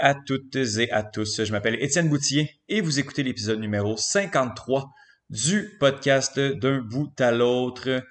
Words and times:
À 0.00 0.14
toutes 0.14 0.56
et 0.56 0.90
à 0.90 1.02
tous. 1.04 1.44
Je 1.44 1.52
m'appelle 1.52 1.76
Étienne 1.80 2.08
Boutier 2.08 2.50
et 2.68 2.80
vous 2.80 2.98
écoutez 2.98 3.22
l'épisode 3.22 3.60
numéro 3.60 3.96
53 3.96 4.90
du 5.30 5.76
podcast 5.78 6.40
d'un 6.40 6.80
bout 6.80 7.12
à 7.20 7.30
l'autre. 7.30 8.02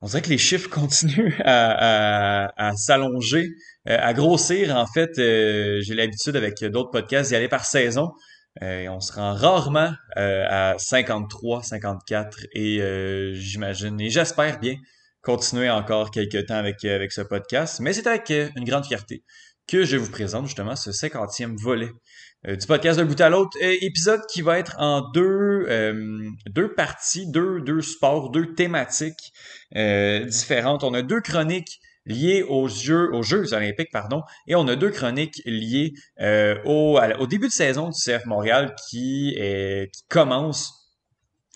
On 0.00 0.06
dirait 0.06 0.22
que 0.22 0.30
les 0.30 0.38
chiffres 0.38 0.70
continuent 0.70 1.34
à, 1.44 2.72
s'allonger, 2.76 3.50
euh, 3.88 3.96
à 4.00 4.14
grossir. 4.14 4.74
En 4.74 4.86
fait, 4.86 5.18
euh, 5.18 5.80
j'ai 5.82 5.94
l'habitude 5.94 6.36
avec 6.36 6.64
d'autres 6.64 6.90
podcasts 6.90 7.30
d'y 7.30 7.36
aller 7.36 7.48
par 7.48 7.64
saison. 7.64 8.12
Euh, 8.62 8.88
on 8.88 9.00
se 9.00 9.12
rend 9.12 9.34
rarement 9.34 9.92
à 10.16 10.74
53, 10.78 11.62
54 11.62 12.46
et 12.54 13.34
j'imagine 13.34 14.00
et 14.00 14.08
j'espère 14.08 14.58
bien 14.58 14.76
continuer 15.22 15.68
encore 15.68 16.10
quelques 16.10 16.46
temps 16.46 16.56
avec, 16.56 16.82
avec 16.84 17.12
ce 17.12 17.20
podcast. 17.20 17.80
Mais 17.80 17.92
c'est 17.92 18.06
avec 18.06 18.30
une 18.30 18.64
grande 18.64 18.86
fierté 18.86 19.22
que 19.70 19.84
je 19.84 19.96
vous 19.96 20.10
présente 20.10 20.46
justement 20.46 20.74
ce 20.74 20.90
50e 20.90 21.56
volet 21.56 21.90
euh, 22.48 22.56
du 22.56 22.66
podcast 22.66 22.98
d'un 22.98 23.04
bout 23.04 23.20
à 23.20 23.30
l'autre. 23.30 23.56
Euh, 23.62 23.76
épisode 23.82 24.20
qui 24.26 24.42
va 24.42 24.58
être 24.58 24.74
en 24.78 25.08
deux, 25.12 25.66
euh, 25.68 26.28
deux 26.48 26.74
parties, 26.74 27.30
deux, 27.30 27.60
deux 27.60 27.80
sports, 27.80 28.30
deux 28.30 28.54
thématiques 28.54 29.32
différentes. 29.72 30.82
On 30.82 30.92
a 30.92 31.02
deux 31.02 31.20
chroniques 31.20 31.78
liées 32.04 32.42
aux 32.42 32.66
Jeux, 32.66 33.14
aux 33.14 33.22
Jeux 33.22 33.54
olympiques, 33.54 33.92
pardon, 33.92 34.22
et 34.48 34.56
on 34.56 34.66
a 34.66 34.74
deux 34.74 34.90
chroniques 34.90 35.40
liées 35.44 35.92
au, 36.64 36.98
au 37.20 37.26
début 37.28 37.46
de 37.46 37.52
saison 37.52 37.90
du 37.90 37.94
CF 37.94 38.26
Montréal 38.26 38.74
qui, 38.88 39.36
qui 39.36 40.02
commence 40.08 40.72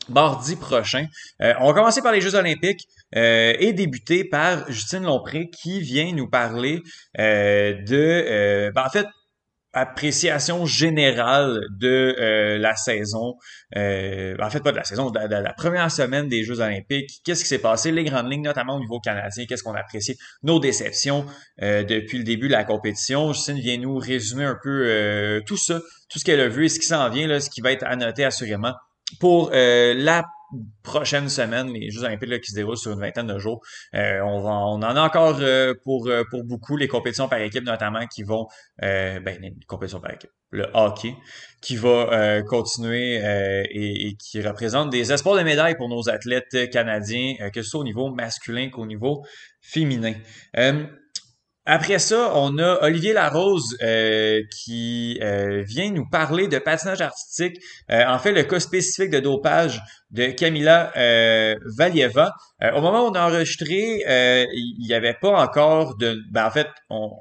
mardi 0.08 0.54
prochain. 0.54 1.06
on 1.40 1.66
va 1.66 1.72
commencer 1.72 2.02
par 2.02 2.12
les 2.12 2.20
Jeux 2.20 2.36
olympiques 2.36 2.86
euh, 3.16 3.54
et 3.58 3.72
débuter 3.72 4.24
par 4.24 4.70
Justine 4.70 5.04
Lompré 5.04 5.48
qui 5.50 5.80
vient 5.80 6.12
nous 6.12 6.28
parler 6.28 6.80
euh, 7.18 7.74
de, 7.82 8.24
euh, 8.28 8.70
ben, 8.72 8.84
en 8.84 8.90
fait, 8.90 9.06
appréciation 9.74 10.64
générale 10.66 11.60
de 11.78 12.16
euh, 12.18 12.58
la 12.58 12.76
saison, 12.76 13.34
euh, 13.76 14.36
en 14.40 14.48
fait 14.48 14.62
pas 14.62 14.70
de 14.70 14.76
la 14.76 14.84
saison, 14.84 15.10
de, 15.10 15.18
la 15.18 15.52
première 15.52 15.90
semaine 15.90 16.28
des 16.28 16.44
Jeux 16.44 16.60
olympiques, 16.60 17.20
qu'est-ce 17.24 17.42
qui 17.42 17.48
s'est 17.48 17.58
passé, 17.58 17.90
les 17.90 18.04
grandes 18.04 18.30
lignes, 18.30 18.44
notamment 18.44 18.76
au 18.76 18.80
niveau 18.80 19.00
canadien, 19.00 19.44
qu'est-ce 19.46 19.64
qu'on 19.64 19.74
a 19.74 19.80
apprécié, 19.80 20.16
nos 20.44 20.60
déceptions 20.60 21.26
euh, 21.60 21.82
depuis 21.82 22.18
le 22.18 22.24
début 22.24 22.46
de 22.46 22.52
la 22.52 22.64
compétition. 22.64 23.32
Justine 23.32 23.58
vient 23.58 23.76
nous 23.76 23.98
résumer 23.98 24.44
un 24.44 24.56
peu 24.62 25.42
tout 25.46 25.56
ça, 25.56 25.80
tout 26.08 26.18
ce 26.18 26.24
qu'elle 26.24 26.40
a 26.40 26.48
vu 26.48 26.66
et 26.66 26.68
ce 26.68 26.78
qui 26.78 26.86
s'en 26.86 27.10
vient, 27.10 27.26
là, 27.26 27.40
ce 27.40 27.50
qui 27.50 27.60
va 27.60 27.72
être 27.72 27.84
annoté 27.84 28.24
assurément 28.24 28.74
pour 29.18 29.50
la 29.50 30.24
prochaine 30.82 31.28
semaine, 31.28 31.72
les 31.72 31.90
Jeux 31.90 32.04
olympiques 32.04 32.28
là, 32.28 32.38
qui 32.38 32.50
se 32.50 32.56
déroulent 32.56 32.76
sur 32.76 32.92
une 32.92 33.00
vingtaine 33.00 33.26
de 33.26 33.38
jours. 33.38 33.60
Euh, 33.94 34.20
on, 34.20 34.40
va, 34.40 34.50
on 34.50 34.76
en 34.76 34.82
a 34.82 35.00
encore 35.00 35.38
euh, 35.40 35.74
pour, 35.84 36.08
euh, 36.08 36.24
pour 36.30 36.44
beaucoup 36.44 36.76
les 36.76 36.88
compétitions 36.88 37.28
par 37.28 37.40
équipe, 37.40 37.64
notamment 37.64 38.06
qui 38.06 38.22
vont, 38.22 38.46
ben, 38.80 39.38
les 39.40 39.54
compétitions 39.66 40.00
par 40.00 40.12
équipe, 40.12 40.30
le 40.50 40.66
hockey, 40.74 41.14
qui 41.60 41.76
va 41.76 42.42
continuer 42.42 43.16
et, 43.70 44.08
et, 44.08 44.16
qui 44.16 44.42
représente 44.42 44.90
des 44.90 45.12
espoirs 45.12 45.36
de 45.36 45.42
médailles 45.42 45.76
pour 45.76 45.88
nos 45.88 46.08
athlètes 46.08 46.70
canadiens, 46.70 47.34
que 47.52 47.62
ce 47.62 47.70
soit 47.70 47.80
au 47.80 47.84
niveau 47.84 48.10
masculin 48.10 48.70
qu'au 48.70 48.86
niveau 48.86 49.24
féminin. 49.60 50.14
Après 51.66 51.98
ça, 51.98 52.30
on 52.34 52.58
a 52.58 52.78
Olivier 52.82 53.14
Larose 53.14 53.78
euh, 53.82 54.42
qui 54.50 55.18
euh, 55.22 55.62
vient 55.66 55.90
nous 55.90 56.06
parler 56.06 56.46
de 56.46 56.58
patinage 56.58 57.00
artistique. 57.00 57.56
Euh, 57.90 58.04
en 58.06 58.18
fait, 58.18 58.32
le 58.32 58.42
cas 58.42 58.60
spécifique 58.60 59.10
de 59.10 59.20
dopage 59.20 59.80
de 60.10 60.26
Camila 60.26 60.92
Valieva. 61.76 62.32
au 62.60 62.80
moment 62.80 63.04
où 63.04 63.10
on 63.10 63.14
a 63.14 63.26
enregistré, 63.26 64.02
il 64.06 64.86
n'y 64.86 64.94
avait 64.94 65.16
pas 65.20 65.42
encore 65.42 65.96
de... 65.96 66.20
Ben, 66.30 66.46
en 66.46 66.50
fait, 66.50 66.68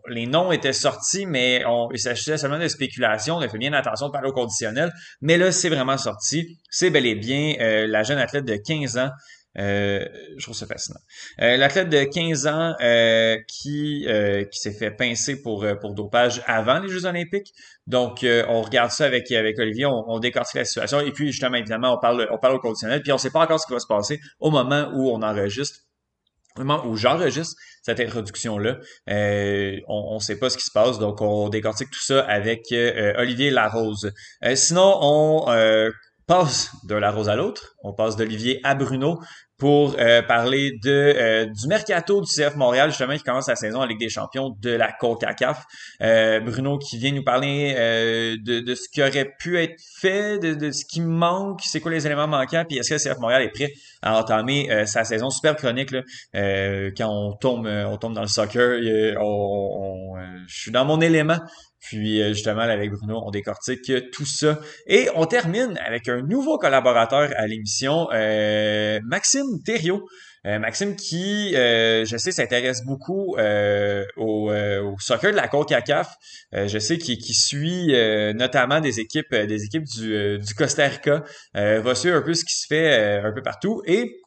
les 0.09 0.28
noms 0.28 0.52
étaient 0.52 0.74
sortis, 0.74 1.25
mais 1.25 1.64
on, 1.66 1.90
il 1.92 1.98
s'agissait 1.98 2.38
seulement 2.38 2.60
de 2.60 2.68
spéculation. 2.68 3.38
On 3.38 3.40
a 3.40 3.48
fait 3.48 3.58
bien 3.58 3.74
attention 3.74 4.08
de 4.08 4.12
parler 4.12 4.30
au 4.30 4.34
conditionnel. 4.34 4.92
Mais 5.22 5.38
là, 5.38 5.52
c'est 5.52 5.70
vraiment 5.70 5.98
sorti. 5.98 6.60
C'est 6.70 6.92
bel 6.92 7.06
et 7.08 7.16
bien 7.16 7.56
la 7.88 8.04
jeune 8.04 8.20
athlète 8.20 8.46
de 8.46 8.58
15 8.58 8.98
ans 8.98 9.10
euh, 9.59 10.06
je 10.38 10.44
trouve 10.44 10.56
ça 10.56 10.66
fascinant. 10.66 11.00
Euh, 11.41 11.58
L'athlète 11.58 11.90
de 11.90 12.03
15 12.03 12.47
ans 12.47 12.74
euh, 12.81 13.38
qui, 13.47 14.06
euh, 14.08 14.46
qui 14.46 14.59
s'est 14.59 14.74
fait 14.74 14.91
pincer 14.91 15.41
pour, 15.41 15.64
euh, 15.64 15.75
pour 15.75 15.94
dopage 15.94 16.41
avant 16.47 16.80
les 16.80 16.90
Jeux 16.90 17.06
olympiques. 17.06 17.53
Donc, 17.86 18.19
on 18.24 18.62
regarde 18.62 18.92
ça 18.92 19.06
avec, 19.06 19.30
avec 19.31 19.59
Olivier, 19.59 19.86
on, 19.86 20.06
on 20.08 20.19
décortique 20.19 20.56
la 20.56 20.66
situation. 20.66 21.02
Et 21.02 21.12
puis, 21.12 21.31
justement, 21.31 21.58
évidemment, 21.58 21.94
on 21.94 22.00
parle, 22.00 22.28
on 22.31 22.38
parle 22.38 22.56
au 22.56 22.59
conditionnel. 22.59 23.02
Puis, 23.02 23.12
on 23.12 23.18
sait 23.18 23.30
pas 23.30 23.42
encore 23.42 23.59
ce 23.59 23.68
qui 23.68 23.74
va 23.74 23.80
se 23.80 23.88
passer 23.88 24.19
au 24.40 24.52
moment 24.52 24.90
où 24.94 25.09
on 25.09 25.22
enregistre 25.22 25.80
au 26.56 26.63
moment 26.63 26.86
où 26.86 26.96
j'enregistre 26.96 27.56
cette 27.81 28.00
introduction-là, 28.00 28.78
on 29.08 30.13
ne 30.13 30.19
sait 30.19 30.38
pas 30.38 30.52
ce 30.52 30.58
qui 30.58 30.63
se 30.63 30.69
passe, 30.72 31.00
donc 31.00 31.19
on 31.19 31.50
décortique 31.50 31.90
tout 31.90 32.00
ça 32.00 32.22
avec 32.22 32.72
Olivier 33.18 33.50
Larose. 33.50 34.13
sinon, 34.53 35.00
on 35.02 35.46
passe 36.28 36.72
de 36.88 36.96
la 36.96 37.12
rose 37.12 37.30
à 37.30 37.36
l'autre. 37.36 37.76
On 37.84 37.94
passe 37.94 38.16
d'Olivier 38.16 38.60
à 38.64 38.76
Bruno 38.76 39.20
pour 39.58 39.96
euh, 39.98 40.22
parler 40.22 40.74
de 40.84 40.92
euh, 40.92 41.46
du 41.46 41.68
mercato 41.68 42.22
du 42.22 42.28
CF 42.28 42.56
Montréal, 42.56 42.90
justement, 42.90 43.16
qui 43.16 43.24
commence 43.24 43.48
la 43.48 43.56
saison 43.56 43.80
en 43.80 43.86
Ligue 43.86 44.00
des 44.00 44.10
champions 44.10 44.56
de 44.60 44.72
la 44.72 44.92
CONCACAF. 44.92 45.64
Euh, 46.02 46.40
Bruno 46.40 46.78
qui 46.78 46.98
vient 46.98 47.14
nous 47.14 47.24
parler 47.24 47.74
de, 47.74 48.60
de, 48.60 48.76
ce 48.76 48.90
qui 48.90 49.02
aurait 49.02 49.32
pu 49.40 49.58
être 49.58 49.80
fait, 50.02 50.40
de, 50.40 50.54
de 50.54 50.72
ce 50.72 50.84
qui 50.86 51.02
manque, 51.02 51.62
c'est 51.64 51.80
quoi 51.80 51.92
les 51.92 52.06
éléments 52.06 52.28
manquants, 52.28 52.66
puis 52.68 52.78
est-ce 52.78 52.90
que 52.90 53.10
le 53.10 53.14
CF 53.14 53.20
Montréal 53.20 53.44
est 53.44 53.52
prêt 53.52 53.72
à 54.02 54.20
entamer 54.20 54.86
sa 54.86 55.06
saison 55.06 55.30
super 55.30 55.56
chronique 55.56 55.92
là, 55.92 56.02
quand 56.98 57.10
on 57.10 57.34
tombe 57.34 57.66
on 57.68 57.98
tombe 57.98 58.14
dans 58.14 58.22
le 58.22 58.28
soccer. 58.28 58.80
on, 59.22 60.16
je 60.48 60.60
suis 60.60 60.72
dans 60.72 60.84
mon 60.84 61.00
élément. 61.00 61.38
Puis 61.84 62.22
euh, 62.22 62.30
justement, 62.30 62.62
avec 62.62 62.92
Bruno, 62.92 63.22
on 63.26 63.30
décortique 63.30 63.92
tout 64.12 64.26
ça. 64.26 64.60
Et 64.88 65.10
on 65.16 65.26
termine 65.26 65.78
avec 65.86 66.08
un 66.08 66.22
nouveau 66.22 66.58
collaborateur 66.58 67.30
à 67.36 67.46
l'émission, 67.46 68.08
euh, 68.14 69.00
Maxime 69.04 69.62
Thériault. 69.64 70.08
Euh, 70.46 70.60
Maxime 70.60 70.98
qui, 70.98 71.52
je 71.54 72.16
sais, 72.18 72.34
s'intéresse 72.34 72.84
beaucoup 72.84 73.38
au, 74.18 74.96
soccer 75.00 75.32
de 75.32 75.38
la 75.38 75.48
CONCACAF. 75.48 76.16
je 76.52 76.80
sais 76.80 76.98
qu'il 76.98 77.36
suit 77.36 77.94
notamment 78.36 78.82
des 78.82 79.00
équipes 79.00 79.34
des 79.34 79.64
équipes 79.64 79.86
du, 79.86 80.40
du 80.40 80.54
Costa 80.54 80.88
Rica. 80.88 81.24
va 81.54 81.96
suivre 81.96 82.18
un 82.18 82.22
peu 82.22 82.34
ce 82.34 82.44
qui 82.44 82.56
se 82.56 82.68
fait 82.68 83.22
un 83.24 83.32
peu 83.32 83.42
partout. 83.42 83.82
Et 83.86 84.23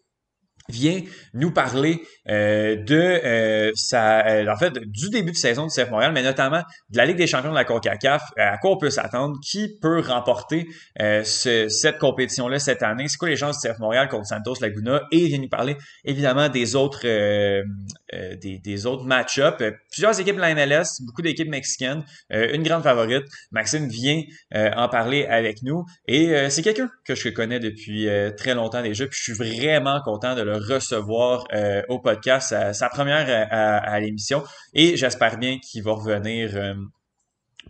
vient 0.68 1.00
nous 1.34 1.50
parler 1.50 2.02
euh, 2.28 2.76
de 2.76 2.94
euh, 2.94 3.70
sa, 3.74 4.26
euh, 4.26 4.52
en 4.52 4.56
fait, 4.56 4.72
du 4.78 5.10
début 5.10 5.32
de 5.32 5.36
saison 5.36 5.66
du 5.66 5.72
CF 5.72 5.90
Montréal, 5.90 6.12
mais 6.12 6.22
notamment 6.22 6.62
de 6.90 6.96
la 6.96 7.06
Ligue 7.06 7.16
des 7.16 7.26
champions 7.26 7.50
de 7.50 7.54
la 7.54 7.64
CONCACAF, 7.64 8.22
à 8.36 8.58
quoi 8.58 8.72
on 8.72 8.76
peut 8.76 8.90
s'attendre, 8.90 9.38
qui 9.42 9.78
peut 9.80 10.00
remporter 10.00 10.66
ce, 10.98 11.68
cette 11.68 11.98
compétition-là 11.98 12.58
cette 12.58 12.82
année, 12.82 13.08
c'est 13.08 13.18
quoi 13.18 13.28
les 13.28 13.36
chances 13.36 13.60
du 13.60 13.68
CF 13.68 13.78
Montréal 13.78 14.08
contre 14.08 14.26
Santos 14.26 14.56
Laguna, 14.60 15.02
et 15.12 15.18
il 15.18 15.28
vient 15.28 15.38
nous 15.38 15.48
parler 15.48 15.76
évidemment 16.04 16.48
des 16.48 16.74
autres 16.74 17.06
des, 17.06 18.58
des, 18.58 18.86
autres 18.86 19.04
match-ups. 19.04 19.62
Plusieurs 19.90 20.18
équipes 20.18 20.36
de 20.36 20.40
la 20.40 20.54
MLS, 20.54 21.02
beaucoup 21.04 21.22
d'équipes 21.22 21.48
mexicaines, 21.48 22.04
une 22.30 22.62
grande 22.62 22.82
favorite. 22.82 23.24
Maxime 23.50 23.88
vient 23.88 24.22
en 24.54 24.88
parler 24.88 25.26
avec 25.26 25.62
nous, 25.62 25.84
et 26.06 26.50
c'est 26.50 26.62
quelqu'un 26.62 26.90
que 27.04 27.14
je 27.14 27.28
connais 27.28 27.60
depuis 27.60 28.08
très 28.36 28.54
longtemps 28.54 28.82
déjà, 28.82 29.06
puis 29.06 29.18
je 29.18 29.32
suis 29.32 29.60
vraiment 29.60 30.00
content 30.04 30.34
de 30.34 30.42
le 30.42 30.55
recevoir 30.56 31.46
euh, 31.52 31.82
au 31.88 31.98
podcast, 31.98 32.54
sa, 32.72 32.88
première 32.88 33.28
euh, 33.28 33.46
à, 33.50 34.00
l'émission. 34.00 34.42
Et 34.74 34.96
j'espère 34.96 35.38
bien 35.38 35.58
qu'il 35.58 35.82
va 35.82 35.92
revenir 35.92 36.50
euh, 36.54 36.74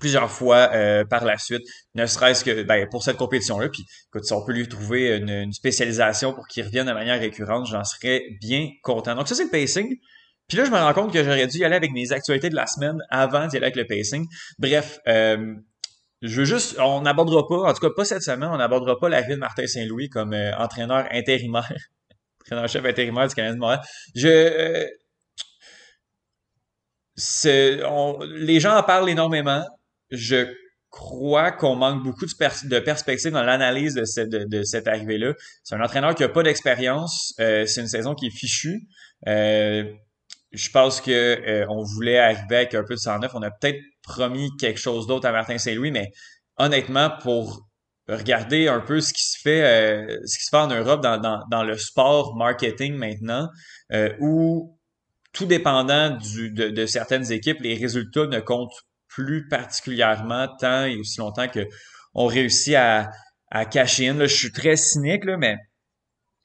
plusieurs 0.00 0.30
fois 0.30 0.68
par 1.08 1.24
la 1.24 1.38
suite, 1.38 1.62
ne 1.94 2.04
serait-ce 2.04 2.44
que 2.44 2.62
ben, 2.64 2.86
pour 2.90 3.02
cette 3.02 3.16
compétition-là. 3.16 3.68
Puis 3.70 3.84
écoute, 4.08 4.24
si 4.24 4.32
on 4.34 4.44
peut 4.44 4.52
lui 4.52 4.68
trouver 4.68 5.16
une, 5.16 5.52
spécialisation 5.52 6.34
pour 6.34 6.46
qu'il 6.46 6.64
revienne 6.64 6.86
de 6.86 6.92
manière 6.92 7.18
récurrente, 7.18 7.66
j'en 7.66 7.82
serais 7.82 8.22
bien 8.40 8.68
content. 8.82 9.14
Donc 9.14 9.26
ça, 9.26 9.34
c'est 9.34 9.44
le 9.44 9.50
pacing. 9.50 9.96
Puis 10.48 10.58
là, 10.58 10.64
je 10.64 10.70
me 10.70 10.76
rends 10.76 10.92
compte 10.92 11.12
que 11.12 11.24
j'aurais 11.24 11.46
dû 11.46 11.58
y 11.58 11.64
aller 11.64 11.76
avec 11.76 11.92
mes 11.92 12.12
actualités 12.12 12.50
de 12.50 12.54
la 12.54 12.66
semaine 12.66 12.98
avant 13.08 13.46
d'y 13.46 13.56
aller 13.56 13.66
avec 13.66 13.76
le 13.76 13.86
pacing. 13.86 14.26
Bref, 14.58 15.00
je 15.06 16.40
veux 16.40 16.44
juste, 16.44 16.78
on 16.78 17.00
n'abordera 17.00 17.46
pas, 17.48 17.70
en 17.70 17.72
tout 17.72 17.80
cas 17.80 17.94
pas 17.96 18.04
cette 18.04 18.22
semaine, 18.22 18.50
on 18.52 18.58
n'abordera 18.58 18.98
pas 18.98 19.08
l'arrivée 19.08 19.34
de 19.34 19.40
Martin 19.40 19.66
Saint-Louis 19.66 20.10
comme 20.10 20.34
entraîneur 20.58 21.08
intérimaire 21.10 21.88
chef 22.68 22.84
intérimaire 22.84 23.28
du 23.28 23.34
Canadien 23.34 23.54
de 23.54 23.60
Montréal. 23.60 23.80
Je, 24.14 24.86
euh, 27.46 28.26
les 28.36 28.60
gens 28.60 28.76
en 28.76 28.82
parlent 28.82 29.08
énormément. 29.08 29.64
Je 30.10 30.46
crois 30.90 31.52
qu'on 31.52 31.76
manque 31.76 32.02
beaucoup 32.02 32.26
de, 32.26 32.68
de 32.68 32.78
perspective 32.78 33.32
dans 33.32 33.42
l'analyse 33.42 33.94
de, 33.94 34.44
de, 34.44 34.62
cette 34.62 34.88
arrivée-là. 34.88 35.34
C'est 35.62 35.74
un 35.74 35.82
entraîneur 35.82 36.14
qui 36.14 36.24
a 36.24 36.28
pas 36.28 36.42
d'expérience. 36.42 37.34
Euh, 37.40 37.66
c'est 37.66 37.80
une 37.80 37.88
saison 37.88 38.14
qui 38.14 38.26
est 38.26 38.36
fichue. 38.36 38.86
Euh, 39.26 39.84
je 40.52 40.70
pense 40.70 41.00
que 41.00 41.66
on 41.68 41.82
voulait 41.82 42.18
arriver 42.18 42.56
avec 42.56 42.74
un 42.74 42.84
peu 42.84 42.94
de 42.94 43.00
109. 43.00 43.34
On 43.34 43.42
a 43.42 43.50
peut-être 43.50 43.80
promis 44.02 44.50
quelque 44.58 44.78
chose 44.80 45.06
d'autre 45.06 45.26
à 45.26 45.32
Martin 45.32 45.58
Saint-Louis, 45.58 45.90
mais 45.90 46.12
honnêtement, 46.56 47.10
pour 47.22 47.66
regarder 48.08 48.68
un 48.68 48.80
peu 48.80 49.00
ce 49.00 49.12
qui 49.12 49.22
se 49.22 49.38
fait, 49.40 49.62
euh, 49.62 50.18
ce 50.26 50.38
qui 50.38 50.44
se 50.44 50.50
fait 50.50 50.56
en 50.56 50.68
Europe 50.68 51.02
dans, 51.02 51.18
dans, 51.18 51.42
dans 51.50 51.64
le 51.64 51.76
sport 51.76 52.36
marketing 52.36 52.94
maintenant, 52.94 53.48
euh, 53.92 54.12
où 54.20 54.78
tout 55.32 55.46
dépendant 55.46 56.10
du, 56.10 56.50
de, 56.50 56.68
de, 56.68 56.86
certaines 56.86 57.30
équipes, 57.32 57.60
les 57.60 57.74
résultats 57.74 58.26
ne 58.26 58.40
comptent 58.40 58.86
plus 59.08 59.48
particulièrement 59.48 60.48
tant 60.60 60.84
et 60.84 60.96
aussi 60.96 61.18
longtemps 61.18 61.48
que 61.48 61.66
on 62.14 62.26
réussit 62.26 62.74
à, 62.74 63.10
à 63.50 63.64
cacher 63.64 64.08
in. 64.08 64.18
je 64.20 64.26
suis 64.26 64.52
très 64.52 64.76
cynique, 64.76 65.24
là, 65.24 65.36
mais 65.36 65.56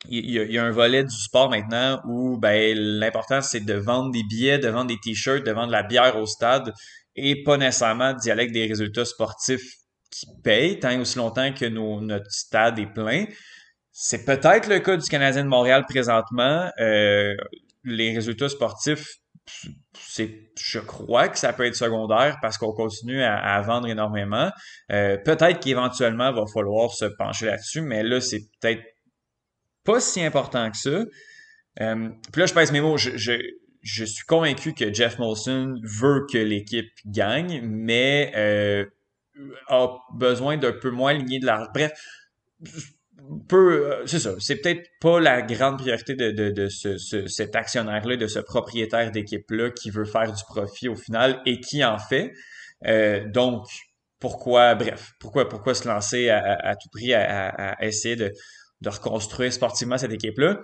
il 0.10 0.32
y, 0.32 0.58
a, 0.58 0.64
un 0.64 0.72
volet 0.72 1.04
du 1.04 1.16
sport 1.16 1.50
maintenant 1.50 2.02
où 2.08 2.38
ben, 2.38 2.76
l'important 2.76 3.42
c'est 3.42 3.60
de 3.60 3.74
vendre 3.74 4.12
des 4.12 4.24
billets, 4.24 4.58
de 4.58 4.68
vendre 4.68 4.88
des 4.88 4.98
t-shirts, 4.98 5.46
de 5.46 5.52
vendre 5.52 5.72
la 5.72 5.84
bière 5.84 6.18
au 6.18 6.26
stade 6.26 6.74
et 7.16 7.44
pas 7.44 7.58
nécessairement 7.58 8.14
d'y 8.14 8.32
aller 8.32 8.44
avec 8.44 8.52
des 8.52 8.66
résultats 8.66 9.06
sportifs 9.06 9.81
qui 10.12 10.28
payent 10.44 10.80
tant 10.80 11.00
aussi 11.00 11.18
longtemps 11.18 11.54
que 11.54 11.66
notre 11.66 12.30
stade 12.30 12.78
est 12.78 12.94
plein. 12.94 13.26
C'est 13.92 14.26
peut-être 14.26 14.68
le 14.68 14.80
cas 14.80 14.98
du 14.98 15.08
Canadien 15.08 15.44
de 15.44 15.50
Montréal 15.50 15.86
présentement. 15.88 16.70
Euh, 16.80 17.36
les 17.84 18.14
résultats 18.14 18.50
sportifs, 18.50 19.16
c'est, 19.98 20.52
je 20.60 20.80
crois 20.80 21.30
que 21.30 21.38
ça 21.38 21.52
peut 21.54 21.66
être 21.66 21.76
secondaire 21.76 22.38
parce 22.42 22.58
qu'on 22.58 22.74
continue 22.74 23.22
à, 23.24 23.62
vendre 23.62 23.88
énormément. 23.88 24.52
Euh, 24.92 25.18
peut-être 25.18 25.60
qu'éventuellement, 25.60 26.30
il 26.30 26.36
va 26.36 26.46
falloir 26.54 26.92
se 26.92 27.06
pencher 27.06 27.48
là-dessus, 27.48 27.82
mais 27.82 28.04
là, 28.04 28.22
c'est 28.22 28.42
peut-être 28.60 28.84
pas 29.84 30.00
si 30.00 30.24
important 30.24 30.70
que 30.70 30.78
ça. 30.78 31.04
Euh, 31.82 32.10
puis 32.32 32.42
là, 32.42 32.46
je 32.46 32.54
pèse 32.54 32.72
mes 32.72 32.82
mots. 32.82 32.98
Je, 32.98 33.18
je, 33.18 33.34
je, 33.82 34.06
suis 34.06 34.26
convaincu 34.26 34.74
que 34.74 34.94
Jeff 34.94 35.18
Molson 35.20 35.76
veut 35.84 36.26
que 36.32 36.38
l'équipe 36.38 36.92
gagne, 37.06 37.62
mais 37.64 38.32
a 39.68 39.88
besoin 40.14 40.58
d'un 40.58 40.74
peu 40.74 40.92
moins 40.92 41.14
ligné 41.14 41.40
de 41.40 41.46
l'argent. 41.46 41.70
Bref, 41.74 41.92
peu, 43.48 43.92
euh, 43.92 44.06
c'est 44.06 44.20
ça. 44.20 44.32
C'est 44.40 44.58
peut-être 44.58 44.88
pas 45.00 45.20
la 45.20 45.42
grande 45.42 45.78
priorité 45.78 46.16
de, 46.16 46.32
de, 46.32 46.50
de 46.50 46.68
ce, 46.68 46.98
ce, 46.98 47.28
cet 47.28 47.56
actionnaire-là, 47.56 48.18
de 48.18 48.28
ce 48.28 48.40
propriétaire 48.40 49.12
d'équipe-là 49.12 49.72
qui 49.72 49.90
veut 49.90 50.06
faire 50.06 50.32
du 50.32 50.44
profit 50.44 50.90
au 50.90 50.96
final 50.96 51.42
et 51.46 51.60
qui 51.60 51.84
en 51.84 51.98
fait. 51.98 52.34
Euh, 52.88 53.24
donc, 53.28 53.68
pourquoi, 54.20 54.76
bref, 54.76 55.12
pourquoi, 55.20 55.48
pourquoi 55.48 55.74
se 55.74 55.88
lancer 55.88 56.30
à, 56.30 56.58
à, 56.64 56.76
tout 56.76 56.90
prix 56.92 57.14
à, 57.14 57.50
à 57.50 57.86
essayer 57.86 58.16
de, 58.16 58.32
de 58.82 58.90
reconstruire 58.90 59.54
sportivement 59.54 59.98
cette 59.98 60.14
équipe-là? 60.14 60.60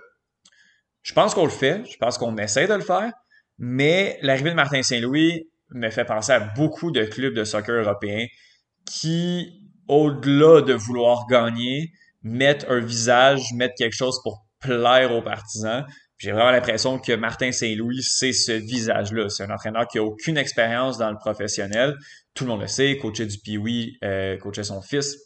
Je 1.02 1.12
pense 1.14 1.34
qu'on 1.34 1.44
le 1.44 1.50
fait, 1.50 1.82
je 1.90 1.96
pense 1.96 2.18
qu'on 2.18 2.36
essaie 2.36 2.66
de 2.66 2.74
le 2.74 2.80
faire, 2.80 3.12
mais 3.56 4.18
l'arrivée 4.22 4.50
de 4.50 4.56
Martin 4.56 4.82
Saint-Louis 4.82 5.48
me 5.70 5.90
fait 5.90 6.04
penser 6.04 6.32
à 6.32 6.40
beaucoup 6.40 6.90
de 6.90 7.04
clubs 7.04 7.34
de 7.34 7.44
soccer 7.44 7.82
européens 7.82 8.26
qui, 8.88 9.60
au-delà 9.86 10.62
de 10.62 10.74
vouloir 10.74 11.26
gagner, 11.28 11.92
mettent 12.22 12.66
un 12.68 12.80
visage, 12.80 13.52
mettent 13.54 13.76
quelque 13.76 13.96
chose 13.96 14.20
pour 14.22 14.46
plaire 14.60 15.12
aux 15.12 15.22
partisans. 15.22 15.86
J'ai 16.18 16.32
vraiment 16.32 16.50
l'impression 16.50 16.98
que 16.98 17.12
Martin 17.12 17.52
Saint-Louis, 17.52 18.02
c'est 18.02 18.32
ce 18.32 18.52
visage-là. 18.52 19.28
C'est 19.28 19.44
un 19.44 19.50
entraîneur 19.50 19.86
qui 19.86 19.98
a 19.98 20.02
aucune 20.02 20.36
expérience 20.36 20.98
dans 20.98 21.10
le 21.10 21.16
professionnel. 21.16 21.94
Tout 22.34 22.44
le 22.44 22.50
monde 22.50 22.62
le 22.62 22.66
sait, 22.66 22.96
coacher 22.98 23.26
du 23.26 23.38
Pee-Wee, 23.38 23.98
euh, 24.02 24.36
coacher 24.38 24.64
son 24.64 24.82
fils 24.82 25.16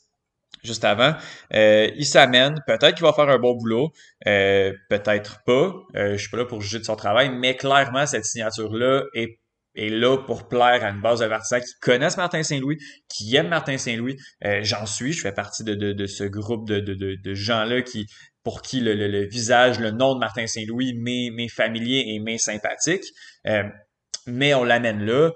juste 0.62 0.85
avant. 0.85 1.14
Euh, 1.55 1.91
il 1.97 2.06
s'amène, 2.06 2.55
peut-être 2.67 2.94
qu'il 2.94 3.05
va 3.05 3.12
faire 3.12 3.29
un 3.29 3.38
bon 3.38 3.55
boulot, 3.55 3.93
euh, 4.26 4.73
peut-être 4.88 5.43
pas. 5.44 5.73
Euh, 5.97 6.12
je 6.12 6.17
suis 6.17 6.31
pas 6.31 6.37
là 6.38 6.44
pour 6.44 6.61
juger 6.61 6.79
de 6.79 6.85
son 6.85 6.97
travail, 6.97 7.31
mais 7.31 7.56
clairement, 7.56 8.06
cette 8.06 8.25
signature-là 8.25 9.05
est, 9.14 9.38
est 9.75 9.89
là 9.89 10.19
pour 10.19 10.49
plaire 10.49 10.85
à 10.85 10.91
une 10.91 11.01
base 11.01 11.21
de 11.21 11.27
partisans 11.27 11.61
qui 11.61 11.75
connaissent 11.81 12.17
Martin 12.17 12.43
Saint-Louis, 12.43 12.79
qui 13.09 13.35
aiment 13.37 13.49
Martin 13.49 13.79
Saint-Louis. 13.79 14.17
Euh, 14.45 14.61
j'en 14.63 14.87
suis, 14.87 15.13
je 15.13 15.21
fais 15.23 15.33
partie 15.33 15.65
de, 15.65 15.75
de, 15.75 15.93
de 15.93 16.07
ce 16.07 16.25
groupe 16.25 16.69
de, 16.69 16.81
de, 16.81 17.35
gens-là 17.35 17.83
qui 17.83 18.07
pour 18.45 18.63
qui 18.63 18.81
le, 18.81 18.95
le, 18.95 19.25
visage, 19.27 19.79
le 19.79 19.93
nom 19.93 20.15
de 20.15 20.19
Martin 20.19 20.47
Saint-Louis 20.47 20.95
m'est 20.95 21.49
familier 21.49 22.05
et 22.09 22.19
m'est 22.19 22.39
sympathique. 22.39 23.05
Euh, 23.47 23.63
mais 24.27 24.55
on 24.55 24.65
l'amène 24.65 25.05
là 25.05 25.31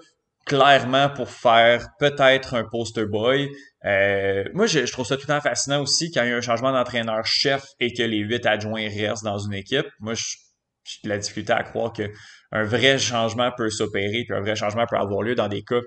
clairement 0.46 1.10
pour 1.10 1.28
faire 1.28 1.88
peut-être 1.98 2.54
un 2.54 2.64
poster 2.64 3.04
boy. 3.04 3.50
Euh, 3.84 4.44
moi, 4.54 4.66
je, 4.66 4.90
trouve 4.90 5.04
ça 5.04 5.16
tout 5.16 5.24
le 5.28 5.34
temps 5.34 5.40
fascinant 5.40 5.82
aussi 5.82 6.10
quand 6.12 6.22
il 6.22 6.30
y 6.30 6.32
a 6.32 6.36
un 6.36 6.40
changement 6.40 6.72
d'entraîneur-chef 6.72 7.64
et 7.80 7.92
que 7.92 8.02
les 8.02 8.18
huit 8.18 8.46
adjoints 8.46 8.88
restent 8.88 9.24
dans 9.24 9.38
une 9.38 9.54
équipe. 9.54 9.86
Moi, 9.98 10.14
j'ai 10.14 11.00
de 11.04 11.08
la 11.08 11.18
difficulté 11.18 11.52
à 11.52 11.64
croire 11.64 11.92
que 11.92 12.10
un 12.56 12.64
vrai 12.64 12.98
changement 12.98 13.50
peut 13.56 13.70
s'opérer, 13.70 14.24
puis 14.24 14.34
un 14.34 14.40
vrai 14.40 14.56
changement 14.56 14.86
peut 14.86 14.96
avoir 14.96 15.22
lieu 15.22 15.34
dans 15.34 15.48
des 15.48 15.62
cas 15.62 15.80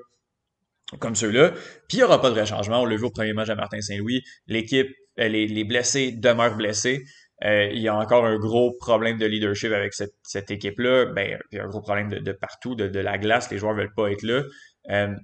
comme 0.99 1.15
ceux-là. 1.15 1.51
Puis 1.87 1.97
il 1.97 1.97
n'y 1.97 2.03
aura 2.03 2.21
pas 2.21 2.29
de 2.29 2.35
vrai 2.35 2.45
changement. 2.45 2.81
On 2.81 2.85
l'a 2.85 2.95
vu 2.95 3.05
au 3.05 3.11
premier 3.11 3.33
match 3.33 3.49
à 3.49 3.55
Martin 3.55 3.81
Saint-Louis. 3.81 4.21
L'équipe, 4.47 4.89
euh, 5.19 5.27
les, 5.27 5.47
les 5.47 5.63
blessés 5.63 6.11
demeurent 6.11 6.55
blessés. 6.55 7.03
Euh, 7.45 7.69
il 7.71 7.81
y 7.81 7.87
a 7.87 7.95
encore 7.95 8.25
un 8.25 8.37
gros 8.37 8.75
problème 8.79 9.17
de 9.17 9.25
leadership 9.25 9.71
avec 9.71 9.93
cette, 9.93 10.51
équipe-là. 10.51 11.05
Ben, 11.05 11.37
il 11.51 11.57
y 11.57 11.59
a 11.59 11.63
un 11.63 11.69
gros 11.69 11.81
problème 11.81 12.09
de, 12.09 12.31
partout, 12.33 12.75
de, 12.75 12.99
la 12.99 13.17
glace. 13.17 13.49
Les 13.49 13.57
joueurs 13.57 13.75
veulent 13.75 13.93
pas 13.95 14.11
être 14.11 14.23
là. 14.23 14.43
Euh, 14.89 15.15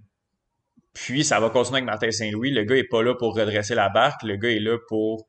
puis, 0.93 1.25
ça 1.25 1.39
va 1.39 1.49
continuer 1.49 1.79
avec 1.79 1.87
Martin 1.87 2.11
Saint-Louis. 2.11 2.51
Le 2.51 2.63
gars 2.63 2.77
est 2.77 2.87
pas 2.89 3.03
là 3.03 3.15
pour 3.15 3.35
redresser 3.35 3.75
la 3.75 3.89
barque. 3.89 4.23
Le 4.23 4.37
gars 4.37 4.49
est 4.49 4.59
là 4.59 4.77
pour 4.87 5.27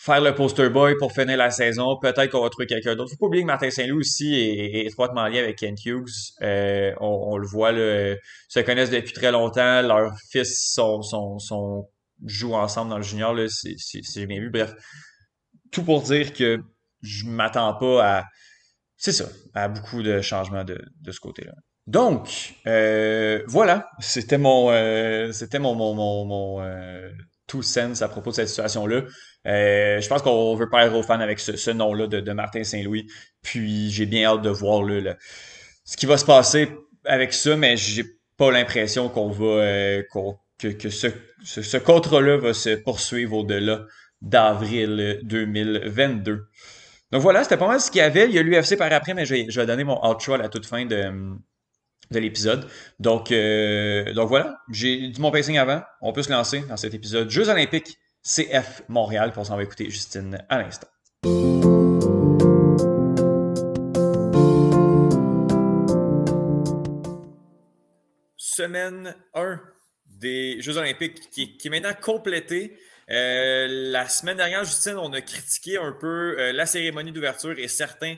faire 0.00 0.20
le 0.20 0.34
poster 0.34 0.70
boy 0.70 0.96
pour 0.96 1.12
finir 1.12 1.36
la 1.36 1.50
saison. 1.50 1.98
Peut-être 2.00 2.30
qu'on 2.30 2.42
va 2.42 2.50
trouver 2.50 2.66
quelqu'un 2.66 2.94
d'autre. 2.94 3.10
Faut 3.10 3.16
pas 3.16 3.26
oublier 3.26 3.42
que 3.42 3.48
Martin 3.48 3.70
Saint-Louis 3.70 3.98
aussi 3.98 4.34
est, 4.34 4.86
étroitement 4.86 5.26
lié 5.26 5.40
avec 5.40 5.58
Kent 5.58 5.84
Hughes. 5.84 6.34
Euh, 6.40 6.92
on, 7.00 7.36
le 7.36 7.46
voit, 7.46 7.72
là, 7.72 8.14
se 8.48 8.60
connaissent 8.60 8.90
depuis 8.90 9.12
très 9.12 9.32
longtemps. 9.32 9.82
Leurs 9.82 10.12
fils 10.30 10.72
sont, 10.72 11.02
sont, 11.02 11.88
jouent 12.24 12.54
ensemble 12.54 12.90
dans 12.90 12.98
le 12.98 13.02
junior. 13.02 13.34
Là, 13.34 13.46
c'est, 13.48 13.76
j'ai 14.14 14.26
bien 14.26 14.38
vu. 14.38 14.50
Bref, 14.50 14.72
tout 15.72 15.82
pour 15.82 16.02
dire 16.02 16.32
que 16.32 16.60
je 17.02 17.26
m'attends 17.26 17.74
pas 17.74 18.18
à, 18.18 18.24
c'est 18.96 19.12
ça, 19.12 19.26
à 19.54 19.68
beaucoup 19.68 20.02
de 20.02 20.20
changements 20.20 20.64
de, 20.64 20.78
ce 21.10 21.20
côté-là. 21.20 21.52
Donc, 21.86 22.54
euh, 22.66 23.42
voilà, 23.46 23.88
c'était 23.98 24.38
mon, 24.38 24.70
euh, 24.70 25.32
c'était 25.32 25.58
mon, 25.58 25.74
tout 27.48 27.62
sens 27.62 28.02
à 28.02 28.08
propos 28.08 28.30
de 28.30 28.36
cette 28.36 28.48
situation-là. 28.48 29.02
Euh, 29.46 30.00
je 30.00 30.08
pense 30.08 30.22
qu'on 30.22 30.54
veut 30.54 30.68
pas 30.68 30.86
être 30.86 30.94
aux 30.94 31.02
fans 31.02 31.18
avec 31.18 31.40
ce, 31.40 31.70
nom-là 31.70 32.06
de, 32.06 32.32
Martin 32.32 32.62
Saint-Louis. 32.62 33.08
Puis 33.42 33.90
j'ai 33.90 34.06
bien 34.06 34.26
hâte 34.26 34.42
de 34.42 34.50
voir 34.50 34.86
ce 35.84 35.96
qui 35.96 36.06
va 36.06 36.16
se 36.16 36.24
passer 36.24 36.68
avec 37.04 37.32
ça, 37.32 37.56
mais 37.56 37.76
j'ai 37.76 38.04
pas 38.36 38.52
l'impression 38.52 39.08
qu'on 39.08 39.30
va 39.30 39.44
euh, 39.44 40.02
que, 40.58 40.68
que 40.68 40.90
ce, 40.90 41.08
ce, 41.42 41.62
ce 41.62 41.76
contrat-là 41.76 42.36
va 42.36 42.52
se 42.52 42.76
poursuivre 42.76 43.38
au-delà 43.38 43.86
d'avril 44.20 45.20
2022. 45.22 46.46
Donc 47.10 47.22
voilà, 47.22 47.42
c'était 47.42 47.56
pas 47.56 47.68
mal 47.68 47.80
ce 47.80 47.90
qu'il 47.90 48.00
y 48.00 48.02
avait. 48.02 48.26
Il 48.26 48.34
y 48.34 48.38
a 48.38 48.42
l'UFC 48.42 48.76
par 48.76 48.92
après, 48.92 49.14
mais 49.14 49.24
je 49.24 49.34
je 49.48 49.60
vais 49.60 49.66
donner 49.66 49.84
mon 49.84 49.98
outro 50.06 50.34
à 50.34 50.38
la 50.38 50.48
toute 50.48 50.66
fin 50.66 50.84
de, 50.84 51.10
de 52.10 52.18
l'épisode. 52.18 52.66
Donc, 52.98 53.32
euh, 53.32 54.12
donc 54.14 54.28
voilà, 54.28 54.60
j'ai 54.70 55.08
dit 55.08 55.20
mon 55.20 55.30
pacing 55.30 55.58
avant. 55.58 55.82
On 56.00 56.12
peut 56.12 56.22
se 56.22 56.30
lancer 56.30 56.60
dans 56.68 56.76
cet 56.76 56.94
épisode 56.94 57.30
Jeux 57.30 57.48
olympiques 57.48 57.98
CF 58.22 58.82
Montréal. 58.88 59.32
Pour 59.32 59.46
s'en 59.46 59.56
va 59.56 59.62
écouter 59.62 59.90
Justine 59.90 60.38
à 60.48 60.58
l'instant. 60.58 60.88
Semaine 68.36 69.14
1 69.34 69.60
des 70.06 70.60
Jeux 70.60 70.76
olympiques 70.78 71.30
qui, 71.30 71.56
qui 71.56 71.68
est 71.68 71.70
maintenant 71.70 71.94
complétée. 72.00 72.76
Euh, 73.10 73.66
la 73.70 74.08
semaine 74.08 74.36
dernière, 74.36 74.64
Justine, 74.64 74.96
on 74.96 75.12
a 75.12 75.20
critiqué 75.20 75.78
un 75.78 75.92
peu 75.92 76.36
euh, 76.38 76.52
la 76.52 76.66
cérémonie 76.66 77.12
d'ouverture 77.12 77.58
et 77.58 77.68
certains 77.68 78.16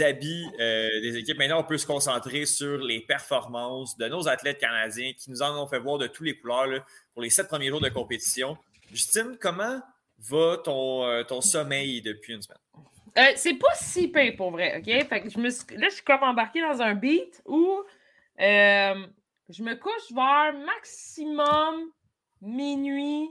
habits 0.00 0.46
euh, 0.60 0.88
des 1.00 1.16
équipes. 1.16 1.38
Maintenant, 1.38 1.60
on 1.60 1.64
peut 1.64 1.78
se 1.78 1.86
concentrer 1.86 2.46
sur 2.46 2.78
les 2.78 3.00
performances 3.00 3.96
de 3.96 4.08
nos 4.08 4.28
athlètes 4.28 4.58
canadiens 4.58 5.12
qui 5.16 5.30
nous 5.30 5.42
en 5.42 5.62
ont 5.62 5.66
fait 5.66 5.78
voir 5.78 5.98
de 5.98 6.06
tous 6.06 6.24
les 6.24 6.38
couleurs 6.38 6.84
pour 7.12 7.22
les 7.22 7.30
sept 7.30 7.48
premiers 7.48 7.68
jours 7.68 7.80
de 7.80 7.88
compétition. 7.88 8.56
Justine, 8.90 9.36
comment 9.40 9.80
va 10.18 10.58
ton, 10.64 11.24
ton 11.24 11.40
sommeil 11.40 12.02
depuis 12.02 12.34
une 12.34 12.42
semaine? 12.42 12.58
c'est 13.34 13.54
pas 13.54 13.74
si 13.74 14.08
pire 14.08 14.34
pour 14.36 14.52
vrai, 14.52 14.78
OK? 14.78 15.08
Fait 15.08 15.20
que 15.22 15.28
je 15.28 15.38
me 15.38 15.48
là, 15.48 15.88
je 15.88 15.94
suis 15.94 16.04
comme 16.04 16.22
embarqué 16.22 16.60
dans 16.60 16.80
un 16.80 16.94
beat 16.94 17.42
où 17.46 17.82
je 18.38 19.62
me 19.62 19.74
couche 19.74 20.12
vers 20.12 20.52
maximum 20.64 21.90
minuit, 22.40 23.30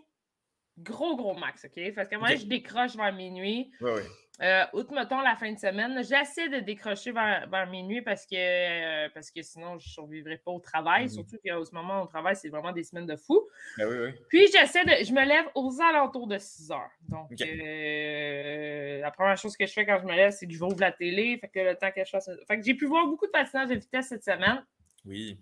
gros, 0.77 1.15
gros 1.15 1.35
max, 1.35 1.65
OK? 1.65 1.93
Parce 1.95 2.07
que 2.07 2.15
moi, 2.15 2.35
je 2.35 2.45
décroche 2.45 2.95
vers 2.95 3.13
minuit. 3.13 3.71
Oui, 3.81 3.91
oui. 3.95 4.01
Euh, 4.39 4.65
outre, 4.73 4.93
mettons, 4.93 5.19
la 5.21 5.35
fin 5.35 5.51
de 5.51 5.57
semaine, 5.57 6.03
j'essaie 6.03 6.47
de 6.49 6.59
décrocher 6.59 7.11
vers, 7.11 7.67
minuit 7.69 8.03
parce 8.03 8.25
que, 8.25 8.35
euh, 8.35 9.09
parce 9.13 9.31
que 9.31 9.41
sinon, 9.41 9.79
je 9.79 9.87
ne 9.87 9.91
survivrai 9.91 10.37
pas 10.37 10.51
au 10.51 10.59
travail. 10.59 11.05
Mm-hmm. 11.05 11.13
Surtout 11.13 11.37
qu'en 11.43 11.65
ce 11.65 11.73
moment, 11.73 12.03
au 12.03 12.07
travail, 12.07 12.35
c'est 12.35 12.49
vraiment 12.49 12.71
des 12.71 12.83
semaines 12.83 13.07
de 13.07 13.15
fou. 13.15 13.41
Ben 13.77 13.87
oui, 13.89 13.97
oui. 13.97 14.11
Puis, 14.29 14.47
j'essaie 14.51 14.85
de. 14.85 15.03
Je 15.03 15.11
me 15.11 15.25
lève 15.25 15.45
aux 15.55 15.81
alentours 15.81 16.27
de 16.27 16.37
6 16.37 16.71
heures. 16.71 16.91
Donc, 17.09 17.31
euh, 17.41 19.01
la 19.01 19.11
première 19.11 19.37
chose 19.37 19.57
que 19.57 19.65
je 19.65 19.73
fais 19.73 19.85
quand 19.85 19.99
je 19.99 20.05
me 20.05 20.15
lève, 20.15 20.31
c'est 20.31 20.45
que 20.45 20.53
je 20.53 20.63
ouvre 20.63 20.79
la 20.79 20.91
télé. 20.91 21.37
Fait 21.41 21.47
que 21.47 21.59
le 21.59 21.75
temps 21.75 21.91
que 21.91 22.03
je 22.05 22.09
fasse. 22.09 22.29
Fait 22.47 22.59
que 22.59 22.63
j'ai 22.63 22.75
pu 22.75 22.85
voir 22.85 23.07
beaucoup 23.07 23.25
de 23.25 23.31
patinage 23.31 23.69
de 23.69 23.75
vitesse 23.75 24.09
cette 24.09 24.23
semaine. 24.23 24.63
Oui. 25.05 25.39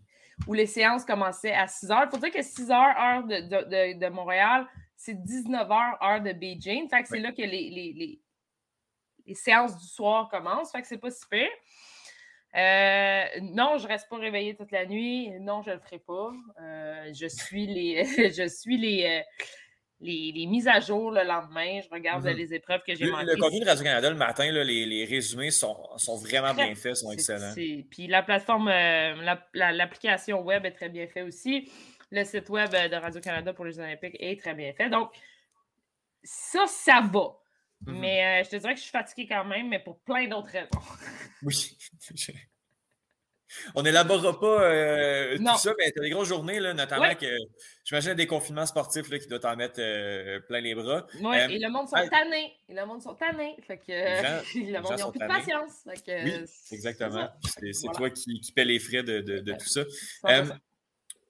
Où 0.48 0.54
les 0.54 0.68
séances 0.68 1.04
commençaient 1.04 1.54
à 1.54 1.68
6 1.68 1.92
heures. 1.92 2.04
Il 2.06 2.12
faut 2.12 2.18
dire 2.18 2.32
que 2.32 2.42
6 2.42 2.72
heures, 2.72 2.98
heure 2.98 3.24
de, 3.24 3.96
de, 3.96 4.00
de 4.00 4.10
Montréal, 4.10 4.68
c'est 4.96 5.16
19h, 5.16 6.04
heure 6.04 6.22
de 6.22 6.32
Beijing. 6.32 6.90
Fait 6.90 7.02
que 7.02 7.10
c'est 7.10 7.20
là 7.20 7.32
que 7.32 7.42
les, 7.42 7.70
les, 7.70 7.94
les, 7.94 8.22
séances 9.34 9.78
du 9.78 9.88
soir 9.88 10.30
commencent. 10.30 10.72
Fait 10.72 10.82
que 10.82 10.88
c'est 10.88 10.98
pas 10.98 11.12
super. 11.12 11.48
Euh, 12.56 13.26
non, 13.42 13.78
je 13.78 13.88
reste 13.88 14.08
pas 14.10 14.18
réveillée 14.18 14.56
toute 14.56 14.72
la 14.72 14.86
nuit. 14.86 15.30
Non, 15.42 15.62
je 15.62 15.72
le 15.72 15.80
ferai 15.80 16.00
pas. 16.00 16.32
Euh, 16.62 17.12
je 17.14 17.28
suis 17.28 17.68
les, 17.68 18.06
je 18.32 18.48
suis 18.48 18.78
les, 18.78 19.24
les, 20.00 20.46
mises 20.46 20.68
à 20.68 20.80
jour 20.80 21.12
le 21.12 21.24
lendemain. 21.24 21.82
Je 21.82 21.90
regarde 21.90 22.26
mm-hmm. 22.26 22.36
les 22.36 22.54
épreuves 22.54 22.82
que 22.88 22.96
j'ai 22.96 23.10
manquées. 23.10 23.26
Le 23.26 23.36
contenu 23.36 23.60
de 23.60 23.66
Radio-Canada 23.66 24.10
le 24.10 24.16
matin, 24.16 24.50
les, 24.52 25.06
résumés 25.06 25.52
sont, 25.52 25.76
vraiment 26.22 26.54
bien 26.54 26.74
faits, 26.76 26.96
sont 26.96 27.12
excellents. 27.12 27.54
Puis 27.56 28.08
la 28.08 28.24
plateforme, 28.24 28.70
l'application 29.54 30.42
web 30.42 30.66
est 30.66 30.72
très 30.72 30.90
bien 30.90 31.08
faite 31.08 31.28
aussi. 31.28 31.70
Le 32.12 32.24
site 32.24 32.50
web 32.50 32.70
de 32.70 32.96
Radio-Canada 32.96 33.52
pour 33.54 33.66
les 33.66 33.80
Olympiques 33.80 34.16
est 34.20 34.40
très 34.40 34.54
bien 34.54 34.72
fait. 34.74 34.90
Donc, 34.90 35.10
ça, 36.24 36.66
ça 36.68 37.02
va. 37.12 37.38
Mm-hmm. 37.84 38.00
Mais 38.00 38.42
euh, 38.42 38.44
je 38.44 38.50
te 38.50 38.56
dirais 38.56 38.74
que 38.74 38.80
je 38.80 38.84
suis 38.84 38.92
fatiguée 38.92 39.28
quand 39.28 39.46
même, 39.46 39.70
mais 39.70 39.80
pour 39.80 40.00
plein 40.00 40.28
d'autres 40.28 40.50
raisons. 40.50 40.70
oui. 41.44 41.78
On 43.74 43.84
n'élaborera 43.84 44.38
pas 44.40 44.64
euh, 44.64 45.38
tout 45.38 45.58
ça, 45.58 45.74
mais 45.78 45.92
tu 45.92 46.00
as 46.00 46.04
des 46.04 46.10
grosses 46.10 46.28
journées, 46.28 46.60
là, 46.60 46.74
notamment 46.74 47.14
que 47.16 47.28
j'imagine 47.86 48.14
des 48.14 48.28
confinements 48.28 48.66
sportifs 48.66 49.10
là, 49.10 49.20
qui 49.20 49.28
doivent 49.28 49.40
t'en 49.40 49.56
mettre 49.56 49.80
euh, 49.80 50.40
plein 50.42 50.60
les 50.60 50.76
bras. 50.76 51.06
Oui, 51.22 51.38
et 51.38 51.60
le 51.60 51.70
monde 51.70 51.88
sont 51.88 51.96
tannés. 52.10 52.54
Et 52.68 52.74
le 52.74 52.86
monde 52.86 53.02
sont 53.02 53.16
tannés. 53.16 53.56
Fait 53.66 53.78
que 53.78 53.92
le 53.92 54.82
monde 54.82 54.98
n'a 54.98 55.10
plus 55.10 55.20
de 55.20 55.28
patience. 55.28 55.86
oui, 55.86 56.46
exactement. 56.72 57.30
C'est 57.72 57.92
toi 57.94 58.10
qui, 58.10 58.42
qui 58.42 58.52
paie 58.52 58.66
les 58.66 58.80
frais 58.80 59.04
de, 59.04 59.22
de, 59.22 59.54
tout 59.54 59.68
ça. 59.68 59.84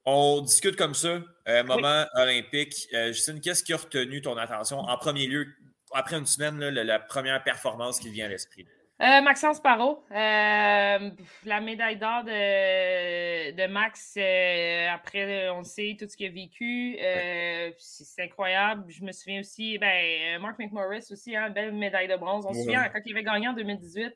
On 0.07 0.41
discute 0.41 0.77
comme 0.77 0.95
ça, 0.95 1.21
moment 1.65 2.05
olympique. 2.13 2.87
Justine, 3.07 3.41
qu'est-ce 3.41 3.63
qui 3.63 3.73
a 3.73 3.77
retenu 3.77 4.21
ton 4.21 4.37
attention 4.37 4.79
en 4.79 4.97
premier 4.97 5.27
lieu 5.27 5.47
après 5.93 6.17
une 6.17 6.25
semaine, 6.25 6.59
la, 6.59 6.99
première 6.99 7.43
performance 7.43 7.99
qui 7.99 8.09
vient 8.09 8.25
à 8.25 8.29
l'esprit? 8.29 8.65
Euh, 9.01 9.21
Maxence 9.21 9.59
Parot. 9.59 10.05
Euh, 10.09 11.09
la 11.45 11.59
médaille 11.59 11.97
d'or 11.97 12.23
de, 12.23 13.67
Max, 13.67 14.15
euh, 14.17 14.87
après, 14.89 15.49
on 15.49 15.63
sait 15.63 15.97
tout 15.99 16.07
ce 16.07 16.15
qu'il 16.15 16.27
a 16.27 16.29
vécu. 16.29 16.97
C'est 17.77 18.23
incroyable. 18.23 18.85
Je 18.87 19.03
me 19.03 19.11
souviens 19.11 19.41
aussi, 19.41 19.77
ben, 19.77 20.39
Mark 20.39 20.57
McMorris 20.59 21.07
aussi, 21.11 21.35
hein, 21.35 21.49
belle 21.49 21.73
médaille 21.73 22.07
de 22.07 22.15
bronze. 22.15 22.45
On 22.47 22.53
se 22.53 22.61
souvient 22.61 22.87
quand 22.87 23.01
il 23.05 23.11
avait 23.11 23.23
gagné 23.23 23.49
en 23.49 23.53
2018. 23.53 24.13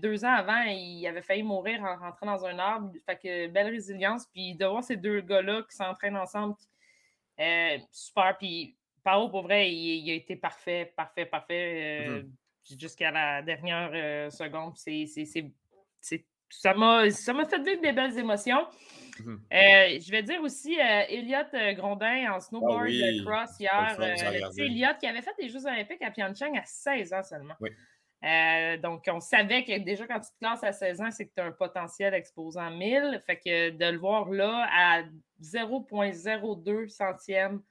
deux 0.00 0.24
ans 0.24 0.34
avant, 0.34 0.62
il 0.68 1.04
avait 1.08 1.22
failli 1.22 1.42
mourir 1.42 1.82
en 1.82 1.96
rentrant 1.96 2.26
dans 2.26 2.46
un 2.46 2.58
arbre. 2.60 2.92
Fait 3.06 3.16
que 3.16 3.48
belle 3.48 3.70
résilience. 3.70 4.24
Puis 4.32 4.54
de 4.54 4.66
voir 4.66 4.84
ces 4.84 4.96
deux 4.96 5.20
gars-là 5.20 5.62
qui 5.68 5.74
s'entraînent 5.74 6.16
ensemble, 6.16 6.54
super. 7.90 8.38
Puis 8.38 8.77
Pao, 9.08 9.30
pour 9.30 9.42
vrai, 9.42 9.72
il, 9.72 10.10
a 10.10 10.14
été 10.14 10.36
parfait, 10.36 10.92
parfait, 10.94 11.24
parfait 11.24 12.08
euh, 12.08 12.22
mm-hmm. 12.22 12.78
jusqu'à 12.78 13.10
la 13.10 13.40
dernière 13.40 13.90
euh, 13.94 14.28
seconde. 14.28 14.76
ça 16.50 16.74
m'a 16.74 17.44
fait 17.46 17.62
vivre 17.62 17.80
des 17.80 17.92
belles 17.92 18.18
émotions. 18.18 18.66
Mm-hmm. 19.18 19.38
Euh, 19.54 19.98
je 19.98 20.10
vais 20.10 20.22
dire 20.22 20.42
aussi 20.42 20.76
Elliot 20.78 21.74
Grondin 21.76 22.34
en 22.34 22.38
snowboard 22.38 22.90
ah 22.90 23.24
cross 23.24 23.58
hier. 23.58 23.96
Elliot 24.58 24.98
qui 25.00 25.06
avait 25.06 25.22
fait 25.22 25.34
des 25.38 25.48
Jeux 25.48 25.64
olympiques 25.64 26.02
à 26.02 26.10
Pyeongchang 26.10 26.58
à 26.58 26.64
16 26.66 27.14
ans 27.14 27.22
seulement. 27.22 27.56
donc, 28.82 29.08
on 29.10 29.20
savait 29.20 29.64
que 29.64 29.78
déjà 29.78 30.06
quand 30.06 30.20
tu 30.20 30.28
te 30.32 30.38
classes 30.38 30.64
à 30.64 30.72
16 30.72 31.00
ans, 31.00 31.10
c'est 31.10 31.24
que 31.24 31.32
tu 31.34 31.40
as 31.40 31.46
un 31.46 31.52
potentiel 31.52 32.12
exposant 32.12 32.70
1000. 32.70 33.22
Fait 33.24 33.38
que 33.38 33.70
de 33.70 33.86
le 33.90 33.96
voir 33.98 34.28
là 34.28 34.68
à 34.70 35.02
0,02 35.40 36.88
centième 36.88 37.62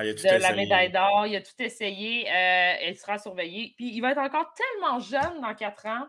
ah, 0.00 0.04
de 0.04 0.42
la 0.42 0.52
médaille 0.54 0.92
d'or. 0.92 1.26
Il 1.26 1.34
a 1.34 1.40
tout 1.40 1.60
essayé. 1.60 2.28
Euh, 2.28 2.74
elle 2.80 2.96
sera 2.96 3.18
surveillée. 3.18 3.74
Puis 3.76 3.92
il 3.92 4.00
va 4.00 4.12
être 4.12 4.18
encore 4.18 4.52
tellement 4.54 5.00
jeune 5.00 5.40
dans 5.40 5.54
quatre 5.54 5.86
ans 5.86 6.06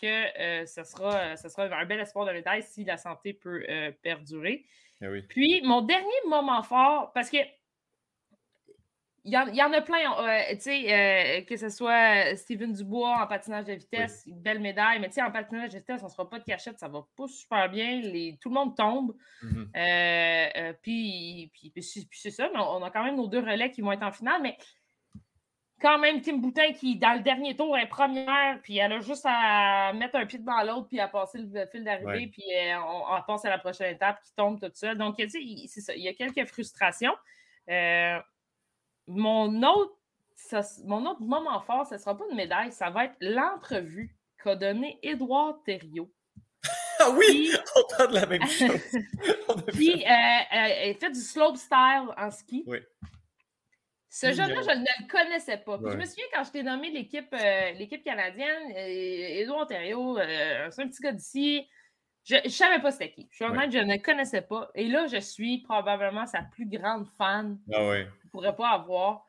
que 0.00 0.06
euh, 0.06 0.66
ce, 0.66 0.84
sera, 0.84 1.34
ce 1.36 1.48
sera 1.48 1.64
un 1.64 1.86
bel 1.86 2.00
espoir 2.00 2.26
de 2.26 2.32
médaille 2.32 2.62
si 2.62 2.84
la 2.84 2.98
santé 2.98 3.32
peut 3.32 3.64
euh, 3.68 3.90
perdurer. 4.02 4.66
Eh 5.00 5.22
Puis 5.22 5.62
mon 5.64 5.80
dernier 5.80 6.06
moment 6.28 6.62
fort, 6.62 7.12
parce 7.14 7.30
que 7.30 7.38
il 9.28 9.54
y, 9.56 9.62
en, 9.62 9.72
a 9.72 9.80
plein, 9.82 10.10
euh, 10.18 10.54
tu 10.54 10.60
sais, 10.60 10.92
euh, 10.92 11.42
que 11.42 11.56
ce 11.58 11.68
soit 11.68 12.34
Steven 12.34 12.72
Dubois 12.72 13.22
en 13.22 13.26
patinage 13.26 13.66
de 13.66 13.74
vitesse, 13.74 14.24
une 14.26 14.40
belle 14.40 14.58
médaille, 14.58 15.00
mais 15.00 15.08
tu 15.08 15.14
sais, 15.14 15.22
en 15.22 15.30
patinage 15.30 15.70
de 15.70 15.78
vitesse, 15.78 16.00
on 16.02 16.06
ne 16.06 16.10
sera 16.10 16.28
pas 16.28 16.38
de 16.38 16.44
cachette, 16.44 16.78
ça 16.78 16.88
va 16.88 17.06
pas 17.14 17.26
super 17.28 17.68
bien, 17.68 18.00
les, 18.00 18.38
tout 18.40 18.48
le 18.48 18.54
monde 18.54 18.74
tombe. 18.74 19.14
Mm-hmm. 19.42 19.68
Euh, 19.76 20.72
puis, 20.80 21.52
c'est 21.82 22.30
ça, 22.30 22.48
mais 22.54 22.58
on 22.58 22.82
a 22.82 22.90
quand 22.90 23.04
même 23.04 23.16
nos 23.16 23.26
deux 23.26 23.40
relais 23.40 23.70
qui 23.70 23.82
vont 23.82 23.92
être 23.92 24.02
en 24.02 24.12
finale, 24.12 24.40
mais 24.40 24.56
quand 25.80 25.98
même, 25.98 26.22
Tim 26.22 26.38
Boutin 26.38 26.72
qui, 26.72 26.96
dans 26.96 27.12
le 27.12 27.20
dernier 27.20 27.54
tour, 27.54 27.76
est 27.76 27.86
première, 27.86 28.60
puis 28.62 28.78
elle 28.78 28.94
a 28.94 29.00
juste 29.00 29.26
à 29.28 29.92
mettre 29.92 30.16
un 30.16 30.24
pied 30.24 30.38
devant 30.38 30.62
l'autre, 30.62 30.88
puis 30.88 31.00
à 31.00 31.08
passer 31.08 31.38
le 31.38 31.66
fil 31.66 31.84
d'arrivée, 31.84 32.28
puis 32.28 32.44
on, 32.82 33.22
passe 33.26 33.44
à 33.44 33.50
la 33.50 33.58
prochaine 33.58 33.94
étape, 33.94 34.22
qui 34.22 34.34
tombe 34.34 34.58
toute 34.58 34.74
seule. 34.74 34.96
Donc, 34.96 35.18
tu 35.18 35.28
sais, 35.28 35.38
c'est 35.66 35.82
ça, 35.82 35.94
il 35.94 36.02
y 36.02 36.08
a 36.08 36.14
quelques 36.14 36.48
frustrations 36.48 37.14
mon 39.08 39.62
autre, 39.62 39.94
mon 40.84 41.06
autre 41.06 41.20
moment 41.20 41.60
fort, 41.60 41.86
ce 41.86 41.94
ne 41.94 41.98
sera 41.98 42.16
pas 42.16 42.24
une 42.30 42.36
médaille, 42.36 42.72
ça 42.72 42.90
va 42.90 43.06
être 43.06 43.16
l'entrevue 43.20 44.14
qu'a 44.42 44.54
donné 44.54 44.98
Édouard 45.02 45.62
Thériault. 45.64 46.10
ah 47.00 47.10
oui, 47.10 47.50
on 47.76 47.96
parle 47.96 48.10
de 48.10 48.14
la 48.14 48.26
même 48.26 48.42
chose. 48.46 48.98
Puis, 49.72 50.04
euh, 50.04 50.08
euh, 50.08 50.74
elle 50.82 50.96
fait 50.96 51.10
du 51.10 51.20
slope 51.20 51.56
style 51.56 52.08
en 52.16 52.30
ski. 52.30 52.64
Oui. 52.66 52.78
Ce 54.10 54.32
jeune-là, 54.32 54.62
je 54.62 54.78
ne 54.78 54.84
le 54.84 55.08
connaissais 55.08 55.58
pas. 55.58 55.78
Je 55.80 55.96
me 55.96 56.04
souviens 56.04 56.24
quand 56.32 56.44
je 56.44 56.50
t'ai 56.50 56.62
nommé 56.62 56.90
l'équipe 56.90 57.32
euh, 57.32 57.72
l'équipe 57.72 58.02
canadienne, 58.02 58.72
Édouard 58.74 59.66
Thériault, 59.66 60.18
c'est 60.70 60.82
un 60.82 60.88
petit 60.88 61.02
gars 61.02 61.12
d'ici. 61.12 61.68
Je 62.28 62.36
ne 62.44 62.48
savais 62.48 62.80
pas 62.80 62.90
c'était 62.90 63.10
qui. 63.10 63.26
Je 63.30 63.36
suis 63.36 63.44
honnête, 63.44 63.72
je 63.72 63.78
ne 63.78 63.96
connaissais 63.96 64.42
pas. 64.42 64.70
Et 64.74 64.86
là, 64.86 65.06
je 65.06 65.18
suis 65.18 65.62
probablement 65.62 66.26
sa 66.26 66.42
plus 66.42 66.66
grande 66.66 67.06
fan. 67.16 67.58
Ah 67.72 67.88
ouais 67.88 68.06
ne 68.28 68.30
pourrait 68.30 68.56
pas 68.56 68.70
avoir. 68.70 69.24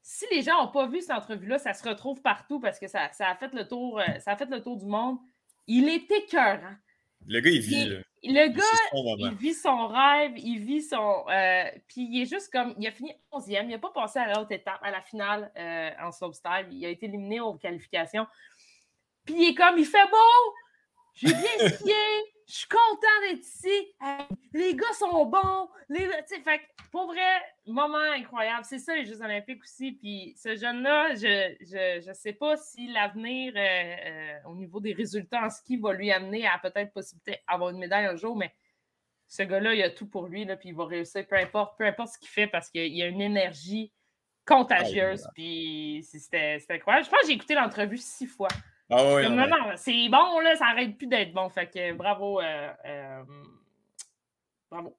Si 0.00 0.26
les 0.30 0.42
gens 0.42 0.62
n'ont 0.62 0.70
pas 0.70 0.86
vu 0.86 1.00
cette 1.00 1.10
entrevue-là, 1.10 1.58
ça 1.58 1.72
se 1.72 1.86
retrouve 1.88 2.20
partout 2.20 2.60
parce 2.60 2.78
que 2.78 2.86
ça, 2.86 3.10
a 3.18 3.34
fait 3.36 3.54
le 3.54 3.66
tour, 3.66 4.00
euh, 4.00 4.18
ça 4.20 4.32
a 4.32 4.36
fait 4.36 4.48
le 4.50 4.62
tour 4.62 4.76
du 4.76 4.86
monde. 4.86 5.18
Il 5.66 5.88
est 5.88 6.10
écœurant. 6.10 6.76
Le 7.26 7.40
gars, 7.40 7.50
il 7.50 7.60
vit. 7.60 7.88
Le 8.22 8.48
gars, 8.48 9.28
il 9.30 9.34
vit 9.34 9.54
son 9.54 9.88
rêve, 9.88 10.32
il 10.36 10.58
vit 10.58 10.82
son. 10.82 11.24
Euh, 11.30 11.64
puis 11.88 12.06
il 12.10 12.22
est 12.22 12.26
juste 12.26 12.52
comme. 12.52 12.74
Il 12.78 12.86
a 12.86 12.90
fini 12.90 13.12
11e, 13.32 13.64
il 13.64 13.68
n'a 13.68 13.78
pas 13.78 13.90
passé 13.90 14.18
à 14.18 14.34
l'autre 14.34 14.52
étape, 14.52 14.78
à 14.82 14.90
la 14.90 15.00
finale 15.00 15.50
euh, 15.56 15.90
en 16.00 16.12
slopestyle. 16.12 16.68
Il 16.70 16.84
a 16.84 16.90
été 16.90 17.06
éliminé 17.06 17.40
aux 17.40 17.54
qualifications. 17.54 18.26
Puis 19.24 19.34
il 19.38 19.50
est 19.50 19.54
comme, 19.54 19.78
il 19.78 19.86
fait 19.86 20.06
beau, 20.10 20.54
j'ai 21.14 21.28
bien 21.28 21.68
skié, 21.68 21.94
je 22.46 22.54
suis 22.54 22.68
content 22.68 23.20
d'être 23.22 23.46
ici. 23.46 23.94
les 24.52 24.74
gars 24.74 24.92
sont 24.98 25.26
bons. 25.26 25.68
Les, 25.88 26.08
fait, 26.26 26.60
pour 26.90 27.06
vrai, 27.06 27.42
moment 27.66 27.98
incroyable. 27.98 28.64
C'est 28.64 28.78
ça 28.78 28.94
les 28.94 29.04
Jeux 29.04 29.22
Olympiques 29.22 29.62
aussi. 29.62 29.92
Puis 29.92 30.34
ce 30.36 30.54
jeune-là, 30.54 31.14
je 31.14 32.08
ne 32.08 32.12
sais 32.12 32.32
pas 32.32 32.56
si 32.56 32.88
l'avenir 32.88 33.54
euh, 33.56 33.60
euh, 33.60 34.50
au 34.50 34.54
niveau 34.56 34.80
des 34.80 34.92
résultats 34.92 35.44
en 35.44 35.50
ski 35.50 35.76
va 35.78 35.92
lui 35.92 36.10
amener 36.10 36.46
à 36.46 36.58
peut-être 36.58 36.92
possibilité 36.92 37.38
d'avoir 37.48 37.70
une 37.70 37.78
médaille 37.78 38.06
un 38.06 38.16
jour, 38.16 38.36
mais 38.36 38.54
ce 39.26 39.42
gars-là, 39.42 39.74
il 39.74 39.82
a 39.82 39.90
tout 39.90 40.06
pour 40.06 40.26
lui, 40.26 40.44
là, 40.44 40.56
puis 40.56 40.68
il 40.68 40.74
va 40.74 40.84
réussir, 40.84 41.26
peu 41.26 41.36
importe, 41.36 41.76
peu 41.78 41.84
importe 41.84 42.14
ce 42.14 42.18
qu'il 42.18 42.28
fait, 42.28 42.46
parce 42.46 42.70
qu'il 42.70 43.02
a 43.02 43.06
une 43.06 43.22
énergie 43.22 43.92
contagieuse. 44.44 45.26
Puis 45.34 46.06
c'était 46.08 46.58
incroyable. 46.68 47.06
Je 47.06 47.10
pense 47.10 47.20
que 47.20 47.26
j'ai 47.28 47.32
écouté 47.32 47.54
l'entrevue 47.54 47.96
six 47.96 48.26
fois. 48.26 48.48
Ah 48.90 49.28
non, 49.28 49.46
non, 49.46 49.72
c'est 49.76 50.08
bon, 50.08 50.40
là, 50.40 50.56
ça 50.56 50.66
arrête 50.66 50.96
plus 50.96 51.06
d'être 51.06 51.32
bon. 51.32 51.48
Fait 51.48 51.66
que 51.66 51.92
bravo. 51.94 52.40
Euh, 52.40 52.70
euh, 52.84 53.22
bravo. 54.70 54.96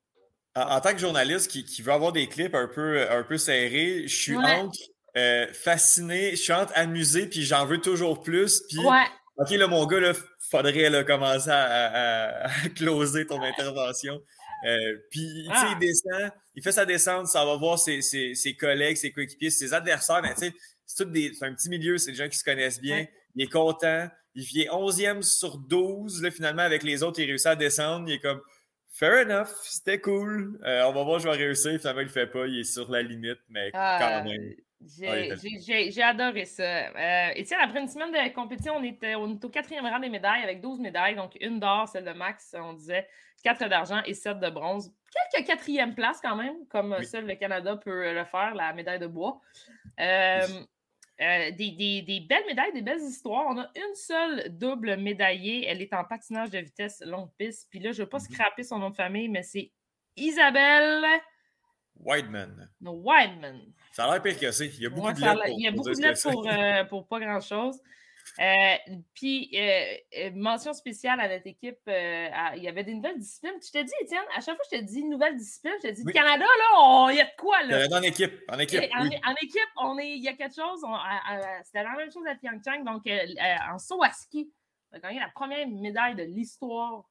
En, 0.55 0.79
tant 0.79 0.93
que 0.93 0.97
journaliste 0.97 1.51
qui, 1.51 1.65
qui, 1.65 1.81
veut 1.81 1.91
avoir 1.91 2.13
des 2.13 2.27
clips 2.27 2.55
un 2.55 2.67
peu, 2.67 3.09
un 3.11 3.23
peu 3.23 3.37
serrés, 3.37 4.07
je 4.07 4.15
suis 4.15 4.37
entre 4.37 4.79
euh, 5.17 5.47
fasciné, 5.51 6.31
je 6.31 6.41
suis 6.41 6.53
entre 6.53 6.71
amusé, 6.75 7.27
puis 7.27 7.43
j'en 7.43 7.65
veux 7.65 7.81
toujours 7.81 8.21
plus. 8.21 8.63
Puis, 8.69 8.79
OK, 8.79 9.49
là, 9.49 9.67
mon 9.67 9.85
gars, 9.85 9.99
il 9.99 10.13
faudrait 10.49 10.89
là, 10.89 11.03
commencer 11.03 11.49
à, 11.51 12.47
closer 12.75 13.27
ton 13.27 13.41
intervention. 13.41 14.21
puis, 15.11 15.45
tu 15.49 15.55
sais, 15.55 15.67
il 15.67 15.75
ah. 15.75 15.77
descend, 15.77 16.31
il 16.55 16.63
fait 16.63 16.71
sa 16.71 16.85
descente, 16.85 17.27
ça 17.27 17.45
va 17.45 17.57
voir 17.57 17.77
ses, 17.77 18.01
ses, 18.01 18.33
ses 18.33 18.55
collègues, 18.55 18.95
ses 18.95 19.11
coéquipiers, 19.11 19.49
ses 19.49 19.73
adversaires. 19.73 20.21
Mais 20.23 20.33
tu 20.35 20.47
sais, 20.47 20.53
c'est 20.85 21.45
un 21.45 21.53
petit 21.53 21.69
milieu, 21.69 21.97
c'est 21.97 22.11
des 22.11 22.17
gens 22.17 22.29
qui 22.29 22.37
se 22.37 22.45
connaissent 22.45 22.79
bien 22.79 23.05
il 23.35 23.43
est 23.43 23.51
content. 23.51 24.07
Il 24.33 24.43
vient 24.43 24.71
11e 24.71 25.21
sur 25.21 25.57
12. 25.57 26.21
Là, 26.21 26.31
finalement, 26.31 26.63
avec 26.63 26.83
les 26.83 27.03
autres, 27.03 27.19
il 27.19 27.25
réussit 27.25 27.47
à 27.47 27.55
descendre. 27.55 28.07
Il 28.07 28.15
est 28.15 28.19
comme 28.19 28.41
Fair 28.97 29.25
enough, 29.25 29.49
c'était 29.63 29.99
cool. 29.99 30.57
Euh, 30.63 30.85
on 30.85 30.93
va 30.93 31.03
voir, 31.03 31.19
je 31.19 31.27
vais 31.27 31.35
réussir. 31.35 31.77
Finalement, 31.79 31.99
il 31.99 32.03
ne 32.03 32.07
le 32.07 32.13
fait 32.13 32.27
pas. 32.27 32.47
Il 32.47 32.59
est 32.59 32.63
sur 32.63 32.89
la 32.89 33.01
limite, 33.01 33.39
mais 33.49 33.69
quand 33.71 33.79
ah, 33.81 34.23
même. 34.23 34.53
J'ai 34.87 36.01
adoré 36.01 36.45
ça. 36.45 36.63
Euh, 36.63 37.31
et 37.35 37.43
tiens, 37.43 37.57
après 37.61 37.81
une 37.81 37.89
semaine 37.89 38.11
de 38.11 38.33
compétition, 38.33 38.75
on 38.77 38.83
était, 38.83 39.15
on 39.15 39.37
au 39.43 39.49
quatrième 39.49 39.85
rang 39.85 39.99
des 39.99 40.07
médailles 40.07 40.43
avec 40.43 40.61
12 40.61 40.79
médailles. 40.79 41.15
Donc, 41.15 41.35
une 41.41 41.59
d'or, 41.59 41.89
celle 41.89 42.05
de 42.05 42.13
Max, 42.13 42.55
on 42.57 42.71
disait, 42.71 43.05
quatre 43.43 43.67
d'argent 43.67 44.01
et 44.05 44.13
sept 44.13 44.39
de 44.39 44.49
bronze. 44.49 44.93
Quelques 45.33 45.47
quatrième 45.47 45.93
places 45.93 46.21
quand 46.21 46.37
même, 46.37 46.55
comme 46.69 46.95
seul 47.03 47.25
le 47.25 47.35
Canada 47.35 47.75
peut 47.75 48.13
le 48.13 48.23
faire, 48.23 48.55
la 48.55 48.71
médaille 48.71 48.99
de 48.99 49.07
bois. 49.07 49.41
Euh, 49.99 50.47
euh, 51.21 51.51
des, 51.51 52.25
belles 52.27 52.45
médailles, 52.45 52.73
des 52.73 52.81
belles 52.81 53.01
histoires. 53.01 53.45
On 53.47 53.59
a 53.59 53.69
une 53.75 53.95
seule 53.95 54.57
double 54.57 54.97
médaillée. 54.97 55.65
Elle 55.65 55.81
est 55.81 55.93
en 55.93 56.03
patinage 56.03 56.49
de 56.49 56.59
vitesse 56.59 57.01
longue 57.05 57.29
piste. 57.37 57.67
Puis 57.69 57.79
là, 57.79 57.91
je 57.91 57.99
ne 57.99 58.03
veux 58.03 58.09
pas 58.09 58.17
mm-hmm. 58.17 58.33
scraper 58.33 58.63
son 58.63 58.79
nom 58.79 58.89
de 58.89 58.95
famille, 58.95 59.29
mais 59.29 59.43
c'est 59.43 59.71
Isabelle. 60.17 61.05
Wideman. 61.97 62.69
Wideman. 62.81 63.61
Ça 63.93 64.05
a 64.05 64.11
l'air 64.11 64.21
pire 64.21 64.37
que 64.37 64.51
c'est. 64.51 64.67
Il 64.67 64.81
y 64.81 64.85
a 64.85 64.89
beaucoup 64.89 65.13
de 65.13 65.21
lettres. 65.21 65.43
Il 65.47 65.63
y 65.63 65.67
a 65.67 65.71
beaucoup 65.71 65.93
de 65.93 66.01
lettres 66.01 66.29
pour, 66.29 66.47
euh, 66.49 66.83
pour 66.83 67.07
pas 67.07 67.19
grand-chose. 67.19 67.79
Euh, 68.39 68.75
puis, 69.13 69.49
euh, 69.53 69.95
euh, 70.17 70.31
mention 70.33 70.73
spéciale 70.73 71.19
à 71.21 71.29
notre 71.29 71.47
équipe, 71.47 71.79
il 71.87 72.61
y 72.63 72.67
avait 72.67 72.83
des 72.83 72.93
nouvelles 72.93 73.17
disciplines. 73.17 73.53
Tu 73.61 73.71
te 73.71 73.81
dis, 73.81 73.93
Étienne, 74.01 74.23
à 74.35 74.41
chaque 74.41 74.55
fois 74.55 74.65
que 74.69 74.75
je 74.75 74.81
te 74.81 74.85
dis 74.85 75.03
nouvelle 75.05 75.37
discipline, 75.37 75.73
je 75.81 75.89
te 75.89 75.93
dis, 75.93 76.03
Canada, 76.05 76.43
là, 76.43 77.07
il 77.11 77.17
y 77.17 77.21
a 77.21 77.25
de 77.25 77.35
quoi, 77.37 77.63
là? 77.63 77.85
En 77.91 78.01
équipe, 78.01 78.33
en 78.49 78.59
équipe, 78.59 78.81
en, 78.93 79.05
équipe, 79.41 79.61
on 79.77 79.97
est, 79.97 80.09
il 80.09 80.23
y 80.23 80.27
a 80.27 80.33
quelque 80.33 80.55
chose. 80.55 80.81
C'était 81.63 81.83
la 81.83 81.95
même 81.95 82.11
chose 82.11 82.25
à 82.27 82.35
Pyeongchang, 82.35 82.83
donc 82.83 83.03
en 83.69 83.79
saut 83.79 84.03
à 84.03 84.11
ski. 84.11 84.51
On 84.91 84.97
a 84.97 84.99
gagné 84.99 85.19
la 85.19 85.29
première 85.29 85.67
médaille 85.67 86.15
de 86.15 86.23
l'histoire 86.23 87.05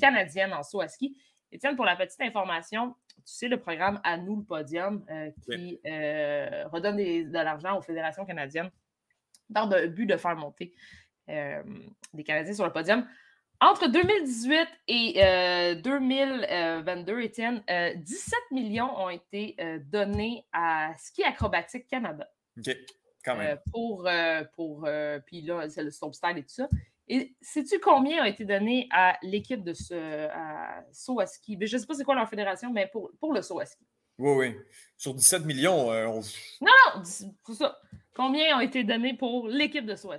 canadienne 0.00 0.52
en 0.52 0.62
saut 0.62 0.80
à 0.80 0.88
ski. 0.88 1.16
Étienne, 1.52 1.74
pour 1.74 1.84
la 1.84 1.96
petite 1.96 2.20
information, 2.20 2.94
tu 3.16 3.34
sais 3.34 3.48
le 3.48 3.58
programme 3.58 4.00
À 4.04 4.16
nous 4.18 4.36
le 4.36 4.44
podium 4.44 5.04
qui 5.42 5.80
redonne 6.70 6.96
de 6.96 7.32
l'argent 7.32 7.78
aux 7.78 7.82
fédérations 7.82 8.26
canadiennes 8.26 8.70
dans 9.50 9.66
le 9.66 9.88
but 9.88 10.06
de 10.06 10.16
faire 10.16 10.36
monter 10.36 10.72
euh, 11.28 11.62
des 12.14 12.24
Canadiens 12.24 12.54
sur 12.54 12.64
le 12.64 12.72
podium. 12.72 13.06
Entre 13.60 13.88
2018 13.88 14.68
et 14.88 15.74
2022, 15.82 17.12
euh, 17.12 17.18
Étienne, 17.18 17.62
17 17.68 17.68
euh, 17.68 18.54
millions 18.54 18.98
ont 18.98 19.10
été 19.10 19.54
donnés 19.84 20.46
à 20.52 20.92
Ski 20.96 21.24
Acrobatique 21.24 21.86
Canada. 21.86 22.26
OK, 22.56 22.74
quand 23.22 23.36
même. 23.36 23.58
pour, 23.70 24.08
pour 24.54 24.88
puis 25.26 25.42
là, 25.42 25.68
c'est 25.68 25.82
le 25.82 25.90
style 25.90 26.38
et 26.38 26.42
tout 26.42 26.48
ça. 26.48 26.68
Et 27.06 27.34
sais-tu 27.42 27.78
combien 27.80 28.22
ont 28.22 28.26
été 28.26 28.44
donnés 28.44 28.88
à 28.92 29.18
l'équipe 29.22 29.62
de 29.62 29.74
ce 29.74 30.28
à 30.28 30.82
saut 30.92 31.20
à 31.20 31.26
ski? 31.26 31.58
Je 31.60 31.76
ne 31.76 31.80
sais 31.80 31.86
pas 31.86 31.94
c'est 31.94 32.04
quoi 32.04 32.14
leur 32.14 32.28
fédération, 32.30 32.72
mais 32.72 32.86
pour, 32.86 33.10
pour 33.20 33.34
le 33.34 33.42
saut 33.42 33.60
à 33.60 33.66
ski. 33.66 33.84
Oui, 34.20 34.32
oui. 34.32 34.56
Sur 34.96 35.14
17 35.14 35.46
millions, 35.46 35.90
Non, 35.90 36.12
non, 36.60 37.04
c'est 37.04 37.26
ça. 37.54 37.78
Combien 38.14 38.58
ont 38.58 38.60
été 38.60 38.84
donnés 38.84 39.14
pour 39.14 39.48
l'équipe 39.48 39.86
de 39.86 39.94
saut 39.94 40.12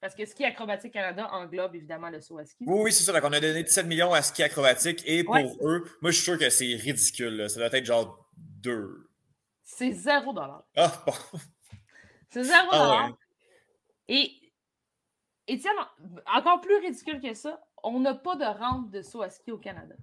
Parce 0.00 0.14
que 0.14 0.24
Ski 0.24 0.44
Acrobatique 0.44 0.92
Canada 0.92 1.28
englobe 1.32 1.74
évidemment 1.74 2.08
le 2.08 2.20
saut 2.20 2.38
Oui, 2.38 2.46
oui, 2.60 2.92
c'est 2.92 3.02
ça. 3.02 3.12
Donc, 3.12 3.24
on 3.24 3.32
a 3.32 3.40
donné 3.40 3.64
17 3.64 3.86
millions 3.86 4.12
à 4.14 4.22
Ski 4.22 4.44
Acrobatique 4.44 5.02
et 5.06 5.24
pour 5.24 5.36
eux, 5.36 5.84
moi, 6.00 6.12
je 6.12 6.16
suis 6.16 6.24
sûr 6.24 6.38
que 6.38 6.48
c'est 6.50 6.76
ridicule. 6.76 7.50
Ça 7.50 7.58
doit 7.58 7.76
être 7.76 7.84
genre 7.84 8.28
2. 8.36 9.10
C'est 9.64 9.92
0 9.92 10.34
Ah, 10.76 11.02
bon. 11.04 11.12
C'est 12.30 12.44
0 12.44 12.68
ah, 12.70 13.08
Et, 14.06 14.30
Étienne, 15.48 15.74
encore 16.26 16.60
plus 16.60 16.76
ridicule 16.76 17.20
que 17.20 17.34
ça, 17.34 17.60
on 17.82 18.00
n'a 18.00 18.14
pas 18.14 18.36
de 18.36 18.44
rampe 18.44 18.90
de 18.90 19.02
saut 19.02 19.22
à 19.22 19.30
ski 19.30 19.50
au 19.50 19.58
Canada. 19.58 19.94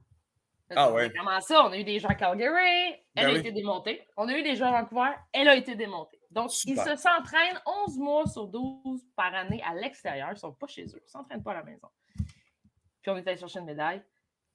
Ah 0.76 0.92
ouais. 0.92 1.12
Comment 1.16 1.40
ça? 1.42 1.66
On 1.66 1.72
a 1.72 1.78
eu 1.78 1.84
des 1.84 2.00
gens 2.00 2.08
à 2.08 2.16
Calgary, 2.16 2.96
elle 3.16 3.28
ben 3.28 3.36
a 3.36 3.40
été 3.40 3.52
démontée. 3.52 4.08
On 4.18 4.28
a 4.28 4.38
eu 4.38 4.44
des 4.44 4.56
gens 4.56 4.66
à 4.74 4.82
Vancouver, 4.82 5.12
elle 5.32 5.48
a 5.48 5.56
été 5.56 5.76
démontée. 5.76 6.20
Donc, 6.32 6.52
ils 6.66 6.78
se 6.78 6.96
s'entraînent 6.96 7.62
11 7.88 7.98
mois 7.98 8.26
sur 8.28 8.48
12 8.48 9.06
par 9.16 9.34
année 9.34 9.64
à 9.66 9.74
l'extérieur. 9.76 10.30
Ils 10.30 10.34
ne 10.34 10.40
sont 10.40 10.54
pas 10.54 10.68
chez 10.68 10.84
eux. 10.86 11.02
Ils 11.02 11.06
ne 11.06 11.10
s'entraînent 11.10 11.44
pas 11.44 11.52
à 11.52 11.56
la 11.56 11.64
maison. 11.64 11.88
Puis 13.02 13.12
on 13.12 13.18
est 13.18 13.28
allé 13.28 13.38
chercher 13.38 13.60
une 13.60 13.66
médaille. 13.66 14.02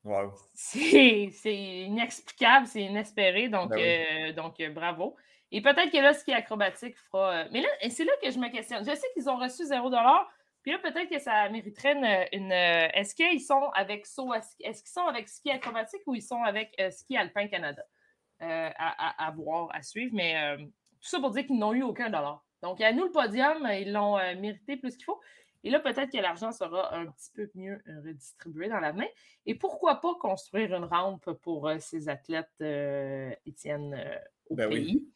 Wow. 0.05 0.33
C'est 0.55 1.31
inexplicable, 1.45 2.67
c'est 2.67 2.83
inespéré. 2.83 3.49
Donc, 3.49 3.71
ben 3.71 3.79
euh, 3.79 4.33
donc 4.33 4.59
euh, 4.61 4.71
bravo. 4.71 5.17
Et 5.53 5.61
peut-être 5.61 5.91
que 5.91 5.99
là, 5.99 6.15
ce 6.15 6.25
qui 6.25 6.31
est 6.31 6.35
acrobatique 6.35 6.97
fera. 6.97 7.33
Euh, 7.33 7.49
mais 7.53 7.61
là, 7.61 7.69
c'est 7.89 8.05
là 8.05 8.13
que 8.23 8.31
je 8.31 8.39
me 8.39 8.51
questionne. 8.51 8.85
Je 8.85 8.95
sais 8.95 9.07
qu'ils 9.15 9.29
ont 9.29 9.37
reçu 9.37 9.65
0 9.65 9.91
puis 10.63 10.73
là, 10.73 10.79
peut-être 10.79 11.09
que 11.09 11.19
ça 11.19 11.49
mériterait 11.49 12.29
une. 12.33 12.53
est-ce 12.53 13.15
qu'ils 13.15 13.41
sont 13.41 13.71
avec 13.75 14.07
Est-ce 14.61 14.83
qu'ils 14.83 14.93
sont 14.93 15.07
avec 15.07 15.29
ski 15.29 15.51
acrobatique 15.51 16.03
ou 16.07 16.15
ils 16.15 16.23
sont 16.23 16.43
avec 16.43 16.81
ski 16.91 17.17
alpin 17.17 17.47
Canada? 17.49 17.83
à, 18.43 19.27
à, 19.27 19.31
voir, 19.33 19.69
à 19.75 19.83
suivre. 19.83 20.15
Mais 20.15 20.57
tout 21.01 21.09
ça 21.09 21.19
pour 21.19 21.31
dire 21.31 21.47
qu'ils 21.47 21.59
n'ont 21.59 21.73
eu 21.73 21.83
aucun 21.83 22.11
dollar. 22.11 22.45
Donc, 22.63 22.81
à 22.81 22.93
nous 22.93 23.05
le 23.05 23.11
podium, 23.11 23.67
ils 23.73 23.93
l'ont 23.93 24.19
euh, 24.19 24.35
mérité 24.37 24.77
plus 24.77 24.97
qu'il 24.97 25.05
faut. 25.05 25.21
Et 25.63 25.71
là, 25.71 25.81
peut-être 25.81 26.11
que 26.11 26.19
l'argent 26.19 26.53
sera 26.53 26.95
un 26.95 27.07
petit 27.07 27.31
peu 27.35 27.51
mieux 27.55 27.83
euh, 27.89 28.01
redistribué 28.05 28.69
dans 28.69 28.81
l'avenir. 28.81 29.09
Et 29.47 29.55
pourquoi 29.55 30.01
pas 30.01 30.15
construire 30.17 30.75
une 30.75 30.85
rampe 30.85 31.33
pour 31.43 31.69
euh, 31.69 31.79
ces 31.79 32.09
athlètes, 32.09 32.61
Étienne, 33.47 33.99
au 34.49 34.57
ben 34.57 34.69
pays? 34.69 35.07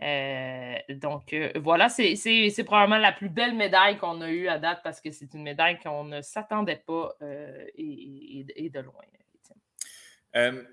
Donc, 0.00 1.34
voilà, 1.56 1.88
c'est 1.88 2.64
probablement 2.64 2.98
la 2.98 3.12
plus 3.12 3.28
belle 3.28 3.54
médaille 3.54 3.98
qu'on 3.98 4.20
a 4.20 4.28
eue 4.28 4.48
à 4.48 4.58
date 4.58 4.80
parce 4.82 5.00
que 5.00 5.10
c'est 5.10 5.32
une 5.34 5.42
médaille 5.42 5.78
qu'on 5.78 6.04
ne 6.04 6.20
s'attendait 6.20 6.82
pas 6.86 7.16
et, 7.76 8.46
et, 8.56 8.70
de 8.70 8.80
loin, 8.80 9.02
Étienne. 9.34 10.66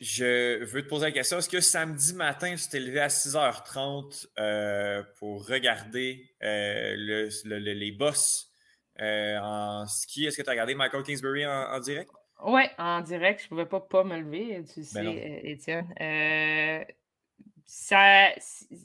Je 0.00 0.62
veux 0.64 0.82
te 0.82 0.88
poser 0.88 1.06
la 1.06 1.12
question. 1.12 1.38
Est-ce 1.38 1.48
que 1.48 1.60
samedi 1.60 2.14
matin, 2.14 2.54
tu 2.56 2.68
t'es 2.68 2.80
levé 2.80 3.00
à 3.00 3.08
6h30 3.08 4.26
euh, 4.38 5.02
pour 5.18 5.46
regarder 5.46 6.30
euh, 6.42 7.30
les 7.44 7.92
boss 7.92 8.52
euh, 9.00 9.38
en 9.40 9.86
ski? 9.86 10.26
Est-ce 10.26 10.36
que 10.36 10.42
tu 10.42 10.48
as 10.48 10.52
regardé 10.52 10.74
Michael 10.74 11.02
Kingsbury 11.04 11.46
en, 11.46 11.80
direct? 11.80 12.10
Oui, 12.44 12.64
en 12.76 13.00
direct. 13.00 13.40
Je 13.40 13.44
ne 13.46 13.48
pouvais 13.48 13.66
pas 13.66 13.80
pas 13.80 14.04
me 14.04 14.18
lever, 14.18 14.62
tu 14.64 14.80
ben 14.92 15.56
sais, 15.56 16.96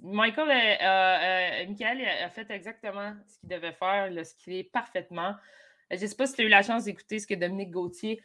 Michael, 0.03 0.47
Michael 1.67 2.07
a 2.23 2.29
fait 2.29 2.49
exactement 2.49 3.13
ce 3.27 3.39
qu'il 3.39 3.49
devait 3.49 3.73
faire, 3.73 4.07
il 4.07 4.17
a 4.19 4.23
skié 4.23 4.63
parfaitement. 4.63 5.35
Je 5.91 6.01
ne 6.01 6.07
sais 6.07 6.15
pas 6.15 6.27
si 6.27 6.35
tu 6.35 6.41
as 6.41 6.45
eu 6.45 6.49
la 6.49 6.61
chance 6.61 6.85
d'écouter 6.85 7.19
ce 7.19 7.27
que 7.27 7.33
Dominique 7.33 7.71
Gauthier 7.71 8.21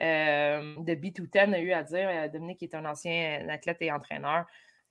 euh, 0.00 0.74
de 0.78 0.94
B210 0.94 1.54
a 1.54 1.58
eu 1.58 1.72
à 1.72 1.82
dire. 1.82 2.08
Euh, 2.08 2.28
Dominique 2.28 2.62
est 2.62 2.74
un 2.74 2.84
ancien 2.84 3.48
athlète 3.48 3.78
et 3.80 3.90
entraîneur. 3.90 4.44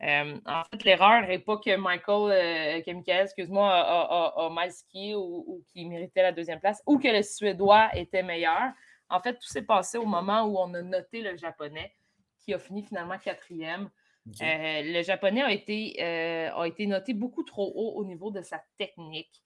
Euh, 0.04 0.38
en 0.45 0.63
fait, 0.63 0.84
l'erreur 0.84 1.28
n'est 1.28 1.39
pas 1.39 1.58
que 1.58 1.75
Michael, 1.75 2.84
que 2.84 2.91
Michael, 2.91 3.23
excuse-moi, 3.23 3.71
a, 3.71 4.49
mal 4.49 4.71
skié 4.71 5.15
ou, 5.15 5.63
qu'il 5.71 5.88
méritait 5.89 6.23
la 6.23 6.32
deuxième 6.32 6.60
place 6.60 6.82
ou 6.86 6.97
que 6.97 7.08
le 7.08 7.21
Suédois 7.21 7.89
était 7.95 8.23
meilleur. 8.23 8.73
En 9.10 9.19
fait, 9.19 9.34
tout 9.34 9.47
s'est 9.47 9.62
passé 9.62 9.97
au 9.97 10.06
moment 10.06 10.43
où 10.43 10.58
on 10.58 10.73
a 10.73 10.82
noté 10.82 11.21
le 11.21 11.38
Japonais 11.38 11.95
qui 12.39 12.54
a 12.54 12.60
fini 12.60 12.84
finalement 12.84 13.17
quatrième. 13.19 13.89
Le 14.25 15.01
Japonais 15.03 15.41
a 15.41 15.51
été, 15.51 16.01
a 16.01 16.67
été 16.67 16.88
noté 16.88 17.13
beaucoup 17.13 17.43
trop 17.43 17.71
haut 17.75 17.99
au 17.99 18.05
niveau 18.05 18.31
de 18.31 18.41
sa 18.41 18.63
technique 18.77 19.41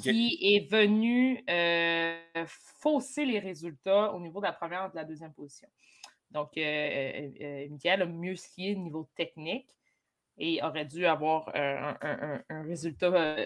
qui 0.00 0.38
est 0.42 0.70
venu 0.70 1.42
euh, 1.48 2.16
fausser 2.46 3.24
les 3.24 3.38
résultats 3.38 4.12
au 4.12 4.20
niveau 4.20 4.40
de 4.40 4.46
la 4.46 4.52
première 4.52 4.86
et 4.86 4.90
de 4.90 4.96
la 4.96 5.04
deuxième 5.04 5.32
position. 5.32 5.68
Donc, 6.30 6.50
euh, 6.56 7.30
euh, 7.40 7.68
Michael 7.70 8.02
a 8.02 8.06
mieux 8.06 8.36
skié 8.36 8.74
au 8.74 8.78
niveau 8.80 9.08
technique 9.14 9.68
et 10.38 10.62
aurait 10.62 10.84
dû 10.84 11.06
avoir 11.06 11.50
un, 11.54 12.62
résultat 12.64 13.36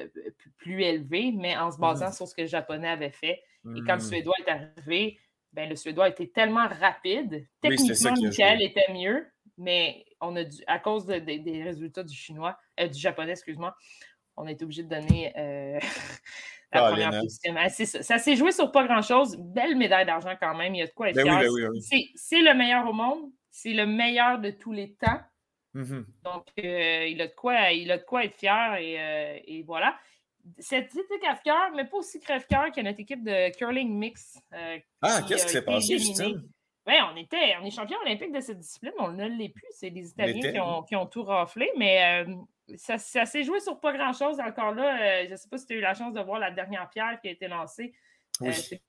plus 0.56 0.82
élevé, 0.82 1.30
mais 1.32 1.56
en 1.56 1.70
se 1.70 1.76
mmh 1.76 1.80
basant 1.80 2.10
sur 2.10 2.26
ce 2.26 2.34
que 2.34 2.40
le 2.40 2.48
Japonais 2.48 2.88
avait 2.88 3.12
fait. 3.12 3.42
Et 3.76 3.80
quand 3.86 3.94
le 3.94 3.98
mmh. 3.98 4.00
Suédois 4.00 4.34
est 4.44 4.50
arrivé, 4.50 5.18
ben, 5.52 5.68
le 5.68 5.76
Suédois 5.76 6.08
était 6.08 6.26
tellement 6.26 6.66
rapide. 6.66 7.46
Techniquement, 7.60 8.12
Michael 8.20 8.62
était 8.62 8.92
mieux, 8.92 9.24
mais 9.56 10.04
on 10.20 10.36
a 10.36 10.44
dû, 10.44 10.62
à 10.66 10.78
cause 10.78 11.06
des 11.06 11.62
résultats 11.62 12.02
du 12.02 12.14
chinois, 12.14 12.58
du 12.78 12.98
japonais, 12.98 13.32
excuse-moi, 13.32 13.74
on 14.40 14.46
a 14.46 14.52
été 14.52 14.64
obligé 14.64 14.82
de 14.82 14.88
donner 14.88 15.32
euh, 15.36 15.78
la 16.72 16.90
première 16.90 17.10
position. 17.10 17.54
Ah, 17.56 17.68
ça, 17.68 18.18
s'est 18.18 18.36
joué 18.36 18.52
sur 18.52 18.72
pas 18.72 18.86
grand-chose. 18.86 19.36
Belle 19.38 19.76
médaille 19.76 20.06
d'argent 20.06 20.34
quand 20.40 20.54
même. 20.54 20.74
Il 20.74 20.78
y 20.78 20.82
a 20.82 20.86
de 20.86 20.92
quoi 20.92 21.10
être 21.10 21.16
ben 21.16 21.24
fier. 21.24 21.70
Ben 21.70 22.00
c'est 22.14 22.40
le 22.40 22.54
meilleur 22.54 22.88
au 22.88 22.92
monde. 22.92 23.30
C'est 23.50 23.72
le 23.72 23.86
meilleur 23.86 24.38
de 24.38 24.50
tous 24.50 24.72
les 24.72 24.94
temps. 24.94 25.20
Mm-hmm. 25.74 26.04
Donc, 26.24 26.46
euh, 26.58 27.06
il, 27.08 27.20
a 27.20 27.26
de 27.26 27.34
quoi, 27.34 27.70
il 27.70 27.90
a 27.92 27.98
de 27.98 28.02
quoi 28.02 28.24
être 28.24 28.34
fier 28.34 28.76
et, 28.76 29.00
euh, 29.00 29.62
voilà. 29.66 29.96
C'est 30.58 30.88
crève-cœur, 30.88 31.72
mais 31.76 31.84
pas 31.84 31.98
aussi 31.98 32.18
crève-cœur 32.18 32.72
que 32.72 32.80
notre 32.80 33.00
équipe 33.00 33.22
de 33.22 33.54
curling 33.56 33.92
mix. 33.92 34.38
ah, 35.02 35.20
qu'est-ce 35.28 35.46
qui 35.46 35.52
s'est 35.52 35.62
passé, 35.62 35.98
Justine? 35.98 36.48
Oui, 36.90 36.96
on 37.12 37.16
était, 37.16 37.54
on 37.60 37.64
est 37.64 37.70
champion 37.70 37.98
olympique 38.04 38.32
de 38.32 38.40
cette 38.40 38.58
discipline, 38.58 38.92
on 38.98 39.12
ne 39.12 39.28
l'est 39.28 39.50
plus. 39.50 39.66
C'est 39.70 39.90
les 39.90 40.08
Italiens 40.08 40.52
qui 40.52 40.58
ont, 40.58 40.82
qui 40.82 40.96
ont, 40.96 41.06
tout 41.06 41.22
raflé, 41.22 41.70
mais 41.76 42.24
ça, 42.76 42.98
s'est 42.98 43.42
joué 43.42 43.60
sur 43.60 43.78
pas 43.80 43.92
grand-chose 43.92 44.40
encore 44.40 44.72
là. 44.72 45.00
Euh, 45.00 45.26
je 45.26 45.30
ne 45.32 45.36
sais 45.36 45.48
pas 45.48 45.58
si 45.58 45.66
tu 45.66 45.74
as 45.74 45.76
eu 45.76 45.80
la 45.80 45.94
chance 45.94 46.12
de 46.12 46.20
voir 46.20 46.38
la 46.38 46.50
dernière 46.50 46.88
pierre 46.90 47.20
qui 47.20 47.28
a 47.28 47.30
été 47.30 47.48
lancée. 47.48 47.92
Euh, 48.42 48.52
c'est 48.52 48.82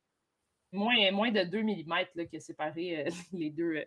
moins, 0.72 1.12
moins 1.12 1.32
de 1.32 1.44
2 1.44 1.64
mm 1.64 2.26
qui 2.30 2.38
a 2.38 2.40
séparé 2.40 3.06
euh, 3.06 3.10
les 3.34 3.50
deux. 3.50 3.84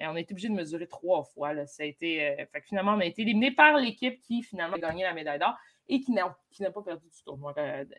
on 0.00 0.14
a 0.14 0.20
été 0.20 0.32
obligé 0.32 0.48
de 0.48 0.54
mesurer 0.54 0.86
trois 0.86 1.24
fois. 1.24 1.66
Ça 1.66 1.82
a 1.82 1.86
été, 1.86 2.46
finalement, 2.64 2.92
on 2.92 3.00
a 3.00 3.04
été 3.04 3.22
éliminé 3.22 3.50
par 3.50 3.76
l'équipe 3.76 4.20
qui 4.22 4.42
finalement 4.42 4.76
a 4.76 4.80
gagné 4.80 5.04
la 5.04 5.14
médaille 5.14 5.38
d'or 5.38 5.56
et 5.88 6.00
qui 6.00 6.12
n'a, 6.12 6.34
pas 6.70 6.82
perdu 6.82 7.06
du 7.08 7.22
tournoi 7.24 7.54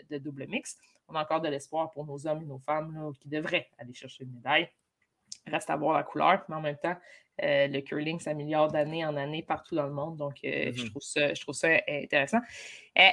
de, 0.10 0.18
double 0.18 0.48
mix. 0.48 0.78
On 1.08 1.16
a 1.16 1.22
encore 1.22 1.42
de 1.42 1.50
l'espoir 1.50 1.92
pour 1.92 2.06
nos 2.06 2.26
hommes 2.26 2.42
et 2.42 2.46
nos 2.46 2.60
femmes 2.60 3.12
qui 3.20 3.28
devraient 3.28 3.70
aller 3.78 3.94
chercher 3.94 4.24
une 4.24 4.32
médaille. 4.32 4.70
Reste 5.48 5.70
à 5.70 5.76
voir 5.76 5.96
la 5.96 6.04
couleur, 6.04 6.44
mais 6.48 6.56
en 6.56 6.62
même 6.62 6.78
temps, 6.78 6.96
euh, 7.42 7.68
le 7.68 7.82
curling 7.82 8.20
s'améliore 8.20 8.70
d'année 8.70 9.06
en 9.06 9.16
année 9.18 9.44
partout 9.44 9.76
dans 9.76 9.88
le 9.88 9.94
monde. 9.94 10.18
Donc, 10.18 10.38
euh, 10.44 10.72
je, 10.74 10.84
mm-hmm. 10.84 10.90
trouve 10.90 11.02
ça, 11.02 11.34
je 11.34 11.42
trouve 11.42 11.56
ça 11.56 11.70
intéressant. 11.88 12.40
Euh, 12.98 13.10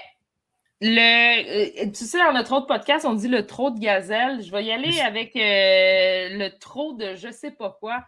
Le, 0.81 1.91
tu 1.91 2.05
sais, 2.05 2.19
dans 2.19 2.33
notre 2.33 2.53
autre 2.53 2.67
podcast, 2.67 3.05
on 3.05 3.15
dit 3.15 3.29
le 3.29 3.47
trop 3.47 3.71
de 3.71 3.79
gazelle. 3.79 4.43
Je 4.43 4.51
vais 4.51 4.65
y 4.65 4.73
aller 4.73 5.01
avec 5.01 5.33
le 5.35 6.49
trop 6.59 6.95
de 6.95 7.15
je 7.17 7.31
sais 7.31 7.51
pas 7.51 7.77
quoi. 7.81 8.05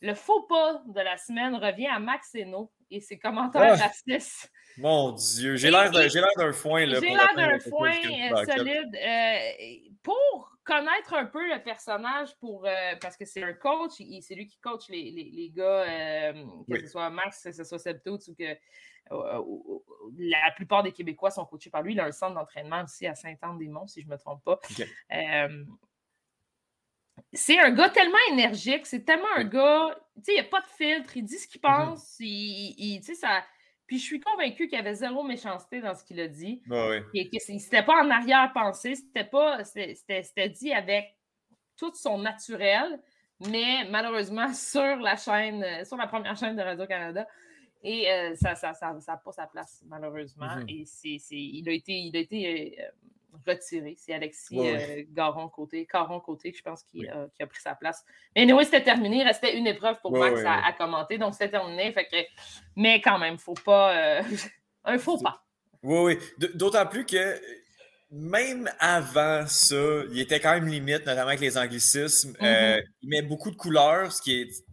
Le 0.00 0.14
faux 0.14 0.42
pas 0.42 0.82
de 0.86 1.00
la 1.00 1.16
semaine 1.16 1.54
revient 1.54 1.88
à 1.88 1.98
Max 1.98 2.34
Eno 2.34 2.70
et 2.90 3.00
ses 3.00 3.18
commentaires 3.18 3.76
ah! 3.80 3.86
racistes. 3.86 4.50
Mon 4.78 5.12
Dieu, 5.12 5.56
j'ai 5.56 5.70
l'air 5.70 5.90
d'un 5.90 6.52
foin. 6.52 6.84
J'ai 6.84 7.00
l'air 7.00 7.34
d'un 7.34 7.58
foin 7.58 7.92
euh, 7.92 8.44
solide. 8.44 8.94
Euh, 10.06 10.12
pour 10.12 10.52
connaître 10.64 11.14
un 11.14 11.26
peu 11.26 11.46
le 11.48 11.62
personnage, 11.62 12.36
pour, 12.38 12.66
euh, 12.66 12.94
parce 13.00 13.16
que 13.16 13.24
c'est 13.24 13.42
un 13.42 13.52
coach, 13.52 13.92
c'est 14.20 14.34
lui 14.34 14.46
qui 14.46 14.58
coach 14.58 14.88
les, 14.88 15.10
les, 15.10 15.30
les 15.32 15.50
gars, 15.50 16.32
que 16.68 16.80
ce 16.80 16.88
soit 16.88 17.10
Max, 17.10 17.42
que 17.42 17.52
ce 17.52 17.64
soit 17.64 17.78
Septo, 17.78 18.18
ou 18.28 18.34
que 18.34 18.56
la 20.18 20.50
plupart 20.56 20.82
des 20.82 20.92
Québécois 20.92 21.30
sont 21.30 21.44
coachés 21.44 21.70
par 21.70 21.82
lui. 21.82 21.92
Il 21.92 22.00
a 22.00 22.04
un 22.06 22.12
centre 22.12 22.34
d'entraînement 22.34 22.82
aussi 22.82 23.06
à 23.06 23.14
Saint-Anne-des-Monts, 23.14 23.88
si 23.88 24.02
je 24.02 24.06
ne 24.06 24.12
me 24.12 24.18
trompe 24.18 24.42
pas. 24.44 24.60
C'est 27.32 27.58
un 27.58 27.70
gars 27.70 27.88
tellement 27.90 28.18
énergique, 28.30 28.86
c'est 28.86 29.04
tellement 29.04 29.32
un 29.36 29.44
gars, 29.44 29.98
tu 30.16 30.24
sais, 30.24 30.32
il 30.32 30.40
n'y 30.40 30.40
a 30.40 30.44
pas 30.44 30.60
de 30.60 30.66
filtre, 30.66 31.16
il 31.16 31.24
dit 31.24 31.38
ce 31.38 31.48
qu'il 31.48 31.60
mmh 31.60 31.62
pense, 31.62 32.16
il, 32.20 33.00
tu 33.00 33.06
sais, 33.06 33.14
ça... 33.14 33.42
Puis 33.86 33.98
je 33.98 34.04
suis 34.04 34.20
convaincue 34.20 34.68
qu'il 34.68 34.76
y 34.76 34.80
avait 34.80 34.94
zéro 34.94 35.22
méchanceté 35.22 35.80
dans 35.80 35.94
ce 35.94 36.04
qu'il 36.04 36.20
a 36.20 36.28
dit. 36.28 36.62
Et 37.14 37.28
que 37.28 37.38
c'était 37.38 37.84
pas 37.84 38.02
en 38.04 38.10
arrière-pensée, 38.10 38.96
c'était 38.96 39.24
pas, 39.24 39.62
c'était 39.64 40.48
dit 40.48 40.72
avec 40.72 41.16
tout 41.76 41.92
son 41.94 42.18
naturel, 42.18 43.00
mais 43.48 43.84
malheureusement 43.90 44.52
sur 44.54 44.96
la 44.96 45.16
chaîne, 45.16 45.84
sur 45.84 45.96
la 45.96 46.06
première 46.06 46.36
chaîne 46.36 46.56
de 46.56 46.62
Radio-Canada. 46.62 47.26
Et 47.82 48.10
euh, 48.10 48.34
ça 48.34 48.50
n'a 48.50 48.54
ça, 48.56 48.74
ça, 48.74 49.16
pas 49.16 49.32
sa 49.32 49.46
place, 49.46 49.84
malheureusement. 49.86 50.56
Mmh 50.56 50.68
Et 50.68 50.84
c'est, 50.86 51.18
il 51.30 51.68
a 51.68 51.72
été, 51.72 51.92
il 51.92 52.16
a 52.16 52.20
été 52.20 52.80
euh, 52.80 52.88
retiré. 53.46 53.94
C'est 53.98 54.14
Alexis 54.14 54.58
euh, 54.58 55.04
Garon 55.10 55.48
côté, 55.48 55.86
Caron 55.86 56.20
côté, 56.20 56.52
je 56.56 56.62
pense, 56.62 56.82
qui, 56.84 57.06
a 57.08 57.46
pris 57.46 57.60
sa 57.60 57.74
place. 57.74 58.04
Mais 58.34 58.50
oui, 58.52 58.64
c'était 58.64 58.82
terminé. 58.82 59.18
Il 59.18 59.24
restait 59.24 59.56
une 59.56 59.66
épreuve 59.66 60.00
pour 60.00 60.12
Max 60.12 60.40
à, 60.44 60.72
commenter. 60.72 61.18
Donc, 61.18 61.34
c'était 61.34 61.50
terminé. 61.50 61.92
Fait 61.92 62.06
que... 62.06 62.16
Mais 62.76 63.00
quand 63.00 63.18
même, 63.18 63.38
faut 63.38 63.54
pas. 63.54 63.96
Euh, 63.96 64.22
un 64.84 64.98
faux 64.98 65.18
pas. 65.18 65.44
Oui, 65.82 66.16
oui. 66.38 66.48
D'autant 66.54 66.86
plus 66.86 67.04
que 67.04 67.40
même 68.10 68.70
avant 68.78 69.46
ça, 69.46 70.02
il 70.10 70.20
était 70.20 70.40
quand 70.40 70.54
même 70.54 70.68
limite, 70.68 71.06
notamment 71.06 71.28
avec 71.28 71.40
les 71.40 71.58
anglicismes. 71.58 72.36
Euh, 72.40 72.76
mm-hmm. 72.76 72.84
il 73.02 73.08
met 73.08 73.22
beaucoup 73.22 73.50
de 73.50 73.56
couleurs, 73.56 74.12
ce 74.12 74.22
qui 74.22 74.42
est. 74.42 74.64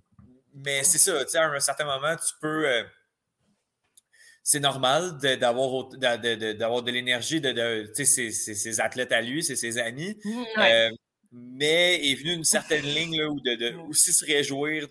Mais 0.55 0.83
c'est 0.83 0.99
ça, 0.99 1.23
tu 1.25 1.31
sais, 1.31 1.39
à 1.39 1.49
un 1.49 1.59
certain 1.59 1.85
moment, 1.85 2.15
tu 2.15 2.33
peux 2.39 2.85
c'est 4.43 4.60
normal 4.60 5.17
d'avoir 5.39 5.86
de, 5.88 6.91
l'énergie 6.91 7.39
de, 7.39 7.89
ses, 7.93 8.82
athlètes 8.82 9.13
à 9.13 9.21
lui, 9.21 9.41
c'est 9.41 9.56
ses 9.56 9.77
amis. 9.77 10.17
Mmh, 10.23 10.43
euh, 10.60 10.89
mais 11.32 12.12
est 12.12 12.15
venu 12.15 12.34
une 12.34 12.43
certaine 12.43 12.84
ligne 12.95 13.17
là, 13.19 13.29
où 13.29 13.39
de, 13.39 13.75
aussi 13.89 14.12
se 14.12 14.25
réjouir 14.25 14.88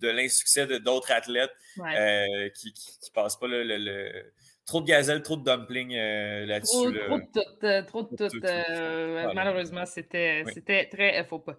de 0.00 0.08
l'insuccès 0.08 0.66
de 0.66 0.76
d'autres 0.76 1.10
athlètes 1.12 1.50
euh, 1.78 2.48
qui 2.50 2.68
ne 2.68 3.12
passent 3.14 3.38
pas 3.38 3.48
le, 3.48 4.30
trop 4.66 4.82
de 4.82 4.86
gazelle, 4.86 5.22
trop 5.22 5.36
de 5.36 5.44
dumpling 5.44 5.96
euh, 5.96 6.44
là-dessus. 6.44 6.76
Trop, 6.76 6.90
de 6.90 7.00
tout. 7.32 7.86
trop 7.86 8.02
de 8.02 8.28
tout. 8.28 9.34
malheureusement, 9.34 9.86
c'était 9.86 10.44
très 10.92 11.24
faux 11.24 11.38
pas. 11.38 11.56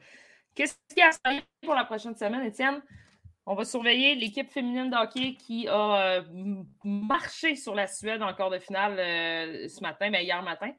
Qu'est-ce 0.54 0.76
qu'il 0.94 1.00
y 1.00 1.02
a 1.02 1.42
pour 1.64 1.74
la 1.74 1.86
prochaine 1.86 2.16
semaine, 2.16 2.46
Étienne? 2.46 2.82
On 3.48 3.56
va 3.56 3.66
surveiller 3.66 4.14
l'équipe 4.16 4.52
féminine 4.52 4.92
de 4.92 4.96
hockey 4.96 5.34
qui 5.34 5.68
a 5.68 6.18
euh, 6.18 6.22
marché 6.84 7.56
sur 7.56 7.74
la 7.74 7.88
Suède 7.88 8.22
en 8.22 8.34
quart 8.34 8.52
de 8.52 8.60
finale 8.60 9.00
euh, 9.00 9.68
ce 9.68 9.82
matin, 9.82 10.12
mais 10.12 10.24
hier 10.24 10.42
matin. 10.44 10.72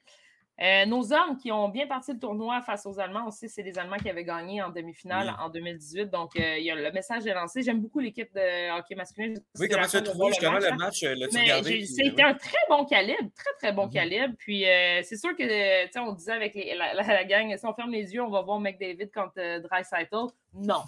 Euh, 0.60 0.86
nos 0.86 1.12
hommes 1.12 1.38
qui 1.38 1.50
ont 1.50 1.70
bien 1.70 1.88
parti 1.88 2.12
le 2.12 2.20
tournoi 2.20 2.60
face 2.60 2.86
aux 2.86 3.00
Allemands 3.00 3.26
aussi, 3.26 3.48
c'est 3.48 3.62
les 3.62 3.76
Allemands 3.78 3.96
qui 3.96 4.08
avaient 4.08 4.22
gagné 4.22 4.62
en 4.62 4.70
demi-finale 4.70 5.34
en 5.40 5.48
2018. 5.48 6.08
Donc, 6.10 6.32
il 6.36 6.62
y 6.62 6.70
a, 6.70 6.76
le 6.76 6.92
message 6.92 7.26
est 7.26 7.34
lancé. 7.34 7.62
J'aime 7.62 7.80
beaucoup 7.80 7.98
l'équipe 7.98 8.32
de 8.32 8.78
hockey 8.78 8.94
masculin. 8.94 9.34
Oui, 9.58 9.68
comment 9.68 9.88
tu 9.88 9.96
as 9.96 10.02
trouvé 10.02 10.28
justement 10.28 10.58
le 10.58 10.76
match? 10.76 11.00
C'était 11.00 12.22
un 12.22 12.34
très 12.34 12.58
bon 12.68 12.84
calibre, 12.84 13.30
très, 13.34 13.54
très 13.58 13.72
bon 13.72 13.86
mhm. 13.86 13.92
calibre. 13.92 14.34
Puis, 14.38 14.64
c'est 15.02 15.16
sûr 15.16 15.34
que, 15.34 15.98
on 15.98 16.12
disait 16.12 16.32
avec 16.32 16.54
la, 16.54 17.24
gang, 17.24 17.56
si 17.56 17.66
on 17.66 17.74
ferme 17.74 17.90
les 17.90 18.14
yeux, 18.14 18.22
on 18.22 18.30
va 18.30 18.42
voir 18.42 18.60
McDavid 18.60 19.10
contre 19.10 19.62
Dreisaitl. 19.62 20.32
Non 20.54 20.82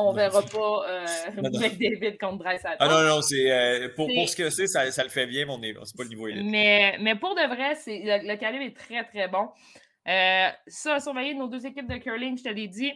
on 0.00 0.12
ne 0.12 0.16
verra 0.16 0.42
pas 0.42 0.88
euh, 0.88 1.06
David 1.36 2.18
contre 2.18 2.38
Bryce 2.38 2.62
Ah 2.64 2.88
non, 2.88 3.02
non, 3.02 3.22
c'est, 3.22 3.50
euh, 3.50 3.88
pour, 3.94 4.08
pour, 4.12 4.28
ce 4.28 4.36
que 4.36 4.50
c'est, 4.50 4.66
ça, 4.66 4.90
ça, 4.90 5.02
le 5.02 5.08
fait 5.08 5.26
bien, 5.26 5.46
mais 5.60 5.74
c'est 5.84 5.96
pas 5.96 6.04
le 6.04 6.08
niveau 6.08 6.28
élite. 6.28 6.44
Mais, 6.44 6.96
mais 7.00 7.14
pour 7.14 7.34
de 7.34 7.46
vrai, 7.46 7.74
c'est, 7.74 8.02
le, 8.04 8.36
calibre 8.36 8.64
est 8.64 8.76
très, 8.76 9.04
très 9.04 9.28
bon. 9.28 9.48
Euh, 10.08 10.48
ça, 10.66 11.00
surveiller 11.00 11.34
nos 11.34 11.48
deux 11.48 11.66
équipes 11.66 11.88
de 11.88 11.98
curling, 11.98 12.38
je 12.38 12.44
te 12.44 12.48
l'ai 12.48 12.68
dit. 12.68 12.92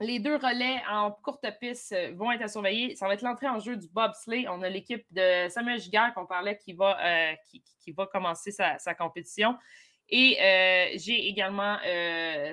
Les 0.00 0.20
deux 0.20 0.36
relais 0.36 0.80
en 0.88 1.10
courte 1.10 1.44
piste 1.60 1.92
euh, 1.92 2.12
vont 2.14 2.30
être 2.32 2.42
à 2.42 2.48
surveiller. 2.48 2.94
Ça 2.96 3.06
va 3.06 3.14
être 3.14 3.22
l'entrée 3.22 3.48
en 3.48 3.58
jeu 3.58 3.76
du 3.76 3.88
bobsleigh. 3.88 4.46
On 4.48 4.62
a 4.62 4.68
l'équipe 4.68 5.04
de 5.10 5.48
Samuel 5.48 5.80
Giguère 5.80 6.12
qu'on 6.14 6.26
parlait 6.26 6.56
qui 6.56 6.72
va, 6.72 6.96
qui, 7.46 7.62
qui, 7.82 7.92
va 7.92 8.06
commencer 8.06 8.52
sa, 8.52 8.78
sa 8.78 8.94
compétition. 8.94 9.56
Et 10.08 10.36
j'ai 10.96 11.28
également 11.28 11.76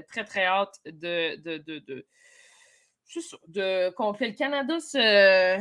très, 0.08 0.24
très 0.26 0.46
hâte 0.46 0.76
de, 0.86 1.36
de, 1.42 1.58
de, 1.58 1.80
de 1.80 2.06
c'est 3.08 3.22
ça, 3.22 3.38
de, 3.48 3.90
le 3.90 4.38
Canada 4.38 4.80
se 4.80 5.58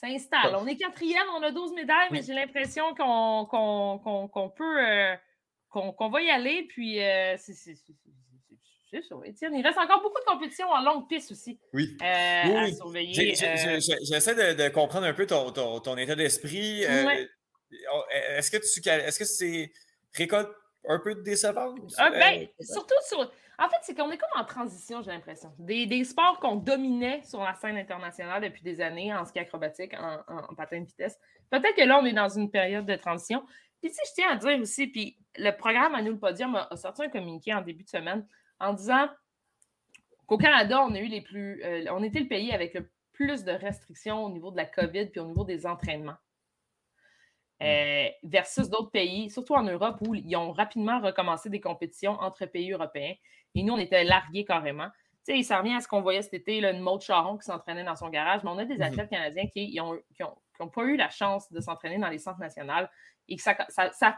s'installe. 0.00 0.56
On 0.56 0.66
est 0.66 0.76
quatrième, 0.76 1.26
on 1.36 1.42
a 1.42 1.50
12 1.50 1.72
médailles, 1.74 2.08
mais 2.10 2.22
j'ai 2.22 2.34
l'impression 2.34 2.94
qu'on 2.94 4.52
peut 4.56 4.80
euh, 4.80 5.14
qu'on 5.68 6.08
va 6.08 6.22
y 6.22 6.30
aller. 6.30 6.66
Puis 6.68 7.02
euh, 7.02 7.36
c'est 7.38 7.54
ça. 7.54 7.74
Étienne, 9.24 9.54
il 9.54 9.64
reste 9.64 9.78
encore 9.78 10.02
beaucoup 10.02 10.18
de 10.18 10.24
compétitions 10.24 10.68
en 10.68 10.82
longue 10.82 11.08
piste 11.08 11.30
aussi 11.30 11.60
oui. 11.72 11.96
Euh, 12.02 12.56
à 12.56 12.72
surveiller. 12.72 13.34
J'essaie 13.36 14.34
de, 14.34 14.68
comprendre 14.70 15.06
un 15.06 15.14
peu 15.14 15.26
ton, 15.26 15.52
ton, 15.52 15.96
état 15.96 16.16
d'esprit. 16.16 16.82
Est-ce 16.82 18.50
que 18.50 18.56
tu 18.56 18.88
est-ce 18.88 19.18
que 19.18 19.24
c'est 19.24 19.72
récolte 20.12 20.50
un 20.88 20.98
peu 20.98 21.14
décevante? 21.14 21.78
Ah, 21.98 22.10
ben, 22.10 22.48
surtout 22.60 22.94
sur 23.06 23.30
en 23.60 23.68
fait, 23.68 23.76
c'est 23.82 23.94
qu'on 23.94 24.10
est 24.10 24.16
comme 24.16 24.40
en 24.40 24.44
transition, 24.44 25.02
j'ai 25.02 25.10
l'impression. 25.10 25.52
Des, 25.58 26.04
sports 26.04 26.40
qu'on 26.40 26.56
dominait 26.56 27.22
sur 27.24 27.42
la 27.42 27.54
scène 27.54 27.76
internationale 27.76 28.42
depuis 28.42 28.62
des 28.62 28.80
années 28.80 29.14
en 29.14 29.26
ski 29.26 29.38
acrobatique, 29.38 29.94
en, 29.94 30.54
patin 30.54 30.80
de 30.80 30.86
vitesse. 30.86 31.18
Peut-être 31.50 31.76
que 31.76 31.84
là, 31.84 31.98
on 32.00 32.06
est 32.06 32.14
dans 32.14 32.30
une 32.30 32.50
période 32.50 32.86
de 32.86 32.96
transition. 32.96 33.44
Puis, 33.82 33.90
si 33.90 34.00
je 34.08 34.14
tiens 34.14 34.30
à 34.30 34.36
dire 34.36 34.58
aussi, 34.58 34.86
puis 34.86 35.18
le 35.36 35.50
programme 35.50 35.94
à 35.94 36.00
nous 36.00 36.12
le 36.12 36.18
podium 36.18 36.56
a, 36.56 36.74
sorti 36.76 37.02
un 37.02 37.10
communiqué 37.10 37.52
en 37.52 37.60
début 37.60 37.84
de 37.84 37.88
semaine 37.90 38.26
en 38.60 38.72
disant 38.72 39.08
qu'au 40.26 40.38
Canada, 40.38 40.82
on 40.82 40.94
a 40.94 40.98
eu 40.98 41.08
les 41.08 41.20
plus. 41.20 41.62
Euh, 41.62 41.84
on 41.90 42.02
était 42.02 42.20
le 42.20 42.28
pays 42.28 42.52
avec 42.52 42.72
le 42.72 42.90
plus 43.12 43.44
de 43.44 43.52
restrictions 43.52 44.24
au 44.24 44.30
niveau 44.30 44.50
de 44.50 44.56
la 44.56 44.64
COVID 44.64 45.06
puis 45.06 45.20
au 45.20 45.26
niveau 45.26 45.44
des 45.44 45.66
entraînements. 45.66 46.16
Euh, 47.62 48.08
versus 48.22 48.70
d'autres 48.70 48.90
pays, 48.90 49.28
surtout 49.28 49.54
en 49.54 49.62
Europe, 49.62 49.98
où 50.06 50.14
ils 50.14 50.34
ont 50.34 50.50
rapidement 50.50 50.98
recommencé 51.00 51.50
des 51.50 51.60
compétitions 51.60 52.12
entre 52.12 52.46
pays 52.46 52.72
européens. 52.72 53.14
Et 53.54 53.62
nous, 53.62 53.74
on 53.74 53.78
était 53.78 54.02
largués 54.02 54.46
carrément. 54.46 54.88
Tu 55.26 55.36
sais, 55.36 55.42
ça 55.42 55.58
revient 55.58 55.74
à 55.74 55.80
ce 55.80 55.88
qu'on 55.88 56.00
voyait 56.00 56.22
cet 56.22 56.32
été, 56.32 56.62
là, 56.62 56.70
une 56.70 56.80
Maud 56.80 57.02
Charon 57.02 57.36
qui 57.36 57.44
s'entraînait 57.44 57.84
dans 57.84 57.96
son 57.96 58.08
garage, 58.08 58.42
mais 58.44 58.50
on 58.50 58.56
a 58.56 58.64
des 58.64 58.76
mhm. 58.76 58.82
athlètes 58.82 59.10
canadiens 59.10 59.46
qui 59.48 59.78
n'ont 59.78 60.68
pas 60.68 60.84
eu 60.84 60.96
la 60.96 61.10
chance 61.10 61.52
de 61.52 61.60
s'entraîner 61.60 61.98
dans 61.98 62.08
les 62.08 62.18
centres 62.18 62.40
nationaux 62.40 62.86
et 63.28 63.36
que 63.36 63.42
ça, 63.42 63.54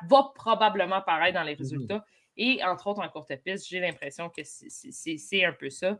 va 0.08 0.32
probablement 0.36 1.00
paraître 1.00 1.34
dans 1.34 1.42
les 1.42 1.54
mhm. 1.54 1.58
résultats. 1.58 2.04
Et 2.36 2.62
entre 2.64 2.86
autres, 2.86 3.02
en 3.02 3.08
courte 3.08 3.34
piste, 3.44 3.68
j'ai 3.68 3.80
l'impression 3.80 4.30
que 4.30 4.42
c'est 4.44 5.44
un 5.44 5.52
peu 5.52 5.68
ça. 5.68 5.98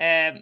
Euh, 0.00 0.32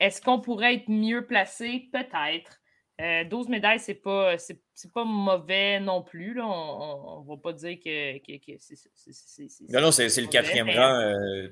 est-ce 0.00 0.22
qu'on 0.22 0.40
pourrait 0.40 0.76
être 0.76 0.88
mieux 0.88 1.26
placé? 1.26 1.90
Peut-être. 1.92 2.59
12 3.00 3.46
euh, 3.46 3.50
médailles, 3.50 3.78
c'est 3.78 3.94
pas, 3.94 4.36
c'est, 4.36 4.60
pas 4.92 5.04
mauvais 5.04 5.80
non 5.80 6.02
plus. 6.02 6.34
Là. 6.34 6.46
On 6.46 7.22
ne 7.22 7.28
va 7.28 7.36
pas 7.36 7.52
dire 7.52 7.78
que, 7.78 8.20
c'est. 8.58 9.48
Non, 9.70 9.80
non, 9.80 9.90
c'est, 9.90 10.08
le 10.20 10.26
quatrième 10.26 10.68
rang 10.68 11.00
euh, 11.00 11.48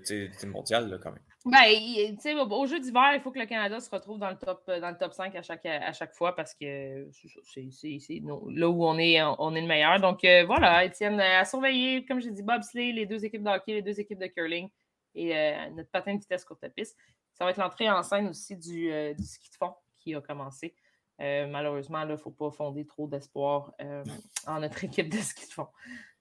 mondial 0.47 0.91
là, 0.91 0.99
quand 0.99 1.13
même. 1.13 1.23
Ben, 1.47 2.51
au 2.51 2.67
jeu 2.67 2.81
d'hiver, 2.81 3.13
il 3.15 3.21
faut 3.21 3.31
que 3.31 3.39
le 3.39 3.47
Canada 3.47 3.81
se 3.81 3.89
retrouve 3.89 4.19
dans 4.19 4.29
le 4.29 4.37
top, 4.37 4.67
dans 4.67 4.91
le 4.91 4.99
top 4.99 5.15
5 5.15 5.35
à 5.37 5.43
chaque, 5.43 5.65
à 5.65 5.93
chaque 5.93 6.15
fois 6.15 6.37
parce 6.37 6.53
que 6.55 7.09
c'est, 7.45 8.21
là 8.23 8.69
où 8.69 8.85
on 8.85 8.99
est, 8.99 9.23
on 9.23 9.55
est 9.55 9.61
le 9.61 9.67
meilleur. 9.67 10.01
Donc 10.01 10.25
euh, 10.25 10.45
voilà, 10.45 10.85
Étienne, 10.85 11.19
à 11.21 11.45
surveiller, 11.45 12.05
comme 12.05 12.21
j'ai 12.21 12.33
dit, 12.33 12.43
bobsleigh, 12.43 12.93
les 12.93 13.07
deux 13.07 13.25
équipes 13.25 13.45
de 13.45 13.51
hockey, 13.51 13.75
les 13.75 13.83
deux 13.83 13.99
équipes 13.99 14.19
de 14.19 14.27
curling 14.27 14.69
et 15.15 15.33
notre 15.75 15.91
patin 15.91 16.15
de 16.15 16.21
vitesse 16.21 16.45
courte 16.45 16.69
piste. 16.77 16.97
Ça 17.33 17.45
va 17.45 17.53
être 17.53 17.59
l'entrée 17.59 17.89
en 17.89 18.03
scène 18.03 18.29
aussi 18.29 18.57
du, 18.57 18.91
du 19.15 19.25
ski 19.25 19.49
de 19.51 19.55
fond 19.55 19.73
qui 19.99 20.15
a 20.15 20.21
commencé. 20.21 20.75
Euh, 21.21 21.47
malheureusement, 21.47 22.03
il 22.03 22.09
ne 22.09 22.17
faut 22.17 22.31
pas 22.31 22.51
fonder 22.51 22.87
trop 22.87 23.09
d'espoir 23.09 23.73
euh, 23.81 24.05
en 24.47 24.61
notre 24.61 24.85
équipe 24.85 25.09
de 25.13 25.19
ski 25.19 25.47
de 25.47 25.53
fond. 25.53 25.69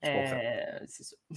Euh, 0.06 0.80
c'est 0.88 1.04
ça. 1.04 1.16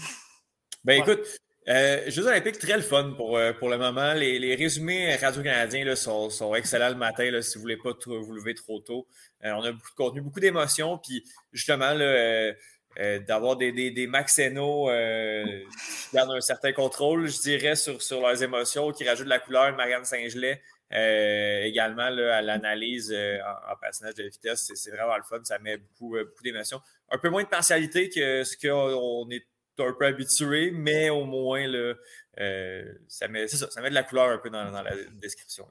Ben 0.83 0.99
écoute, 0.99 1.21
Jeux 1.67 2.27
olympiques, 2.27 2.59
très 2.59 2.75
le 2.75 2.83
fun 2.83 3.13
pour, 3.15 3.39
pour 3.59 3.69
le 3.69 3.77
moment. 3.77 4.15
Les, 4.15 4.55
résumés 4.55 5.15
radio-canadiens 5.17 5.95
sont, 5.95 6.31
sont, 6.31 6.55
excellents 6.55 6.89
le 6.89 6.95
matin 6.95 7.25
si 7.43 7.59
vous 7.59 7.69
ne 7.69 7.75
voulez 7.75 7.77
pas 7.77 7.93
vous 8.07 8.33
lever 8.33 8.55
trop 8.55 8.81
tôt. 8.81 9.07
on 9.43 9.63
a 9.63 9.73
beaucoup 9.73 9.91
de 9.91 9.95
contenu, 9.95 10.21
beaucoup 10.23 10.41
d'émotions. 10.41 10.97
Puis 10.97 11.23
justement, 11.53 11.95
d'avoir 13.27 13.57
des, 13.57 13.73
des, 13.73 13.91
des 13.91 14.07
Maxeno 14.07 14.87
qui 14.87 16.17
gardent 16.17 16.31
un 16.31 16.41
certain 16.41 16.73
contrôle, 16.73 17.29
je 17.29 17.43
dirais, 17.43 17.77
sur, 17.77 18.01
sur 18.01 18.23
leurs 18.23 18.43
émotions, 18.43 18.91
qui 18.91 19.07
rajoutent 19.07 19.27
de 19.27 19.31
la 19.31 19.39
couleur, 19.39 19.77
Marianne 19.77 20.07
Saint-Gelais. 20.07 20.63
Également 20.91 22.03
à 22.03 22.43
l'analyse 22.43 23.13
en, 23.13 23.77
personnage 23.81 24.15
de 24.15 24.25
vitesse, 24.25 24.71
c'est 24.75 24.91
vraiment 24.91 25.17
le 25.17 25.23
fun, 25.23 25.39
ça 25.45 25.59
met 25.59 25.77
beaucoup, 25.77 26.17
beaucoup 26.17 26.43
d'émotions. 26.43 26.81
Un 27.11 27.19
peu 27.19 27.31
moins 27.31 27.45
de 27.45 27.49
partialité 27.49 28.09
que 28.09 28.45
ce 28.45 28.57
qu'on 28.57 29.31
est 29.31 29.47
un 29.79 29.95
peu 29.99 30.07
habitué, 30.07 30.71
mais 30.73 31.11
au 31.11 31.25
moins 31.25 31.67
là, 31.67 31.95
ça, 33.09 33.29
met, 33.29 33.47
ça, 33.49 33.71
ça 33.71 33.81
met 33.81 33.91
de 33.91 33.95
la 33.95 34.03
couleur 34.03 34.31
un 34.31 34.39
peu 34.39 34.51
dans, 34.51 34.71
dans 34.71 34.83
la 34.83 34.93
description. 35.21 35.67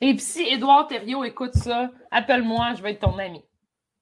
Et 0.00 0.12
puis 0.14 0.20
si 0.20 0.42
Édouard 0.42 0.86
Thériault 0.86 1.24
écoute 1.24 1.54
ça, 1.54 1.90
appelle-moi, 2.10 2.74
je 2.76 2.82
vais 2.82 2.92
être 2.92 3.00
ton 3.00 3.18
ami. 3.18 3.42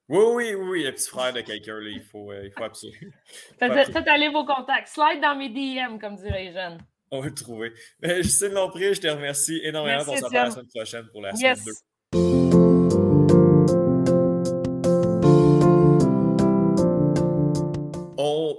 Oui, 0.09 0.25
oui, 0.35 0.55
oui, 0.55 0.85
le 0.85 0.93
petit 0.93 1.09
frère 1.09 1.33
de 1.33 1.41
quelqu'un, 1.41 1.81
il 1.81 2.03
faut, 2.03 2.31
euh, 2.31 2.45
il 2.45 2.53
faut 2.53 2.63
absolument. 2.63 3.13
Faites, 3.59 4.09
aller 4.09 4.29
vos 4.29 4.45
contacts. 4.45 4.89
Slide 4.89 5.21
dans 5.21 5.35
mes 5.35 5.49
DM, 5.49 5.99
comme 5.99 6.15
diraient 6.15 6.45
les 6.45 6.53
jeunes. 6.53 6.79
On 7.11 7.21
va 7.21 7.27
le 7.27 7.35
trouver. 7.35 7.73
Mais 8.03 8.23
Justine 8.23 8.53
Lompré, 8.53 8.95
je 8.95 9.01
te 9.01 9.07
remercie 9.07 9.61
énormément 9.63 10.05
pour 10.05 10.19
sa 10.19 10.29
la 10.29 10.51
semaine 10.51 10.67
prochaine 10.69 11.07
pour 11.13 11.23
la 11.23 11.35
semaine 11.35 11.57
2. 11.65 11.73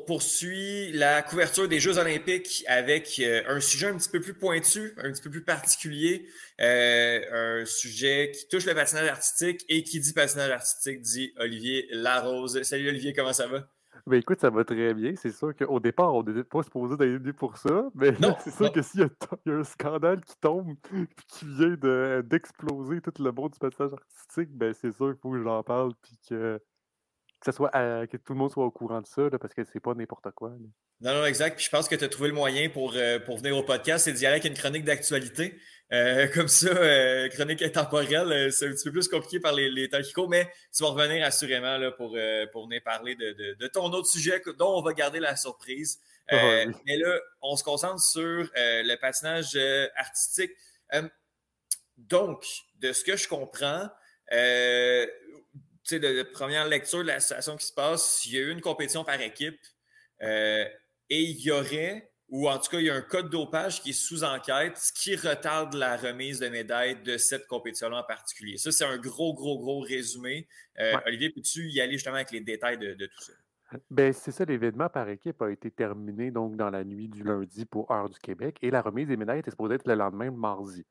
poursuit 0.07 0.91
la 0.93 1.21
couverture 1.21 1.67
des 1.67 1.79
Jeux 1.79 1.97
olympiques 1.99 2.63
avec 2.67 3.19
euh, 3.19 3.43
un 3.47 3.59
sujet 3.59 3.87
un 3.87 3.97
petit 3.97 4.09
peu 4.09 4.21
plus 4.21 4.33
pointu, 4.33 4.93
un 4.97 5.11
petit 5.11 5.21
peu 5.21 5.29
plus 5.29 5.43
particulier, 5.43 6.27
euh, 6.61 7.61
un 7.61 7.65
sujet 7.65 8.31
qui 8.33 8.47
touche 8.47 8.65
le 8.65 8.73
patinage 8.73 9.09
artistique 9.09 9.65
et 9.67 9.83
qui 9.83 9.99
dit 9.99 10.13
patinage 10.13 10.49
artistique 10.49 11.01
dit 11.01 11.33
Olivier 11.37 11.87
Larose. 11.91 12.63
Salut 12.63 12.87
Olivier, 12.89 13.13
comment 13.13 13.33
ça 13.33 13.47
va? 13.47 13.69
Ben 14.07 14.19
écoute, 14.19 14.39
ça 14.39 14.49
va 14.49 14.63
très 14.63 14.93
bien. 14.93 15.13
C'est 15.17 15.33
sûr 15.33 15.53
qu'au 15.53 15.81
départ, 15.81 16.15
on 16.15 16.23
n'était 16.23 16.45
pas 16.45 16.63
supposé 16.63 16.95
d'aller 16.95 17.33
pour 17.33 17.57
ça, 17.57 17.89
mais 17.93 18.11
c'est 18.39 18.55
sûr 18.55 18.71
que 18.71 18.81
s'il 18.81 19.01
y, 19.01 19.03
a 19.03 19.53
un 19.53 19.63
scandale 19.65 20.23
qui 20.23 20.35
tombe 20.39 20.75
qui 21.27 21.45
vient 21.45 22.21
d'exploser 22.21 23.01
tout 23.01 23.11
le 23.21 23.31
monde 23.33 23.51
du 23.51 23.59
patinage 23.59 23.93
artistique, 23.93 24.49
ben 24.51 24.73
c'est 24.73 24.93
sûr 24.93 25.11
qu'il 25.11 25.19
faut 25.21 25.31
que 25.31 25.43
j'en 25.43 25.61
parle 25.61 25.91
puis 26.01 26.17
que 26.29 26.61
que, 27.41 27.51
soit, 27.51 27.69
que 27.69 28.17
tout 28.17 28.33
le 28.33 28.39
monde 28.39 28.51
soit 28.51 28.65
au 28.65 28.71
courant 28.71 29.01
de 29.01 29.07
ça, 29.07 29.29
parce 29.39 29.53
que 29.53 29.63
c'est 29.63 29.79
pas 29.79 29.93
n'importe 29.93 30.31
quoi. 30.31 30.51
Non, 31.01 31.13
non, 31.13 31.25
exact. 31.25 31.55
Puis 31.55 31.65
je 31.65 31.69
pense 31.69 31.87
que 31.87 31.95
tu 31.95 32.03
as 32.03 32.09
trouvé 32.09 32.29
le 32.29 32.35
moyen 32.35 32.69
pour, 32.69 32.93
euh, 32.95 33.19
pour 33.19 33.37
venir 33.37 33.55
au 33.55 33.63
podcast, 33.63 34.05
c'est 34.05 34.13
d'y 34.13 34.25
aller 34.25 34.39
avec 34.39 34.45
une 34.45 34.57
chronique 34.57 34.83
d'actualité. 34.83 35.59
Euh, 35.93 36.27
comme 36.33 36.47
ça, 36.47 36.67
euh, 36.67 37.29
chronique 37.29 37.61
intemporelle, 37.61 38.51
c'est 38.51 38.67
un 38.67 38.71
petit 38.71 38.83
peu 38.85 38.91
plus 38.91 39.07
compliqué 39.07 39.39
par 39.39 39.53
les, 39.53 39.69
les 39.69 39.89
temps 39.89 40.01
qui 40.01 40.13
courent, 40.13 40.29
mais 40.29 40.51
tu 40.75 40.83
vas 40.83 40.89
revenir 40.89 41.25
assurément 41.25 41.77
là, 41.77 41.91
pour, 41.91 42.17
pour 42.51 42.65
venir 42.65 42.81
parler 42.83 43.15
de, 43.15 43.55
de, 43.57 43.67
ton 43.67 43.85
autre 43.91 44.07
sujet 44.07 44.41
dont 44.57 44.77
on 44.77 44.81
va 44.81 44.93
garder 44.93 45.19
la 45.19 45.35
surprise. 45.35 45.99
Ah 46.29 46.65
mais 46.85 46.97
là, 46.97 47.17
on 47.41 47.55
se 47.55 47.63
concentre 47.63 48.01
sur 48.01 48.49
le 48.53 48.95
patinage 48.95 49.57
artistique. 49.95 50.51
donc, 51.97 52.45
de 52.79 52.91
ce 52.91 53.03
que 53.03 53.15
je 53.15 53.29
comprends, 53.29 53.89
de, 55.95 56.23
première 56.23 56.67
lecture 56.67 56.99
de 56.99 57.07
la 57.07 57.19
situation 57.19 57.55
qui 57.55 57.65
se 57.65 57.73
passe, 57.73 58.25
il 58.25 58.33
y 58.33 58.37
a 58.37 58.41
eu 58.41 58.51
une 58.51 58.61
compétition 58.61 59.03
par 59.03 59.19
équipe 59.21 59.59
euh, 60.21 60.65
et 61.09 61.21
il 61.21 61.39
y 61.39 61.51
aurait, 61.51 62.11
ou 62.29 62.49
en 62.49 62.57
tout 62.57 62.69
cas, 62.71 62.79
il 62.79 62.85
y 62.85 62.89
a 62.89 62.95
un 62.95 63.01
code 63.01 63.29
dopage 63.29 63.81
qui 63.81 63.91
est 63.91 63.93
sous 63.93 64.23
enquête, 64.23 64.77
ce 64.77 64.91
qui 64.91 65.15
retarde 65.15 65.73
la 65.73 65.95
remise 65.95 66.39
de 66.39 66.49
médailles 66.49 67.01
de 67.03 67.17
cette 67.17 67.47
compétition-là 67.47 67.99
en 67.99 68.03
particulier. 68.03 68.57
Ça, 68.57 68.71
c'est 68.71 68.83
un 68.83 68.97
gros, 68.97 69.33
gros, 69.33 69.57
gros 69.57 69.79
résumé. 69.79 70.47
Euh, 70.79 70.97
Olivier, 71.05 71.29
peux-tu 71.29 71.69
y 71.69 71.79
aller 71.79 71.93
justement 71.93 72.15
avec 72.15 72.31
les 72.31 72.41
détails 72.41 72.77
de, 72.77 72.93
tout 72.93 73.21
ça? 73.21 73.33
Ben, 73.89 74.11
c'est 74.11 74.31
ça, 74.31 74.43
l'événement 74.43 74.89
par 74.89 75.07
équipe 75.09 75.41
a 75.41 75.51
été 75.51 75.71
terminé 75.71 76.31
donc 76.31 76.57
dans 76.57 76.69
la 76.69 76.83
nuit 76.83 77.07
du 77.07 77.23
lundi 77.23 77.65
pour 77.65 77.91
Heure 77.91 78.09
du 78.09 78.19
Québec 78.19 78.57
et 78.61 78.71
la 78.71 78.81
remise 78.81 79.07
des 79.07 79.17
médailles 79.17 79.39
était 79.39 79.51
supposée 79.51 79.75
être 79.75 79.87
le 79.87 79.95
lendemain, 79.95 80.31
mardi. 80.31 80.85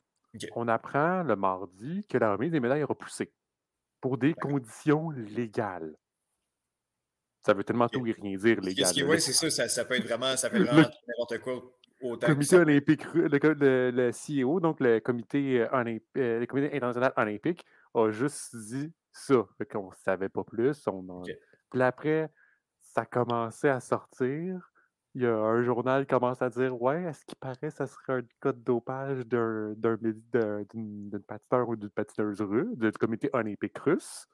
On 0.55 0.69
apprend 0.69 1.23
le 1.23 1.37
mardi 1.37 2.05
que 2.09 2.19
la 2.19 2.33
remise 2.33 2.53
des 2.53 2.61
médailles 2.61 2.81
est 2.81 2.85
repoussée 2.85 3.33
pour 4.01 4.19
des 4.19 4.35
conditions 4.35 5.11
légales. 5.11 5.95
Ça 7.47 7.55
veut 7.55 7.63
tellement 7.63 7.89
tout 7.89 8.05
et 8.05 8.11
rien 8.11 8.37
dire, 8.37 8.61
légal. 8.61 8.93
Oui, 9.07 9.21
c'est 9.21 9.33
ça, 9.33 9.69
ça, 9.69 9.85
peut 9.85 9.95
être 9.95 10.05
vraiment, 10.05 10.37
ça 10.37 10.51
peut 10.51 10.65
vraiment 10.65 10.89
n'importe 11.07 11.39
quoi. 11.39 11.63
Autant 12.03 12.27
comité 12.27 12.57
olympique, 12.57 13.05
le, 13.15 13.29
le, 13.29 13.91
le, 13.93 14.11
CEO, 14.11 14.59
donc 14.59 14.81
le 14.81 14.99
comité, 14.99 15.61
euh, 15.61 15.99
euh, 16.19 16.41
le 16.41 16.47
comité 16.47 16.75
international 16.75 17.13
olympique, 17.17 17.65
a 17.95 18.11
juste 18.11 18.57
dit 18.57 18.93
ça. 19.13 19.47
On 19.77 19.91
ne 19.91 19.95
savait 20.05 20.29
pas 20.29 20.43
plus. 20.43 20.89
On 20.89 21.23
Puis 21.71 21.83
après, 21.83 22.33
ça 22.81 23.07
commençait 23.07 23.71
à 23.71 23.79
sortir 23.79 24.73
il 25.15 25.23
y 25.23 25.27
a 25.27 25.35
un 25.35 25.63
journal 25.63 26.05
qui 26.05 26.11
commence 26.11 26.43
à 26.43 26.51
dire 26.51 26.83
Ouais, 26.83 27.05
est-ce 27.05 27.25
qu'il 27.25 27.37
paraît 27.37 27.57
que 27.57 27.71
ça 27.71 27.87
serait 27.87 28.15
un 28.15 28.23
cas 28.43 28.53
de 28.53 28.59
dopage 28.59 29.25
d'une 29.25 29.77
patineur 31.29 31.69
ou 31.69 31.77
d'une 31.77 31.91
patineuse 31.91 32.43
russe, 32.43 32.77
du 32.77 32.91
comité 32.91 33.31
olympique 33.33 33.79
russe? 33.79 34.27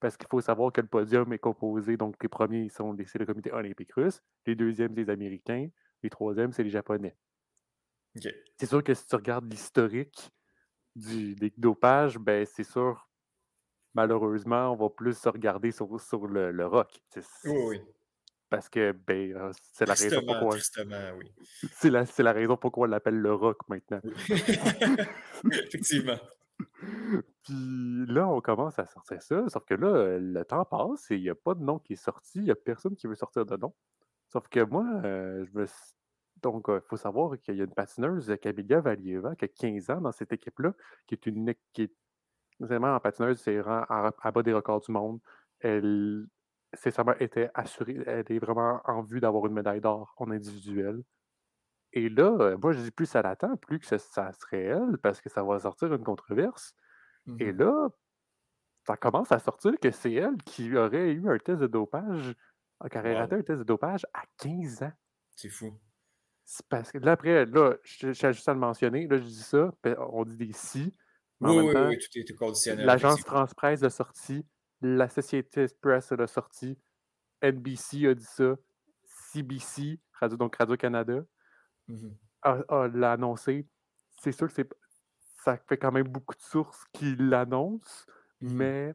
Parce 0.00 0.16
qu'il 0.16 0.28
faut 0.28 0.40
savoir 0.40 0.72
que 0.72 0.80
le 0.80 0.86
podium 0.86 1.32
est 1.32 1.38
composé, 1.38 1.96
donc 1.96 2.16
les 2.22 2.28
premiers 2.28 2.68
sont 2.68 2.96
c'est 3.06 3.18
le 3.18 3.26
comité 3.26 3.52
olympique 3.52 3.92
russe, 3.92 4.22
les 4.46 4.54
deuxièmes, 4.54 4.92
c'est 4.94 5.02
les 5.02 5.10
Américains, 5.10 5.68
les 6.02 6.10
troisièmes, 6.10 6.52
c'est 6.52 6.62
les 6.62 6.70
Japonais. 6.70 7.16
C'est 8.56 8.66
sûr 8.66 8.82
que 8.82 8.94
si 8.94 9.06
tu 9.06 9.16
regardes 9.16 9.50
l'historique 9.50 10.30
du, 10.94 11.34
des 11.34 11.52
dopages, 11.56 12.18
ben 12.18 12.46
c'est 12.46 12.64
sûr, 12.64 13.08
malheureusement, 13.94 14.72
on 14.72 14.76
va 14.76 14.90
plus 14.90 15.16
se 15.16 15.28
regarder 15.28 15.72
sur, 15.72 16.00
sur 16.00 16.26
le, 16.26 16.50
le 16.50 16.66
rock. 16.66 17.00
Oui, 17.44 17.52
oui. 17.66 17.80
Parce 18.50 18.68
que 18.68 18.92
ben, 18.92 19.34
euh, 19.36 19.52
c'est 19.72 19.86
la 19.86 19.94
raison 19.94 20.22
pourquoi. 20.26 20.56
oui. 20.56 21.32
C'est 21.74 21.90
la, 21.90 22.04
la, 22.18 22.32
raison 22.32 22.56
pourquoi 22.56 22.86
on 22.86 22.90
l'appelle 22.90 23.18
le 23.18 23.34
rock 23.34 23.58
maintenant. 23.68 24.00
Effectivement. 25.52 26.18
Puis 27.48 28.06
là, 28.12 28.28
on 28.28 28.40
commence 28.42 28.78
à 28.78 28.84
sortir 28.84 29.22
ça, 29.22 29.48
sauf 29.48 29.64
que 29.64 29.74
là, 29.74 30.18
le 30.18 30.44
temps 30.44 30.64
passe 30.66 31.10
et 31.10 31.16
il 31.16 31.22
n'y 31.22 31.30
a 31.30 31.34
pas 31.34 31.54
de 31.54 31.62
nom 31.62 31.78
qui 31.78 31.94
est 31.94 31.96
sorti, 31.96 32.38
il 32.38 32.44
n'y 32.44 32.50
a 32.50 32.54
personne 32.54 32.94
qui 32.94 33.06
veut 33.06 33.14
sortir 33.14 33.46
de 33.46 33.56
nom. 33.56 33.74
Sauf 34.30 34.48
que 34.48 34.60
moi, 34.60 34.84
euh, 35.04 35.46
je 35.46 35.58
me 35.58 35.66
donc, 36.42 36.66
il 36.68 36.80
faut 36.86 36.96
savoir 36.96 37.38
qu'il 37.40 37.56
y 37.56 37.60
a 37.62 37.64
une 37.64 37.74
patineuse, 37.74 38.32
Camilla 38.40 38.80
Valieva, 38.80 39.34
qui 39.34 39.46
a 39.46 39.48
15 39.48 39.90
ans 39.90 40.00
dans 40.00 40.12
cette 40.12 40.32
équipe-là, 40.32 40.72
qui 41.06 41.14
est 41.14 41.26
une 41.26 41.52
qui 41.72 41.82
est 41.82 41.92
vraiment 42.60 42.94
en 42.94 43.00
patineuse, 43.00 43.40
c'est 43.40 43.58
à, 43.58 44.12
à 44.22 44.30
bas 44.30 44.42
des 44.42 44.52
records 44.52 44.80
du 44.82 44.92
monde. 44.92 45.20
Elle 45.60 46.28
était 47.20 47.50
assuré, 47.54 47.98
elle 48.06 48.24
est 48.28 48.38
vraiment 48.38 48.80
en 48.84 49.02
vue 49.02 49.20
d'avoir 49.20 49.46
une 49.46 49.54
médaille 49.54 49.80
d'or 49.80 50.14
en 50.18 50.30
individuel. 50.30 51.02
Et 51.92 52.08
là, 52.08 52.36
euh, 52.40 52.58
moi, 52.58 52.72
je 52.72 52.80
dis 52.80 52.90
plus 52.90 53.06
ça 53.06 53.22
l'attend, 53.22 53.56
plus 53.56 53.78
que 53.78 53.86
ça, 53.86 53.98
serait 54.32 54.62
elle, 54.62 54.98
parce 55.02 55.20
que 55.20 55.28
ça 55.28 55.42
va 55.42 55.58
sortir 55.58 55.92
une 55.94 56.04
controverse. 56.04 56.74
Et 57.38 57.52
mmh 57.52 57.58
là, 57.58 57.88
ça 58.86 58.96
commence 58.96 59.32
à 59.32 59.38
sortir 59.38 59.72
que 59.80 59.90
c'est 59.90 60.12
elle 60.12 60.36
qui 60.44 60.74
aurait 60.76 61.12
eu 61.12 61.28
un 61.28 61.38
test 61.38 61.60
de 61.60 61.66
dopage, 61.66 62.34
qui 62.90 62.98
aurait 62.98 63.18
raté 63.18 63.36
un 63.36 63.42
test 63.42 63.58
de 63.58 63.64
dopage 63.64 64.06
à 64.14 64.22
15 64.38 64.82
ans. 64.82 64.92
C'est 65.36 65.50
fou. 65.50 65.78
parce 66.68 66.90
que 66.90 66.98
là, 66.98 67.12
après, 67.12 67.44
là, 67.46 67.76
je, 67.82 68.12
suis 68.12 68.32
juste 68.32 68.48
à 68.48 68.54
le 68.54 68.60
mentionner, 68.60 69.06
là, 69.06 69.18
je 69.18 69.22
dis 69.22 69.42
ça, 69.42 69.70
on 70.10 70.24
dit 70.24 70.36
des 70.36 70.52
si. 70.52 70.94
oui, 71.40 71.58
oui, 71.58 71.74
oui, 71.74 71.98
tout 71.98 72.18
est 72.18 72.34
conditionnel. 72.34 72.86
L'agence 72.86 73.20
France 73.20 73.54
Presse 73.54 73.82
a 73.82 73.90
sorti 73.90 74.44
la 74.80 75.08
Société 75.08 75.66
Press 75.80 76.12
l'a 76.12 76.26
sorti, 76.26 76.78
NBC 77.42 78.06
a 78.06 78.14
dit 78.14 78.24
ça, 78.24 78.54
CBC, 79.32 79.98
Radio, 80.12 80.36
donc 80.36 80.56
Radio-Canada, 80.56 81.24
mmh 81.88 82.08
l'a 82.94 83.12
annoncé. 83.12 83.66
C'est 84.20 84.30
sûr 84.30 84.52
que 84.52 84.62
ça 85.42 85.56
fait 85.68 85.78
quand 85.78 85.92
même 85.92 86.08
beaucoup 86.08 86.34
de 86.34 86.42
sources 86.42 86.84
qui 86.92 87.16
l'annoncent, 87.16 88.04
mmh 88.40 88.54
mais 88.54 88.94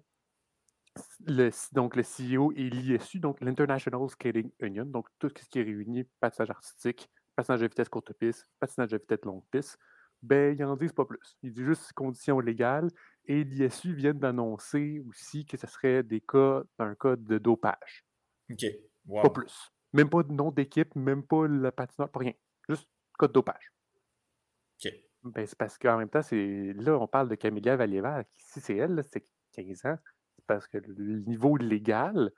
le, 1.26 1.50
donc 1.74 1.96
le 1.96 2.04
CEO 2.04 2.52
et 2.56 2.70
l'ISU, 2.70 3.20
donc 3.20 3.42
l'International 3.42 4.08
Skating 4.10 4.52
Union, 4.60 4.86
donc 4.86 5.08
tout 5.20 5.30
ce 5.36 5.50
qui 5.50 5.60
est 5.60 5.64
réuni, 5.64 6.04
patinage 6.20 6.52
artistique, 6.52 7.10
patinage 7.36 7.62
de 7.62 7.68
vitesse 7.68 7.90
courte 7.90 8.14
piste, 8.14 8.48
patinage 8.60 8.92
de 8.92 8.98
vitesse 8.98 9.26
longue 9.26 9.44
piste, 9.50 9.78
ben, 10.22 10.56
ils 10.58 10.62
n'en 10.62 10.78
disent 10.78 10.94
pas 10.94 11.06
plus. 11.06 11.38
Ils 11.42 11.52
disent 11.52 11.66
juste 11.66 11.94
conditions 11.94 12.40
légales 12.40 12.90
et 13.26 13.44
l'ISU 13.44 13.94
vient 13.94 14.14
d'annoncer 14.14 15.02
aussi 15.08 15.46
que 15.46 15.58
ce 15.58 15.68
serait 15.68 16.04
des 16.04 16.22
cas, 16.22 16.64
un 16.80 16.96
cas 16.96 17.16
de 17.16 17.38
dopage. 17.38 18.06
OK. 18.52 18.66
Pas 19.22 19.30
plus. 19.30 19.72
Même 19.92 20.10
pas 20.10 20.24
de 20.24 20.32
nom 20.32 20.52
d'équipe, 20.52 20.96
même 20.96 21.24
pas 21.24 21.46
le 21.48 21.72
patineur, 21.72 22.10
pas 22.10 22.20
rien. 22.20 22.34
Juste 22.70 22.88
cas 23.20 23.28
de 23.28 23.34
dopage. 23.34 23.74
Ben, 25.24 25.46
c'est 25.46 25.58
parce 25.58 25.78
qu'en 25.78 25.98
même 25.98 26.10
temps, 26.10 26.22
c'est 26.22 26.74
là, 26.74 26.98
on 27.00 27.08
parle 27.08 27.30
de 27.30 27.36
Camilla 27.36 27.76
Valieva. 27.76 28.24
Si 28.38 28.60
c'est 28.60 28.76
elle, 28.76 29.04
c'est 29.10 29.26
15 29.54 29.86
ans. 29.86 29.98
C'est 30.36 30.46
parce 30.46 30.68
que 30.68 30.78
le 30.78 31.20
niveau 31.22 31.56
légal, 31.58 32.32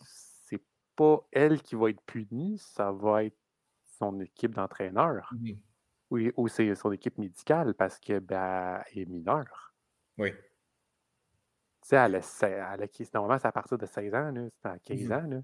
c'est 0.00 0.62
pas 0.94 1.26
elle 1.32 1.60
qui 1.62 1.74
va 1.74 1.90
être 1.90 2.02
punie, 2.02 2.58
ça 2.58 2.92
va 2.92 3.24
être 3.24 3.36
son 3.98 4.20
équipe 4.20 4.54
d'entraîneurs. 4.54 5.32
Mmh 5.38 5.52
oui, 6.10 6.30
ou 6.36 6.46
c'est 6.46 6.72
son 6.76 6.92
équipe 6.92 7.18
médicale 7.18 7.74
parce 7.74 7.98
que 7.98 8.20
ben, 8.20 8.82
est 8.94 9.04
mineure. 9.06 9.74
Oui. 10.18 10.30
Tu 10.30 11.88
sais, 11.88 11.96
elle 11.96 12.16
a, 12.16 12.74
elle 12.74 12.82
a, 12.82 12.86
normalement, 13.14 13.38
c'est 13.40 13.48
à 13.48 13.52
partir 13.52 13.78
de 13.78 13.86
16 13.86 14.14
ans, 14.14 14.32
c'est 14.62 14.68
à 14.68 14.78
15 14.78 15.00
mmh 15.00 15.12
ans. 15.12 15.26
Là. 15.26 15.40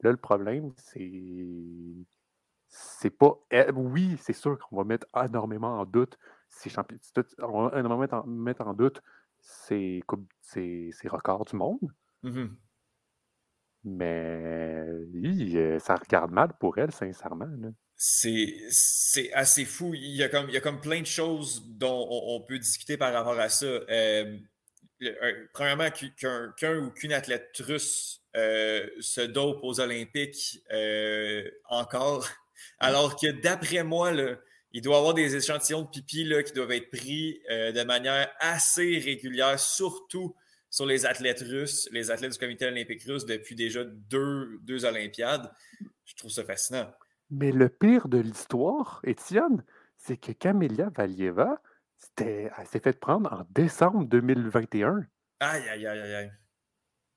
Là, 0.00 0.10
le 0.10 0.16
problème, 0.16 0.72
c'est. 0.76 2.06
C'est 2.68 3.10
pas. 3.10 3.38
Oui, 3.74 4.16
c'est 4.20 4.32
sûr 4.32 4.58
qu'on 4.58 4.76
va 4.76 4.84
mettre 4.84 5.06
énormément 5.14 5.80
en 5.80 5.84
doute 5.84 6.18
ces 6.48 6.70
champions. 6.70 6.98
On 7.40 7.68
va 7.68 7.78
énormément 7.78 8.00
mettre 8.00 8.14
en, 8.14 8.26
mettre 8.26 8.66
en 8.66 8.74
doute 8.74 9.02
ces, 9.40 10.02
ces, 10.40 10.90
ces 10.92 11.08
records 11.08 11.44
du 11.44 11.56
monde. 11.56 11.92
Mhm. 12.22 12.56
Mais 13.86 14.84
oui, 15.14 15.56
euh, 15.56 15.78
ça 15.78 15.94
regarde 15.94 16.32
mal 16.32 16.50
pour 16.58 16.76
elle, 16.76 16.90
sincèrement. 16.90 17.48
C'est 17.94 19.32
assez 19.32 19.64
fou. 19.64 19.94
Il 19.94 20.16
y, 20.16 20.24
a 20.24 20.28
comme, 20.28 20.48
il 20.48 20.54
y 20.54 20.56
a 20.56 20.60
comme 20.60 20.80
plein 20.80 21.00
de 21.00 21.06
choses 21.06 21.62
dont 21.68 22.06
on, 22.10 22.40
peut 22.40 22.58
discuter 22.58 22.96
par 22.96 23.12
rapport 23.12 23.38
à 23.38 23.48
ça. 23.48 23.64
Euh, 23.66 24.38
premièrement, 25.52 25.88
qu'un 26.18 26.78
ou 26.78 26.90
qu'une 26.90 27.12
athlète 27.12 27.56
russe 27.60 28.22
euh, 28.34 28.88
se 28.98 29.20
dope 29.20 29.60
aux 29.62 29.78
Olympiques 29.78 30.60
encore, 31.68 32.26
alors 32.78 33.16
que 33.16 33.30
d'après 33.30 33.84
moi, 33.84 34.12
il 34.72 34.82
doit 34.82 34.96
y 34.96 34.98
avoir 34.98 35.14
des 35.14 35.36
échantillons 35.36 35.82
de 35.82 35.88
pipi 35.88 36.24
là, 36.24 36.42
qui 36.42 36.52
doivent 36.52 36.72
être 36.72 36.90
pris 36.90 37.40
de 37.48 37.84
manière 37.84 38.30
assez 38.40 38.98
régulière, 38.98 39.58
surtout 39.58 40.34
sur 40.68 40.84
les 40.84 41.06
athlètes 41.06 41.40
russes, 41.40 41.88
les 41.92 42.10
athlètes 42.10 42.32
du 42.32 42.38
comité 42.38 42.66
olympique 42.66 43.02
russe 43.04 43.24
depuis 43.24 43.54
déjà 43.54 43.84
deux, 43.84 44.58
deux 44.62 44.84
Olympiades. 44.84 45.50
Je 46.04 46.14
trouve 46.16 46.30
ça 46.30 46.44
fascinant. 46.44 46.92
Mais 47.30 47.50
le 47.52 47.68
pire 47.68 48.08
de 48.08 48.18
l'histoire, 48.18 49.00
Étienne, 49.04 49.64
c'est 49.96 50.16
que 50.16 50.32
Camélia 50.32 50.90
Valieva, 50.94 51.60
elle 52.18 52.50
s'est 52.66 52.80
fait 52.80 52.98
prendre 52.98 53.32
en 53.32 53.46
décembre 53.50 54.04
2021. 54.04 55.06
Aïe, 55.40 55.68
aïe, 55.68 55.86
aïe, 55.86 56.14
aïe. 56.14 56.32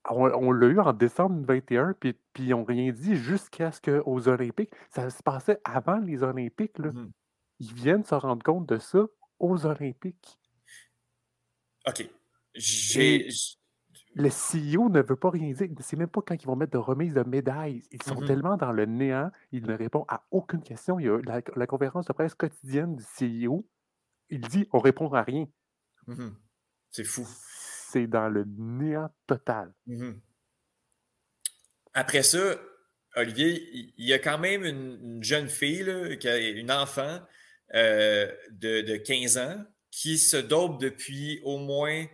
On, 0.08 0.50
l'a 0.52 0.66
eu 0.66 0.80
en 0.80 0.92
décembre 0.92 1.36
2021, 1.46 1.92
puis, 1.92 2.14
puis 2.32 2.44
ils 2.44 2.50
n'ont 2.50 2.64
rien 2.64 2.90
dit 2.90 3.16
jusqu'à 3.16 3.70
ce 3.70 3.80
qu'aux 3.80 4.28
Olympiques, 4.28 4.72
ça 4.88 5.10
se 5.10 5.22
passait 5.22 5.60
avant 5.64 5.98
les 5.98 6.22
Olympiques. 6.22 6.78
Là. 6.78 6.88
Mm-hmm. 6.88 7.10
Ils 7.60 7.74
viennent 7.74 8.04
se 8.04 8.14
rendre 8.14 8.42
compte 8.42 8.66
de 8.66 8.78
ça 8.78 9.06
aux 9.38 9.66
Olympiques. 9.66 10.38
OK. 11.86 12.08
J'ai. 12.54 13.28
Le 14.14 14.28
CEO 14.28 14.88
ne 14.88 15.02
veut 15.02 15.16
pas 15.16 15.30
rien 15.30 15.52
dire. 15.52 15.68
C'est 15.80 15.96
même 15.96 16.08
pas 16.08 16.20
quand 16.20 16.34
ils 16.34 16.46
vont 16.46 16.56
mettre 16.56 16.72
de 16.72 16.78
remise 16.78 17.14
de 17.14 17.22
médailles. 17.22 17.82
Ils 17.92 18.02
sont 18.02 18.16
mm-hmm. 18.16 18.26
tellement 18.26 18.56
dans 18.56 18.72
le 18.72 18.84
néant, 18.84 19.30
ils 19.52 19.64
ne 19.64 19.74
répondent 19.74 20.06
à 20.08 20.24
aucune 20.32 20.62
question. 20.62 20.98
Il 20.98 21.06
y 21.06 21.08
a 21.08 21.20
la, 21.54 21.66
conférence 21.66 22.06
de 22.06 22.12
presse 22.12 22.34
quotidienne 22.34 22.96
du 22.96 23.04
CEO. 23.04 23.68
Il 24.28 24.40
dit 24.40 24.66
on 24.72 24.78
répond 24.78 25.12
à 25.12 25.22
rien. 25.22 25.46
Mm-hmm. 26.08 26.32
C'est 26.90 27.04
fou. 27.04 27.24
C'est 27.92 28.06
dans 28.06 28.28
le 28.28 28.44
néant 28.46 29.12
total. 29.26 29.72
Mm-hmm. 29.88 30.14
Après 31.94 32.22
ça, 32.22 32.60
Olivier, 33.16 33.92
il 33.96 34.06
y 34.06 34.12
a 34.12 34.18
quand 34.18 34.38
même 34.38 34.64
une, 34.64 35.22
jeune 35.22 35.48
fille, 35.48 35.90
une 36.24 36.70
enfant 36.70 37.20
euh, 37.74 38.30
de, 38.50 38.82
de, 38.82 38.96
15 38.96 39.38
ans 39.38 39.64
qui 39.90 40.18
se 40.18 40.36
dope 40.36 40.80
depuis 40.80 41.40
au 41.42 41.58
moins 41.58 42.06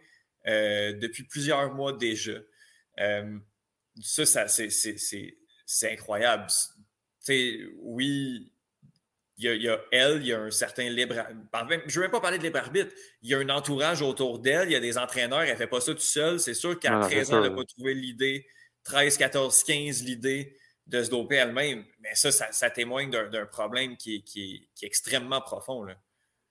euh, 0.46 0.92
depuis 0.94 1.24
plusieurs 1.24 1.74
mois 1.74 1.92
déjà. 1.92 2.38
Euh, 3.00 3.38
ça 4.00 4.46
c'est 4.48 5.92
incroyable. 5.92 6.46
oui, 7.28 8.52
il 9.38 9.62
y, 9.62 9.68
a, 9.68 9.78
elle, 9.92 10.22
il 10.22 10.28
y 10.28 10.32
a 10.32 10.40
un 10.40 10.50
certain 10.50 10.88
libre. 10.88 11.14
Je 11.14 11.20
ne 11.20 11.94
veux 11.94 12.00
même 12.00 12.10
pas 12.10 12.20
parler 12.20 12.38
de 12.38 12.42
libre 12.42 12.58
arbitre. 12.58 12.92
Il 13.22 13.30
y 13.30 13.34
a 13.34 13.38
un 13.38 13.48
entourage 13.50 14.00
autour 14.00 14.38
d'elle, 14.38 14.68
il 14.68 14.72
y 14.72 14.76
a 14.76 14.80
des 14.80 14.96
entraîneurs, 14.96 15.42
elle 15.42 15.50
ne 15.50 15.56
fait 15.56 15.66
pas 15.66 15.80
ça 15.80 15.92
tout 15.92 16.00
seul. 16.00 16.40
C'est 16.40 16.54
sûr 16.54 16.78
qu'à 16.78 17.00
13 17.00 17.32
ans, 17.32 17.42
elle 17.42 17.50
n'a 17.50 17.56
pas 17.56 17.64
trouvé 17.64 17.92
l'idée, 17.92 18.46
13, 18.84 19.18
14, 19.18 19.62
15, 19.64 20.02
l'idée 20.04 20.56
de 20.86 21.02
se 21.02 21.10
doper 21.10 21.36
elle-même. 21.36 21.84
Mais 22.00 22.14
ça, 22.14 22.30
ça, 22.30 22.70
témoigne 22.70 23.10
d'un 23.10 23.46
problème 23.46 23.96
qui 23.96 24.16
est, 24.16 24.20
qui, 24.22 24.68
est, 24.82 24.86
extrêmement 24.86 25.40
profond. 25.42 25.82
Là. 25.82 25.94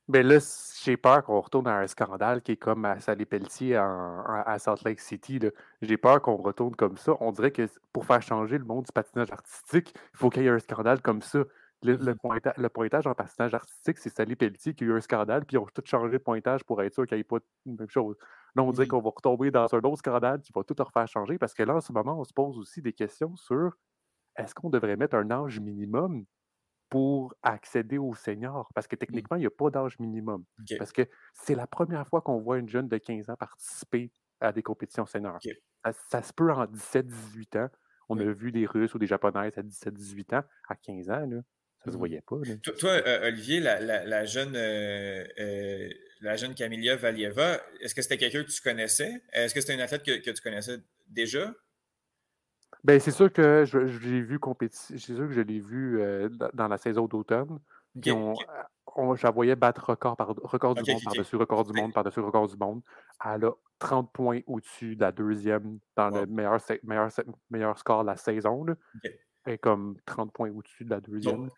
Mais 0.07 0.21
ben 0.21 0.33
là, 0.33 0.39
j'ai 0.83 0.97
peur 0.97 1.23
qu'on 1.23 1.41
retourne 1.41 1.67
à 1.67 1.79
un 1.79 1.87
scandale 1.87 2.43
qui 2.43 2.51
est 2.51 2.57
comme 2.57 2.85
à 2.85 2.99
Sally 2.99 3.25
Pelletier 3.25 3.75
à 3.77 4.57
Salt 4.59 4.83
Lake 4.85 4.99
City. 4.99 5.39
J'ai 5.81 5.97
peur 5.97 6.21
qu'on 6.21 6.35
retourne 6.35 6.75
comme 6.75 6.97
ça. 6.97 7.13
On 7.19 7.31
dirait 7.31 7.49
que 7.49 7.67
pour 7.91 8.05
faire 8.05 8.21
changer 8.21 8.59
le 8.59 8.65
monde 8.65 8.85
du 8.85 8.91
patinage 8.91 9.31
artistique, 9.31 9.95
il 10.13 10.17
faut 10.17 10.29
qu'il 10.29 10.43
y 10.43 10.45
ait 10.45 10.49
un 10.49 10.59
scandale 10.59 11.01
comme 11.01 11.23
ça. 11.23 11.39
Le, 11.83 11.97
mmh 11.97 12.69
pointage 12.69 13.05
en 13.05 13.13
patinage 13.13 13.53
artistique, 13.53 13.97
c'est 13.99 14.09
Sally 14.09 14.35
Pelletier 14.35 14.73
qui 14.73 14.85
a 14.85 14.87
eu 14.87 14.93
un 14.93 15.01
scandale, 15.01 15.45
puis 15.45 15.55
ils 15.55 15.59
ont 15.59 15.65
tout 15.65 15.83
changé 15.85 16.13
de 16.13 16.17
pointage 16.17 16.63
pour 16.63 16.81
être 16.81 16.93
sûr 16.93 17.05
qu'il 17.05 17.17
n'y 17.17 17.21
ait 17.21 17.23
pas 17.23 17.37
de 17.39 17.77
même 17.77 17.89
chose. 17.89 18.17
Là, 18.55 18.63
on 18.63 18.71
dirait 18.71 18.87
qu'on 18.87 19.01
va 19.01 19.11
retomber 19.15 19.51
dans 19.51 19.73
un 19.73 19.79
autre 19.79 19.97
scandale 19.97 20.41
qui 20.41 20.51
va 20.53 20.63
tout 20.63 20.75
refaire 20.79 21.07
changer, 21.07 21.37
parce 21.37 21.53
que 21.53 21.63
là, 21.63 21.75
en 21.75 21.81
ce 21.81 21.91
moment, 21.91 22.19
on 22.19 22.23
se 22.23 22.33
pose 22.33 22.57
aussi 22.57 22.81
des 22.81 22.93
questions 22.93 23.35
sur 23.35 23.77
est-ce 24.37 24.55
qu'on 24.55 24.69
devrait 24.69 24.97
mettre 24.97 25.15
un 25.15 25.29
âge 25.29 25.59
minimum 25.59 26.25
pour 26.89 27.33
accéder 27.43 27.97
au 27.97 28.13
senior. 28.13 28.69
Parce 28.73 28.87
que 28.87 28.95
mmh. 28.95 28.99
techniquement, 28.99 29.37
il 29.37 29.41
n'y 29.41 29.45
a 29.45 29.51
pas 29.51 29.69
d'âge 29.69 29.99
minimum. 29.99 30.45
Parce 30.77 30.91
que 30.91 31.07
c'est 31.33 31.55
la 31.55 31.67
première 31.67 32.07
fois 32.07 32.21
qu'on 32.21 32.39
voit 32.39 32.57
une 32.57 32.69
jeune 32.69 32.87
de 32.87 32.97
15 32.97 33.29
ans 33.29 33.35
participer 33.35 34.11
à 34.39 34.51
des 34.51 34.63
compétitions 34.63 35.05
seniors. 35.05 35.39
Ça, 36.09 36.21
se 36.21 36.33
peut 36.33 36.51
en 36.51 36.65
17-18 36.65 37.59
ans. 37.59 37.69
On 38.09 38.19
a 38.19 38.23
vu 38.23 38.51
des 38.51 38.65
Russes 38.65 38.93
ou 38.93 38.99
des 38.99 39.07
Japonaises 39.07 39.57
à 39.57 39.61
17-18 39.61 40.37
ans. 40.37 40.43
À 40.69 40.75
15 40.75 41.09
ans, 41.09 41.25
là, 41.25 41.41
ça 41.85 41.91
ne 41.91 41.93
se 41.93 41.97
voyait 41.99 42.21
pas. 42.21 42.37
Toi, 42.79 42.89
euh, 42.89 43.27
Olivier, 43.27 43.59
la, 43.59 44.25
jeune, 44.25 44.55
euh, 44.55 45.23
euh, 45.39 45.89
la 46.19 46.35
jeune 46.35 46.55
Camilla 46.55 46.95
Valieva, 46.95 47.61
est-ce 47.79 47.93
que 47.93 48.01
c'était 48.01 48.17
quelqu'un 48.17 48.43
que 48.43 48.49
tu 48.49 48.59
connaissais? 48.59 49.21
Est-ce 49.31 49.53
que 49.53 49.61
c'était 49.61 49.75
une 49.75 49.81
athlète 49.81 50.01
que 50.01 50.31
tu 50.31 50.41
connaissais 50.41 50.79
déjà? 51.07 51.53
Ben, 52.83 52.99
c'est 52.99 53.11
sûr 53.11 53.31
que 53.31 53.65
je, 53.65 53.77
l'ai 53.77 54.21
vu 54.21 54.39
compétition. 54.39 54.95
C'est 54.97 55.13
sûr 55.13 55.27
que 55.27 55.33
je 55.33 55.41
l'ai 55.41 55.59
vu 55.59 56.01
euh, 56.01 56.27
dans 56.53 56.67
la 56.67 56.77
saison 56.79 57.05
d'automne. 57.05 57.59
On, 58.07 58.33
on, 58.95 59.15
je 59.15 59.23
la 59.23 59.31
voyais 59.31 59.55
battre 59.55 59.91
record, 59.91 60.17
par, 60.17 60.29
record 60.29 60.73
du 60.73 60.91
monde 60.91 61.03
par-dessus 61.03 61.35
record 61.35 61.65
du 61.65 61.79
monde 61.79 61.93
par-dessus 61.93 62.19
record 62.19 62.47
du 62.47 62.57
monde. 62.57 62.81
Elle 63.23 63.45
a 63.45 63.51
30 63.77 64.11
points 64.11 64.39
au-dessus 64.47 64.95
de 64.95 65.01
la 65.01 65.11
deuxième 65.11 65.77
dans 65.95 66.09
le 66.09 66.25
meilleur, 66.25 66.59
meilleur, 66.83 67.09
meilleur 67.51 67.77
score 67.77 68.01
de 68.01 68.07
la 68.07 68.17
saison. 68.17 68.65
Là. 69.45 69.51
Elle 69.51 69.53
est 69.53 69.57
comme 69.57 69.97
30 70.05 70.31
points 70.33 70.49
au-dessus 70.51 70.85
de 70.85 70.89
la 70.89 71.01
deuxième. 71.01 71.49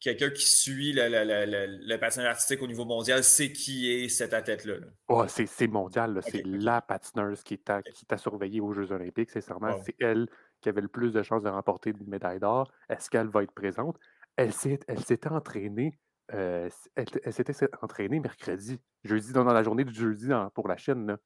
Quelqu'un 0.00 0.30
qui 0.30 0.46
suit 0.46 0.94
le, 0.94 1.08
le, 1.08 1.86
le, 1.86 1.96
patinage 1.98 2.28
artistique 2.28 2.62
au 2.62 2.66
niveau 2.66 2.86
mondial 2.86 3.22
sait 3.22 3.52
qui 3.52 3.92
est 3.92 4.08
cette 4.08 4.32
athlète-là. 4.32 4.76
Oh, 5.08 5.26
c'est 5.28 5.68
mondial. 5.68 6.20
C'est 6.26 6.42
la 6.46 6.80
patineuse 6.80 7.42
qui 7.42 7.58
t'a 7.58 7.82
qui 7.82 8.06
surveillé 8.16 8.62
aux 8.62 8.72
Jeux 8.72 8.92
olympiques, 8.92 9.30
sincèrement. 9.30 9.76
C'est 9.84 9.96
elle 10.00 10.26
qui 10.62 10.70
avait 10.70 10.80
le 10.80 10.88
plus 10.88 11.12
de 11.12 11.22
chances 11.22 11.42
de 11.42 11.50
remporter 11.50 11.90
une 11.90 12.08
médaille 12.08 12.40
d'or. 12.40 12.72
Est-ce 12.88 13.10
qu'elle 13.10 13.28
va 13.28 13.42
être 13.42 13.52
présente? 13.52 13.98
Elle 14.36 14.54
s'était 14.54 15.28
entraînée. 15.28 15.98
Euh, 16.32 16.70
elle, 16.94 17.32
s'était 17.32 17.68
entraînée 17.82 18.20
mercredi, 18.20 18.80
jeudi, 19.04 19.32
dans, 19.32 19.44
la 19.44 19.62
journée 19.62 19.84
du 19.84 19.92
jeudi 19.92 20.28
pour 20.54 20.66
la 20.66 20.78
chaîne. 20.78 21.18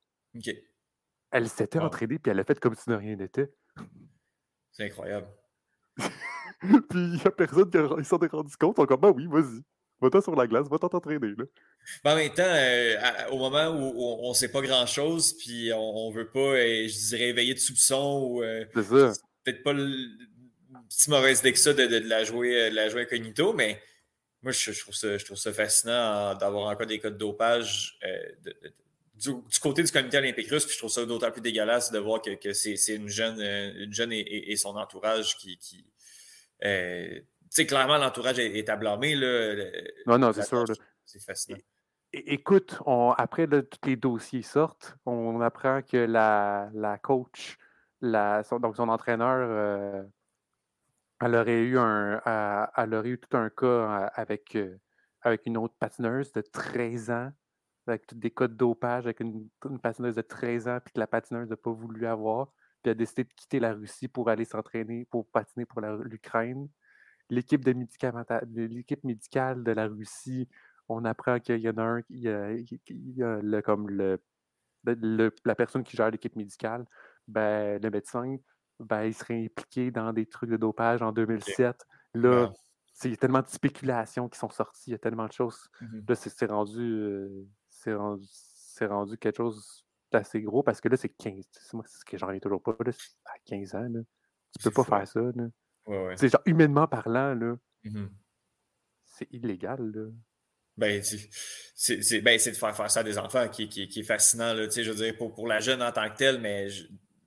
Elle 1.30 1.48
s'était 1.48 1.78
entraînée, 1.78 2.18
puis 2.18 2.32
elle 2.32 2.40
a 2.40 2.44
fait 2.44 2.58
comme 2.58 2.74
si 2.74 2.90
de 2.90 2.94
rien 2.94 3.14
n'était. 3.14 3.52
C'est 4.72 4.86
incroyable. 4.86 5.28
puis 6.88 6.98
il 6.98 7.12
n'y 7.12 7.22
a 7.24 7.30
personne 7.30 7.70
qui 7.70 8.04
s'en 8.04 8.18
est 8.18 8.30
rendu 8.30 8.56
compte. 8.56 8.78
Encore, 8.78 8.98
bah 8.98 9.10
oui, 9.14 9.26
vas-y. 9.26 9.62
Va-t'en 10.00 10.20
sur 10.20 10.34
la 10.34 10.46
glace, 10.46 10.68
va-t'en 10.68 10.88
t'entraîner. 10.88 11.18
Ben, 12.02 12.12
en 12.12 12.16
même 12.16 12.32
temps, 12.32 12.42
euh, 12.44 12.96
au 13.30 13.38
moment 13.38 13.68
où, 13.68 14.26
on 14.26 14.30
ne 14.30 14.34
sait 14.34 14.50
pas 14.50 14.60
grand-chose, 14.60 15.34
puis 15.34 15.72
on 15.72 16.10
ne 16.10 16.14
veut 16.14 16.28
pas, 16.28 16.40
euh, 16.40 16.88
je 16.88 17.08
dirais, 17.08 17.28
éveiller 17.28 17.54
de 17.54 17.58
soupçons 17.58 18.28
ou. 18.28 18.42
Euh, 18.42 18.64
c'est 18.74 18.82
ça. 18.82 19.12
Peut-être 19.44 19.62
pas 19.62 19.72
le, 19.72 19.94
si 20.88 21.10
mauvaise 21.10 21.40
idée 21.40 21.52
que 21.52 21.58
ça 21.58 21.72
de, 21.74 21.82
la 22.08 22.24
jouer, 22.24 22.70
de 22.70 22.74
la 22.74 22.88
jouer 22.88 23.02
incognito, 23.02 23.52
mais 23.52 23.80
moi, 24.42 24.52
je, 24.52 24.78
trouve, 24.78 24.94
ça, 24.94 25.16
je 25.16 25.24
trouve 25.24 25.36
ça 25.36 25.52
fascinant 25.52 26.34
d'avoir 26.34 26.68
encore 26.68 26.86
des 26.86 26.98
cas 26.98 27.10
de 27.10 27.16
du, 29.14 29.30
côté 29.60 29.82
du 29.82 29.92
comité 29.92 30.18
olympique 30.18 30.48
russe, 30.48 30.64
puis 30.64 30.74
je 30.74 30.78
trouve 30.78 30.90
ça 30.90 31.04
d'autant 31.06 31.30
plus 31.30 31.40
dégueulasse 31.40 31.90
de 31.90 31.98
voir 31.98 32.20
que, 32.20 32.52
c'est 32.52 32.94
une 32.94 33.08
jeune, 33.08 33.40
une 33.40 33.92
jeune 33.92 34.12
et, 34.12 34.56
son 34.56 34.76
entourage 34.76 35.36
qui. 35.36 35.56
qui 35.58 35.86
sais, 37.54 37.66
clairement, 37.66 37.98
l'entourage 37.98 38.38
est, 38.38 38.68
à 38.68 38.76
blâmer. 38.76 39.14
Là, 39.14 39.54
non, 40.06 40.18
non, 40.18 40.32
c'est 40.32 40.44
sûr. 40.44 40.64
C'est 41.04 41.22
fascinant. 41.22 41.58
écoute, 42.12 42.78
après 43.18 43.46
tous 43.46 43.86
les 43.86 43.96
dossiers 43.96 44.42
sortent, 44.42 44.96
on 45.06 45.40
apprend 45.40 45.82
que 45.82 45.96
la, 45.96 46.70
la 46.74 46.98
coach, 46.98 47.58
la, 48.00 48.42
son, 48.44 48.58
donc 48.58 48.76
son 48.76 48.88
entraîneur, 48.88 49.48
euh, 49.50 50.02
elle, 51.20 51.34
aurait 51.34 51.60
eu 51.60 51.78
un, 51.78 52.20
elle, 52.76 52.94
aurait 52.94 53.10
eu 53.10 53.18
tout 53.18 53.36
un 53.36 53.50
cas 53.50 53.66
euh, 53.66 54.08
avec, 54.14 54.56
euh, 54.56 54.78
avec 55.20 55.46
une 55.46 55.56
autre 55.56 55.74
patineuse 55.78 56.32
de 56.32 56.40
13 56.40 57.10
ans, 57.10 57.32
avec 57.86 58.18
des 58.18 58.30
cas 58.30 58.48
de 58.48 58.54
dopage, 58.54 59.04
avec 59.04 59.20
une, 59.20 59.48
patineuse 59.82 60.14
de 60.14 60.22
13 60.22 60.68
ans, 60.68 60.78
puis 60.84 60.92
que 60.94 61.00
la 61.00 61.06
patineuse 61.06 61.50
n'a 61.50 61.56
pas 61.56 61.72
voulu 61.72 62.06
avoir, 62.06 62.52
puis 62.82 62.90
a 62.90 62.94
décidé 62.94 63.24
de 63.24 63.32
quitter 63.34 63.60
la 63.60 63.74
Russie 63.74 64.08
pour 64.08 64.28
aller 64.28 64.44
s'entraîner, 64.44 65.06
pour 65.06 65.26
patiner 65.26 65.66
pour 65.66 65.80
l'Ukraine 65.80 66.68
l'équipe 67.30 67.64
médicale 67.66 69.64
de 69.64 69.72
la 69.72 69.86
Russie, 69.86 70.48
on 70.88 71.04
apprend 71.04 71.40
qu'il 71.40 71.58
y 71.58 71.68
en 71.68 71.78
a 71.78 71.82
un, 71.82 72.02
il 72.10 72.20
y 72.20 72.28
a, 72.28 73.40
le, 73.40 73.60
comme 73.60 73.88
le, 73.88 74.20
la 75.44 75.54
personne 75.54 75.82
qui 75.82 75.96
gère 75.96 76.10
l'équipe 76.10 76.36
médicale, 76.36 76.84
ben, 77.26 77.80
le 77.82 77.90
médecin, 77.90 78.36
ben, 78.80 79.04
il 79.04 79.14
serait 79.14 79.44
impliqué 79.46 79.90
dans 79.90 80.12
des 80.12 80.26
trucs 80.26 80.50
de 80.50 80.56
dopage 80.56 81.00
en 81.02 81.12
2007. 81.12 81.86
Là, 82.14 82.52
il 83.04 83.10
y 83.10 83.14
a 83.14 83.16
tellement 83.16 83.40
de 83.40 83.48
spéculations 83.48 84.28
qui 84.28 84.38
sont 84.38 84.50
sorties, 84.50 84.90
il 84.90 84.92
y 84.92 84.94
a 84.94 84.98
tellement 84.98 85.26
de 85.26 85.32
choses. 85.32 85.70
Mmh 85.80 86.00
Là, 86.08 86.14
c'est 86.14 86.46
rendu, 86.46 86.82
euh, 86.82 87.46
c'est 87.84 87.94
rendu, 87.94 88.26
rendu, 88.80 89.18
quelque 89.18 89.36
chose 89.36 89.84
d'assez 90.10 90.40
gros 90.40 90.62
parce 90.62 90.80
que 90.80 90.88
là, 90.88 90.96
c'est 90.96 91.10
15. 91.10 91.44
Moi, 91.74 91.84
c'est 91.86 91.98
ce 91.98 92.04
que 92.04 92.16
j'en 92.16 92.30
ai 92.30 92.40
toujours 92.40 92.62
pas. 92.62 92.74
Là, 92.84 92.92
à 93.26 93.38
15 93.44 93.74
ans, 93.74 93.88
là, 93.90 94.00
tu 94.58 94.62
peux 94.62 94.70
pas 94.70 94.84
faire 94.84 95.06
ça. 95.06 95.20
Là. 95.20 95.44
Ouais, 95.86 96.16
C'est 96.16 96.28
genre, 96.28 96.42
humainement 96.46 96.86
parlant, 96.86 97.34
là, 97.34 97.56
mmh 97.84 98.06
c'est 99.16 99.28
illégal. 99.30 99.92
Là. 99.94 100.10
Ben, 100.76 101.00
c'est 101.04 102.20
ben, 102.20 102.36
de 102.36 102.50
faire 102.50 102.76
faire 102.76 102.90
ça 102.90 103.00
à 103.00 103.02
des 103.04 103.16
enfants 103.16 103.48
qui, 103.48 103.68
qui, 103.68 103.86
qui 103.86 104.00
est 104.00 104.04
fascinant, 104.04 104.52
là, 104.54 104.68
je 104.68 104.90
veux 104.90 104.96
dire, 104.96 105.16
pour, 105.16 105.32
pour, 105.32 105.46
la 105.46 105.60
jeune 105.60 105.80
en 105.80 105.92
tant 105.92 106.10
que 106.10 106.16
telle, 106.16 106.40
mais 106.40 106.66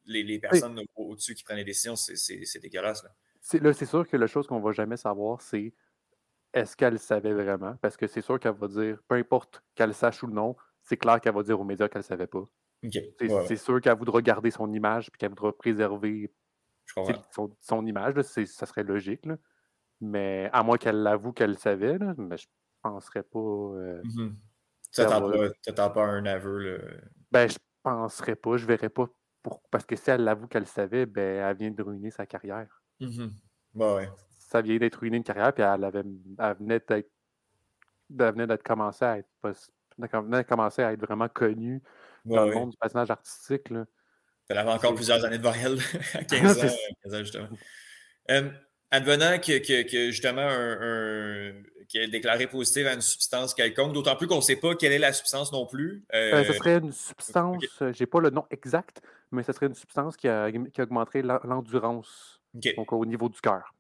les, 0.05 0.23
les, 0.23 0.37
personnes 0.37 0.81
au-dessus 0.95 1.33
qui 1.33 1.45
prennent 1.45 1.57
les 1.57 1.63
décisions, 1.63 1.95
c'est 1.95 2.59
dégueulasse. 2.59 3.05
Là, 3.53 3.71
c'est 3.71 3.85
sûr 3.85 4.05
que 4.05 4.17
la 4.17 4.27
chose 4.27 4.47
qu'on 4.47 4.59
va 4.59 4.73
jamais 4.73 4.97
savoir, 4.97 5.41
c'est 5.41 5.73
est-ce 6.53 6.75
qu'elle 6.75 6.99
savait 6.99 7.33
vraiment? 7.33 7.75
Parce 7.81 7.97
que 7.97 8.07
c'est 8.07 8.21
sûr 8.21 8.39
qu'elle 8.39 8.55
va 8.55 8.67
dire, 8.67 8.99
peu 9.07 9.15
importe 9.15 9.63
qu'elle 9.75 9.93
sache 9.93 10.23
ou 10.23 10.27
non, 10.27 10.55
c'est 10.81 10.97
clair 10.97 11.19
qu'elle 11.19 11.33
va 11.33 11.43
dire 11.43 11.59
aux 11.59 11.63
médias 11.63 11.87
qu'elle 11.87 11.99
ne 11.99 12.03
savait 12.03 12.27
pas. 12.27 12.47
C'est 13.47 13.57
sûr 13.57 13.81
qu'elle 13.81 13.97
voudra 13.97 14.21
garder 14.21 14.51
son 14.51 14.71
image 14.71 15.09
et 15.09 15.17
qu'elle 15.17 15.29
voudra 15.29 15.51
préserver 15.51 16.31
son, 17.31 17.55
son, 17.59 17.85
image. 17.85 18.21
ça 18.21 18.65
serait 18.65 18.83
logique. 18.83 19.25
Là. 19.25 19.37
Mais 19.99 20.49
à 20.53 20.63
moins 20.63 20.77
qu'elle 20.77 21.01
l'avoue 21.01 21.33
qu'elle 21.33 21.57
savait, 21.57 21.97
là, 21.97 22.13
mais 22.17 22.37
je 22.37 22.47
penserais 22.81 23.23
pas. 23.23 23.39
Euh, 23.39 24.01
mm 24.03 24.35
-hmm. 24.95 25.93
pas, 25.93 26.05
un 26.05 26.25
aveu. 26.25 26.79
Ben, 27.31 27.49
je 27.49 27.57
penserais 27.83 28.35
pas. 28.35 28.57
Je 28.57 28.65
verrais 28.65 28.89
pas. 28.89 29.07
Pour... 29.41 29.61
Parce 29.69 29.85
que 29.85 29.95
si 29.95 30.09
elle 30.09 30.23
l'avoue 30.23 30.47
qu'elle 30.47 30.67
savait, 30.67 31.05
ben, 31.05 31.43
elle 31.43 31.57
vient 31.57 31.71
de 31.71 31.83
ruiner 31.83 32.11
sa 32.11 32.25
carrière. 32.25 32.81
Mm 32.99 33.29
ouais. 33.75 34.09
Ça 34.47 34.61
vient 34.61 34.77
d'être 34.77 34.95
ruiné 34.95 35.17
une 35.17 35.23
carrière, 35.23 35.53
puis 35.53 35.63
elle, 35.63 35.83
avait, 35.83 36.03
elle 36.39 36.55
venait 36.57 36.79
d'être. 36.79 37.11
Elle 38.17 38.31
venait 38.31 38.47
d'être 38.47 38.63
commencée 38.63 39.05
à 39.05 39.17
être. 39.17 39.27
À 39.43 40.93
être 40.93 41.01
vraiment 41.01 41.27
connue 41.27 41.81
dans 42.25 42.45
le 42.45 42.53
monde 42.53 42.71
du 42.71 42.77
personnage 42.77 43.11
artistique. 43.11 43.69
Là. 43.69 43.85
Elle 44.49 44.57
avait 44.57 44.71
encore 44.71 44.95
plusieurs 44.95 45.23
années 45.25 45.37
devant 45.37 45.53
elle, 45.53 45.77
à 46.13 46.23
15 46.23 46.63
ans, 46.63 46.75
15 47.03 47.13
ans 47.13 47.19
justement. 47.19 47.49
advenant 48.91 49.39
que, 49.39 49.57
que, 49.57 49.83
que, 49.83 50.11
justement 50.11 50.47
un, 50.47 51.51
qui 51.87 51.97
est 51.97 52.07
déclaré 52.07 52.47
positif 52.47 52.85
à 52.87 52.93
une 52.93 53.01
substance 53.01 53.53
quelconque, 53.53 53.93
d'autant 53.93 54.15
plus 54.15 54.27
qu'on 54.27 54.37
ne 54.37 54.41
sait 54.41 54.55
pas 54.55 54.75
quelle 54.75 54.93
est 54.93 54.99
la 54.99 55.13
substance 55.13 55.51
non 55.51 55.65
plus. 55.65 56.05
Euh, 56.13 56.43
ce 56.43 56.53
serait 56.53 56.77
une 56.77 56.91
substance, 56.91 57.63
je 57.79 57.85
n'ai 57.99 58.05
pas 58.05 58.21
le 58.21 58.29
nom 58.29 58.45
exact, 58.51 59.01
mais 59.31 59.43
ce 59.43 59.51
serait 59.51 59.67
une 59.67 59.75
substance 59.75 60.15
qui, 60.15 60.27
a, 60.27 60.51
qui 60.51 60.81
augmenterait 60.81 61.21
l'endurance 61.21 62.41
au 62.89 63.05
niveau 63.05 63.29
du 63.29 63.39
cœur. 63.41 63.73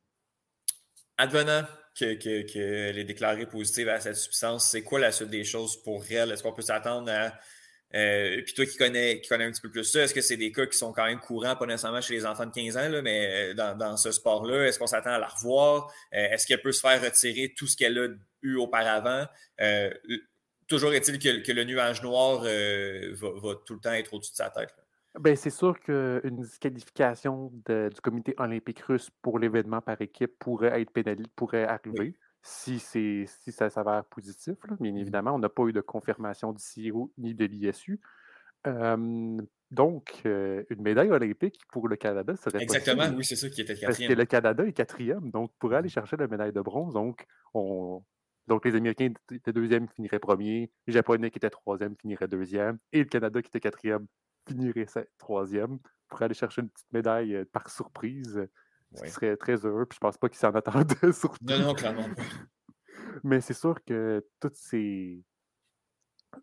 Advenant 1.17 1.63
qu'elle 1.95 2.19
que, 2.19 2.97
est 2.99 3.03
déclarée 3.03 3.47
positive 3.47 3.89
à 3.89 3.99
cette 3.99 4.15
substance, 4.15 4.69
c'est 4.69 4.83
quoi 4.83 4.99
la 4.99 5.11
suite 5.11 5.29
des 5.29 5.43
choses 5.43 5.81
pour 5.81 6.03
elle? 6.09 6.31
Est-ce 6.31 6.43
qu'on 6.43 6.53
peut 6.53 6.61
s'attendre 6.61 7.11
à 7.11 7.33
euh, 7.95 8.41
puis 8.43 8.53
toi 8.53 8.65
qui 8.65 8.75
connais, 8.75 9.21
qui 9.21 9.29
connais 9.29 9.45
un 9.45 9.51
petit 9.51 9.61
peu 9.61 9.71
plus 9.71 9.85
ça, 9.85 10.01
est-ce 10.01 10.13
que 10.13 10.19
c'est 10.19 10.35
des 10.35 10.51
cas 10.51 10.65
qui 10.65 10.77
sont 10.77 10.91
quand 10.91 11.05
même 11.05 11.19
courants, 11.19 11.55
pas 11.55 11.65
nécessairement 11.65 12.01
chez 12.01 12.15
les 12.15 12.25
enfants 12.25 12.45
de 12.45 12.51
15 12.51 12.75
ans, 12.75 12.89
là, 12.89 13.01
mais 13.01 13.51
euh, 13.51 13.53
dans, 13.53 13.95
ce 13.95 14.11
sport-là? 14.11 14.67
Est-ce 14.67 14.77
qu'on 14.77 14.87
s'attend 14.87 15.11
à 15.11 15.19
la 15.19 15.27
revoir? 15.27 15.89
Euh, 16.13 16.17
est-ce 16.31 16.45
qu'elle 16.45 16.61
peut 16.61 16.73
se 16.73 16.81
faire 16.81 17.01
retirer 17.01 17.53
tout 17.55 17.65
ce 17.65 17.77
qu'elle 17.77 17.97
a 17.97 18.07
eu 18.41 18.55
auparavant? 18.55 19.25
toujours 20.67 20.93
est-il 20.93 21.17
que, 21.17 21.51
le 21.51 21.63
nuage 21.63 22.01
noir 22.03 22.41
va, 22.41 23.55
tout 23.65 23.75
le 23.75 23.79
temps 23.79 23.93
être 23.93 24.13
au-dessus 24.13 24.33
de 24.33 24.37
sa 24.37 24.49
tête. 24.49 24.73
Ben, 25.19 25.35
c'est 25.35 25.49
sûr 25.49 25.79
qu'une 25.79 26.37
disqualification 26.37 27.51
du 27.67 28.01
comité 28.01 28.35
olympique 28.37 28.81
russe 28.81 29.09
pour 29.21 29.39
l'événement 29.39 29.81
par 29.81 29.99
équipe 30.01 30.37
pourrait 30.39 30.81
être 30.81 30.91
pénalisée, 30.91 31.29
pourrait 31.35 31.65
arriver 31.65 32.15
si, 32.41 32.79
si 32.79 33.25
ça 33.47 33.69
s'avère 33.69 34.05
positif. 34.05 34.55
Bien 34.79 34.93
mmh 34.93 34.97
évidemment, 34.97 35.31
on 35.33 35.39
n'a 35.39 35.49
pas 35.49 35.63
eu 35.63 35.73
de 35.73 35.81
confirmation 35.81 36.53
du 36.53 36.61
CIO 36.61 37.11
ni 37.17 37.33
de 37.33 37.45
l'ISU. 37.45 37.99
donc, 39.71 40.21
une 40.25 40.81
médaille 40.81 41.11
olympique 41.11 41.59
pour 41.71 41.87
le 41.87 41.95
Canada 41.95 42.35
serait 42.35 42.61
Exactement, 42.61 43.09
oui, 43.15 43.25
c'est 43.25 43.35
ça 43.35 43.49
qui 43.49 43.61
était 43.61 43.73
quatrième. 43.73 43.87
Parce 43.89 43.99
que 43.99 44.13
le 44.13 44.25
Canada 44.25 44.65
est 44.65 44.73
quatrième, 44.73 45.31
donc 45.31 45.51
pour 45.59 45.73
aller 45.73 45.89
chercher 45.89 46.17
la 46.17 46.27
médaille 46.27 46.53
de 46.53 46.61
bronze, 46.61 46.93
donc, 46.93 47.25
on, 47.53 48.03
donc 48.47 48.65
les 48.65 48.75
Américains 48.75 49.11
étaient 49.31 49.53
deuxième 49.53 49.87
finiraient 49.89 50.19
premier, 50.19 50.71
les 50.85 50.93
Japonais 50.93 51.31
qui 51.31 51.37
étaient 51.37 51.49
troisième 51.49 51.95
finiraient 51.97 52.27
deuxième, 52.27 52.77
et 52.93 52.99
le 52.99 53.05
Canada 53.05 53.41
qui 53.41 53.47
était 53.47 53.59
quatrième 53.59 54.07
finirait 54.47 54.87
troisième 55.17 55.79
pour 56.07 56.21
aller 56.21 56.33
chercher 56.33 56.61
une 56.61 56.69
petite 56.69 56.91
médaille 56.91 57.45
par 57.51 57.69
surprise. 57.69 58.47
Ce 58.95 59.03
qui 59.03 59.09
serait 59.09 59.35
très 59.35 59.65
heureux, 59.65 59.85
puis 59.85 59.97
je 59.97 59.99
pense 59.99 60.17
pas 60.17 60.29
qu'il 60.29 60.37
s'en 60.37 60.51
attendait 60.51 61.11
surtout. 61.11 61.43
Non, 61.43 61.59
non, 61.59 61.73
clairement. 61.73 62.07
Mais 63.23 63.41
c'est 63.41 63.53
sûr 63.53 63.83
que 63.83 64.25
toutes 64.39 64.55
ces. 64.55 65.23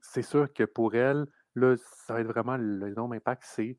C'est 0.02 0.22
sûr 0.22 0.52
que 0.52 0.64
pour 0.64 0.94
elle, 0.94 1.26
là, 1.54 1.76
ça 1.76 2.14
va 2.14 2.20
être 2.20 2.26
vraiment 2.26 2.56
le 2.56 2.88
énorme 2.88 3.12
impact, 3.14 3.44
c'est 3.46 3.78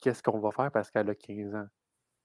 qu'est-ce 0.00 0.22
qu'on 0.22 0.40
va 0.40 0.50
faire 0.50 0.70
parce 0.70 0.90
qu'elle 0.90 1.08
a 1.10 1.14
15 1.14 1.54
ans. 1.54 1.66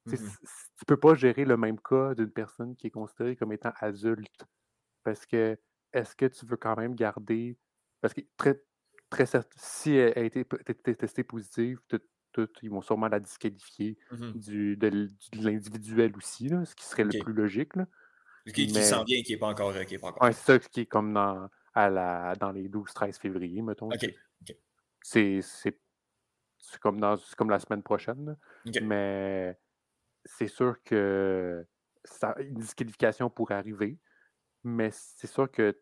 Tu 0.08 0.16
ne 0.16 0.18
Tu 0.18 0.86
peux 0.88 0.98
pas 0.98 1.16
gérer 1.16 1.46
le 1.46 1.58
même 1.58 1.80
cas 1.80 2.16
d'une 2.16 2.32
personne 2.32 2.76
qui 2.76 2.88
est 2.88 2.92
considérée 2.92 3.36
comme 3.36 3.54
étant 3.54 3.74
adulte. 3.80 4.46
Parce 5.04 5.26
que 5.26 5.58
est-ce 5.94 6.16
que 6.16 6.26
tu 6.26 6.46
veux 6.46 6.58
quand 6.58 6.76
même 6.78 6.96
garder. 6.96 7.58
Parce 8.02 8.14
que 8.14 8.22
très, 8.38 8.62
très 9.10 9.26
si 9.56 9.94
elle 9.94 10.18
a 10.18 10.22
été 10.22 10.46
testée 10.96 11.24
positive, 11.24 11.80
ils 12.62 12.70
vont 12.70 12.82
sûrement 12.82 13.08
la 13.08 13.20
disqualifier 13.20 13.98
mmh 14.12 14.32
du, 14.32 14.78
de, 14.78 15.10
l'individuel 15.42 16.16
aussi, 16.16 16.50
ce 16.50 16.76
qui 16.76 16.86
serait 16.86 17.04
le 17.04 17.20
plus 17.20 17.34
logique. 17.34 17.76
Là. 17.76 17.88
Qui, 18.46 18.68
qui 18.68 18.84
s'en 18.84 19.04
vient, 19.04 19.22
qui 19.22 19.34
n'est 19.34 19.38
pas 19.38 19.48
encore. 19.48 19.74
Qui 19.86 19.96
est 19.96 20.00
pas 20.00 20.10
encore. 20.10 20.28
c'est 20.34 20.60
ça 20.60 20.60
qui 20.60 20.82
est 20.82 20.86
comme 20.86 21.14
dans, 21.14 21.50
à 21.74 21.90
la, 21.90 22.36
dans 22.36 22.52
les 22.52 22.70
12-13 22.70 23.20
février, 23.20 23.62
mettons. 23.62 23.90
C'est, 25.02 25.42
comme, 26.82 27.00
dans, 27.00 27.16
comme 27.38 27.50
la 27.50 27.60
semaine 27.60 27.84
prochaine. 27.84 28.38
Mais 28.82 29.58
c'est 30.26 30.48
sûr 30.48 30.82
que 30.84 31.66
ça, 32.04 32.36
une 32.40 32.56
disqualification 32.56 33.30
pourrait 33.30 33.56
arriver. 33.56 33.98
Mais 34.64 34.90
c'est 34.92 35.28
sûr 35.28 35.50
que 35.50 35.78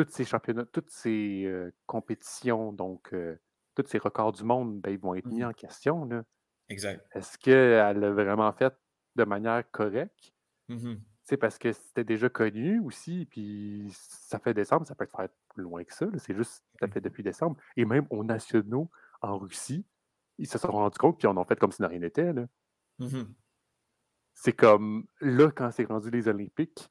toutes 0.00 0.12
ces 0.12 0.24
championnats, 0.24 0.64
toutes 0.64 0.88
ces 0.88 1.44
euh, 1.44 1.70
compétitions, 1.84 2.72
donc 2.72 3.12
euh, 3.12 3.36
tous 3.74 3.86
ces 3.86 3.98
records 3.98 4.32
du 4.32 4.44
monde, 4.44 4.80
ben, 4.80 4.90
ils 4.92 4.98
vont 4.98 5.14
être 5.14 5.26
mis 5.26 5.42
mmh 5.42 5.48
en 5.48 5.52
question. 5.52 6.06
Là. 6.06 6.24
Exact. 6.70 7.06
Est-ce 7.14 7.36
qu'elle 7.36 7.98
l'a 7.98 8.10
vraiment 8.10 8.50
fait 8.54 8.74
de 9.16 9.24
manière 9.24 9.70
correcte? 9.70 10.32
Mmh 10.68 10.94
c'est 11.24 11.36
Parce 11.36 11.58
que 11.58 11.70
c'était 11.70 12.02
déjà 12.02 12.30
connu 12.30 12.80
aussi, 12.80 13.26
puis 13.26 13.88
ça 13.92 14.38
fait 14.38 14.54
décembre, 14.54 14.86
ça 14.86 14.94
peut 14.94 15.04
être 15.04 15.14
fait 15.14 15.30
plus 15.50 15.62
loin 15.62 15.84
que 15.84 15.94
ça. 15.94 16.06
C'est 16.16 16.34
juste 16.34 16.64
ça 16.80 16.86
mmh. 16.86 16.92
fait 16.92 17.00
depuis 17.02 17.22
décembre. 17.22 17.56
Et 17.76 17.84
même 17.84 18.06
aux 18.08 18.24
nationaux 18.24 18.90
en 19.20 19.36
Russie, 19.36 19.84
ils 20.38 20.48
se 20.48 20.56
sont 20.56 20.72
rendus 20.72 20.98
compte, 20.98 21.18
puis 21.18 21.28
on 21.28 21.36
en 21.36 21.44
fait 21.44 21.60
comme 21.60 21.72
si 21.72 21.82
de 21.82 21.86
rien 21.86 21.98
n'était. 22.00 22.32
Mmh 22.98 23.24
c'est 24.32 24.54
comme 24.54 25.06
là, 25.20 25.50
quand 25.50 25.70
c'est 25.70 25.84
rendu 25.84 26.10
les 26.10 26.26
Olympiques, 26.26 26.90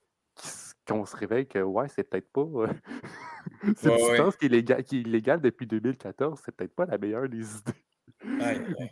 qu'on 0.90 1.06
se 1.06 1.16
réveille 1.16 1.48
que 1.48 1.60
ouais, 1.60 1.88
c'est 1.90 2.04
peut-être 2.04 2.32
pas. 2.32 2.42
Euh, 2.42 2.68
c'est 3.76 3.92
une 3.92 4.00
substance 4.00 4.36
qui, 4.38 4.46
est 4.46 4.84
qui 4.84 4.98
est 4.98 5.02
illégale 5.02 5.42
depuis 5.42 5.68
2014, 5.68 6.42
c'est 6.44 6.56
peut-être 6.56 6.76
pas 6.76 6.86
la 6.86 6.98
meilleure 6.98 7.30
des 7.30 7.58
idées. 7.58 8.92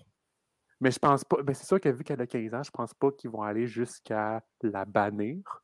Mais 0.79 0.91
je 0.91 0.99
pense 0.99 1.23
pas. 1.23 1.37
Mais 1.45 1.53
c'est 1.53 1.65
sûr 1.65 1.79
que 1.79 1.89
vu 1.89 2.03
qu'elle 2.03 2.21
a 2.21 2.27
15 2.27 2.53
ans, 2.53 2.63
je 2.63 2.71
pense 2.71 2.93
pas 2.93 3.11
qu'ils 3.11 3.31
vont 3.31 3.41
aller 3.41 3.67
jusqu'à 3.67 4.43
la 4.61 4.85
bannir. 4.85 5.63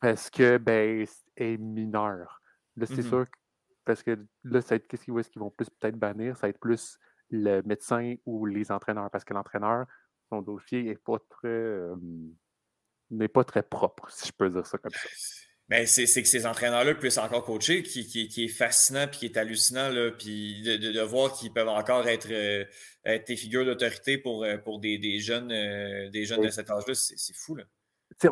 Parce 0.00 0.30
que 0.30 0.58
ben 0.58 1.06
est 1.36 1.56
mineure. 1.58 2.40
Là, 2.76 2.86
c'est 2.86 2.94
mm-hmm. 2.94 3.08
sûr 3.08 3.24
que, 3.26 3.38
parce 3.84 4.02
que 4.02 4.18
là, 4.44 4.60
ça 4.60 4.78
qu'est-ce 4.78 5.04
qu'ils 5.04 5.40
vont 5.40 5.50
plus 5.50 5.68
peut-être 5.68 5.96
bannir? 5.96 6.36
Ça 6.36 6.46
va 6.46 6.50
être 6.50 6.60
plus 6.60 6.98
le 7.30 7.60
médecin 7.62 8.14
ou 8.24 8.46
les 8.46 8.70
entraîneurs. 8.72 9.10
Parce 9.10 9.24
que 9.24 9.34
l'entraîneur, 9.34 9.86
son 10.30 10.40
dossier 10.40 10.88
est 10.88 11.02
pas 11.02 11.18
très 11.28 11.88
n'est 13.10 13.28
pas 13.28 13.44
très 13.44 13.62
propre, 13.62 14.10
si 14.10 14.28
je 14.28 14.32
peux 14.32 14.48
dire 14.48 14.66
ça 14.66 14.78
comme 14.78 14.92
ça. 14.92 15.08
Ben, 15.70 15.86
c'est 15.86 16.04
que 16.04 16.28
ces 16.28 16.46
entraîneurs-là 16.46 16.96
puissent 16.96 17.18
encore 17.18 17.44
coacher, 17.44 17.84
qui, 17.84 18.04
qui, 18.04 18.44
est 18.44 18.48
fascinant 18.48 19.06
puis 19.06 19.20
qui 19.20 19.26
est 19.26 19.36
hallucinant, 19.36 19.88
là, 19.88 20.10
puis 20.10 20.62
de, 20.62 20.76
de, 20.76 21.00
voir 21.00 21.32
qu'ils 21.32 21.52
peuvent 21.52 21.68
encore 21.68 22.08
être, 22.08 22.26
euh, 22.32 22.64
être 23.04 23.28
des 23.28 23.36
figures 23.36 23.64
d'autorité 23.64 24.18
pour, 24.18 24.42
euh, 24.42 24.56
pour 24.56 24.80
des, 24.80 24.98
des 24.98 25.20
jeunes, 25.20 25.52
euh, 25.52 26.10
des 26.10 26.24
jeunes 26.24 26.42
de 26.42 26.50
cet 26.50 26.70
âge-là, 26.70 26.94
c'est 26.94 27.36
fou. 27.36 27.54
Là. 27.54 27.62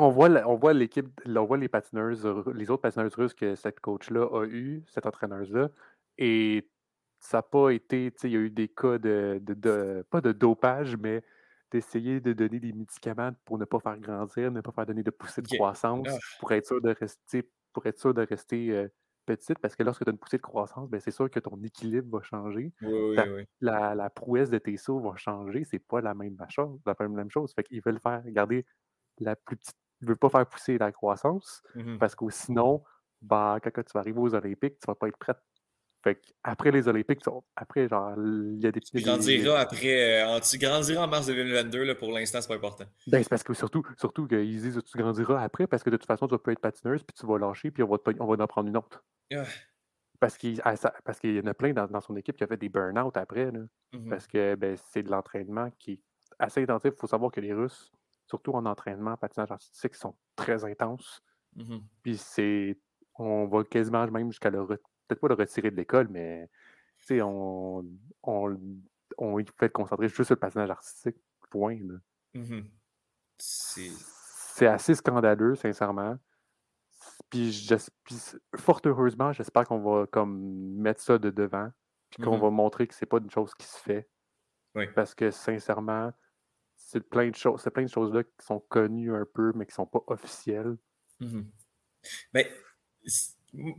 on 0.00 0.10
voit, 0.10 0.28
on 0.48 0.56
voit 0.56 0.72
l'équipe, 0.72 1.06
on 1.26 1.44
voit 1.44 1.58
les 1.58 1.68
patineuses, 1.68 2.26
les 2.56 2.70
autres 2.70 2.82
patineuses 2.82 3.14
russes 3.14 3.34
que 3.34 3.54
cette 3.54 3.78
coach-là 3.78 4.24
a 4.32 4.44
eu, 4.44 4.82
cette 4.88 5.06
entraîneuse-là, 5.06 5.70
et 6.18 6.68
ça 7.20 7.38
n'a 7.38 7.42
pas 7.42 7.70
été, 7.70 8.12
il 8.24 8.30
y 8.30 8.36
a 8.36 8.40
eu 8.40 8.50
des 8.50 8.66
cas 8.66 8.98
de, 8.98 9.40
de, 9.40 10.04
pas 10.10 10.20
de 10.20 10.32
dopage, 10.32 10.96
mais 10.96 11.22
d'essayer 11.70 12.20
de 12.20 12.32
donner 12.32 12.60
des 12.60 12.72
médicaments 12.72 13.32
pour 13.44 13.58
ne 13.58 13.64
pas 13.64 13.80
faire 13.80 13.98
grandir, 13.98 14.50
ne 14.50 14.60
pas 14.60 14.72
faire 14.72 14.86
donner 14.86 15.02
de 15.02 15.10
poussée 15.10 15.42
de 15.42 15.48
croissance, 15.48 16.08
ah. 16.10 16.18
pour 16.40 16.52
être 16.52 16.66
sûr 16.66 16.80
de 16.80 16.90
rester, 16.98 17.50
pour 17.72 17.86
être 17.86 17.98
sûr 17.98 18.14
de 18.14 18.22
rester 18.22 18.88
petite 19.28 19.58
parce 19.58 19.76
que 19.76 19.82
lorsque 19.82 20.04
tu 20.04 20.08
as 20.08 20.12
une 20.12 20.18
poussée 20.18 20.38
de 20.38 20.42
croissance, 20.42 20.88
ben, 20.88 21.00
c'est 21.00 21.10
sûr 21.10 21.30
que 21.30 21.38
ton 21.40 21.62
équilibre 21.62 22.18
va 22.18 22.22
changer. 22.22 22.72
Oui, 22.82 23.14
Ta- 23.14 23.24
oui, 23.24 23.32
oui. 23.36 23.44
la, 23.60 23.94
la 23.94 24.10
prouesse 24.10 24.48
de 24.50 24.58
tes 24.58 24.76
sauts 24.76 25.00
va 25.00 25.16
changer. 25.16 25.64
C'est 25.64 25.78
pas 25.78 26.00
la 26.00 26.14
même 26.14 26.36
chose. 26.48 26.80
La 26.86 27.08
même 27.08 27.30
chose. 27.30 27.52
Fait 27.54 27.62
qu'ils 27.62 27.82
veulent 27.82 28.00
faire 28.00 28.22
garder 28.26 28.64
la 29.18 29.36
plus 29.36 29.56
petite. 29.56 29.76
Ils 30.00 30.08
veulent 30.08 30.16
pas 30.16 30.30
faire 30.30 30.46
pousser 30.46 30.78
la 30.78 30.92
croissance 30.92 31.62
Mhm. 31.74 31.98
parce 31.98 32.14
que 32.14 32.24
sinon, 32.30 32.82
bah, 33.20 33.58
quand, 33.62 33.70
tu 33.72 33.92
vas 33.92 34.00
arriver 34.00 34.18
aux 34.18 34.34
Olympiques, 34.34 34.78
tu 34.80 34.86
vas 34.86 34.94
pas 34.94 35.08
être 35.08 35.18
prête. 35.18 35.38
Fait 36.04 36.20
après 36.44 36.70
les 36.70 36.86
Olympiques, 36.86 37.20
tu 37.22 37.30
après, 37.56 37.88
genre, 37.88 38.12
il 38.16 38.60
y 38.62 38.66
a 38.66 38.72
des 38.72 38.80
Tu 38.80 38.96
a 38.96 39.00
des- 39.00 39.04
grandiras 39.04 39.58
après. 39.60 40.22
euh, 40.24 40.38
tu 40.40 40.56
grandiras 40.58 41.04
en 41.04 41.08
mars 41.08 41.26
2022, 41.26 41.82
là, 41.84 41.94
pour 41.96 42.12
l'instant, 42.12 42.40
c'est 42.40 42.46
pas 42.48 42.54
important. 42.54 42.84
Ben, 43.08 43.20
c'est 43.22 43.28
parce 43.28 43.42
que 43.42 43.52
surtout, 43.52 43.82
surtout 43.98 44.28
qu'ils 44.28 44.60
disent 44.60 44.80
tu 44.84 44.96
grandiras 44.98 45.42
après 45.42 45.66
parce 45.66 45.82
que 45.82 45.90
de 45.90 45.96
toute 45.96 46.06
façon, 46.06 46.28
tu 46.28 46.34
vas 46.34 46.38
pas 46.38 46.52
être 46.52 46.60
patineuse, 46.60 47.02
puis 47.02 47.14
tu 47.18 47.26
vas 47.26 47.38
lâcher, 47.38 47.70
puis 47.72 47.82
on 47.82 47.88
va, 47.88 47.98
te 47.98 48.10
on 48.20 48.26
va 48.26 48.42
en 48.44 48.46
prendre 48.46 48.68
une 48.68 48.76
autre. 48.76 49.02
Ah. 49.34 49.42
Parce 50.20 50.36
qu'il 50.36 50.60
ah, 50.64 50.74
parce 51.04 51.18
qu'il 51.20 51.34
y 51.36 51.40
en 51.40 51.46
a 51.46 51.54
plein 51.54 51.72
dans, 51.72 51.86
dans 51.86 52.00
son 52.00 52.16
équipe 52.16 52.36
qui 52.36 52.44
a 52.44 52.46
fait 52.46 52.56
des 52.56 52.68
burn-out 52.68 53.16
après. 53.16 53.50
là. 53.50 53.60
Mhm. 53.92 54.08
Parce 54.08 54.26
que 54.26 54.54
ben, 54.54 54.76
c'est 54.90 55.02
de 55.02 55.10
l'entraînement 55.10 55.70
qui 55.78 55.92
est 55.92 56.00
assez 56.38 56.62
intensif. 56.62 56.92
Il 56.94 56.98
faut 57.00 57.06
savoir 57.08 57.30
que 57.32 57.40
les 57.40 57.52
Russes, 57.52 57.90
surtout 58.26 58.52
en 58.52 58.66
entraînement, 58.66 59.16
patinage 59.16 59.50
artistique, 59.50 59.94
sont 59.96 60.14
très 60.36 60.64
intenses. 60.64 61.20
Mhm. 61.56 61.82
Puis 62.04 62.16
c'est. 62.18 62.78
On 63.20 63.46
va 63.46 63.64
quasiment 63.64 64.06
même 64.08 64.30
jusqu'à 64.30 64.50
le. 64.50 64.64
Re- 65.08 65.14
Peut-être 65.14 65.20
pas 65.20 65.28
le 65.28 65.34
retirer 65.34 65.70
de 65.70 65.76
l'école, 65.76 66.08
mais 66.08 66.48
on, 67.10 67.84
on, 68.22 68.60
on 69.16 69.44
fait 69.58 69.70
concentrer 69.70 70.08
juste 70.08 70.24
sur 70.24 70.34
le 70.34 70.40
patinage 70.40 70.70
artistique. 70.70 71.16
Point. 71.50 71.78
là. 71.80 71.94
Mhm. 72.34 72.68
C'est. 73.38 74.66
Assez 74.66 74.94
scandaleux, 74.94 75.54
sincèrement. 75.54 76.18
Puis, 77.30 77.66
puis 78.04 78.16
fort 78.56 78.80
heureusement, 78.84 79.32
j'espère 79.32 79.64
qu'on 79.66 79.78
va 79.80 80.06
comme 80.06 80.38
mettre 80.74 81.00
ça 81.00 81.16
de 81.18 81.30
devant, 81.30 81.70
puis 82.10 82.22
qu'on 82.22 82.34
Mhm. 82.36 82.42
va 82.42 82.50
montrer 82.50 82.86
que 82.86 82.94
c'est 82.94 83.06
pas 83.06 83.18
une 83.18 83.30
chose 83.30 83.54
qui 83.54 83.66
se 83.66 83.78
fait. 83.78 84.08
Oui. 84.74 84.86
Parce 84.94 85.14
que 85.14 85.30
sincèrement, 85.30 86.12
c'est 86.76 87.00
plein 87.00 87.30
de 87.30 87.34
choses, 87.36 87.60
c'est 87.62 87.70
plein 87.70 87.84
de 87.84 87.88
choses 87.90 88.12
là 88.12 88.24
qui 88.24 88.44
sont 88.44 88.60
connues 88.60 89.14
un 89.14 89.24
peu, 89.24 89.52
mais 89.54 89.64
qui 89.66 89.72
sont 89.74 89.86
pas 89.86 90.02
officielles. 90.08 90.76
Mais 92.34 92.50
c- 93.06 93.34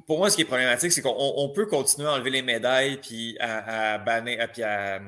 pour 0.07 0.17
moi, 0.17 0.29
ce 0.29 0.35
qui 0.35 0.41
est 0.43 0.45
problématique, 0.45 0.91
c'est 0.91 1.01
qu'on 1.01 1.15
on 1.17 1.49
peut 1.49 1.65
continuer 1.65 2.07
à 2.07 2.13
enlever 2.13 2.29
les 2.31 2.41
médailles 2.41 2.97
puis 3.01 3.37
à, 3.39 3.93
à 3.93 3.97
bannir, 3.97 4.41
à- 4.41 4.47
puis 4.47 4.63
à, 4.63 4.99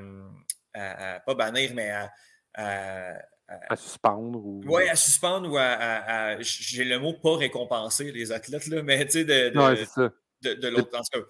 pas 1.26 1.34
bannir, 1.36 1.72
mais 1.74 1.90
à, 1.92 2.12
à- 3.48 3.76
suspendre 3.76 4.40
ou. 4.46 4.62
ouais, 4.66 4.90
à 4.90 4.96
suspendre 4.96 5.52
ou 5.52 5.58
à, 5.58 6.38
j'ai 6.40 6.86
le 6.86 7.00
mot 7.00 7.14
pas 7.14 7.36
récompenser 7.38 8.12
les 8.12 8.32
athlètes, 8.32 8.68
là, 8.68 8.82
mais 8.82 9.06
tu 9.06 9.12
sais, 9.12 9.24
de, 9.26 9.50
de, 9.50 9.60
Ouais, 9.60 10.10
de, 10.42 10.54
de 10.54 10.68
l'autre. 10.70 10.90
En 10.98 11.02
tout 11.02 11.20
cas, 11.20 11.26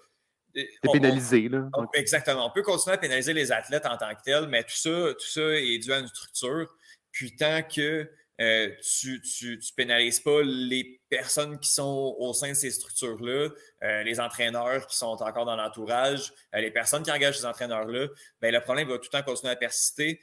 T'es 0.54 0.68
on- 0.84 0.90
on- 0.90 0.92
pénalisé, 0.92 1.48
là. 1.48 1.68
on- 1.74 1.80
Donc, 1.82 1.90
exactement. 1.94 2.46
On 2.46 2.50
peut 2.50 2.62
continuer 2.62 2.94
à 2.94 2.98
pénaliser 2.98 3.32
les 3.32 3.50
athlètes 3.50 3.86
en 3.86 3.96
tant 3.96 4.14
que 4.14 4.22
tels, 4.22 4.46
mais 4.48 4.62
tout 4.62 4.76
ça, 4.76 4.90
tout 5.14 5.26
ça 5.26 5.40
est 5.40 5.78
dû 5.78 5.92
à 5.92 5.98
une 5.98 6.06
structure. 6.08 6.68
Puis 7.10 7.34
tant 7.36 7.62
que 7.62 8.08
euh, 8.40 8.70
tu 8.98 9.20
ne 9.42 9.74
pénalises 9.76 10.20
pas 10.20 10.42
les 10.42 11.00
personnes 11.08 11.58
qui 11.60 11.68
sont 11.70 12.16
au 12.18 12.32
sein 12.32 12.48
de 12.50 12.54
ces 12.54 12.70
structures-là, 12.70 13.50
euh, 13.82 14.02
les 14.02 14.18
entraîneurs 14.20 14.86
qui 14.86 14.96
sont 14.96 15.06
encore 15.22 15.44
dans 15.44 15.54
l'entourage, 15.56 16.32
euh, 16.54 16.60
les 16.60 16.70
personnes 16.70 17.02
qui 17.02 17.10
engagent 17.12 17.38
ces 17.38 17.44
entraîneurs-là, 17.44 18.08
ben, 18.40 18.52
le 18.52 18.60
problème 18.60 18.88
va 18.88 18.96
tout 18.98 19.08
le 19.12 19.18
temps 19.18 19.22
continuer 19.22 19.52
à 19.52 19.56
persister. 19.56 20.18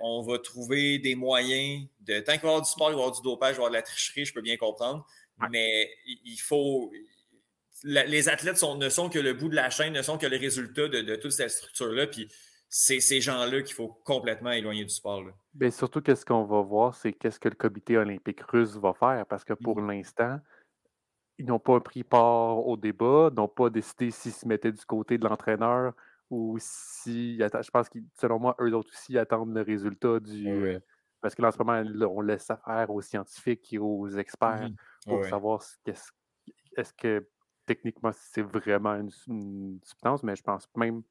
On 0.00 0.22
va 0.22 0.38
trouver 0.38 0.98
des 0.98 1.14
moyens 1.14 1.86
de. 2.00 2.20
Tant 2.20 2.32
qu'il 2.32 2.42
va 2.42 2.48
y 2.48 2.50
avoir 2.50 2.62
du 2.62 2.70
sport, 2.70 2.90
il 2.90 2.94
va 2.94 2.98
y 3.00 3.02
avoir 3.02 3.12
du 3.16 3.22
dopage, 3.22 3.50
il 3.50 3.58
va 3.58 3.62
y 3.62 3.66
avoir 3.66 3.70
de 3.70 3.76
la 3.76 3.82
tricherie, 3.82 4.24
je 4.24 4.32
peux 4.32 4.40
bien 4.42 4.56
comprendre. 4.56 5.06
Ouais. 5.40 5.48
Mais 5.50 5.90
il 6.24 6.38
faut 6.40 6.90
la- 7.84 8.04
les 8.04 8.28
athlètes 8.28 8.56
sont- 8.58 8.76
ne 8.76 8.88
sont 8.88 9.08
que 9.08 9.20
le 9.20 9.34
bout 9.34 9.48
de 9.48 9.54
la 9.54 9.70
chaîne, 9.70 9.92
ne 9.92 10.02
sont 10.02 10.18
que 10.18 10.26
le 10.26 10.36
résultat 10.36 10.88
de, 10.88 11.00
de 11.02 11.14
toute 11.14 11.30
cette 11.30 11.50
structure-là. 11.50 12.08
Puis 12.08 12.28
c'est 12.68 12.98
ces 13.00 13.20
gens-là 13.20 13.62
qu'il 13.62 13.74
faut 13.74 13.88
complètement 14.04 14.50
éloigner 14.50 14.84
du 14.84 14.92
sport. 14.92 15.22
là. 15.22 15.32
Ben, 15.58 15.70
surtout, 15.70 16.00
qu'est-ce 16.02 16.24
qu'on 16.26 16.44
va 16.44 16.62
voir, 16.62 16.94
c'est 16.94 17.12
qu'est-ce 17.12 17.40
que 17.40 17.48
le 17.48 17.54
comité 17.56 17.98
olympique 17.98 18.40
russe 18.42 18.76
va 18.76 18.94
faire. 18.94 19.26
Parce 19.26 19.44
que 19.44 19.54
pour 19.54 19.80
Mhm. 19.80 19.82
l'instant, 19.82 20.40
ils 21.38 21.46
n'ont 21.46 21.58
pas 21.60 21.80
pris 21.80 22.04
part 22.04 22.66
au 22.66 22.76
débat, 22.76 23.30
n'ont 23.36 23.48
pas 23.48 23.70
décidé 23.70 24.10
s'ils 24.10 24.32
se 24.32 24.46
mettaient 24.48 24.72
du 24.72 24.84
côté 24.84 25.18
de 25.18 25.24
l'entraîneur 25.28 25.94
ou 26.30 26.58
si. 26.60 27.38
Je 27.38 27.70
pense 27.70 27.88
que, 27.88 27.98
selon 28.14 28.38
moi, 28.40 28.56
eux 28.60 28.74
autres 28.74 28.90
aussi 28.92 29.18
attendent 29.18 29.54
le 29.54 29.62
résultat 29.62 30.20
du. 30.20 30.62
Ouais, 30.62 30.80
parce 31.20 31.34
que 31.34 31.42
là, 31.42 31.48
en 31.48 31.52
ce 31.52 31.58
moment, 31.58 31.82
on 32.10 32.20
laisse 32.22 32.50
affaire 32.50 32.90
aux 32.90 33.00
scientifiques 33.02 33.72
et 33.72 33.78
aux 33.78 34.08
experts 34.10 34.68
Mhm. 34.68 34.76
pour 35.06 35.24
Ouais, 35.24 35.26
savoir 35.26 35.62
est-ce 36.76 36.92
que 36.94 37.28
techniquement 37.66 38.10
c'est 38.12 38.42
vraiment 38.42 38.94
une, 38.94 39.10
une 39.28 39.80
substance, 39.84 40.22
mais 40.22 40.36
je 40.36 40.42
pense 40.42 40.68
même, 40.76 41.02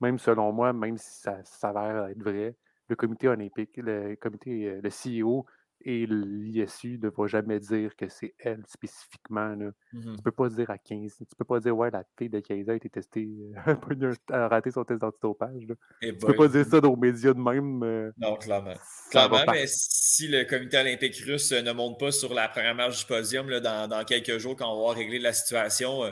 même 0.00 0.18
selon 0.18 0.52
moi, 0.52 0.72
même 0.74 0.98
si 0.98 1.20
ça 1.22 1.44
s'avère 1.44 2.06
être 2.08 2.22
vrai, 2.22 2.56
le 2.88 2.96
comité 2.96 3.28
olympique, 3.28 3.76
le 3.76 4.16
comité, 4.16 4.66
euh, 4.66 4.80
le 4.82 4.90
CEO 4.90 5.44
et 5.82 6.06
l'ISU 6.06 6.98
ne 7.00 7.08
vont 7.08 7.28
jamais 7.28 7.60
dire 7.60 7.94
que 7.94 8.08
c'est 8.08 8.34
elle 8.40 8.64
spécifiquement. 8.66 9.54
Là. 9.54 9.70
Mhm. 9.92 10.16
Tu 10.16 10.22
peux 10.22 10.32
pas 10.32 10.48
dire 10.48 10.68
à 10.70 10.76
15, 10.78 11.18
tu 11.18 11.36
peux 11.38 11.44
pas 11.44 11.60
dire 11.60 11.76
ouais, 11.76 11.90
la 11.92 12.02
fille 12.18 12.28
de 12.28 12.40
15 12.40 12.68
ans 12.68 12.72
a 12.72 12.74
été 12.74 12.88
testée, 12.90 13.28
euh, 13.68 13.74
a 14.32 14.48
raté 14.48 14.72
son 14.72 14.82
test 14.84 15.00
d'antidopage. 15.00 15.66
Eh 16.02 16.08
Tu 16.12 16.18
peux 16.18 16.26
boy. 16.28 16.36
pas 16.36 16.48
dire 16.48 16.66
ça 16.66 16.78
aux 16.78 16.96
médias 16.96 17.32
de 17.32 17.38
même. 17.38 17.82
euh, 17.84 18.10
Non, 18.18 18.34
clairement. 18.36 18.74
va 18.74 18.80
Clairement, 19.10 19.52
mais 19.52 19.66
si 19.68 20.26
le 20.26 20.44
comité 20.46 20.78
olympique 20.78 21.14
russe 21.24 21.52
ne 21.52 21.70
monte 21.72 22.00
pas 22.00 22.10
sur 22.10 22.34
la 22.34 22.48
première 22.48 22.74
marche 22.74 22.98
du 22.98 23.06
podium 23.06 23.48
là, 23.48 23.60
dans, 23.60 23.86
dans 23.86 24.04
quelques 24.04 24.38
jours, 24.38 24.56
quand 24.56 24.72
on 24.74 24.88
va 24.88 24.94
régler 24.94 25.20
la 25.20 25.32
situation, 25.32 26.02
euh, 26.02 26.10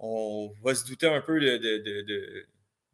on 0.00 0.52
va 0.64 0.74
se 0.74 0.84
douter 0.84 1.06
un 1.06 1.20
peu 1.20 1.38
de, 1.38 1.56
de, 1.56 1.78
de, 1.78 2.02
de- 2.02 2.46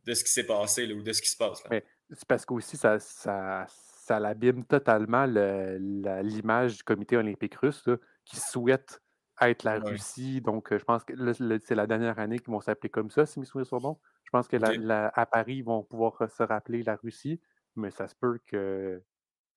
de 0.05 0.15
ce 0.15 0.25
qui 0.25 0.31
s'est 0.33 0.47
passé 0.47 0.87
là, 0.87 0.95
ou 0.95 1.03
de 1.03 1.13
ce 1.13 1.21
qui 1.23 1.29
se 1.29 1.37
passe. 1.37 1.63
là. 1.65 1.69
Mais 1.71 1.85
c'est 2.11 2.27
parce 2.27 2.45
qu'aussi, 2.47 2.77
ça, 2.77 2.99
ça, 2.99 3.67
ça 3.69 4.19
l'abîme 4.21 4.65
totalement 4.65 5.27
l'image 5.27 6.79
du 6.79 6.83
comité 6.85 7.17
olympique 7.17 7.55
russe 7.57 7.87
là, 7.87 7.97
qui 8.25 8.37
souhaite 8.37 9.01
être 9.41 9.63
la 9.65 9.79
Ouais. 9.79 9.91
Russie. 9.91 10.41
Donc, 10.41 10.77
je 10.77 10.85
pense 10.85 11.05
que 11.05 11.13
c'est 11.61 11.75
la 11.75 11.87
dernière 11.87 12.19
année 12.19 12.39
qu'ils 12.39 12.51
vont 12.53 12.61
s'appeler 12.61 12.91
comme 12.91 13.11
ça, 13.11 13.27
si 13.27 13.39
mes 13.39 13.47
souvenirs 13.47 13.67
sont 13.69 13.79
bons. 13.81 14.01
Je 14.25 14.31
pense 14.31 14.49
que 14.49 14.57
la- 14.57 14.71
Ok. 14.71 14.77
la- 14.77 15.09
à 15.15 15.27
Paris, 15.27 15.57
ils 15.57 15.65
vont 15.65 15.83
pouvoir 15.85 16.29
se 16.31 16.43
rappeler 16.43 16.83
la 16.83 16.97
Russie, 16.97 17.41
mais 17.77 17.91
ça 17.91 18.09
se 18.09 18.15
peut 18.17 18.41
que 18.47 19.03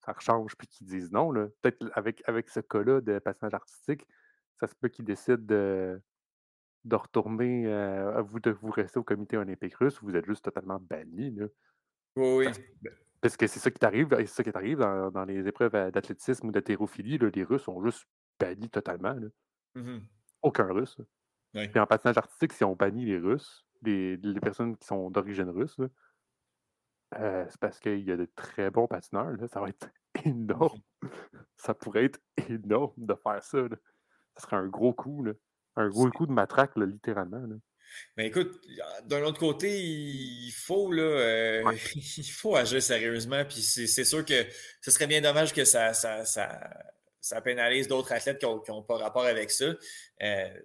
ça 0.04 0.14
change 0.20 0.56
puis 0.56 0.66
qu'ils 0.68 0.86
disent 0.86 1.10
non. 1.12 1.32
Peut-être 1.32 1.90
avec, 1.94 2.22
avec 2.28 2.48
ce 2.48 2.60
cas-là 2.60 3.00
de 3.00 3.18
patinage 3.18 3.54
artistique, 3.54 4.06
ça 4.60 4.66
se 4.66 4.74
peut 4.74 4.88
qu'ils 4.88 5.04
décident 5.04 5.36
de, 5.42 6.00
de 6.84 6.96
retourner, 6.96 7.66
euh, 7.66 8.18
à 8.18 8.22
vous 8.22 8.40
de 8.40 8.50
vous 8.50 8.70
rester 8.70 8.98
au 8.98 9.04
comité 9.04 9.36
olympique 9.36 9.74
russe, 9.76 10.00
vous 10.02 10.14
êtes 10.16 10.26
juste 10.26 10.44
totalement 10.44 10.78
banni. 10.80 11.38
Oui, 12.16 12.46
oui. 12.46 12.46
Parce- 13.20 13.36
que 13.36 13.46
c'est 13.46 13.60
ça 13.60 13.70
qui 13.70 13.78
t'arrive, 13.78 14.08
c'est 14.10 14.26
ça 14.26 14.42
qui 14.42 14.50
t'arrive 14.52 14.78
dans, 14.78 15.10
dans 15.10 15.24
les 15.24 15.46
épreuves 15.46 15.74
euh, 15.76 15.90
d'athlétisme 15.90 16.48
ou 16.48 16.52
d'hétérophilie. 16.52 17.18
Les 17.18 17.44
Russes 17.44 17.62
sont 17.62 17.82
juste 17.84 18.04
bannis 18.40 18.68
totalement. 18.68 19.14
là. 19.14 19.28
Mhm. 19.76 20.02
Aucun 20.42 20.72
Russe. 20.72 20.98
Puis 21.68 21.78
en 21.78 21.86
patinage 21.86 22.18
artistique, 22.18 22.52
si 22.52 22.64
on 22.64 22.74
bannit 22.74 23.04
les 23.04 23.18
Russes, 23.18 23.64
les, 23.82 24.16
les 24.16 24.40
personnes 24.40 24.76
qui 24.76 24.86
sont 24.86 25.10
d'origine 25.10 25.50
russe, 25.50 25.76
euh, 27.14 27.44
c'est 27.48 27.60
parce 27.60 27.78
qu'il 27.78 28.00
y 28.00 28.10
a 28.10 28.16
de 28.16 28.24
très 28.34 28.70
bons 28.70 28.86
patineurs. 28.86 29.30
là, 29.32 29.46
Ça 29.48 29.60
va 29.60 29.68
être 29.68 29.90
énorme. 30.24 30.80
ça 31.56 31.74
pourrait 31.74 32.04
être 32.06 32.20
énorme 32.48 32.94
de 32.96 33.14
faire 33.14 33.42
ça. 33.42 33.58
là. 33.68 33.76
Ça 34.36 34.42
serait 34.44 34.56
un 34.56 34.66
gros 34.66 34.94
coup. 34.94 35.22
là. 35.24 35.32
Un 35.76 35.88
gros 35.88 36.10
coup 36.10 36.26
de 36.26 36.32
matraque, 36.32 36.76
littéralement. 36.76 37.44
Mais 38.16 38.26
écoute, 38.26 38.60
d'un 39.06 39.22
autre 39.22 39.38
côté, 39.38 39.80
il 39.80 40.52
faut 40.52 40.92
là, 40.92 41.02
euh, 41.02 41.62
Ouais. 41.62 41.76
il 41.94 42.30
faut 42.30 42.56
agir 42.56 42.82
sérieusement. 42.82 43.44
Puis 43.44 43.62
c'est 43.62 44.04
sûr 44.04 44.24
que 44.24 44.46
ce 44.80 44.90
serait 44.90 45.06
bien 45.06 45.20
dommage 45.20 45.52
que 45.52 45.64
ça, 45.64 45.94
ça, 45.94 46.24
ça, 46.24 46.60
ça 47.20 47.40
pénalise 47.40 47.88
d'autres 47.88 48.12
athlètes 48.12 48.38
qui 48.38 48.46
n'ont 48.70 48.82
pas 48.82 48.96
rapport 48.96 49.24
avec 49.24 49.50
ça. 49.50 49.74
Euh, 50.22 50.60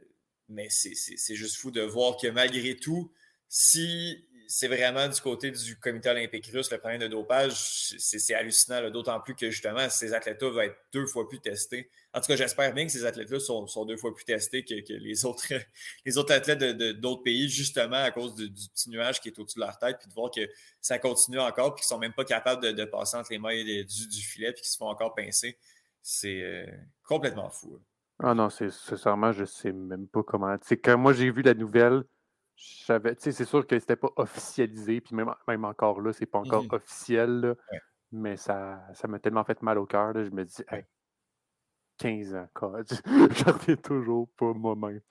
mais 0.50 0.68
c'est 0.70 1.36
juste 1.36 1.58
fou 1.58 1.72
de 1.72 1.82
voir 1.82 2.18
que 2.18 2.28
malgré 2.28 2.76
tout, 2.76 3.12
si 3.50 4.28
c'est 4.48 4.68
vraiment 4.68 5.08
du 5.08 5.20
côté 5.20 5.52
du 5.52 5.78
comité 5.78 6.10
olympique 6.10 6.48
russe 6.48 6.72
le 6.72 6.78
problème 6.78 7.02
de 7.02 7.08
dopage, 7.08 7.54
c'est 7.98 8.20
c'est 8.20 8.34
hallucinant, 8.34 8.90
d'autant 8.90 9.20
plus 9.20 9.36
que 9.36 9.52
justement, 9.52 9.90
ces 9.90 10.14
athlètes-là 10.14 10.50
vont 10.50 10.62
être 10.62 10.78
deux 10.94 11.06
fois 11.06 11.28
plus 11.28 11.40
testés. 11.40 11.90
En 12.14 12.22
tout 12.22 12.28
cas, 12.28 12.36
j'espère 12.36 12.74
bien 12.74 12.86
que 12.86 12.92
ces 12.92 13.06
athlètes-là 13.06 13.40
sont, 13.40 13.86
deux 13.86 13.98
fois 13.98 14.14
plus 14.16 14.26
testés 14.26 14.64
que, 14.64 14.74
les, 14.94 15.26
autres, 15.26 16.32
athlètes 16.32 16.60
de- 16.60 16.72
de- 16.72 16.92
d'autres 16.94 17.24
pays, 17.24 17.50
justement 17.50 17.98
à 17.98 18.12
cause 18.12 18.36
du 18.36 18.50
petit 18.50 18.90
nuage 18.90 19.20
qui 19.20 19.30
est 19.30 19.38
au-dessus 19.40 19.60
de 19.60 19.66
leur 19.66 19.78
tête, 19.78 19.98
puis 20.00 20.08
de 20.08 20.14
voir 20.14 20.32
que 20.32 20.50
ça 20.82 20.98
continue 20.98 21.40
encore, 21.40 21.76
puis 21.76 21.82
qu'ils 21.82 21.90
sont 21.90 22.00
même 22.00 22.14
pas 22.14 22.26
capables 22.26 22.74
de, 22.74 22.86
passer 22.86 23.18
entre 23.18 23.32
les 23.32 23.40
mailles 23.40 23.86
du, 23.86 24.22
filet, 24.22 24.54
puis 24.54 24.62
qu'ils 24.62 24.72
se 24.72 24.78
font 24.78 24.88
encore 24.88 25.14
pincer. 25.14 25.58
C'est 26.02 26.42
euh, 26.42 26.66
complètement 27.04 27.50
fou. 27.50 27.74
là. 27.74 27.80
Ah 28.20 28.34
non, 28.34 28.50
c'est 28.50 28.72
sincèrement, 28.72 29.32
je 29.32 29.46
sais 29.46 29.72
même 29.72 30.08
pas 30.08 30.24
comment. 30.24 30.56
Sais, 30.64 30.78
quand 30.78 30.98
moi 30.98 31.14
j'ai 31.14 31.30
vu 31.30 31.44
la 31.44 31.54
nouvelle, 31.54 32.04
c'est 32.58 33.46
sûr 33.46 33.66
que 33.68 33.80
c'était 33.80 33.96
pas 33.96 34.12
officialisé, 34.16 35.02
puis 35.02 35.16
même, 35.16 35.34
même 35.48 35.66
encore 35.66 36.02
là, 36.02 36.12
c'est 36.14 36.26
pas 36.26 36.40
encore 36.40 36.64
Mhm. 36.64 36.70
officiel, 36.74 37.40
là, 37.42 37.50
Ouais. 37.72 37.80
mais 38.12 38.38
ça 38.38 38.82
ça 38.94 39.08
m'a 39.08 39.20
tellement 39.20 39.44
fait 39.44 39.62
mal 39.62 39.78
au 39.78 39.86
cœur, 39.86 40.14
je 40.16 40.32
me 40.32 40.44
dis. 40.44 40.64
Hey, 40.70 40.86
15 41.98 42.36
ans, 42.36 42.48
quoi. 42.54 42.82
je 42.88 43.44
reviens 43.52 43.76
toujours 43.76 44.30
pas 44.38 44.54
moi-même. 44.54 45.02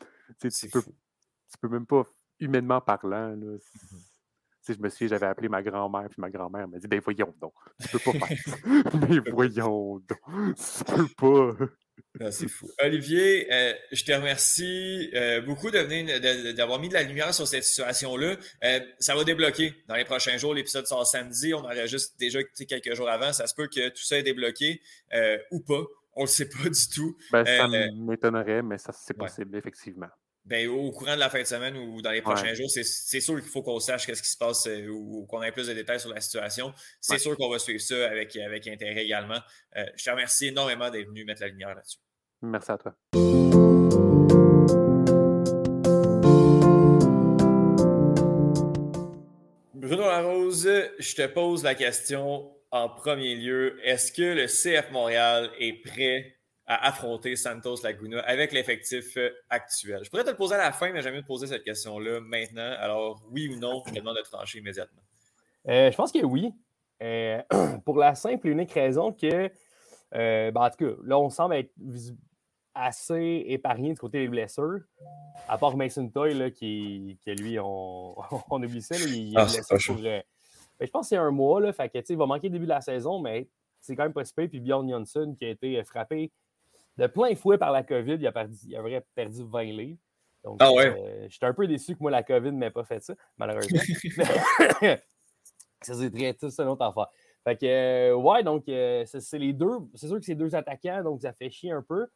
Tu, 0.41 0.49
peux, 0.71 0.83
tu 0.83 1.59
peux 1.61 1.69
même 1.69 1.87
pas, 1.87 2.03
humainement 2.41 2.81
parlant, 2.81 3.31
là, 3.31 3.37
mmh 3.37 3.59
je 4.69 4.81
me 4.81 4.89
souviens, 4.89 5.07
j'avais 5.07 5.27
appelé 5.27 5.49
ma 5.49 5.63
grand-mère, 5.63 6.09
puis 6.09 6.21
ma 6.21 6.29
grand-mère 6.29 6.67
m'a 6.67 6.79
dit 6.79 6.89
Ben 6.89 6.99
voyons 7.01 7.33
donc, 7.41 7.53
tu 7.81 7.89
peux 7.89 8.01
pas 8.01 8.27
faire 8.27 8.39
ça. 8.47 8.57
Mais 9.09 9.19
voyons 9.31 10.01
donc, 10.01 10.57
tu 10.57 10.85
peux 10.85 11.09
pas. 11.17 11.67
Ah, 12.21 12.31
c'est 12.31 12.49
fou. 12.49 12.69
Olivier, 12.83 13.47
euh, 13.53 13.73
je 13.93 14.05
te 14.05 14.13
remercie 14.13 15.11
euh, 15.15 15.41
beaucoup 15.43 15.71
d'avoir 15.71 16.79
mis 16.79 16.89
de 16.89 16.95
la 16.95 17.03
lumière 17.03 17.35
sur 17.35 17.47
cette 17.47 17.65
situation-là. 17.65 18.37
Euh, 18.65 18.81
ça 18.99 19.15
va 19.15 19.25
débloquer 19.25 19.75
dans 19.89 19.97
les 19.97 20.05
prochains 20.05 20.37
jours. 20.39 20.55
L'épisode 20.55 20.87
sort 20.87 21.07
samedi. 21.07 21.53
On 21.53 21.65
enregistre 21.65 22.15
déjà 22.19 22.43
quelques 22.43 22.95
jours 22.95 23.09
avant. 23.11 23.33
Ça 23.33 23.47
se 23.47 23.55
peut 23.55 23.69
que 23.69 23.89
tout 23.91 24.03
ça 24.03 24.19
est 24.19 24.23
débloqué 24.23 24.81
ou 25.51 25.61
pas. 25.61 25.83
On 26.15 26.23
ne 26.23 26.27
le 26.27 26.31
sait 26.31 26.49
pas 26.49 26.65
du 26.69 26.89
tout. 26.95 27.17
Ben, 27.31 27.45
ça 27.45 27.69
m'étonnerait, 27.69 28.63
mais 28.63 28.79
ça 28.79 28.93
c'est 28.93 29.17
possible, 29.17 29.57
effectivement. 29.57 30.09
Ben, 30.47 30.69
au 30.69 30.93
courant 30.93 31.17
de 31.17 31.21
la 31.21 31.29
fin 31.29 31.41
de 31.41 31.47
semaine 31.47 31.77
ou 31.77 32.01
dans 32.01 32.13
les 32.13 32.23
prochains 32.23 32.55
jours, 32.55 32.71
c'est 32.71 33.21
sûr 33.21 33.35
qu'il 33.41 33.51
faut 33.51 33.63
qu'on 33.63 33.81
sache 33.81 34.07
ce 34.07 34.13
qui 34.13 34.31
se 34.31 34.37
passe 34.37 34.69
ou, 34.89 35.27
qu'on 35.29 35.43
ait 35.43 35.51
plus 35.51 35.67
de 35.67 35.75
détails 35.75 35.99
sur 35.99 36.15
la 36.15 36.21
situation. 36.21 36.73
C'est 37.01 37.19
sûr 37.19 37.37
qu'on 37.37 37.51
va 37.51 37.59
suivre 37.59 37.81
ça 37.81 38.09
avec, 38.09 38.37
avec 38.37 38.67
intérêt 38.69 39.05
également. 39.05 39.41
je 39.75 40.05
te 40.05 40.11
remercie 40.11 40.47
énormément 40.47 40.89
d'être 40.89 41.09
venu 41.09 41.25
mettre 41.25 41.41
la 41.41 41.49
lumière 41.49 41.75
là-dessus. 41.75 41.99
Merci 42.43 42.71
à 42.71 42.79
toi. 42.79 42.95
Bruno 49.75 50.03
Larose, 50.03 50.69
je 50.99 51.15
te 51.15 51.27
pose 51.27 51.65
la 51.65 51.75
question 51.75 52.53
en 52.71 52.89
premier 52.89 53.35
lieu. 53.35 53.81
Est-ce 53.83 54.13
que 54.13 54.23
le 54.23 54.47
CF 54.47 54.91
Montréal 54.93 55.51
est 55.59 55.83
prêt 55.83 56.36
à 56.67 56.89
affronter 56.89 57.37
Santos 57.37 57.77
Laguna 57.83 58.21
avec 58.21 58.53
l'effectif 58.53 59.17
actuel? 59.51 60.01
Je 60.05 60.11
pourrais 60.11 60.25
te 60.25 60.31
le 60.31 60.37
poser 60.37 60.55
à 60.55 60.59
la 60.59 60.73
fin, 60.73 60.93
mais 60.93 61.03
j'aime 61.03 61.15
mieux 61.15 61.23
te 61.23 61.27
poser 61.27 61.47
cette 61.47 61.65
question-là 61.65 62.21
maintenant. 62.21 62.75
Alors, 62.79 63.23
oui 63.31 63.49
ou 63.49 63.59
non, 63.59 63.83
je 63.87 63.93
te 63.93 63.99
demande 63.99 64.17
de 64.17 64.23
trancher 64.23 64.59
immédiatement. 64.59 65.03
Euh, 65.69 65.91
je 65.91 65.97
pense 65.97 66.13
que 66.13 66.25
oui. 66.25 66.53
Euh, 67.03 67.43
pour 67.85 67.99
la 67.99 68.15
simple 68.15 68.49
et 68.49 68.51
unique 68.51 68.73
raison 68.73 69.13
que, 69.13 69.51
euh, 70.15 70.51
ben, 70.51 70.61
en 70.61 70.71
tout 70.71 70.77
cas, 70.79 70.97
là, 71.05 71.19
on 71.19 71.29
semble 71.31 71.55
être 71.55 71.73
assez 72.75 73.45
épargné 73.49 73.93
du 73.93 73.99
côté 73.99 74.21
des 74.21 74.29
blessures. 74.29 74.81
À 75.49 75.59
part 75.59 75.77
Mason 75.77 76.09
Toy, 76.09 76.35
là, 76.35 76.51
qui, 76.51 77.19
lui, 77.27 77.59
on, 77.59 78.15
on 78.51 78.63
oublie 78.63 78.83
ça. 78.83 78.97
il 78.97 79.35
est 79.35 79.37
ah, 79.37 79.45
blessé 79.45 79.77
pour. 79.87 79.99
Euh, 79.99 80.21
ben, 80.79 80.87
je 80.87 80.91
pense 80.91 81.07
que 81.07 81.09
c'est 81.11 81.17
un 81.17 81.31
mois. 81.31 81.61
Là, 81.61 81.73
fait 81.73 81.89
que, 81.89 81.99
il 82.09 82.17
va 82.17 82.27
manquer 82.27 82.49
le 82.49 82.53
début 82.53 82.67
de 82.67 82.71
la 82.71 82.81
saison, 82.81 83.21
mais 83.21 83.49
c'est 83.81 83.97
quand 83.97 84.05
même 84.05 84.13
pas 84.13 84.25
super. 84.25 84.49
Puis 84.49 84.61
Bjorn 84.61 84.89
Johnson, 84.89 85.35
qui 85.39 85.45
a 85.47 85.51
été 85.51 85.83
frappé 85.85 86.33
de 86.97 87.07
plein 87.07 87.35
fouet 87.35 87.59
par 87.59 87.73
la 87.73 87.83
COVID, 87.83 88.15
il 88.15 88.27
a 88.27 88.33
perdu, 88.33 88.57
il 88.65 88.77
a 88.77 89.01
perdu 89.15 89.43
20 89.45 89.63
livres. 89.65 89.99
Donc, 90.45 90.59
ah 90.61 90.73
ouais. 90.73 90.87
Euh, 90.87 91.27
j'étais 91.29 91.47
un 91.47 91.55
peu 91.55 91.67
déçu 91.67 91.95
que 91.95 92.01
moi, 92.01 92.11
la 92.11 92.23
COVID 92.23 92.53
ne 92.53 92.59
m'ait 92.59 92.71
pas 92.71 92.85
fait 92.85 93.01
ça, 93.03 93.15
malheureusement. 93.37 93.81
ça, 95.83 95.95
c'est 95.95 96.11
très, 96.11 96.37
c'est 96.39 96.63
une 96.63 96.69
autre 96.69 96.85
affaire. 96.85 97.09
Fait 97.45 97.57
que, 97.57 97.67
euh, 97.67 98.15
ouais, 98.15 98.43
donc, 98.43 98.65
c'est 98.67 99.39
les 99.39 99.53
deux. 99.53 99.79
C'est 99.95 100.09
sûr 100.09 100.19
que 100.19 100.25
c'est 100.25 100.35
deux 100.35 100.55
attaquants, 100.55 101.03
donc 101.03 101.23
ça 101.23 101.33
fait 101.33 101.51
chier 101.51 101.73
un 101.73 101.83
peu. 101.83 102.07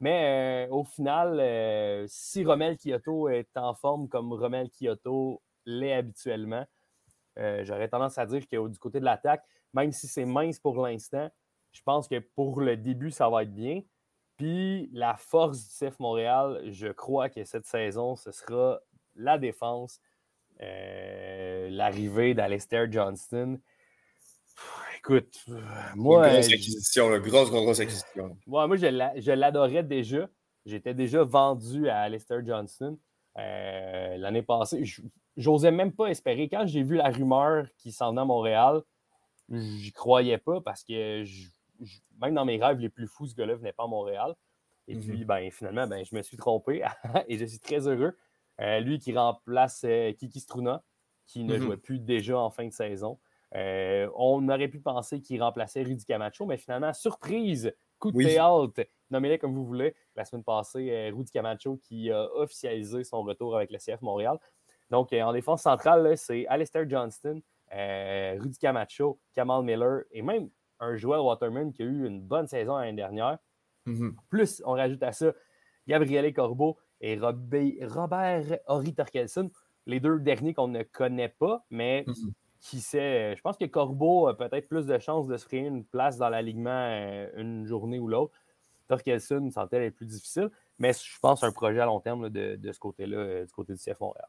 Mais 0.00 0.66
euh, 0.66 0.72
au 0.72 0.82
final, 0.82 1.38
euh, 1.40 2.06
si 2.08 2.42
Romel 2.44 2.78
Kyoto 2.78 3.28
est 3.28 3.54
en 3.56 3.74
forme 3.74 4.08
comme 4.08 4.32
Romel 4.32 4.70
Kyoto 4.70 5.42
l'est 5.66 5.92
habituellement, 5.92 6.66
euh, 7.38 7.64
j'aurais 7.64 7.88
tendance 7.88 8.16
à 8.16 8.24
dire 8.24 8.48
que 8.48 8.68
du 8.68 8.78
côté 8.78 8.98
de 8.98 9.04
l'attaque, 9.04 9.44
même 9.74 9.92
si 9.92 10.08
c'est 10.08 10.24
mince 10.24 10.58
pour 10.58 10.84
l'instant, 10.84 11.30
je 11.72 11.82
pense 11.82 12.08
que 12.08 12.18
pour 12.18 12.60
le 12.62 12.78
début, 12.78 13.10
ça 13.10 13.28
va 13.28 13.42
être 13.42 13.54
bien. 13.54 13.82
Puis 14.40 14.88
la 14.92 15.16
force 15.16 15.58
du 15.58 15.68
CF 15.68 15.98
Montréal, 15.98 16.62
je 16.70 16.88
crois 16.88 17.28
que 17.28 17.44
cette 17.44 17.66
saison, 17.66 18.16
ce 18.16 18.32
sera 18.32 18.80
la 19.14 19.36
défense, 19.38 20.00
l'arrivée 20.58 22.34
d'Alistair 22.34 22.90
Johnston 22.90 23.60
écoute, 25.00 25.44
euh, 25.48 25.60
moi. 25.96 26.26
Une 26.26 26.34
grosse 26.34 26.52
acquisition, 26.52 27.14
une 27.14 27.22
grosse, 27.22 27.50
grosse, 27.50 27.80
acquisition. 27.80 28.36
moi, 28.46 28.68
je 28.76 29.32
l'adorais 29.32 29.82
déjà. 29.82 30.28
J'étais 30.66 30.94
déjà 30.94 31.24
vendu 31.24 31.88
à 31.88 32.00
Alistair 32.00 32.44
Johnson 32.44 32.98
euh, 33.38 34.16
l'année 34.18 34.42
passée. 34.42 34.84
J'osais 35.36 35.70
même 35.70 35.92
pas 35.92 36.08
espérer. 36.08 36.48
Quand 36.48 36.66
j'ai 36.66 36.82
vu 36.82 36.96
la 36.96 37.08
rumeur 37.08 37.66
qu'il 37.78 37.92
s'en 37.92 38.10
venait 38.10 38.20
à 38.20 38.24
Montréal, 38.24 38.82
j'y 39.48 39.92
croyais 39.92 40.38
pas 40.38 40.60
parce 40.60 40.84
que 40.84 41.24
même 42.20 42.34
dans 42.34 42.44
mes 42.44 42.62
rêves 42.62 42.78
les 42.78 42.88
plus 42.88 43.06
fous, 43.06 43.26
ce 43.26 43.34
gars-là 43.34 43.54
venait 43.54 43.72
pas 43.72 43.84
à 43.84 43.88
Montréal. 43.88 44.34
Et 44.88 44.96
mm-hmm. 44.96 45.08
puis, 45.08 45.24
ben, 45.24 45.50
finalement, 45.50 45.86
ben, 45.86 46.04
je 46.04 46.14
me 46.14 46.22
suis 46.22 46.36
trompé 46.36 46.82
et 47.28 47.38
je 47.38 47.44
suis 47.44 47.60
très 47.60 47.86
heureux. 47.86 48.16
Euh, 48.60 48.80
lui 48.80 48.98
qui 48.98 49.16
remplace 49.16 49.86
Kiki 50.18 50.40
Struna, 50.40 50.82
qui 51.26 51.44
ne 51.44 51.54
mm-hmm. 51.54 51.60
jouait 51.60 51.76
plus 51.76 51.98
déjà 51.98 52.38
en 52.38 52.50
fin 52.50 52.66
de 52.66 52.72
saison. 52.72 53.18
Euh, 53.54 54.08
on 54.16 54.48
aurait 54.48 54.68
pu 54.68 54.80
penser 54.80 55.20
qu'il 55.20 55.42
remplaçait 55.42 55.82
Rudy 55.82 56.04
Camacho, 56.04 56.46
mais 56.46 56.56
finalement, 56.56 56.92
surprise, 56.92 57.72
coup 57.98 58.12
de 58.12 58.18
théâtre, 58.22 58.86
nommez-le 59.10 59.38
comme 59.38 59.54
vous 59.54 59.64
voulez. 59.64 59.94
La 60.14 60.24
semaine 60.24 60.44
passée, 60.44 60.90
euh, 60.90 61.12
Rudy 61.14 61.30
Camacho 61.30 61.78
qui 61.78 62.10
a 62.10 62.24
officialisé 62.34 63.02
son 63.02 63.22
retour 63.22 63.56
avec 63.56 63.70
le 63.70 63.78
CF 63.78 64.02
Montréal. 64.02 64.38
Donc, 64.90 65.12
en 65.12 65.32
défense 65.32 65.62
centrale, 65.62 66.16
c'est 66.16 66.46
Alistair 66.48 66.88
Johnston, 66.88 67.40
Rudy 67.72 68.58
Camacho, 68.58 69.20
Kamal 69.34 69.62
Miller 69.62 70.02
et 70.10 70.20
même 70.20 70.50
un 70.80 70.96
joueur 70.96 71.24
Waterman 71.24 71.72
qui 71.72 71.82
a 71.82 71.86
eu 71.86 72.06
une 72.06 72.20
bonne 72.20 72.46
saison 72.46 72.76
l'année 72.76 72.96
dernière. 72.96 73.38
Mm-hmm. 73.86 74.14
Plus, 74.28 74.62
on 74.66 74.72
rajoute 74.72 75.02
à 75.02 75.12
ça 75.12 75.32
Gabriele 75.86 76.32
Corbeau 76.32 76.78
et 77.00 77.18
Robert 77.18 78.58
Horry 78.66 78.94
Torkelson, 78.94 79.50
les 79.86 80.00
deux 80.00 80.18
derniers 80.18 80.54
qu'on 80.54 80.68
ne 80.68 80.82
connaît 80.82 81.28
pas, 81.28 81.64
mais 81.70 82.04
mm-hmm 82.06 82.32
qui 82.60 82.80
sait, 82.80 83.34
je 83.36 83.40
pense 83.40 83.56
que 83.56 83.64
Corbeau 83.64 84.28
a 84.28 84.36
peut-être 84.36 84.68
plus 84.68 84.86
de 84.86 84.98
chances 84.98 85.26
de 85.26 85.36
se 85.36 85.46
créer 85.46 85.60
une 85.60 85.84
place 85.84 86.18
dans 86.18 86.28
l'alignement 86.28 86.70
euh, 86.70 87.28
une 87.36 87.66
journée 87.66 87.98
ou 87.98 88.06
l'autre. 88.06 88.34
Torkelson, 88.86 89.50
santé 89.50 89.76
est 89.76 89.90
plus 89.90 90.06
difficile, 90.06 90.50
mais 90.78 90.92
je 90.92 91.18
pense 91.20 91.42
un 91.42 91.52
projet 91.52 91.80
à 91.80 91.86
long 91.86 92.00
terme 92.00 92.28
de, 92.28 92.72
ce 92.72 92.78
côté-là, 92.78 93.16
euh, 93.16 93.46
du 93.46 93.52
côté 93.52 93.72
du 93.72 93.78
CF 93.78 93.98
Montréal. 94.00 94.28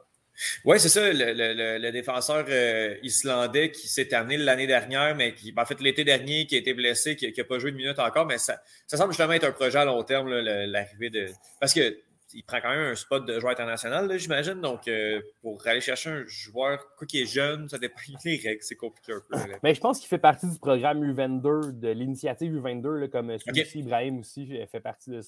Oui, 0.65 0.79
c'est 0.79 0.89
ça, 0.89 1.11
le, 1.11 1.91
défenseur 1.91 2.45
euh, 2.49 2.95
islandais 3.03 3.71
qui 3.71 3.87
s'est 3.87 4.13
amené 4.13 4.37
l'année 4.37 4.67
dernière, 4.67 5.15
mais 5.15 5.33
qui, 5.33 5.51
ben, 5.51 5.63
en 5.63 5.65
fait, 5.65 5.79
l'été 5.81 6.03
dernier, 6.03 6.45
qui 6.47 6.55
a 6.55 6.59
été 6.59 6.73
blessé, 6.73 7.15
qui 7.15 7.31
n'a 7.35 7.43
pas 7.43 7.59
joué 7.59 7.71
de 7.71 7.77
minute 7.77 7.99
encore, 7.99 8.25
mais 8.25 8.37
ça, 8.37 8.61
ça 8.87 8.97
semble 8.97 9.11
justement 9.11 9.33
être 9.33 9.43
un 9.43 9.51
projet 9.51 9.79
à 9.79 9.85
long 9.85 10.03
terme, 10.03 10.29
l'arrivée 10.29 11.09
de. 11.09 11.27
Parce 11.59 11.73
que 11.73 11.97
il 12.33 12.43
prend 12.43 12.61
quand 12.61 12.69
même 12.69 12.91
un 12.91 12.95
spot 12.95 13.25
de 13.25 13.39
joueur 13.39 13.51
international, 13.51 14.17
j'imagine. 14.17 14.61
Donc, 14.61 14.87
euh, 14.87 15.21
pour 15.41 15.65
aller 15.67 15.81
chercher 15.81 16.09
un 16.09 16.25
joueur, 16.27 16.95
quoi 16.95 17.07
qu'il 17.07 17.21
est 17.21 17.25
jeune, 17.25 17.67
ça 17.69 17.77
dépend 17.77 17.99
des 18.23 18.37
règles, 18.37 18.61
c'est 18.61 18.75
compliqué 18.75 19.13
un 19.13 19.21
peu. 19.27 19.37
Mais 19.63 19.73
je 19.73 19.81
pense 19.81 19.99
qu'il 19.99 20.07
fait 20.07 20.17
partie 20.17 20.49
du 20.49 20.57
programme 20.57 21.03
U22, 21.03 21.79
de 21.79 21.89
l'initiative 21.89 22.53
U22, 22.55 23.09
comme 23.09 23.37
celui 23.37 23.79
Ibrahim 23.79 24.19
aussi 24.19 24.47
fait 24.71 24.79
partie 24.79 25.11
de, 25.11 25.21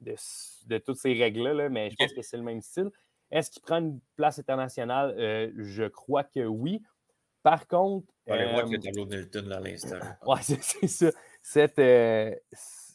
de, 0.00 0.78
toutes 0.78 0.98
ces 0.98 1.12
règles-là, 1.12 1.68
mais 1.68 1.90
je 1.90 1.96
pense 1.96 2.12
que 2.12 2.22
c'est 2.22 2.36
le 2.36 2.42
même 2.42 2.62
style. 2.62 2.90
Est-ce 3.30 3.50
qu'il 3.50 3.62
prend 3.62 3.78
une 3.78 4.00
place 4.16 4.38
internationale? 4.38 5.14
Euh, 5.18 5.50
je 5.56 5.84
crois 5.84 6.24
que 6.24 6.44
oui. 6.46 6.82
Par 7.42 7.66
contre. 7.66 8.06
On 8.26 8.34
va 8.34 8.40
aller 8.40 8.52
voir 8.52 8.66
le 8.66 8.78
tableau 8.78 9.04
de 9.06 9.16
Nilton 9.16 9.44
là 9.46 9.56
à 9.56 9.60
l'instant. 9.60 9.98
Oui, 10.26 10.38
c'est 10.42 10.86
ça. 10.86 11.10
Cette, 11.42 11.78
euh, 11.78 12.34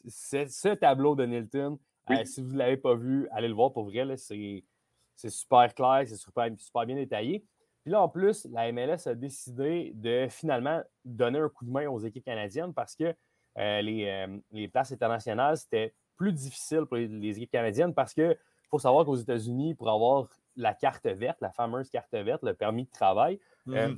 ce 0.07 0.73
tableau 0.75 1.15
de 1.15 1.25
Nilton, 1.25 1.79
euh, 2.11 2.25
si 2.25 2.41
vous 2.41 2.53
ne 2.53 2.57
l'avez 2.57 2.77
pas 2.77 2.95
vu, 2.95 3.27
allez 3.31 3.47
le 3.47 3.53
voir 3.53 3.71
pour 3.71 3.85
vrai. 3.85 4.05
C'est 4.17 5.29
super 5.29 5.73
clair, 5.73 6.03
c'est 6.05 6.17
super, 6.17 6.49
super, 6.57 6.85
bien 6.85 6.95
détaillé. 6.95 7.45
Puis 7.83 7.91
là, 7.91 8.01
en 8.01 8.09
plus, 8.09 8.47
la 8.51 8.71
MLS 8.71 9.07
a 9.07 9.15
décidé 9.15 9.91
de 9.95 10.27
finalement 10.29 10.81
donner 11.03 11.39
un 11.39 11.49
coup 11.49 11.65
de 11.65 11.71
main 11.71 11.87
aux 11.87 11.99
équipes 11.99 12.23
canadiennes 12.23 12.73
parce 12.73 12.95
que 12.95 13.13
euh, 13.57 13.81
les, 13.81 14.05
euh, 14.05 14.37
les, 14.51 14.67
places 14.67 14.91
internationales, 14.91 15.57
c'était 15.57 15.93
plus 16.15 16.31
difficile 16.31 16.85
pour 16.85 16.95
les, 16.95 17.37
équipes 17.37 17.51
canadiennes 17.51 17.93
parce 17.93 18.13
qu'il 18.13 18.37
faut 18.73 18.79
savoir 18.79 19.05
qu'aux 19.05 19.15
États-Unis, 19.15 19.75
pour 19.75 19.89
avoir 19.89 20.27
la 20.55 20.73
carte 20.73 21.05
verte, 21.05 21.39
la 21.41 21.51
fameuse 21.51 21.89
carte 21.91 22.13
verte, 22.13 22.41
le 22.43 22.55
permis 22.55 22.85
de 22.85 22.91
travail, 22.91 23.39
mm 23.65 23.93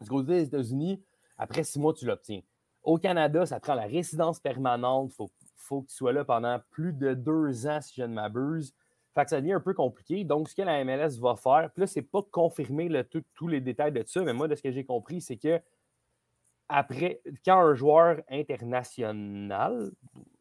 du 0.00 0.08
côté 0.08 0.28
des 0.32 0.44
États-Unis, 0.44 1.02
après 1.36 1.62
six 1.62 1.78
mois, 1.78 1.92
tu 1.92 2.06
l'obtiens. 2.06 2.40
Au 2.82 2.96
Canada, 2.96 3.44
ça 3.44 3.60
prend 3.60 3.74
la 3.74 3.84
résidence 3.84 4.40
permanente, 4.40 5.10
il 5.12 5.14
faut 5.14 5.30
faut 5.56 5.82
que 5.82 5.88
tu 5.88 5.94
sois 5.94 6.14
là 6.14 6.24
pendant 6.24 6.58
plus 6.70 6.94
de 6.94 7.12
deux 7.12 7.66
ans, 7.66 7.80
si 7.82 8.00
je 8.00 8.02
ne 8.02 8.14
m'abuse. 8.14 8.74
Fait 9.14 9.24
que 9.24 9.30
ça 9.30 9.40
devient 9.40 9.52
un 9.52 9.60
peu 9.60 9.74
compliqué. 9.74 10.24
Donc, 10.24 10.48
ce 10.48 10.54
que 10.56 10.62
la 10.62 10.82
MLS 10.84 11.20
va 11.20 11.36
faire, 11.36 11.70
puis 11.72 11.82
là, 11.82 11.86
c'est 11.86 12.02
pas 12.02 12.22
confirmer 12.22 12.88
le, 12.88 13.04
tous 13.34 13.46
les 13.46 13.60
détails 13.60 13.92
de 13.92 14.02
ça, 14.06 14.22
mais 14.22 14.32
moi, 14.32 14.48
de 14.48 14.54
ce 14.54 14.62
que 14.62 14.70
j'ai 14.72 14.84
compris, 14.84 15.20
c'est 15.20 15.36
que 15.36 15.60
après, 16.68 17.20
quand 17.44 17.60
un 17.60 17.74
joueur 17.74 18.22
international, 18.30 19.90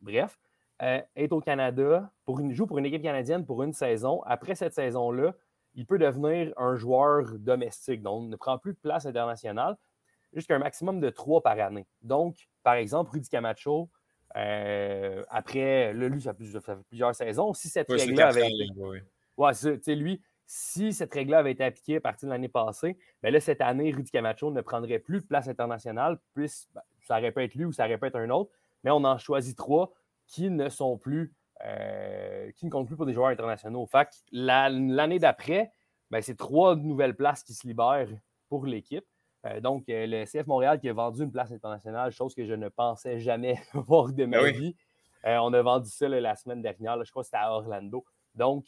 bref, 0.02 0.40
euh, 0.82 1.02
est 1.16 1.32
au 1.32 1.42
Canada, 1.42 2.12
pour 2.26 2.40
une, 2.40 2.54
joue 2.54 2.66
pour 2.66 2.78
une 2.78 2.86
équipe 2.86 3.02
canadienne 3.02 3.46
pour 3.46 3.64
une 3.64 3.74
saison, 3.74 4.22
après 4.26 4.56
cette 4.56 4.74
saison-là, 4.74 5.34
il 5.76 5.86
peut 5.86 5.98
devenir 5.98 6.54
un 6.58 6.76
joueur 6.76 7.26
domestique. 7.38 8.02
Donc, 8.02 8.30
ne 8.30 8.36
prend 8.36 8.58
plus 8.58 8.74
de 8.74 8.80
place 8.80 9.06
internationale 9.06 9.78
jusqu'à 10.34 10.56
un 10.56 10.60
maximum 10.60 11.00
de 11.00 11.10
trois 11.10 11.42
par 11.42 11.60
année. 11.60 11.86
Donc, 12.02 12.50
par 12.64 12.76
exemple, 12.76 13.12
Rudy 13.12 13.30
Camacho, 13.30 13.90
après, 14.34 15.94
là, 15.94 16.08
lui, 16.08 16.22
ça, 16.22 16.34
fait 16.34 16.76
plusieurs 16.88 17.14
saisons. 17.14 17.54
Si 17.54 17.70
cette 17.70 17.92
règle-là 17.92 18.28
avait 18.28 18.48
été. 18.48 18.68
Ouais, 19.38 19.54
c'est 19.54 19.96
lui, 19.96 20.22
si 20.52 20.94
cette 20.94 21.14
règle-là 21.14 21.40
avait 21.40 21.52
été 21.52 21.64
appliquée 21.64 21.98
à 21.98 22.02
partir 22.02 22.28
de 22.28 22.34
l'année 22.34 22.50
passée, 22.50 22.98
bien 23.22 23.32
là, 23.32 23.40
cette 23.40 23.62
année, 23.62 23.92
Rudy 23.92 24.10
Camacho 24.10 24.50
ne 24.50 24.62
prendrait 24.62 24.98
plus 24.98 25.22
de 25.22 25.26
place 25.26 25.48
internationale, 25.48 26.20
puis 26.34 26.50
ben, 26.74 26.82
ça 27.02 27.20
aurait 27.20 27.32
pu 27.32 27.44
être 27.44 27.54
lui 27.54 27.66
ou 27.66 27.72
ça 27.72 27.86
aurait 27.86 28.00
pu 28.00 28.08
être 28.08 28.16
un 28.16 28.32
autre, 28.32 28.52
mais 28.84 28.90
on 28.90 29.04
en 29.04 29.20
choisit 29.20 29.56
trois 29.56 29.94
qui 30.30 30.50
ne 30.50 30.70
sont 30.70 30.98
plus, 30.98 31.34
euh, 31.66 32.52
qui 32.52 32.66
ne 32.66 32.72
comptent 32.72 32.88
plus 32.88 32.96
pour 32.96 33.06
des 33.06 33.14
joueurs 33.14 33.30
internationaux. 33.30 33.86
Fait 33.88 34.06
que 34.06 34.16
l'année 34.32 35.20
d'après, 35.20 35.74
ben, 36.12 36.22
c'est 36.22 36.38
trois 36.38 36.76
nouvelles 36.76 37.16
places 37.16 37.44
qui 37.44 37.54
se 37.54 37.68
libèrent 37.68 38.10
pour 38.48 38.66
l'équipe. 38.66 39.06
Euh, 39.46 39.60
donc, 39.60 39.90
euh, 39.90 40.06
le 40.08 40.26
CF 40.26 40.48
Montréal 40.48 40.80
qui 40.80 40.88
a 40.88 40.94
vendu 40.94 41.24
une 41.24 41.32
place 41.32 41.52
internationale, 41.52 42.12
chose 42.12 42.36
que 42.36 42.46
je 42.46 42.54
ne 42.54 42.70
pensais 42.70 43.20
jamais 43.20 43.60
voir 43.74 44.14
de 44.14 44.26
ma 44.26 44.42
ben 44.42 44.56
vie. 44.56 44.76
on 45.24 45.52
a 45.54 45.62
vendu 45.62 45.90
ça 45.90 46.08
la 46.08 46.36
semaine 46.36 46.62
dernière, 46.62 47.04
je 47.04 47.10
crois 47.10 47.24
que 47.24 47.28
c'était 47.28 47.38
à 47.38 47.52
Orlando. 47.52 48.06
Donc, 48.36 48.68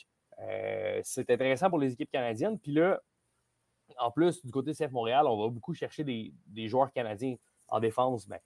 c'est 1.04 1.30
intéressant 1.30 1.70
pour 1.70 1.80
les 1.80 1.94
équipes 1.94 2.12
canadiennes. 2.12 2.58
Puis 2.58 2.72
là, 2.72 3.00
en 4.00 4.10
plus, 4.10 4.44
du 4.44 4.52
côté 4.52 4.72
de 4.72 4.76
CF 4.76 4.92
Montréal, 4.92 5.28
on 5.28 5.40
va 5.40 5.50
beaucoup 5.50 5.74
chercher 5.74 6.04
des, 6.04 6.34
joueurs 6.68 6.92
canadiens 6.92 7.36
en 7.68 7.80
défense. 7.80 8.28
Ben, 8.28 8.40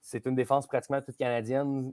c'est 0.00 0.26
une 0.26 0.34
défense 0.34 0.66
pratiquement 0.66 1.00
toute 1.02 1.16
canadienne. 1.16 1.92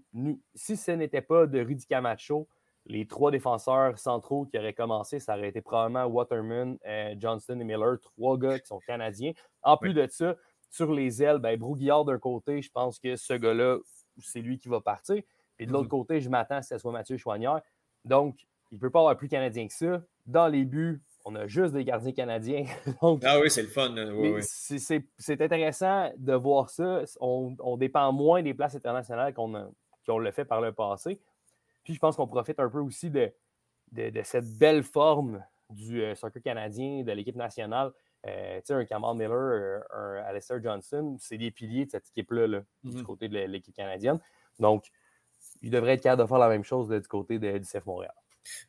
si 0.56 0.78
ce 0.78 0.92
n'était 0.92 1.22
pas 1.22 1.46
de 1.46 1.60
Rudy 1.60 1.86
Camacho, 1.86 2.48
les 2.86 3.06
trois 3.06 3.32
défenseurs 3.32 4.00
centraux 4.00 4.46
qui 4.46 4.58
auraient 4.58 4.74
commencé, 4.74 5.20
ça 5.20 5.38
aurait 5.38 5.50
été 5.50 5.62
probablement 5.62 6.06
Waterman, 6.06 6.78
euh, 6.86 7.16
Johnston 7.18 7.60
et 7.60 7.64
Miller, 7.64 8.00
trois 8.00 8.38
gars 8.38 8.60
qui 8.60 8.68
sont 8.68 8.80
canadiens. 8.80 9.34
En 9.62 9.78
plus 9.78 9.94
de 9.94 10.08
ça, 10.10 10.36
sur 10.70 10.94
les 10.94 11.22
ailes, 11.22 11.40
ben, 11.40 11.60
d'un 11.60 12.20
côté, 12.20 12.62
je 12.62 12.72
pense 12.72 13.00
que 13.00 13.16
ce 13.16 13.34
gars-là, 13.34 13.78
c'est 14.20 14.42
lui 14.42 14.58
qui 14.58 14.70
va 14.70 14.82
partir. 14.82 15.22
Puis 15.58 15.66
de 15.66 15.72
l'autre 15.72 15.88
mm-hmm. 15.88 15.90
côté, 15.90 16.22
je 16.22 16.30
m'attends 16.30 16.56
à 16.56 16.62
ce 16.62 16.70
que 16.70 16.76
ce 16.76 16.82
soit 16.82 16.92
Mathieu 16.92 17.18
Chouanière. 17.18 17.62
Donc, 18.06 18.38
il 18.72 18.76
ne 18.76 18.80
peut 18.80 18.90
pas 18.90 19.00
avoir 19.00 19.18
plus 19.18 19.28
canadien 19.28 19.68
que 19.68 19.74
ça. 19.74 20.02
Dans 20.26 20.48
les 20.48 20.66
buts, 20.66 21.02
on 21.28 21.36
a 21.36 21.46
juste 21.46 21.74
des 21.74 21.84
gardiens 21.84 22.14
canadiens. 22.14 22.66
ah 23.02 23.40
oui, 23.42 23.52
c'est 23.52 23.64
le 23.64 23.68
fun. 23.68 23.94
C'est 24.40 25.42
intéressant 25.42 26.10
de 26.18 26.34
voir 26.34 26.70
ça. 26.70 27.04
On, 27.20 27.76
dépend 27.78 28.12
moins 28.14 28.42
des 28.42 28.54
places 28.54 28.76
internationales 28.76 29.34
qu'on 29.34 30.18
le 30.18 30.32
fait 30.32 30.46
par 30.46 30.62
le 30.62 30.72
passé. 30.72 31.20
Puis 31.84 31.94
je 31.94 32.00
pense 32.00 32.16
qu'on 32.16 32.28
profite 32.28 32.60
un 32.60 32.70
peu 32.70 32.80
aussi 32.80 33.10
de, 33.10 33.32
de, 33.92 34.22
cette 34.24 34.58
belle 34.58 34.84
forme 34.84 35.44
du 35.70 36.02
euh, 36.02 36.16
soccer 36.16 36.42
canadien, 36.42 37.04
de 37.04 37.12
l'équipe 37.12 37.36
nationale. 37.36 37.92
Euh, 38.26 38.62
un 38.70 38.86
Kamal 38.86 39.16
Miller, 39.16 39.84
un, 39.94 40.24
Alistair 40.26 40.62
Johnson, 40.62 41.18
c'est 41.20 41.38
des 41.38 41.52
piliers 41.52 41.86
de 41.86 41.92
cette 41.92 42.08
équipe-là, 42.08 42.48
du 42.48 42.64
mm-hmm. 42.84 43.04
côté 43.04 43.28
de 43.28 43.38
l'équipe 43.40 43.76
canadienne. 43.76 44.20
Donc, 44.60 44.86
il 45.62 45.72
devrait 45.72 45.94
être 45.94 46.04
capable 46.04 46.24
de 46.24 46.28
faire 46.28 46.40
la 46.40 46.50
même 46.50 46.64
chose 46.64 46.90
du 46.90 47.08
côté 47.08 47.38
de, 47.38 47.58
du 47.58 47.66
CF 47.66 47.86
Montréal. 47.86 48.14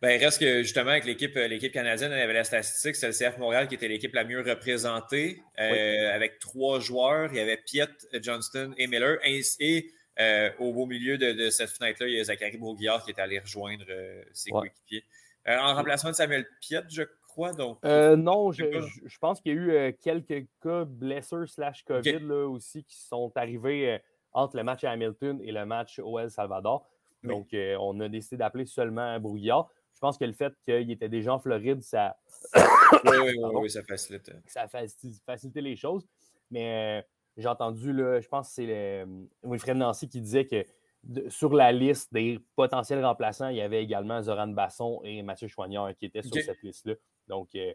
Ben, 0.00 0.10
il 0.10 0.24
reste 0.24 0.40
que 0.40 0.62
justement, 0.62 0.90
avec 0.90 1.04
l'équipe, 1.04 1.36
euh, 1.36 1.48
l'équipe 1.48 1.72
canadienne, 1.72 2.12
elle 2.12 2.22
avait 2.22 2.34
la 2.34 2.44
statistique, 2.44 2.96
c'est 2.96 3.06
le 3.06 3.12
CF 3.12 3.38
Montréal 3.38 3.68
qui 3.68 3.74
était 3.74 3.88
l'équipe 3.88 4.14
la 4.14 4.24
mieux 4.24 4.40
représentée, 4.40 5.42
euh, 5.58 6.14
avec 6.14 6.38
trois 6.38 6.80
joueurs. 6.80 7.30
Il 7.32 7.36
y 7.36 7.40
avait 7.40 7.56
Piet, 7.56 7.88
Johnston 8.22 8.74
et 8.76 8.86
Miller. 8.86 9.18
Et, 9.24 9.92
euh, 10.20 10.50
au 10.58 10.72
beau 10.72 10.86
milieu 10.86 11.16
de, 11.16 11.50
cette 11.50 11.70
fenêtre-là, 11.70 12.08
il 12.08 12.16
y 12.16 12.20
a 12.20 12.24
Zachary 12.24 12.56
Bourguillard 12.56 13.04
qui 13.04 13.10
est 13.10 13.20
allé 13.20 13.38
rejoindre 13.38 13.84
ses 14.32 14.50
coéquipiers. 14.50 15.04
en 15.46 15.74
remplacement 15.74 16.10
de 16.10 16.16
Samuel 16.16 16.46
Piet, 16.60 16.82
je 16.90 17.04
crois. 17.28 17.52
Donc, 17.52 17.82
non, 17.84 18.50
je, 18.50 19.18
pense 19.20 19.40
qu'il 19.40 19.54
y 19.54 19.58
a 19.58 19.88
eu 19.88 19.92
quelques 20.02 20.46
cas 20.60 20.84
blessures 20.84 21.48
slash 21.48 21.84
COVID 21.84 22.18
là, 22.20 22.48
aussi 22.48 22.82
qui 22.82 22.96
sont 22.96 23.30
arrivés 23.36 24.00
entre 24.32 24.56
le 24.56 24.64
match 24.64 24.84
à 24.84 24.90
Hamilton 24.90 25.40
et 25.42 25.52
le 25.52 25.64
match 25.64 25.98
au 25.98 26.18
El 26.18 26.30
Salvador. 26.30 26.88
Donc, 27.22 27.52
euh, 27.54 27.76
on 27.80 27.98
a 28.00 28.08
décidé 28.08 28.36
d'appeler 28.36 28.66
seulement 28.66 29.18
Brouillard. 29.18 29.68
Je 29.94 30.00
pense 30.00 30.16
que 30.16 30.24
le 30.24 30.32
fait 30.32 30.52
qu'il 30.64 30.90
était 30.90 31.08
déjà 31.08 31.34
en 31.34 31.40
Floride, 31.40 31.82
ça. 31.82 32.16
oui, 33.04 33.36
oui, 33.54 33.70
ça 33.70 33.82
facilite. 33.82 34.30
Ça 34.46 34.62
a 34.62 34.68
facilité 34.68 35.60
les 35.60 35.74
choses. 35.74 36.06
Mais 36.50 37.00
euh, 37.00 37.06
j'ai 37.36 37.48
entendu, 37.48 37.92
là, 37.92 38.20
je 38.20 38.28
pense 38.28 38.48
que 38.48 38.54
c'est 38.54 39.06
Wilfred 39.42 39.76
Nancy 39.76 40.08
qui 40.08 40.20
disait 40.20 40.46
que 40.46 40.64
sur 41.28 41.52
la 41.54 41.72
liste 41.72 42.12
des 42.12 42.38
potentiels 42.56 43.04
remplaçants, 43.04 43.48
il 43.48 43.56
y 43.56 43.60
avait 43.60 43.82
également 43.82 44.22
Zoran 44.22 44.48
Basson 44.48 45.00
et 45.04 45.22
Mathieu 45.22 45.48
Chouanière 45.48 45.94
qui 45.98 46.06
étaient 46.06 46.22
sur 46.22 46.36
cette 46.42 46.62
liste-là. 46.62 46.94
Donc, 47.28 47.54
euh, 47.54 47.72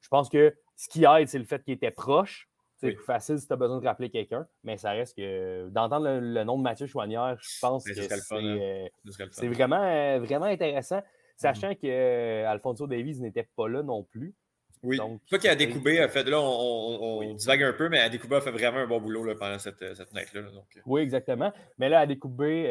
je 0.00 0.08
pense 0.08 0.28
que 0.28 0.54
ce 0.76 0.88
qui 0.88 1.04
aide, 1.04 1.28
c'est 1.28 1.38
le 1.38 1.44
fait 1.44 1.62
qu'il 1.64 1.74
était 1.74 1.90
proche. 1.90 2.48
C'est 2.78 2.92
plus 2.92 3.04
facile 3.04 3.38
si 3.38 3.46
tu 3.46 3.52
as 3.52 3.56
besoin 3.56 3.80
de 3.80 3.86
rappeler 3.86 4.10
quelqu'un, 4.10 4.46
mais 4.62 4.76
ça 4.76 4.90
reste 4.90 5.16
que 5.16 5.68
d'entendre 5.70 6.18
le, 6.20 6.44
nom 6.44 6.58
de 6.58 6.62
Mathieu 6.62 6.86
Chouanière, 6.86 7.36
je 7.40 7.58
pense 7.60 7.84
que 7.84 7.90
euh, 7.90 8.88
c'est 9.30 9.48
vraiment, 9.48 9.82
euh, 9.82 10.18
vraiment 10.20 10.44
intéressant, 10.44 11.02
sachant 11.36 11.70
mm-hmm. 11.70 11.80
que 11.80 11.86
euh, 11.86 12.50
Alfonso 12.50 12.86
Davies 12.86 13.20
n'était 13.20 13.48
pas 13.56 13.66
là 13.68 13.82
non 13.82 14.02
plus. 14.02 14.34
Oui. 14.82 14.98
Donc, 14.98 15.22
Pas 15.30 15.38
a 15.48 15.54
découpé, 15.54 16.00
a 16.00 16.08
fait, 16.08 16.24
là, 16.24 16.38
on, 16.38 17.32
divague 17.32 17.62
un 17.62 17.72
peu, 17.72 17.88
mais 17.88 17.98
a 17.98 18.10
découpé 18.10 18.36
a 18.36 18.40
fait 18.42 18.50
vraiment 18.50 18.76
un 18.76 18.86
bon 18.86 19.00
boulot 19.00 19.24
là, 19.24 19.34
pendant 19.34 19.58
cette, 19.58 19.78
cette 19.96 20.10
fenêtre-là. 20.10 20.42
Oui, 20.84 21.00
exactement. 21.00 21.50
Mais 21.78 21.88
là, 21.88 22.00
a 22.00 22.06
découpé 22.06 22.64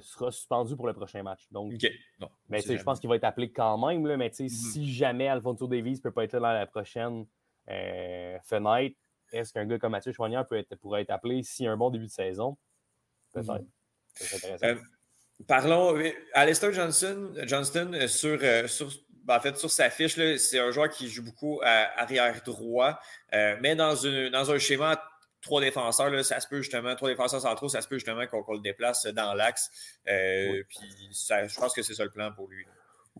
sera 0.00 0.30
suspendu 0.30 0.76
pour 0.76 0.86
le 0.86 0.94
prochain 0.94 1.22
match. 1.22 1.46
Donc, 1.50 1.74
mais 2.48 2.62
je 2.62 2.82
pense 2.82 2.98
qu'il 2.98 3.10
va 3.10 3.16
être 3.16 3.24
appelé 3.24 3.52
quand 3.52 3.86
même. 3.86 4.06
Là, 4.06 4.16
mais 4.16 4.28
mm-hmm. 4.28 4.48
si 4.48 4.90
jamais 4.90 5.28
Alfonso 5.28 5.68
Davies 5.68 5.96
ne 5.96 6.00
peut 6.00 6.10
pas 6.10 6.24
être 6.24 6.32
là 6.32 6.40
dans 6.40 6.52
la 6.54 6.66
prochaine 6.66 7.26
fenêtre, 7.68 8.96
est-ce 9.32 9.52
qu'un 9.52 9.66
gars 9.66 9.78
comme 9.78 9.92
Mathieu 9.92 10.12
Chouanière 10.12 10.46
peut 10.46 10.58
être, 10.58 10.74
pourrait 10.76 11.02
être 11.02 11.10
appelé 11.10 11.42
si 11.42 11.66
un 11.66 11.76
bon 11.76 11.90
début 11.90 12.06
de 12.06 12.10
saison? 12.10 12.56
Peut-être. 13.32 13.52
Mhm. 13.52 14.58
Euh, 14.62 14.74
parlons, 15.46 15.98
Alistair 16.34 16.72
Johnson, 16.72 17.32
Johnston, 17.44 17.92
euh, 17.94 18.06
sur, 18.06 18.38
euh, 18.42 18.66
sur, 18.68 18.90
ben, 19.24 19.36
en 19.36 19.40
fait, 19.40 19.56
sur 19.56 19.70
sa 19.70 19.90
fiche, 19.90 20.16
c'est 20.36 20.58
un 20.58 20.70
joueur 20.70 20.90
qui 20.90 21.08
joue 21.08 21.22
beaucoup 21.22 21.60
à 21.62 22.00
arrière 22.00 22.42
droit, 22.44 22.98
mais 23.32 23.74
dans, 23.74 23.94
une, 23.94 24.30
dans 24.30 24.50
un 24.50 24.58
schéma 24.58 25.02
trois 25.40 25.60
défenseurs, 25.60 26.10
là, 26.10 26.22
ça 26.22 26.38
se 26.38 26.46
peut 26.46 26.58
justement, 26.58 26.94
trois 26.94 27.08
défenseurs 27.08 27.40
centraux, 27.40 27.68
ça 27.68 27.80
se 27.80 27.88
peut 27.88 27.96
justement 27.96 28.26
qu'on 28.26 28.52
le 28.52 28.60
déplace 28.60 29.06
dans 29.06 29.34
l'axe. 29.34 29.70
Puis 30.04 31.10
je 31.10 31.58
pense 31.58 31.74
que 31.74 31.82
c'est 31.82 31.94
ça 31.94 32.04
le 32.04 32.10
plan 32.10 32.32
pour 32.32 32.48
lui. 32.48 32.66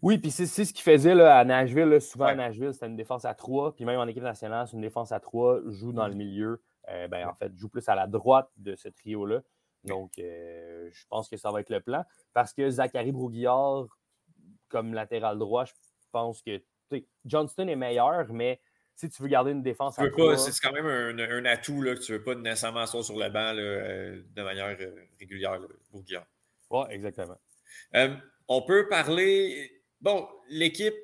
Oui, 0.00 0.18
puis 0.18 0.30
c'est 0.30 0.46
ce 0.46 0.72
qu'il 0.72 0.82
faisait 0.82 1.14
là, 1.14 1.36
à 1.36 1.44
Nashville. 1.44 2.00
souvent 2.00 2.26
à 2.26 2.34
Nashville, 2.34 2.72
c'était 2.72 2.86
une 2.86 2.96
défense 2.96 3.24
à 3.24 3.34
trois. 3.34 3.74
Puis 3.74 3.84
même 3.84 4.00
en 4.00 4.06
équipe 4.06 4.22
nationale, 4.22 4.66
c'est 4.66 4.74
une 4.74 4.82
défense 4.82 5.12
à 5.12 5.20
trois. 5.20 5.60
Joue 5.66 5.92
dans 5.92 6.08
le 6.08 6.14
milieu. 6.14 6.62
Euh, 6.88 7.08
ben, 7.08 7.28
en 7.28 7.34
fait, 7.34 7.52
joue 7.56 7.68
plus 7.68 7.86
à 7.88 7.94
la 7.94 8.06
droite 8.06 8.50
de 8.56 8.74
ce 8.74 8.88
trio-là. 8.88 9.42
Donc, 9.84 10.18
euh, 10.18 10.88
je 10.92 11.04
pense 11.08 11.28
que 11.28 11.36
ça 11.36 11.50
va 11.50 11.60
être 11.60 11.70
le 11.70 11.80
plan. 11.80 12.04
Parce 12.32 12.52
que 12.52 12.68
Zachary 12.70 13.12
Broguillard, 13.12 13.86
comme 14.68 14.94
latéral 14.94 15.38
droit, 15.38 15.64
je 15.64 15.72
pense 16.10 16.42
que 16.42 16.62
Johnston 17.24 17.68
est 17.68 17.76
meilleur, 17.76 18.32
mais 18.32 18.60
si 18.94 19.08
tu 19.08 19.22
veux 19.22 19.28
garder 19.28 19.52
une 19.52 19.62
défense 19.62 19.98
à 19.98 20.08
trois... 20.08 20.36
C'est 20.36 20.52
quand 20.60 20.72
même 20.72 20.86
un, 20.86 21.44
atout 21.44 21.82
là, 21.82 21.94
que 21.94 22.00
tu 22.00 22.12
ne 22.12 22.18
veux 22.18 22.24
pas 22.24 22.34
nécessairement 22.34 22.80
asseoir 22.80 23.04
sur 23.04 23.18
le 23.18 23.28
banc 23.28 23.54
euh, 23.56 24.22
de 24.34 24.42
manière 24.42 24.76
régulière, 25.18 25.60
Broguillard. 25.90 26.26
Oui, 26.70 26.84
exactement. 26.90 27.36
on 28.48 28.62
peut 28.62 28.88
parler 28.88 29.81
bon, 30.02 30.28
l'équipe 30.48 30.94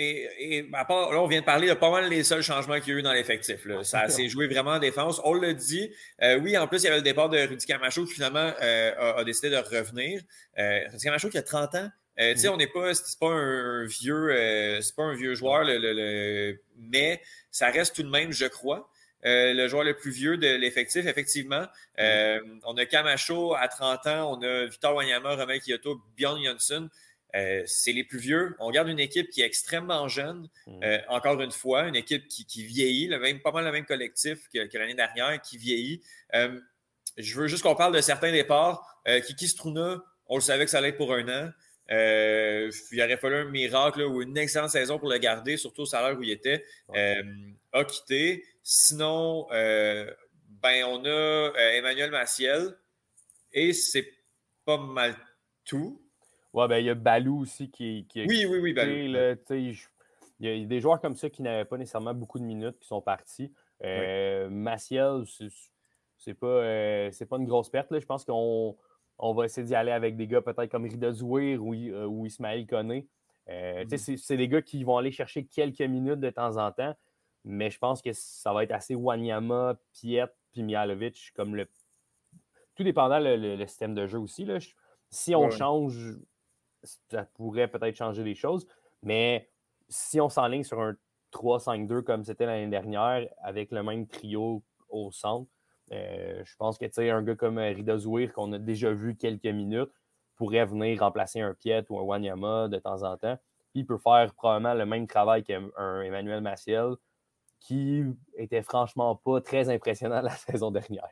et, 0.00 0.68
à 0.72 0.84
part, 0.84 1.12
là, 1.12 1.20
on 1.20 1.26
vient 1.26 1.40
de 1.40 1.44
parler 1.44 1.68
de 1.68 1.74
pas 1.74 1.90
mal 1.90 2.08
les 2.08 2.22
seuls 2.22 2.42
changements 2.42 2.78
qu'il 2.78 2.92
y 2.92 2.96
a 2.96 3.00
eu 3.00 3.02
dans 3.02 3.12
l'effectif. 3.12 3.66
Ça 3.82 4.08
s'est 4.08 4.28
joué 4.28 4.46
vraiment 4.46 4.72
en 4.72 4.78
défense. 4.78 5.20
On 5.24 5.34
l'a 5.34 5.52
dit. 5.52 5.92
Euh, 6.22 6.38
oui, 6.38 6.56
en 6.56 6.68
plus, 6.68 6.82
il 6.82 6.84
y 6.84 6.86
avait 6.86 6.98
le 6.98 7.02
départ 7.02 7.28
de 7.28 7.38
Rudy 7.38 7.66
Camacho 7.66 8.04
qui 8.04 8.14
finalement 8.14 8.52
euh, 8.62 9.14
a, 9.16 9.24
décidé 9.24 9.50
de 9.50 9.56
revenir. 9.56 10.22
Euh, 10.58 10.80
Rudy 10.92 11.02
Camacho 11.02 11.28
qui 11.30 11.38
a 11.38 11.42
30 11.42 11.74
ans. 11.74 11.90
Tu 12.16 12.36
sais, 12.36 12.48
on 12.48 12.56
n'est 12.56 12.68
pas, 12.68 12.94
c'est 12.94 13.18
pas 13.18 13.30
un 13.30 13.84
vieux, 13.86 14.80
c'est 14.82 14.94
pas 14.96 15.04
un 15.04 15.14
vieux 15.14 15.36
joueur, 15.36 15.64
mais 16.76 17.22
ça 17.52 17.70
reste 17.70 17.94
tout 17.94 18.02
de 18.02 18.10
même, 18.10 18.32
je 18.32 18.46
crois. 18.46 18.90
le 19.22 19.68
joueur 19.68 19.84
le 19.84 19.94
plus 19.94 20.10
vieux 20.10 20.36
de 20.36 20.48
l'effectif, 20.48 21.06
effectivement. 21.06 21.64
Mm. 21.96 22.58
on 22.64 22.76
a 22.76 22.86
Camacho 22.86 23.54
à 23.54 23.68
30 23.68 24.06
ans, 24.08 24.36
on 24.36 24.42
a 24.42 24.64
Victor 24.64 24.96
Wanyama, 24.96 25.36
Romain 25.36 25.60
Kyoto, 25.60 26.00
Bjorn 26.16 26.42
Johnson. 26.42 26.88
Euh, 27.36 27.62
c'est 27.66 27.92
les 27.92 28.04
plus 28.04 28.18
vieux. 28.18 28.56
On 28.58 28.70
garde 28.70 28.88
une 28.88 28.98
équipe 28.98 29.28
qui 29.30 29.42
est 29.42 29.46
extrêmement 29.46 30.08
jeune, 30.08 30.48
mm. 30.66 30.82
euh, 30.82 30.98
encore 31.08 31.40
une 31.40 31.50
fois, 31.50 31.84
une 31.84 31.96
équipe 31.96 32.26
qui, 32.28 32.64
vieillit, 32.64 33.08
le 33.08 33.18
même, 33.18 33.40
pas 33.40 33.52
mal 33.52 33.64
le 33.64 33.72
même 33.72 33.84
collectif 33.84 34.48
que, 34.52 34.78
l'année 34.78 34.94
dernière, 34.94 35.40
qui 35.42 35.58
vieillit. 35.58 36.02
Euh, 36.34 36.58
je 37.16 37.38
veux 37.38 37.46
juste 37.46 37.62
qu'on 37.62 37.74
parle 37.74 37.94
de 37.94 38.00
certains 38.00 38.32
départs. 38.32 38.84
Kiki 39.26 39.48
Struna, 39.48 40.02
on 40.26 40.36
le 40.36 40.42
savait 40.42 40.66
que 40.66 40.70
ça 40.70 40.78
allait 40.78 40.90
être 40.90 40.98
pour 40.98 41.14
un 41.14 41.26
an. 41.28 41.50
il 41.88 43.02
aurait 43.02 43.16
fallu 43.16 43.36
un 43.36 43.44
miracle 43.46 44.02
ou 44.02 44.20
une 44.20 44.36
excellente 44.36 44.70
saison 44.70 44.98
pour 44.98 45.08
le 45.08 45.16
garder, 45.16 45.56
surtout 45.56 45.82
au 45.82 45.86
salaire 45.86 46.16
où 46.16 46.22
il 46.22 46.30
était. 46.30 46.64
a 47.72 47.84
quitté. 47.84 48.44
Sinon, 48.62 49.46
ben, 49.50 50.84
on 50.84 51.04
a 51.06 51.52
Emmanuel 51.74 52.10
Maciel 52.10 52.76
et 53.52 53.72
c'est 53.72 54.12
pas 54.64 54.76
mal 54.76 55.16
tout. 55.64 56.07
Ouais, 56.58 56.66
ben, 56.66 56.78
il 56.78 56.86
y 56.86 56.90
a 56.90 56.94
Balou 56.96 57.42
aussi 57.42 57.70
qui, 57.70 58.04
qui 58.08 58.24
Oui, 58.26 58.44
oui, 58.50 58.58
oui, 58.58 58.72
Balou. 58.72 58.92
il 58.92 59.76
y 60.40 60.48
a 60.48 60.66
des 60.66 60.80
joueurs 60.80 61.00
comme 61.00 61.14
ça 61.14 61.30
qui 61.30 61.40
n'avaient 61.40 61.64
pas 61.64 61.78
nécessairement 61.78 62.14
beaucoup 62.14 62.40
de 62.40 62.44
minutes 62.44 62.80
qui 62.80 62.88
sont 62.88 63.00
partis. 63.00 63.52
Euh, 63.84 64.50
Maciel, 64.50 65.22
c'est 66.16 66.34
pas, 66.34 66.46
euh, 66.48 67.10
pas 67.30 67.36
une 67.36 67.46
grosse 67.46 67.70
perte. 67.70 67.92
Là. 67.92 68.00
Je 68.00 68.06
pense 68.06 68.24
qu'on 68.24 68.76
on 69.20 69.34
va 69.34 69.44
essayer 69.44 69.64
d'y 69.64 69.76
aller 69.76 69.92
avec 69.92 70.16
des 70.16 70.26
gars 70.26 70.40
peut-être 70.40 70.68
comme 70.68 70.82
Rida 70.82 71.12
Zouir 71.12 71.64
ou, 71.64 71.74
ou 71.74 72.26
Ismaël 72.26 72.66
Koné. 72.66 73.06
Mm-hmm. 73.48 74.16
C'est 74.16 74.36
des 74.36 74.48
gars 74.48 74.60
qui 74.60 74.82
vont 74.82 74.96
aller 74.96 75.12
chercher 75.12 75.44
quelques 75.44 75.80
minutes 75.80 76.18
de 76.18 76.30
temps 76.30 76.56
en 76.56 76.72
temps, 76.72 76.96
mais 77.44 77.70
je 77.70 77.78
pense 77.78 78.02
que 78.02 78.10
ça 78.12 78.52
va 78.52 78.64
être 78.64 78.72
assez 78.72 78.96
Wanyama, 78.96 79.78
Piet, 79.92 80.26
puis 80.50 80.64
Mialovic 80.64 81.32
comme 81.36 81.54
le. 81.54 81.68
Tout 82.74 82.82
dépendant 82.82 83.20
le, 83.20 83.36
le, 83.36 83.66
système 83.66 83.94
de 83.94 84.08
jeu 84.08 84.18
aussi. 84.18 84.44
Là. 84.44 84.58
Si 85.10 85.34
on 85.34 85.50
change, 85.50 86.16
ça 87.10 87.24
pourrait 87.34 87.68
peut-être 87.68 87.96
changer 87.96 88.22
les 88.24 88.34
choses, 88.34 88.66
mais 89.02 89.50
si 89.88 90.20
on 90.20 90.28
s'enligne 90.28 90.64
sur 90.64 90.80
un 90.80 90.96
3-5-2 91.32 92.02
comme 92.02 92.24
c'était 92.24 92.46
l'année 92.46 92.68
dernière, 92.68 93.28
avec 93.42 93.70
le 93.70 93.82
même 93.82 94.06
trio 94.06 94.62
au 94.88 95.10
centre, 95.12 95.50
euh, 95.92 96.42
je 96.44 96.56
pense 96.56 96.78
que 96.78 97.10
un 97.10 97.22
gars 97.22 97.34
comme 97.34 97.58
Rida 97.58 97.98
Zouir, 97.98 98.32
qu'on 98.32 98.52
a 98.52 98.58
déjà 98.58 98.92
vu 98.92 99.16
quelques 99.16 99.46
minutes, 99.46 99.90
pourrait 100.36 100.66
venir 100.66 101.00
remplacer 101.00 101.40
un 101.40 101.54
Piet 101.54 101.84
ou 101.88 101.98
un 101.98 102.02
Wanyama 102.02 102.68
de 102.68 102.78
temps 102.78 103.02
en 103.02 103.16
temps. 103.16 103.36
Puis 103.70 103.80
il 103.80 103.86
peut 103.86 103.98
faire 103.98 104.32
probablement 104.34 104.74
le 104.74 104.86
même 104.86 105.06
travail 105.06 105.42
qu'un 105.42 105.70
Emmanuel 106.02 106.40
Maciel, 106.40 106.94
qui 107.60 108.04
était 108.36 108.62
franchement 108.62 109.16
pas 109.16 109.40
très 109.40 109.68
impressionnant 109.68 110.20
la 110.22 110.30
saison 110.30 110.70
dernière. 110.70 111.10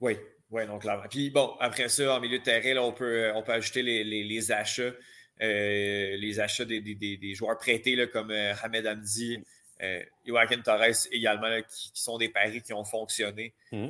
Oui, 0.00 0.18
oui, 0.50 0.66
donc 0.66 0.82
clairement. 0.82 1.04
Puis 1.08 1.30
bon, 1.30 1.54
après 1.60 1.88
ça, 1.88 2.16
en 2.16 2.20
milieu 2.20 2.38
de 2.38 2.42
terrain, 2.44 2.80
on, 2.82 2.92
peut, 2.92 3.30
on 3.34 3.42
peut 3.42 3.52
ajouter 3.52 3.82
les, 3.82 4.52
achats. 4.52 4.92
Euh, 5.42 6.16
les 6.16 6.40
achats 6.40 6.64
des, 6.64 7.34
joueurs 7.34 7.56
prêtés 7.56 7.94
là, 7.94 8.06
comme 8.06 8.30
euh, 8.30 8.52
Hamed 8.62 8.86
Hamdi, 8.86 9.42
euh, 9.82 10.02
Joaquin 10.26 10.60
Torres 10.60 11.06
également, 11.12 11.62
qui, 11.62 11.90
sont 11.94 12.18
des 12.18 12.28
paris 12.28 12.62
qui 12.62 12.72
ont 12.72 12.84
fonctionné 12.84 13.54
mmh. 13.70 13.88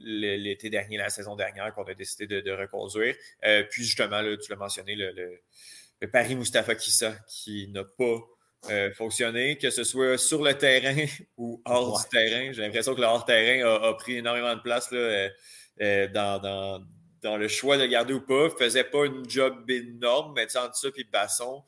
l'été 0.00 0.68
dernier, 0.68 0.98
la 0.98 1.08
saison 1.08 1.34
dernière, 1.34 1.74
qu'on 1.74 1.84
a 1.84 1.94
décidé 1.94 2.26
de, 2.26 2.50
reconduire. 2.52 3.16
puis 3.70 3.82
justement, 3.82 4.22
tu 4.36 4.50
l'as 4.50 4.56
mentionné, 4.56 4.94
le, 4.94 5.12
le, 6.00 6.10
pari 6.10 6.36
Mustafa 6.36 6.74
Kissa, 6.74 7.16
qui 7.26 7.68
n'a 7.68 7.84
pas 7.84 8.20
fonctionné, 8.94 9.58
que 9.58 9.70
ce 9.70 9.84
soit 9.84 10.18
sur 10.18 10.42
le 10.42 10.54
terrain 10.54 11.04
ou 11.36 11.60
hors 11.64 12.00
du 12.00 12.08
terrain. 12.08 12.52
J'ai 12.52 12.62
l'impression 12.62 12.94
que 12.94 13.00
le 13.00 13.06
hors-terrain 13.06 13.66
a, 13.66 13.94
pris 13.94 14.16
énormément 14.16 14.54
de 14.54 14.60
place 14.60 14.90
là, 14.90 15.28
dans, 16.08 16.84
dans 17.24 17.36
le 17.36 17.48
choix 17.48 17.76
de 17.78 17.86
garder 17.86 18.14
ou 18.14 18.20
pas. 18.20 18.50
Faisait 18.50 18.84
pas 18.84 19.06
une 19.06 19.28
job 19.28 19.68
énorme, 19.68 20.34
mais 20.36 20.56
entre 20.56 20.76
ça 20.76 20.88
et 20.94 21.04
Basson, 21.04 21.64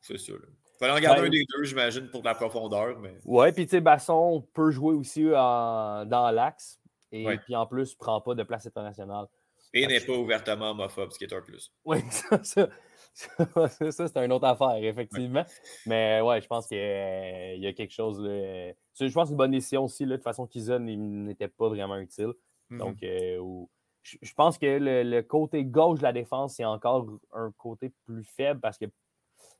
c'est 0.00 0.18
ça. 0.18 0.32
Il 0.32 0.78
fallait 0.78 0.92
en 0.92 1.00
garder 1.00 1.22
ben 1.22 1.26
un 1.28 1.30
des 1.30 1.44
deux, 1.56 1.64
j'imagine, 1.64 2.08
pour 2.10 2.20
de 2.20 2.26
la 2.26 2.34
profondeur. 2.34 2.98
Mais... 3.00 3.16
Ouais, 3.24 3.50
puis 3.52 3.64
tu 3.64 3.70
sais, 3.70 3.80
Basson 3.80 4.46
peut 4.52 4.70
jouer 4.70 4.94
aussi 4.94 5.24
dans 5.24 6.30
l'axe. 6.32 6.78
Et 7.12 7.24
puis 7.44 7.56
en 7.56 7.66
plus, 7.66 7.92
ne 7.92 7.98
prend 7.98 8.20
pas 8.20 8.34
de 8.34 8.42
place 8.42 8.66
internationale. 8.66 9.26
Et 9.72 9.86
n'est 9.86 10.00
pas 10.00 10.12
ouvertement 10.12 10.70
homophobe, 10.70 11.12
ce 11.12 11.18
qui 11.18 11.24
est 11.24 11.32
un 11.32 11.40
plus. 11.40 11.72
Oui, 11.84 11.98
ça, 12.10 12.42
ça, 12.42 12.68
ça, 13.90 14.08
c'est 14.08 14.16
une 14.18 14.32
autre 14.32 14.46
affaire, 14.46 14.76
effectivement. 14.76 15.44
Mais 15.86 16.20
ouais, 16.20 16.40
je 16.40 16.46
pense 16.46 16.66
qu'il 16.66 16.76
y 16.76 17.66
a 17.66 17.72
quelque 17.72 17.92
chose. 17.92 18.22
Je 18.22 19.12
pense 19.12 19.28
que 19.28 19.32
une 19.32 19.36
bonne 19.36 19.52
décision 19.52 19.84
aussi. 19.84 20.04
Là, 20.04 20.12
de 20.12 20.16
toute 20.16 20.24
façon, 20.24 20.46
Kizon 20.46 20.80
n'était 20.80 21.48
pas 21.48 21.68
vraiment 21.68 21.96
utile. 21.96 22.32
Mmh 22.68 22.78
Donc, 22.78 23.02
euh, 23.02 23.64
je 24.02 24.34
pense 24.34 24.58
que 24.58 24.66
le, 24.66 25.20
côté 25.22 25.64
gauche 25.64 25.98
de 25.98 26.04
la 26.04 26.12
défense, 26.12 26.56
c'est 26.56 26.64
encore 26.64 27.06
un 27.32 27.50
côté 27.56 27.92
plus 28.04 28.24
faible 28.24 28.60
parce 28.60 28.76
que, 28.76 28.84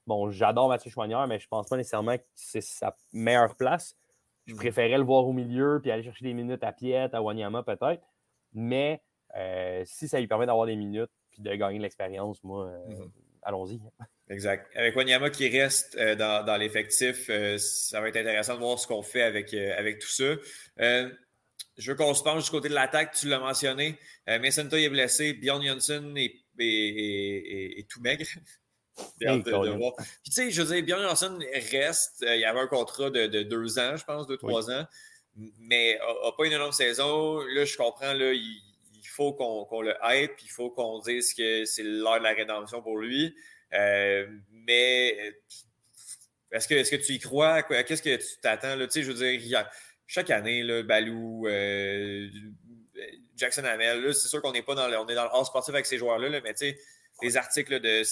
bon, 0.07 0.31
j'adore 0.31 0.69
Mathieu 0.69 0.91
Chouanière, 0.91 1.27
mais 1.27 1.39
je 1.39 1.47
ne 1.47 1.49
pense 1.49 1.69
pas 1.69 1.77
nécessairement 1.77 2.17
que 2.17 2.25
c'est 2.35 2.61
sa 2.61 2.95
meilleure 3.13 3.57
place. 3.57 3.97
Je 4.45 4.55
mmh 4.55 4.59
préférais 4.59 4.99
le 4.99 5.05
voir 5.05 5.27
au 5.27 5.33
milieu 5.33 5.81
puis 5.83 5.91
aller 5.91 6.05
chercher 6.05 6.25
des 6.25 6.35
minutes 6.35 6.63
à 6.63 6.73
Piet, 6.73 7.13
à 7.13 7.21
Wanyama 7.21 7.65
peut-être. 7.65 8.07
Mais 8.53 9.03
euh, 9.35 9.83
si 9.85 10.07
ça 10.07 10.21
lui 10.21 10.29
permet 10.29 10.47
d'avoir 10.47 10.67
des 10.67 10.77
minutes 10.77 11.11
puis 11.31 11.43
de 11.43 11.53
gagner 11.55 11.79
de 11.79 11.83
l'expérience, 11.83 12.45
moi, 12.45 12.67
euh, 12.67 12.89
mmh 12.89 13.11
allons-y. 13.47 13.81
Exact. 14.29 14.71
Avec 14.75 14.95
Wanyama 14.97 15.31
qui 15.31 15.49
reste 15.49 15.97
dans, 15.97 16.57
l'effectif, 16.59 17.31
ça 17.59 18.01
va 18.01 18.09
être 18.09 18.17
intéressant 18.17 18.55
de 18.55 18.61
voir 18.61 18.79
ce 18.79 18.87
qu'on 18.87 19.03
fait 19.03 19.23
avec, 19.23 19.55
avec 19.55 20.01
tout 20.01 20.09
ça. 20.09 20.35
Je 21.77 21.91
veux 21.91 21.97
qu'on 21.97 22.15
se 22.15 22.23
penche 22.23 22.45
du 22.45 22.51
côté 22.51 22.69
de 22.69 22.75
l'attaque, 22.75 23.15
tu 23.15 23.29
l'as 23.29 23.39
mentionné. 23.39 23.99
Euh, 24.29 24.39
Mason 24.39 24.69
est 24.69 24.89
blessé, 24.89 25.35
Bjorn 25.35 25.65
Johnson 25.65 26.15
est, 26.17 27.87
tout 27.89 28.01
maigre. 28.01 28.25
Puis 29.19 29.43
tu 30.25 30.33
sais, 30.33 30.51
je 30.51 30.63
veux 30.63 30.75
dire, 30.75 30.85
Bjorn 30.85 31.03
Johnson 31.03 31.39
reste. 31.71 32.23
Euh, 32.23 32.35
il 32.35 32.41
y 32.41 32.45
avait 32.47 32.61
un 32.61 32.67
contrat 32.67 33.11
de, 33.11 33.43
deux 33.43 33.79
ans, 33.79 33.97
je 33.97 34.05
pense, 34.05 34.27
deux, 34.27 34.39
trois 34.39 34.71
ans, 34.71 34.87
mais 35.35 35.99
n'a 35.99 36.33
pas 36.33 36.47
une 36.47 36.53
énorme 36.53 36.73
saison. 36.73 37.41
Là, 37.41 37.67
je 37.67 37.77
comprends, 37.77 38.15
là, 38.15 38.33
il, 38.33 38.66
faut 39.09 39.33
qu'on 39.33 39.81
le 39.81 39.95
hype, 40.03 40.33
il 40.43 40.49
faut 40.49 40.71
qu'on 40.71 40.99
dise 41.01 41.35
que 41.35 41.65
c'est 41.65 41.83
l'heure 41.83 42.19
de 42.19 42.25
la 42.25 42.33
rédemption 42.33 42.83
pour 42.83 42.99
lui. 42.99 43.35
Euh, 43.73 44.27
mais 44.51 45.35
est-ce 46.53 46.69
que, 46.69 46.75
est 46.75 46.91
que 46.91 47.05
tu 47.05 47.15
y 47.15 47.19
crois? 47.19 47.63
Qu'est-ce 47.63 48.03
que 48.03 48.17
tu 48.17 48.41
t'attends? 48.41 48.79
Tu 48.79 48.91
sais, 48.91 49.03
je 49.03 49.13
veux 49.13 49.37
dire, 49.37 49.69
chaque 50.07 50.31
année, 50.31 50.63
là, 50.63 50.83
Balou, 50.83 51.47
euh, 51.47 52.29
Jackson 53.37 53.65
Hamel, 53.65 54.15
c'est 54.15 54.29
sûr 54.29 54.41
qu'on 54.41 54.53
n'est 54.53 54.63
pas 54.63 54.75
dans 54.75 54.89
le, 54.89 54.99
on 54.99 55.07
est 55.09 55.15
dans 55.15 55.25
le 55.25 55.31
hors 55.33 55.47
sportif 55.47 55.75
avec 55.75 55.87
ces 55.87 55.99
joueurs-là, 55.99 56.29
mais 56.43 56.55
tu 56.55 56.67
sais, 56.67 56.79
les 57.23 57.37
articles 57.37 57.81
de 57.81 58.03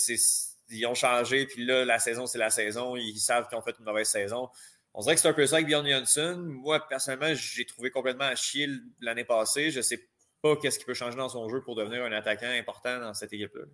ils 0.71 0.87
ont 0.87 0.95
changé, 0.95 1.47
puis 1.47 1.65
là, 1.65 1.85
la 1.85 1.99
saison, 1.99 2.27
c'est 2.27 2.39
la 2.39 2.51
saison, 2.51 2.97
ils 2.97 3.19
savent 3.19 3.49
qu'ils 3.49 3.59
ont 3.59 3.63
fait 3.63 3.75
une 3.79 3.85
mauvaise 3.85 4.09
saison. 4.09 4.49
On 4.95 5.03
dirait 5.03 5.15
que 5.15 5.21
c'est 5.21 5.29
un 5.29 5.35
peu 5.35 5.47
ça 5.47 5.57
avec 5.57 5.69
Bjorn 5.69 5.87
Johnson. 5.89 6.43
Moi, 6.47 6.87
personnellement, 6.89 7.35
j'ai 7.35 7.67
trouvé 7.67 7.91
complètement 7.91 8.25
à 8.25 8.37
chier 8.37 8.69
l'année 9.01 9.25
passée. 9.25 9.71
Je 9.71 9.81
sais 9.81 10.09
pas 10.45 10.57
qu'est-ce 10.57 10.79
qui 10.79 10.85
peut 10.85 10.93
changer 10.93 11.17
dans 11.17 11.31
son 11.31 11.49
jeu 11.49 11.63
pour 11.63 11.75
devenir 11.75 12.05
un 12.05 12.13
attaquant 12.13 12.51
important 12.51 13.01
dans 13.01 13.15
cette 13.15 13.33
équipe-là. 13.33 13.65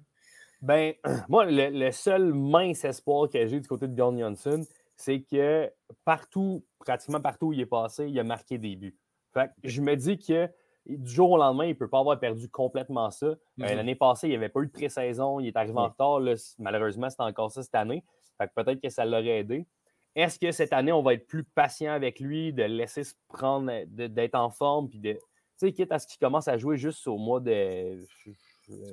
Ben, 0.63 0.95
moi, 1.29 1.45
le, 1.45 1.91
seul 1.91 2.33
mince 2.33 2.85
espoir 2.85 3.29
que 3.29 3.45
j'ai 3.45 3.59
du 3.59 3.67
côté 3.67 3.89
de 3.89 3.93
Bjorn 3.93 4.17
Johnson, 4.17 4.65
c'est 4.95 5.21
que 5.21 5.69
partout, 6.05 6.65
pratiquement 6.79 7.21
partout 7.21 7.49
où 7.49 7.53
il 7.53 7.61
est 7.61 7.67
passé, 7.67 8.07
il 8.07 8.17
a 8.21 8.23
marqué 8.23 8.57
des 8.57 8.77
buts. 8.77 8.97
Fait 9.35 9.51
je 9.65 9.81
me 9.81 9.97
dis 9.97 10.17
que 10.17 10.49
du 10.87 11.11
jour 11.11 11.33
au 11.33 11.39
lendemain, 11.39 11.65
il 11.65 11.71
ne 11.71 11.75
peut 11.75 11.89
pas 11.89 11.99
avoir 11.99 12.21
perdu 12.21 12.49
complètement 12.49 13.11
ça. 13.11 13.27
Euh, 13.27 13.37
mm-hmm. 13.59 13.75
L'année 13.75 13.95
passée, 13.97 14.29
il 14.29 14.31
n'y 14.31 14.37
avait 14.37 14.49
pas 14.49 14.61
eu 14.61 14.67
de 14.67 14.73
pré-saison, 14.73 15.41
il 15.41 15.49
est 15.49 15.57
arrivé 15.57 15.77
en 15.77 15.89
retard. 15.89 16.21
malheureusement, 16.61 17.11
c'est 17.11 17.21
encore 17.21 17.51
ça 17.51 17.65
cette 17.65 17.75
année. 17.75 18.05
peut-être 18.39 18.81
que 18.81 18.91
ça 18.91 19.05
l'aurait 19.05 19.41
aidé. 19.41 19.67
Est-ce 20.15 20.39
que 20.39 20.53
cette 20.53 20.73
année, 20.73 20.93
on 20.93 21.03
va 21.03 21.15
être 21.15 21.27
plus 21.27 21.45
patient 21.45 21.93
avec 21.93 22.21
lui, 22.21 22.53
de 22.53 22.63
laisser 22.63 23.03
se 23.03 23.15
prendre, 23.29 23.73
d'être 23.87 24.37
en 24.37 24.51
forme, 24.51 24.89
puis 24.89 25.01
de. 25.01 25.19
Tu 25.61 25.67
sais, 25.67 25.73
quitte 25.73 25.93
à 25.93 25.99
ce 25.99 26.07
qu'il 26.07 26.19
commence 26.19 26.49
à 26.49 26.57
jouer 26.57 26.79
juste 26.79 27.07
au 27.07 27.19
mois 27.19 27.39
de 27.39 28.03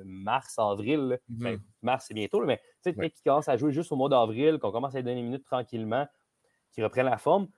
mars, 0.04 0.58
avril. 0.58 1.18
Ben, 1.28 1.54
mm-hmm. 1.54 1.60
mars, 1.80 2.04
c'est 2.08 2.14
bientôt, 2.14 2.44
mais 2.44 2.58
tu 2.82 2.92
sais, 2.92 3.10
qu'il 3.10 3.22
commence 3.24 3.48
à 3.48 3.56
jouer 3.56 3.72
juste 3.72 3.90
au 3.90 3.96
mois 3.96 4.10
d'avril, 4.10 4.58
qu'on 4.58 4.70
commence 4.70 4.94
à 4.94 4.98
lui 4.98 5.04
donner 5.04 5.16
des 5.16 5.22
minutes 5.22 5.44
tranquillement, 5.46 6.06
qu'il 6.72 6.84
reprenne 6.84 7.06
la 7.06 7.16
forme. 7.16 7.48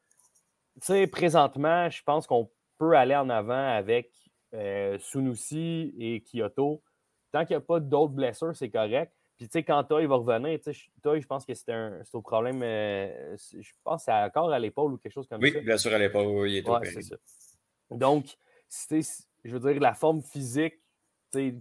Tu 0.76 0.86
sais, 0.86 1.06
présentement, 1.08 1.90
je 1.90 2.02
pense 2.04 2.28
qu'on 2.28 2.48
peut 2.78 2.96
aller 2.96 3.16
en 3.16 3.28
avant 3.30 3.68
avec 3.68 4.12
euh, 4.54 4.96
Sunusi 5.00 5.92
et 5.98 6.22
Kyoto. 6.22 6.80
Tant 7.32 7.44
qu'il 7.44 7.56
n'y 7.56 7.62
a 7.62 7.66
pas 7.66 7.80
d'autres 7.80 8.12
blessures, 8.12 8.54
c'est 8.54 8.70
correct. 8.70 9.12
Puis, 9.36 9.48
tu 9.48 9.52
sais, 9.52 9.64
quand 9.64 9.82
Toy 9.82 10.06
va 10.06 10.16
revenir, 10.16 10.60
Toy, 11.02 11.20
je 11.20 11.26
pense 11.26 11.44
que 11.44 11.54
c'est 11.54 11.72
un, 11.72 12.00
au 12.12 12.22
problème, 12.22 12.62
euh, 12.62 13.36
je 13.36 13.70
pense 13.82 14.02
que 14.02 14.04
c'est 14.04 14.12
encore 14.12 14.52
à 14.52 14.58
l'épaule 14.60 14.92
ou 14.92 14.98
quelque 14.98 15.12
chose 15.12 15.26
comme 15.26 15.40
ça. 15.40 15.48
Oui, 15.52 15.64
bien 15.64 15.78
sûr, 15.78 15.92
à 15.92 15.98
l'épaule, 15.98 16.26
oui, 16.26 16.52
il 16.52 16.56
est 16.58 16.68
ouais, 16.68 17.02
ça. 17.02 17.16
Donc, 17.90 18.36
je 18.70 19.56
veux 19.56 19.60
dire, 19.60 19.80
la 19.80 19.94
forme 19.94 20.22
physique 20.22 20.80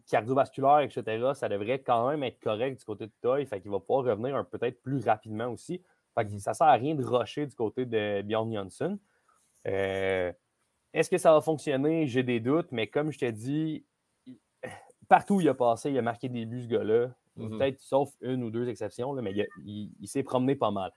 cardiovasculaire, 0.09 0.79
etc., 0.79 1.31
ça 1.33 1.47
devrait 1.49 1.79
quand 1.79 2.09
même 2.09 2.23
être 2.23 2.39
correct 2.39 2.79
du 2.79 2.85
côté 2.85 3.05
de 3.05 3.11
Toy. 3.21 3.45
Fait 3.45 3.61
qu'il 3.61 3.71
va 3.71 3.79
pouvoir 3.79 4.05
revenir 4.05 4.43
peut-être 4.47 4.81
plus 4.81 5.05
rapidement 5.05 5.47
aussi. 5.47 5.81
Fait 6.15 6.25
que 6.25 6.37
ça 6.39 6.51
ne 6.51 6.55
sert 6.55 6.67
à 6.67 6.73
rien 6.73 6.95
de 6.95 7.03
rusher 7.03 7.45
du 7.45 7.55
côté 7.55 7.85
de 7.85 8.21
Bjorn 8.23 8.51
Johnson. 8.51 8.97
Euh, 9.67 10.31
est-ce 10.93 11.09
que 11.09 11.17
ça 11.17 11.33
va 11.33 11.41
fonctionner? 11.41 12.07
J'ai 12.07 12.23
des 12.23 12.39
doutes, 12.39 12.71
mais 12.71 12.87
comme 12.87 13.11
je 13.11 13.19
t'ai 13.19 13.31
dit, 13.31 13.85
partout 15.07 15.35
où 15.35 15.41
il 15.41 15.49
a 15.49 15.53
passé, 15.53 15.91
il 15.91 15.97
a 15.97 16.01
marqué 16.01 16.29
des 16.29 16.45
buts, 16.45 16.63
ce 16.63 16.67
gars-là. 16.67 17.07
Mm-hmm. 17.37 17.57
Peut-être 17.57 17.79
sauf 17.79 18.09
une 18.21 18.43
ou 18.43 18.49
deux 18.49 18.67
exceptions, 18.69 19.13
mais 19.13 19.33
il, 19.63 20.07
s'est 20.07 20.23
promené 20.23 20.55
pas 20.55 20.71
mal. 20.71 20.91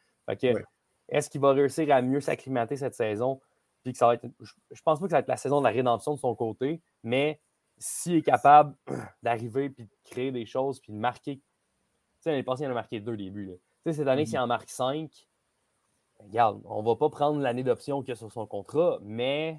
Est-ce 1.09 1.29
qu'il 1.29 1.41
va 1.41 1.53
réussir 1.53 1.95
à 1.95 2.01
mieux 2.01 2.21
s'acclimater 2.21 2.77
cette 2.77 2.95
saison? 2.95 3.41
Puis 3.83 3.93
que 3.93 3.99
ça 3.99 4.07
va 4.07 4.15
être, 4.15 4.27
je, 4.41 4.53
je 4.71 4.83
pense 4.83 5.01
pas 5.01 5.07
que 5.07 5.11
ça 5.11 5.17
va 5.17 5.21
être 5.21 5.29
la 5.29 5.37
saison 5.37 5.61
de 5.61 5.65
la 5.65 5.71
rédemption 5.71 6.15
de 6.15 6.19
son 6.19 6.35
côté, 6.35 6.81
mais 7.03 7.41
s'il 7.79 8.17
est 8.17 8.23
capable 8.23 8.75
d'arriver 9.23 9.71
puis 9.71 9.85
de 9.85 9.91
créer 10.05 10.33
des 10.33 10.47
choses 10.47 10.81
puis 10.81 10.93
de 10.93 10.99
marquer. 10.99 11.37
Tu 11.37 11.43
sais, 12.21 12.31
l'année 12.31 12.43
passée, 12.43 12.63
il 12.63 12.69
en 12.69 12.71
a 12.71 12.75
marqué 12.75 13.01
deux 13.01 13.17
débuts. 13.17 13.51
Tu 13.85 13.91
sais, 13.91 13.99
cette 13.99 14.09
année, 14.09 14.27
s'il 14.27 14.39
en 14.39 14.47
marque 14.47 14.71
cinq, 14.71 15.11
regarde, 16.21 16.61
on 16.65 16.83
va 16.83 16.97
pas 16.97 17.11
prendre 17.11 17.41
l'année 17.41 17.65
d'option 17.65 18.01
qu'il 18.03 18.11
y 18.11 18.13
a 18.13 18.17
sur 18.17 18.31
son 18.31 18.47
contrat, 18.47 19.01
mais 19.03 19.59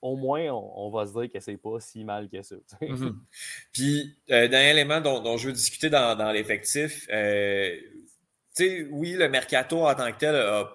au 0.00 0.16
moins, 0.16 0.50
on, 0.50 0.90
va 0.90 1.06
se 1.06 1.12
dire 1.12 1.30
que 1.30 1.38
c'est 1.38 1.56
pas 1.56 1.78
si 1.78 2.04
mal 2.04 2.28
que 2.28 2.42
ça. 2.42 2.56
Mhm. 2.80 3.20
Puis, 3.72 4.16
euh, 4.30 4.48
dernier 4.48 4.70
élément 4.70 5.00
dont, 5.00 5.36
je 5.36 5.46
veux 5.46 5.52
discuter 5.52 5.90
dans, 5.90 6.32
l'effectif, 6.32 7.06
euh, 7.12 7.76
sais, 8.54 8.86
oui, 8.90 9.12
le 9.12 9.28
mercato 9.28 9.86
en 9.86 9.94
tant 9.94 10.10
que 10.12 10.18
tel, 10.18 10.36
a, 10.36 10.72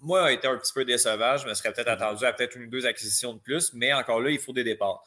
moi, 0.00 0.26
a 0.26 0.32
été 0.32 0.46
un 0.46 0.56
petit 0.56 0.72
peu 0.72 0.84
décevant. 0.84 1.36
Je 1.36 1.46
me 1.46 1.54
serais 1.54 1.72
peut-être 1.72 1.88
attendu 1.88 2.24
à 2.24 2.32
peut-être 2.32 2.56
une 2.56 2.64
ou 2.64 2.70
deux 2.70 2.86
acquisitions 2.86 3.34
de 3.34 3.38
plus, 3.38 3.72
mais 3.74 3.92
encore 3.92 4.20
là, 4.20 4.30
il 4.30 4.38
faut 4.38 4.52
des 4.52 4.64
départs. 4.64 5.02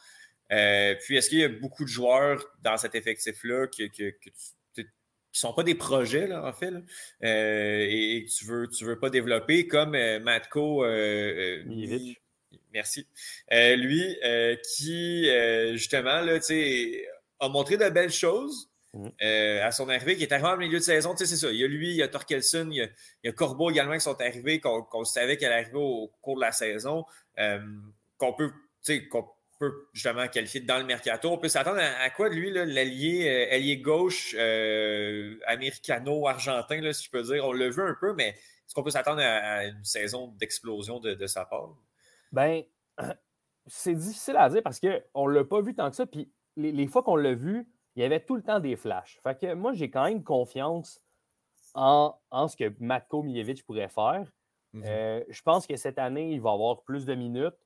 puis, 0.48 1.16
est-ce 1.16 1.28
qu'il 1.28 1.38
y 1.38 1.44
a 1.44 1.48
beaucoup 1.48 1.84
de 1.84 1.88
joueurs 1.88 2.44
dans 2.62 2.76
cet 2.76 2.94
effectif-là 2.94 3.66
que, 3.66 3.84
qui 3.84 4.04
ne 4.78 4.84
sont 5.32 5.52
pas 5.52 5.62
des 5.62 5.74
projets, 5.74 6.26
là, 6.26 6.44
en 6.46 6.52
fait, 6.52 6.72
et, 7.22 8.24
que 8.24 8.30
tu 8.30 8.46
ne 8.46 8.50
veux, 8.50 8.68
tu 8.68 8.84
veux 8.84 8.98
pas 8.98 9.10
développer, 9.10 9.66
comme 9.66 9.96
Matko 10.20 10.84
Merci. 12.72 13.06
lui, 13.50 14.16
qui, 14.76 15.28
justement, 15.72 16.20
là, 16.20 16.38
a 17.40 17.48
montré 17.48 17.76
de 17.76 17.88
belles 17.88 18.12
choses, 18.12 18.70
Mhm. 18.94 19.12
Euh, 19.22 19.66
à 19.66 19.70
son 19.72 19.88
arrivée, 19.88 20.16
qui 20.16 20.22
est 20.22 20.32
arrivé 20.32 20.48
en 20.48 20.56
milieu 20.56 20.78
de 20.78 20.82
saison. 20.82 21.12
Tu 21.14 21.18
sais, 21.18 21.26
c'est 21.26 21.36
ça. 21.36 21.52
Il 21.52 21.58
y 21.58 21.64
a 21.64 21.68
lui, 21.68 21.90
il 21.90 21.96
y 21.96 22.02
a 22.02 22.08
Torkelson, 22.08 22.68
il 22.70 22.90
y 23.24 23.28
a, 23.28 23.32
Corbeau 23.32 23.70
également 23.70 23.94
qui 23.94 24.00
sont 24.00 24.20
arrivés, 24.20 24.60
qu'on 24.60 25.04
savait 25.04 25.36
qu'elle 25.36 25.52
arrivait 25.52 25.72
au, 25.74 26.10
cours 26.22 26.36
de 26.36 26.40
la 26.40 26.52
saison, 26.52 27.04
euh, 27.38 27.60
qu'on 28.16 28.32
peut, 28.32 28.50
qu'on 29.10 29.28
peut 29.58 29.88
justement 29.92 30.26
qualifier 30.28 30.60
dans 30.60 30.78
le 30.78 30.84
mercato. 30.84 31.30
On 31.30 31.38
peut 31.38 31.48
s'attendre 31.48 31.80
à, 31.80 32.08
quoi 32.10 32.30
de 32.30 32.34
lui, 32.34 32.50
l'allié 32.50 33.50
euh, 33.52 33.82
gauche 33.82 34.34
américano-argentin, 35.46 36.92
si 36.92 37.04
je 37.04 37.10
peux 37.10 37.22
dire. 37.22 37.44
On 37.44 37.52
l'a 37.52 37.68
vu 37.68 37.82
un 37.82 37.96
peu, 38.00 38.14
mais 38.14 38.28
est-ce 38.28 38.74
qu'on 38.74 38.82
peut 38.82 38.90
s'attendre 38.90 39.20
à, 39.20 39.66
une 39.66 39.84
saison 39.84 40.28
d'explosion 40.38 41.00
de, 41.00 41.26
sa 41.26 41.44
part? 41.44 41.76
Ben, 42.32 42.62
c'est 43.66 43.94
difficile 43.94 44.36
à 44.36 44.48
dire 44.48 44.62
parce 44.62 44.80
qu'on 44.80 45.28
ne 45.28 45.34
l'a 45.34 45.44
pas 45.44 45.60
vu 45.60 45.74
tant 45.74 45.90
que 45.90 45.96
ça. 45.96 46.06
Puis 46.06 46.32
les 46.56 46.86
fois 46.86 47.02
qu'on 47.02 47.16
l'a 47.16 47.34
vu, 47.34 47.66
il 47.96 48.02
y 48.02 48.04
avait 48.04 48.20
tout 48.20 48.36
le 48.36 48.42
temps 48.42 48.60
des 48.60 48.76
flashs. 48.76 49.18
Fait 49.22 49.38
que 49.38 49.54
moi, 49.54 49.72
j'ai 49.72 49.90
quand 49.90 50.04
même 50.04 50.22
confiance 50.22 51.02
en, 51.74 52.14
ce 52.48 52.56
que 52.56 52.72
Matko 52.78 53.22
Mijevic 53.22 53.64
pourrait 53.64 53.88
faire. 53.88 54.30
Mhm. 54.74 54.84
Euh, 54.86 55.24
je 55.28 55.42
pense 55.42 55.66
que 55.66 55.76
cette 55.76 55.98
année, 55.98 56.32
il 56.32 56.40
va 56.40 56.52
avoir 56.52 56.82
plus 56.82 57.06
de 57.06 57.14
minutes. 57.14 57.56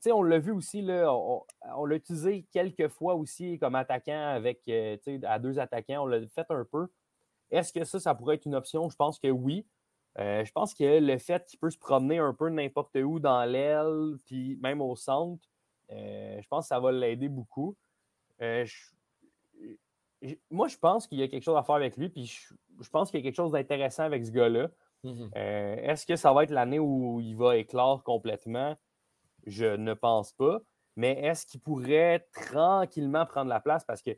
sais, 0.00 0.10
on 0.10 0.22
l'a 0.22 0.38
vu 0.38 0.52
aussi, 0.52 0.80
là, 0.80 1.14
on, 1.14 1.84
l'a 1.84 1.96
utilisé 1.96 2.46
quelques 2.50 2.88
fois 2.88 3.14
aussi 3.14 3.58
comme 3.58 3.74
attaquant 3.74 4.28
avec 4.28 4.62
euh, 4.68 4.96
à 5.24 5.38
deux 5.38 5.58
attaquants. 5.58 6.04
On 6.04 6.06
l'a 6.06 6.26
fait 6.28 6.50
un 6.50 6.64
peu. 6.64 6.88
Est-ce 7.50 7.72
que 7.72 7.84
ça, 7.84 8.00
ça 8.00 8.14
pourrait 8.14 8.36
être 8.36 8.46
une 8.46 8.54
option? 8.54 8.88
Je 8.88 8.96
pense 8.96 9.18
que 9.18 9.28
oui. 9.28 9.66
Euh, 10.18 10.44
je 10.44 10.52
pense 10.52 10.74
que 10.74 11.00
le 11.00 11.18
fait 11.18 11.44
qu'il 11.44 11.58
peut 11.58 11.70
se 11.70 11.78
promener 11.78 12.18
un 12.18 12.32
peu 12.32 12.48
n'importe 12.48 12.96
où 12.96 13.18
dans 13.18 13.44
l'aile, 13.44 14.16
puis 14.24 14.56
même 14.62 14.80
au 14.80 14.96
centre, 14.96 15.44
je 15.90 16.46
pense 16.48 16.64
que 16.64 16.68
ça 16.68 16.80
va 16.80 16.90
l'aider 16.90 17.28
beaucoup. 17.28 17.76
Je, 18.40 18.94
moi, 20.50 20.68
je 20.68 20.76
pense 20.76 21.06
qu'il 21.06 21.18
y 21.18 21.22
a 21.22 21.28
quelque 21.28 21.42
chose 21.42 21.56
à 21.56 21.62
faire 21.62 21.74
avec 21.74 21.96
lui, 21.96 22.08
puis 22.08 22.26
je, 22.26 22.90
pense 22.90 23.10
qu'il 23.10 23.20
y 23.20 23.22
a 23.22 23.24
quelque 23.24 23.36
chose 23.36 23.52
d'intéressant 23.52 24.04
avec 24.04 24.24
ce 24.24 24.30
gars-là. 24.30 24.68
Mhm. 25.02 25.30
Euh, 25.36 25.76
est-ce 25.76 26.06
que 26.06 26.16
ça 26.16 26.32
va 26.32 26.44
être 26.44 26.50
l'année 26.50 26.78
où 26.78 27.20
il 27.20 27.36
va 27.36 27.56
éclore 27.56 28.02
complètement? 28.02 28.76
Je 29.46 29.76
ne 29.76 29.92
pense 29.94 30.32
pas. 30.32 30.60
Mais 30.96 31.20
est-ce 31.20 31.44
qu'il 31.44 31.60
pourrait 31.60 32.26
tranquillement 32.32 33.26
prendre 33.26 33.50
la 33.50 33.60
place? 33.60 33.84
Parce 33.84 34.00
qu'il 34.00 34.16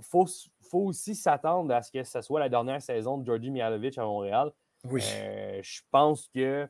faut, 0.00 0.26
faut, 0.62 0.80
aussi 0.80 1.14
s'attendre 1.14 1.72
à 1.74 1.82
ce 1.82 1.92
que 1.92 2.02
ce 2.02 2.20
soit 2.22 2.40
la 2.40 2.48
dernière 2.48 2.82
saison 2.82 3.18
de 3.18 3.26
Georgi 3.26 3.50
Mihalovic 3.50 3.98
à 3.98 4.04
Montréal. 4.04 4.50
Oui. 4.84 5.02
Euh, 5.14 5.60
je 5.62 5.80
pense 5.90 6.28
que 6.28 6.68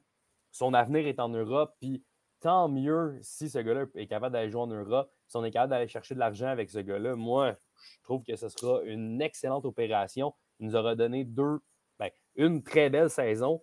son 0.50 0.74
avenir 0.74 1.06
est 1.06 1.20
en 1.20 1.28
Europe, 1.28 1.76
puis 1.80 2.04
tant 2.40 2.68
mieux 2.68 3.18
si 3.22 3.48
ce 3.48 3.58
gars-là 3.58 3.84
est 3.94 4.06
capable 4.06 4.32
d'aller 4.32 4.50
jouer 4.50 4.62
en 4.62 4.66
Europe, 4.66 5.12
si 5.28 5.36
on 5.36 5.44
est 5.44 5.50
capable 5.50 5.70
d'aller 5.70 5.88
chercher 5.88 6.14
de 6.14 6.20
l'argent 6.20 6.48
avec 6.48 6.68
ce 6.70 6.80
gars-là. 6.80 7.14
Moi, 7.14 7.56
je 7.80 8.02
trouve 8.02 8.22
que 8.22 8.36
ce 8.36 8.48
sera 8.48 8.82
une 8.84 9.20
excellente 9.20 9.64
opération. 9.64 10.34
Il 10.58 10.66
nous 10.66 10.76
aura 10.76 10.94
donné 10.94 11.24
deux, 11.24 11.60
ben, 11.98 12.10
une 12.36 12.62
très 12.62 12.90
belle 12.90 13.10
saison. 13.10 13.60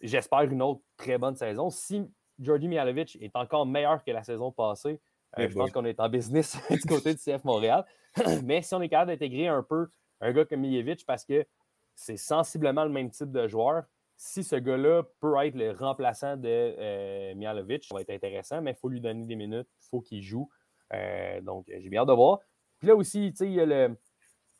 J'espère 0.00 0.42
une 0.42 0.62
autre 0.62 0.80
très 0.96 1.18
bonne 1.18 1.36
saison. 1.36 1.70
Si 1.70 2.02
Georgi 2.38 2.68
Mialovic 2.68 3.16
est 3.20 3.34
encore 3.34 3.66
meilleur 3.66 4.02
que 4.04 4.10
la 4.10 4.22
saison 4.22 4.52
passée, 4.52 5.00
euh, 5.38 5.48
je 5.48 5.54
pense 5.54 5.70
qu'on 5.72 5.84
est 5.84 6.00
en 6.00 6.08
business 6.08 6.56
du 6.70 6.80
côté 6.80 7.14
du 7.14 7.20
CF 7.20 7.44
Montréal. 7.44 7.84
Mais 8.44 8.62
si 8.62 8.74
on 8.74 8.80
est 8.80 8.88
capable 8.88 9.10
d'intégrer 9.10 9.48
un 9.48 9.62
peu 9.62 9.88
un 10.20 10.32
gars 10.32 10.44
comme 10.44 10.60
Mijevic, 10.60 11.04
parce 11.04 11.24
que 11.24 11.46
c'est 11.94 12.16
sensiblement 12.16 12.84
le 12.84 12.90
même 12.90 13.10
type 13.10 13.30
de 13.30 13.46
joueur, 13.46 13.84
si 14.16 14.42
ce 14.42 14.56
gars-là 14.56 15.04
peut 15.20 15.34
être 15.44 15.54
le 15.54 15.70
remplaçant 15.70 16.36
de 16.36 16.48
euh, 16.48 17.34
ça 17.82 17.94
va 17.94 18.00
être 18.00 18.10
intéressant, 18.10 18.60
mais 18.60 18.72
il 18.72 18.76
faut 18.76 18.88
lui 18.88 19.00
donner 19.00 19.24
des 19.24 19.36
minutes, 19.36 19.68
il 19.80 19.88
faut 19.88 20.00
qu'il 20.00 20.22
joue. 20.22 20.48
Euh, 20.92 21.40
donc, 21.40 21.66
j'ai 21.68 21.88
bien 21.88 22.00
hâte 22.00 22.08
de 22.08 22.14
voir. 22.14 22.40
Puis 22.78 22.88
là 22.88 22.96
aussi, 22.96 23.30
tu 23.32 23.38
sais, 23.38 23.46
il 23.46 23.54
y 23.54 23.60
a 23.60 23.66
le. 23.66 23.96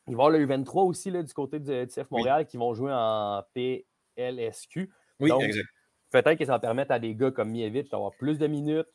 Il 0.07 0.15
va 0.15 0.23
y 0.23 0.25
avoir 0.25 0.29
le 0.31 0.45
U23 0.45 0.87
aussi 0.87 1.11
là, 1.11 1.21
du 1.21 1.33
côté 1.33 1.59
du, 1.59 1.71
CF 1.87 2.09
Montréal 2.09 2.47
qui 2.47 2.57
vont 2.57 2.73
jouer 2.73 2.91
en 2.91 3.43
PLSQ. 3.53 4.91
Oui, 5.19 5.31
exact. 5.39 5.67
Peut-être 6.11 6.39
que 6.39 6.45
ça 6.45 6.53
va 6.53 6.59
permettre 6.59 6.91
à 6.91 6.97
des 6.97 7.13
gars 7.13 7.29
comme 7.29 7.51
Mievich 7.51 7.89
d'avoir 7.89 8.11
plus 8.15 8.39
de 8.39 8.47
minutes. 8.47 8.87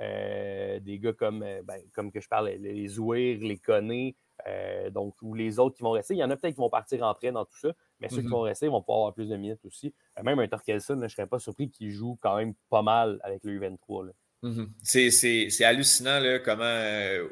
Euh, 0.00 0.80
des 0.80 0.98
gars 0.98 1.12
comme, 1.12 1.42
euh, 1.42 1.62
ben, 1.62 1.80
comme 1.92 2.10
que 2.10 2.20
je 2.20 2.28
parle, 2.28 2.48
les 2.48 2.88
Zouir, 2.88 3.38
les 3.40 3.58
Conné, 3.58 4.16
euh, 4.48 4.90
donc, 4.90 5.14
ou 5.22 5.34
les 5.34 5.60
autres 5.60 5.76
qui 5.76 5.84
vont 5.84 5.92
rester. 5.92 6.14
Il 6.14 6.18
y 6.18 6.24
en 6.24 6.30
a 6.30 6.36
peut-être 6.36 6.54
qui 6.54 6.60
vont 6.60 6.70
partir 6.70 7.02
en 7.04 7.14
prêt 7.14 7.30
dans 7.30 7.44
tout 7.44 7.56
ça, 7.56 7.72
mais 8.00 8.08
ceux 8.08 8.16
qui 8.16 8.24
mhm. 8.24 8.32
vont 8.32 8.40
rester 8.40 8.66
vont 8.66 8.80
pouvoir 8.80 8.98
avoir 8.98 9.14
plus 9.14 9.28
de 9.28 9.36
minutes 9.36 9.64
aussi. 9.64 9.94
même 10.22 10.38
un 10.40 10.48
Torkelson, 10.48 10.96
je 10.96 11.04
ne 11.04 11.08
serais 11.08 11.28
pas 11.28 11.38
surpris 11.38 11.70
qu'il 11.70 11.90
joue 11.90 12.18
quand 12.20 12.36
même 12.36 12.54
pas 12.70 12.82
mal 12.82 13.20
avec 13.22 13.44
le 13.44 13.60
U23. 13.60 14.10
Mhm. 14.44 14.70
C'est 14.82 15.64
hallucinant 15.64 16.20
là, 16.20 16.38
comment, 16.38 16.64
euh, 16.64 17.26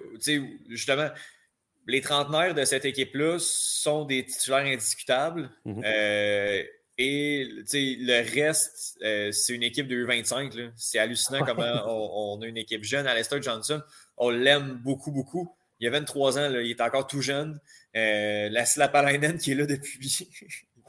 justement, 0.68 1.08
les 1.86 2.00
trentenaires 2.00 2.54
de 2.54 2.64
cette 2.64 2.86
équipe-là 2.86 3.36
sont 3.38 4.04
des 4.04 4.24
titulaires 4.24 4.64
indiscutables. 4.64 5.50
Mhm. 5.64 5.82
Euh, 5.84 6.62
et 6.98 7.48
le 7.68 8.34
reste, 8.34 8.98
euh, 9.02 9.30
c'est 9.32 9.54
une 9.54 9.62
équipe 9.62 9.88
de 9.88 10.06
U25. 10.06 10.72
C'est 10.76 10.98
hallucinant 10.98 11.44
comment 11.44 11.82
on, 11.86 12.40
a 12.40 12.46
une 12.46 12.56
équipe 12.56 12.84
jeune. 12.84 13.06
Alistair 13.06 13.42
Johnson, 13.42 13.82
on 14.16 14.30
l'aime 14.30 14.80
beaucoup, 14.82 15.10
beaucoup. 15.10 15.54
Il 15.80 15.88
a 15.88 15.90
23 15.90 16.38
ans, 16.38 16.50
il 16.50 16.70
est 16.70 16.80
encore 16.80 17.06
tout 17.06 17.20
jeune. 17.20 17.60
la 17.94 18.64
Slapalainen 18.64 19.36
qui 19.36 19.52
est 19.52 19.54
là 19.54 19.66
depuis 19.66 19.98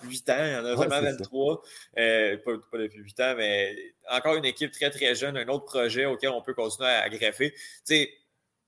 8 0.03 0.29
ans, 0.29 0.45
il 0.45 0.51
y 0.51 0.55
en 0.55 0.65
a 0.65 0.75
vraiment 0.75 1.01
23. 1.01 1.61
Euh, 1.97 2.37
pas, 2.37 2.77
depuis 2.77 2.99
8 2.99 3.19
ans, 3.19 3.33
mais 3.37 3.75
encore 4.09 4.35
une 4.35 4.45
équipe 4.45 4.71
très, 4.71 4.89
très 4.89 5.15
jeune, 5.15 5.37
un 5.37 5.47
autre 5.47 5.65
projet 5.65 6.05
auquel 6.05 6.29
on 6.29 6.41
peut 6.41 6.53
continuer 6.53 6.89
à, 6.89 7.09
greffer. 7.09 7.51
Tu 7.51 7.59
sais, 7.83 8.13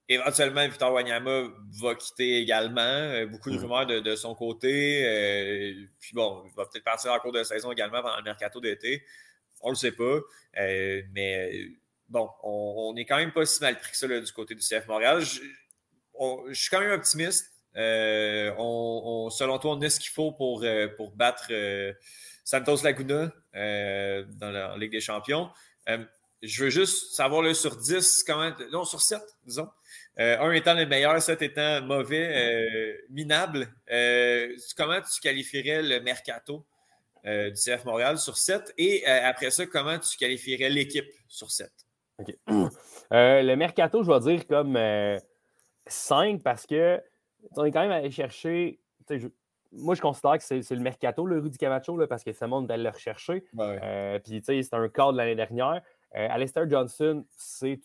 éventuellement, 0.09 0.65
Victor 0.67 0.91
Wanyama 0.93 1.49
va 1.81 1.95
quitter 1.95 2.37
également. 2.39 2.81
Euh, 2.81 3.25
beaucoup 3.25 3.49
de 3.49 3.57
mm. 3.57 3.61
rumeurs 3.61 3.85
de, 3.85 4.15
son 4.15 4.35
côté. 4.35 5.05
Euh, 5.05 5.85
puis 5.99 6.11
bon, 6.13 6.43
il 6.45 6.55
va 6.55 6.65
peut-être 6.65 6.83
partir 6.83 7.11
en 7.11 7.19
cours 7.19 7.31
de 7.31 7.43
saison 7.43 7.71
également 7.71 8.01
pendant 8.01 8.17
le 8.17 8.23
mercato 8.23 8.59
d'été. 8.59 9.03
On 9.61 9.69
ne 9.69 9.73
le 9.73 9.77
sait 9.77 9.91
pas. 9.91 10.19
mais 11.13 11.67
bon, 12.09 12.29
on, 12.43 12.93
n'est 12.93 13.05
quand 13.05 13.17
même 13.17 13.31
pas 13.31 13.45
si 13.45 13.61
mal 13.61 13.79
pris 13.79 13.91
que 13.91 13.97
ça 13.97 14.07
du 14.07 14.31
côté 14.31 14.53
du 14.53 14.61
CF 14.61 14.87
Montréal. 14.87 15.21
je 15.21 16.53
suis 16.53 16.69
quand 16.69 16.81
même 16.81 16.91
optimiste. 16.91 17.54
Euh, 17.77 18.53
on, 18.57 19.29
selon 19.29 19.57
toi, 19.59 19.75
on 19.75 19.81
a 19.81 19.89
ce 19.89 19.99
qu'il 19.99 20.11
faut 20.11 20.31
pour, 20.31 20.63
euh, 20.63 20.87
pour 20.95 21.11
battre 21.11 21.47
euh, 21.51 21.93
Santos 22.43 22.83
Laguna 22.83 23.31
dans 23.53 24.51
la 24.51 24.77
Ligue 24.77 24.91
des 24.91 25.01
Champions. 25.01 25.49
je 26.41 26.63
veux 26.63 26.69
juste 26.69 27.15
savoir 27.15 27.41
le 27.41 27.53
sur 27.53 27.75
10, 27.75 28.23
comment, 28.23 28.51
non, 28.71 28.83
sur 28.83 29.01
7, 29.01 29.19
disons. 29.45 29.69
un 30.17 30.51
étant 30.51 30.73
le 30.73 30.85
meilleur, 30.85 31.19
7 31.21 31.41
étant 31.41 31.81
mauvais, 31.81 32.99
minable. 33.09 33.67
comment 34.77 35.01
tu 35.01 35.19
qualifierais 35.21 35.81
le 35.81 36.01
mercato 36.01 36.65
du 37.23 37.53
CF 37.53 37.85
Montréal 37.85 38.19
sur 38.19 38.37
7? 38.37 38.73
Et 38.77 39.05
après 39.07 39.49
ça, 39.49 39.65
comment 39.65 39.97
tu 39.97 40.15
qualifierais 40.17 40.69
l'équipe 40.69 41.09
sur 41.27 41.49
7? 41.49 41.71
le 43.11 43.55
mercato, 43.55 44.03
je 44.03 44.11
vais 44.11 44.35
dire 44.35 44.45
comme 44.45 44.77
5 45.87 46.43
parce 46.43 46.67
que 46.67 47.01
on 47.55 47.65
est 47.65 47.71
quand 47.71 47.81
même 47.81 47.91
allé 47.91 48.11
chercher. 48.11 48.79
moi, 49.71 49.95
je 49.95 50.01
considère 50.01 50.37
que 50.37 50.43
c'est 50.43 50.69
le 50.71 50.81
mercato, 50.81 51.25
le 51.25 51.39
Rudy 51.39 51.57
Camacho, 51.57 51.97
là, 51.97 52.07
parce 52.07 52.23
que 52.23 52.33
ça 52.33 52.47
montre 52.47 52.67
d'aller 52.67 52.83
le 52.83 52.89
rechercher. 52.89 53.45
Euh, 53.59 54.19
puis, 54.19 54.41
c'est 54.43 54.73
un 54.73 54.89
cas 54.89 55.11
de 55.11 55.17
l'année 55.17 55.35
dernière. 55.35 55.81
Euh, 56.15 56.27
Alistair 56.29 56.69
Johnson, 56.69 57.25
c'est 57.31 57.79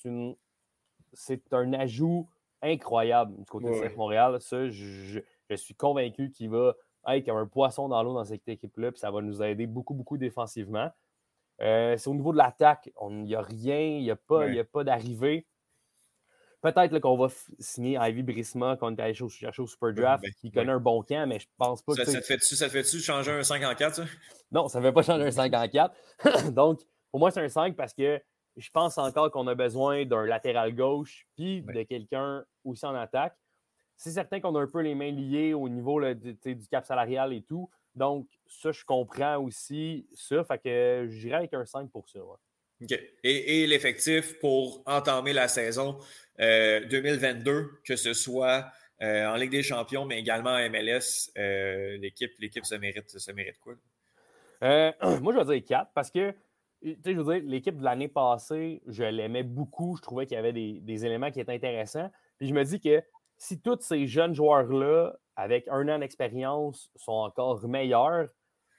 un 1.52 1.72
ajout 1.72 2.28
incroyable 2.62 3.36
du 3.36 3.44
côté 3.46 3.66
de 3.66 3.74
CF 3.74 3.96
Montréal. 3.96 4.40
Ça, 4.40 4.68
je, 4.68 5.20
suis 5.56 5.74
convaincu 5.74 6.30
qu'il 6.30 6.50
va 6.50 6.74
être 7.08 7.24
comme 7.24 7.38
un 7.38 7.46
poisson 7.46 7.88
dans 7.88 8.02
l'eau 8.02 8.14
dans 8.14 8.24
cette 8.24 8.48
équipe-là, 8.48 8.92
puis 8.92 9.00
ça 9.00 9.10
va 9.10 9.20
nous 9.22 9.42
aider 9.42 9.66
beaucoup, 9.66 9.94
beaucoup 9.94 10.18
défensivement. 10.18 10.90
Euh, 11.60 11.96
c'est 11.96 12.08
au 12.08 12.14
niveau 12.14 12.32
de 12.32 12.38
l'attaque. 12.38 12.90
Il 13.10 13.24
n'y 13.24 13.34
a 13.34 13.42
rien, 13.42 13.80
il 13.80 14.02
n'y 14.02 14.10
a 14.10 14.16
pas, 14.16 14.46
pas 14.72 14.84
d'arrivée. 14.84 15.46
Peut-être 16.62 16.98
qu'on 16.98 17.16
va 17.16 17.28
signer 17.58 17.98
Ivy 18.00 18.22
Brisma 18.22 18.76
quand 18.78 18.92
on 18.92 18.96
est 18.96 19.00
allé 19.00 19.14
chercher 19.14 19.62
au 19.62 19.66
Super 19.66 19.94
Draft, 19.94 20.22
ben, 20.22 20.32
qui 20.38 20.50
connaît 20.50 20.72
un 20.72 20.80
bon 20.80 21.02
camp, 21.02 21.26
mais 21.26 21.40
je 21.40 21.46
pense 21.56 21.80
pas 21.80 21.94
ça, 21.94 22.04
que. 22.04 22.10
Ça 22.10 22.20
te 22.20 22.26
fait-tu 22.26 22.56
fait 22.56 23.02
changer 23.02 23.30
un 23.30 23.42
5 23.42 23.64
en 23.64 23.74
4, 23.74 23.94
ça? 23.94 24.04
Non, 24.52 24.68
ça 24.68 24.78
ne 24.78 24.84
fait 24.84 24.92
pas 24.92 25.02
changer 25.02 25.24
un 25.24 25.30
5 25.30 25.54
en 25.54 25.68
4. 25.68 25.94
Donc, 26.52 26.80
pour 27.10 27.20
moi, 27.20 27.30
c'est 27.30 27.40
un 27.40 27.48
5 27.48 27.76
parce 27.76 27.94
que 27.94 28.20
je 28.56 28.70
pense 28.70 28.98
encore 28.98 29.30
qu'on 29.30 29.46
a 29.46 29.54
besoin 29.54 30.04
d'un 30.04 30.26
latéral 30.26 30.74
gauche 30.74 31.26
puis 31.36 31.62
de 31.62 31.82
quelqu'un 31.82 32.44
aussi 32.64 32.84
en 32.84 32.94
attaque. 32.94 33.36
C'est 33.96 34.10
certain 34.10 34.40
qu'on 34.40 34.54
a 34.56 34.60
un 34.60 34.66
peu 34.66 34.80
les 34.80 34.94
mains 34.94 35.10
liées 35.10 35.54
au 35.54 35.68
niveau 35.68 36.02
du 36.14 36.68
cap 36.70 36.84
salarial 36.84 37.32
et 37.32 37.42
tout. 37.42 37.70
Donc, 37.94 38.28
ça, 38.46 38.72
je 38.72 38.84
comprends 38.84 39.38
aussi 39.38 40.06
ça. 40.14 40.44
Fait 40.44 40.58
que 40.58 41.06
j'irai 41.08 41.36
avec 41.36 41.54
un 41.54 41.64
5 41.64 41.90
pour 41.90 42.08
ça. 42.08 42.20
OK. 42.82 42.98
Et, 43.22 43.66
l'effectif 43.66 44.38
pour 44.38 44.82
entamer 44.86 45.32
la 45.32 45.48
saison 45.48 45.98
2022, 46.38 47.50
euh, 47.50 47.64
que 47.84 47.96
ce 47.96 48.14
soit 48.14 48.66
euh, 49.02 49.26
en 49.26 49.34
Ligue 49.36 49.50
des 49.50 49.62
Champions, 49.62 50.06
mais 50.06 50.18
également 50.18 50.50
en 50.50 50.70
MLS, 50.70 51.30
euh, 51.36 51.98
l'équipe, 51.98 52.32
l'équipe 52.38 52.64
se 52.64 52.74
mérite, 52.74 53.14
mérite 53.34 53.58
quoi? 53.60 53.74
moi, 55.20 55.32
je 55.32 55.38
vais 55.38 55.60
dire 55.60 55.64
4 55.78 55.92
parce 55.94 56.10
que 56.10 56.34
je 56.82 57.10
veux 57.10 57.24
dire, 57.24 57.42
l'équipe 57.44 57.76
de 57.76 57.84
l'année 57.84 58.08
passée, 58.08 58.82
je 58.86 59.04
l'aimais 59.04 59.42
beaucoup. 59.42 59.96
Je 59.96 60.02
trouvais 60.02 60.26
qu'il 60.26 60.36
y 60.36 60.38
avait 60.38 60.52
des, 60.52 60.80
des, 60.80 61.04
éléments 61.04 61.30
qui 61.30 61.40
étaient 61.40 61.52
intéressants. 61.52 62.10
Puis 62.38 62.48
je 62.48 62.54
me 62.54 62.64
dis 62.64 62.80
que 62.80 63.02
si 63.36 63.60
tous 63.60 63.80
ces 63.80 64.06
jeunes 64.06 64.34
joueurs-là, 64.34 65.14
avec 65.36 65.66
un 65.68 65.88
an 65.88 65.98
d'expérience, 65.98 66.90
sont 66.96 67.12
encore 67.12 67.66
meilleurs, 67.66 68.28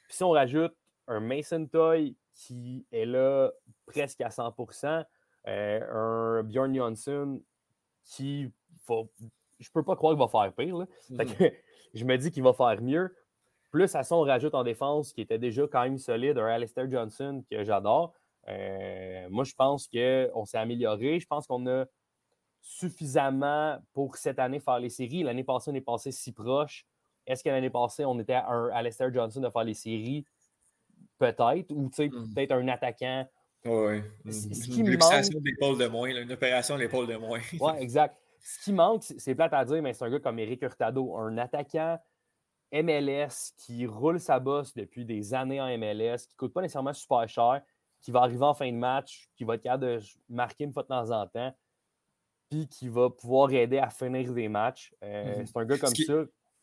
puis 0.08 0.18
si 0.18 0.24
on 0.24 0.32
rajoute 0.32 0.74
un 1.08 1.20
Mason 1.20 1.66
Toy 1.66 2.16
qui 2.34 2.86
est 2.92 3.06
là 3.06 3.52
presque 3.86 4.22
à 4.22 4.30
100% 4.30 5.06
euh, 5.48 6.40
un 6.40 6.44
Bjorn 6.44 6.74
Johnson 6.74 7.42
qui 8.06 8.52
va. 8.88 9.04
Je 9.60 9.70
peux 9.72 9.84
pas 9.84 9.96
croire 9.96 10.14
qu'il 10.14 10.20
va 10.20 10.28
faire 10.28 10.54
pire. 10.54 10.88
Mm-hmm. 11.10 11.54
je 11.94 12.06
me 12.06 12.18
dis 12.18 12.32
qu'il 12.32 12.44
va 12.44 12.54
faire 12.54 12.82
mieux. 12.82 13.16
Plus 13.72 13.96
à 13.96 14.04
ça, 14.04 14.16
on 14.16 14.22
rajoute 14.22 14.54
en 14.54 14.64
défense 14.64 15.14
qui 15.14 15.22
était 15.22 15.40
déjà 15.40 15.64
quand 15.68 15.84
même 15.84 15.98
solide, 15.98 16.38
un 16.38 16.48
Alistair 16.48 16.90
Johnson 16.90 17.44
que 17.50 17.64
j'adore. 17.64 18.14
Euh, 18.50 19.28
moi, 19.30 19.44
je 19.44 19.54
pense 19.54 19.88
qu'on 19.88 20.46
s'est 20.46 20.58
amélioré. 20.58 21.20
Je 21.20 21.28
pense 21.28 21.48
qu'on 21.48 21.66
a 21.68 21.86
suffisamment 22.60 23.80
pour 23.94 24.18
cette 24.18 24.40
année 24.40 24.60
faire 24.60 24.80
les 24.80 24.90
séries. 24.90 25.24
L'année 25.24 25.44
passée, 25.44 25.72
on 25.72 25.76
est 25.76 25.82
passé 25.82 26.12
si 26.12 26.32
proche. 26.32 26.86
Est-ce 27.26 27.44
que 27.44 27.50
l'année 27.50 27.70
passée, 27.70 28.04
on 28.04 28.20
était 28.20 28.34
à 28.34 28.50
un 28.50 28.70
Alistair 28.70 29.14
Johnson 29.14 29.40
de 29.40 29.50
faire 29.50 29.64
les 29.64 29.74
séries? 29.74 30.26
Peut-être. 31.22 31.72
Ou 31.72 31.86
mm. 31.86 32.34
peut-être 32.34 32.52
un 32.54 32.68
attaquant. 32.68 33.28
Oui. 33.64 34.02
Une 34.26 34.90
luxation 34.90 35.40
d'épaule 35.40 35.78
de 35.78 35.86
moins, 35.86 36.10
une 36.10 36.32
opération 36.32 36.76
l'épaule 36.76 37.06
de 37.06 37.16
moins. 37.16 37.40
oui, 37.60 37.72
exact. 37.78 38.18
Ce 38.40 38.64
qui 38.64 38.74
manque, 38.74 39.04
c'est 39.04 39.36
plate 39.36 39.54
à 39.54 39.64
dire, 39.64 39.84
mais 39.84 39.94
c'est 39.94 40.04
un 40.04 40.10
gars 40.10 40.20
comme 40.20 40.40
Eric 40.40 40.64
Hurtado, 40.64 41.16
un 41.16 41.38
attaquant 41.38 42.00
MLS 42.74 43.54
qui 43.58 43.86
roule 43.86 44.20
sa 44.20 44.40
bosse 44.40 44.74
depuis 44.74 45.06
des 45.06 45.36
années 45.36 45.62
en 45.62 45.68
MLS, 45.78 46.26
qui 46.28 46.34
ne 46.34 46.38
coûte 46.38 46.54
pas 46.54 46.62
nécessairement 46.62 46.94
super 46.94 47.30
cher, 47.30 47.62
qui 48.02 48.10
va 48.10 48.22
arriver 48.22 48.46
en 48.46 48.56
fin 48.56 48.72
de 48.72 48.78
match, 48.78 49.30
qui 49.36 49.44
va 49.44 49.56
être 49.56 49.62
capable 49.62 49.84
de 49.84 50.00
marquer 50.28 50.64
une 50.64 50.74
fois 50.74 50.82
de 50.82 50.88
temps 50.88 51.12
en 51.12 51.28
temps, 51.28 51.56
puis 52.50 52.68
qui 52.68 52.88
va 52.88 53.12
pouvoir 53.12 53.52
aider 53.52 53.78
à 53.78 53.92
finir 53.92 54.34
des 54.34 54.50
matchs. 54.50 54.92
Euh, 55.04 55.38
mhm. 55.38 55.46
C'est 55.46 55.58
un 55.58 55.66
gars 55.66 55.78
comme 55.78 55.94
ça. 55.94 56.14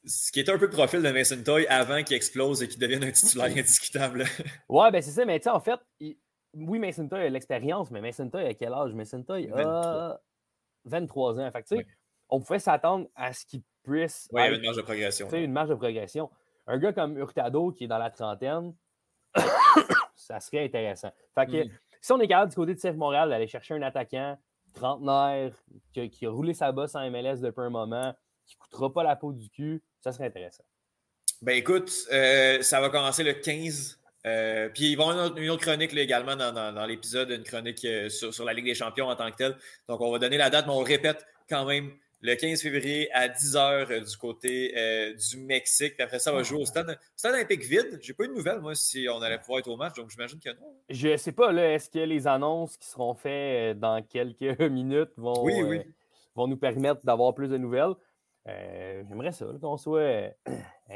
Ce 0.04 0.32
qui 0.32 0.40
est 0.40 0.48
un 0.48 0.58
peu 0.58 0.66
le 0.66 0.70
profil 0.70 1.02
de 1.02 1.10
Mason 1.10 1.42
Toy 1.42 1.66
avant 1.66 2.02
qu'il 2.02 2.16
explose 2.16 2.62
et 2.62 2.68
qu'il 2.68 2.78
devienne 2.78 3.04
un 3.04 3.10
titulaire 3.10 3.50
indiscutable. 3.50 4.24
ouais, 4.68 4.90
ben 4.90 5.02
c'est 5.02 5.10
ça, 5.10 5.24
mais 5.24 5.38
tu 5.38 5.44
sais, 5.44 5.50
en 5.50 5.60
fait, 5.60 5.80
oui, 6.54 6.78
Mason 6.78 7.08
Toy 7.08 7.20
a 7.20 7.28
l'expérience, 7.28 7.90
mais 7.90 8.00
Mason 8.00 8.28
Toy 8.28 8.46
a 8.46 8.54
quel 8.54 8.72
âge? 8.72 8.94
Mason 8.94 9.22
Toy 9.22 9.50
a 9.52 10.18
23, 10.84 11.40
ans. 11.40 11.50
Fait 11.50 11.62
que, 11.62 11.74
On 12.28 12.40
pouvait 12.40 12.58
s'attendre 12.58 13.08
à 13.14 13.32
ce 13.32 13.44
qu'il 13.44 13.62
puisse. 13.82 14.28
Oui, 14.32 14.42
une 14.48 14.62
marge 14.62 14.76
de 14.76 14.82
progression. 14.82 15.30
Une 15.30 15.52
marge 15.52 15.68
de 15.68 15.74
progression. 15.74 16.30
Un 16.66 16.78
gars 16.78 16.92
comme 16.92 17.16
Hurtado 17.16 17.72
qui 17.72 17.84
est 17.84 17.88
dans 17.88 17.98
la 17.98 18.10
trentaine, 18.10 18.74
ça 20.16 20.40
serait 20.40 20.64
intéressant. 20.64 21.10
Fait 21.34 21.46
que, 21.46 21.64
mm. 21.64 21.70
si 22.00 22.12
on 22.12 22.20
est 22.20 22.28
capable 22.28 22.50
du 22.50 22.56
côté 22.56 22.74
de 22.74 22.78
CF 22.78 22.96
Montréal 22.96 23.30
d'aller 23.30 23.46
chercher 23.46 23.74
un 23.74 23.82
attaquant 23.82 24.38
trentenaire 24.74 25.54
qui, 25.92 26.10
qui, 26.10 26.26
a 26.26 26.30
roulé 26.30 26.54
sa 26.54 26.72
bosse 26.72 26.94
en 26.94 27.10
MLS 27.10 27.40
depuis 27.40 27.62
un 27.62 27.70
moment, 27.70 28.14
qui 28.46 28.56
ne 28.56 28.60
coûtera 28.60 28.92
pas 28.92 29.02
la 29.02 29.16
peau 29.16 29.32
du 29.32 29.48
cul, 29.50 29.82
ça 30.00 30.12
serait 30.12 30.26
intéressant. 30.26 30.64
Ben 31.40 31.56
écoute, 31.56 31.92
euh, 32.12 32.62
ça 32.62 32.80
va 32.80 32.90
commencer 32.90 33.22
le 33.22 33.34
15. 33.34 33.98
Euh, 34.26 34.68
puis 34.68 34.92
ils 34.92 34.96
vont 34.96 35.08
avoir 35.08 35.36
une 35.36 35.50
autre, 35.50 35.62
chronique 35.62 35.94
également 35.96 36.36
dans, 36.36 36.86
l'épisode, 36.86 37.30
une 37.30 37.44
chronique 37.44 37.84
euh, 37.84 38.08
sur, 38.08 38.34
sur, 38.34 38.44
la 38.44 38.52
Ligue 38.52 38.64
des 38.64 38.74
champions 38.74 39.08
en 39.08 39.16
tant 39.16 39.30
que 39.30 39.36
telle. 39.36 39.56
Donc 39.88 40.00
on 40.00 40.10
va 40.10 40.18
donner 40.18 40.36
la 40.36 40.50
date, 40.50 40.66
mais 40.66 40.72
on 40.72 40.82
répète 40.82 41.24
quand 41.48 41.64
même 41.64 41.92
le 42.20 42.34
15 42.34 42.60
février 42.60 43.08
à 43.12 43.28
10h 43.28 43.92
euh, 43.92 44.00
du 44.00 44.16
côté 44.16 44.74
du 45.14 45.36
Mexique. 45.38 45.94
Puis 45.94 46.02
après 46.02 46.18
ça, 46.18 46.32
on 46.32 46.36
va 46.36 46.42
jouer 46.42 46.60
au 46.60 46.66
stade, 46.66 46.98
stade 47.14 47.34
olympique 47.34 47.62
vide. 47.62 48.00
J'ai 48.02 48.12
pas 48.12 48.24
eu 48.24 48.28
de 48.28 48.34
nouvelles, 48.34 48.60
moi, 48.60 48.74
si 48.74 49.06
on 49.08 49.22
allait 49.22 49.38
pouvoir 49.38 49.60
être 49.60 49.68
au 49.68 49.76
match, 49.76 49.94
donc 49.94 50.10
j'imagine 50.10 50.40
que 50.40 50.50
non. 50.50 50.74
Je 50.90 51.16
sais 51.16 51.32
pas, 51.32 51.52
là, 51.52 51.74
est-ce 51.74 51.88
que 51.88 52.00
les 52.00 52.26
annonces 52.26 52.76
qui 52.76 52.88
seront 52.88 53.14
faites 53.14 53.78
dans 53.78 54.02
quelques 54.02 54.60
minutes 54.60 55.12
vont, 55.16 55.46
vont 56.34 56.48
nous 56.48 56.56
permettre 56.56 57.06
d'avoir 57.06 57.34
plus 57.34 57.48
de 57.48 57.56
nouvelles? 57.56 57.94
J'aimerais 58.46 59.32
ça, 59.32 59.46
qu'on 59.60 59.76
soit. 59.76 60.34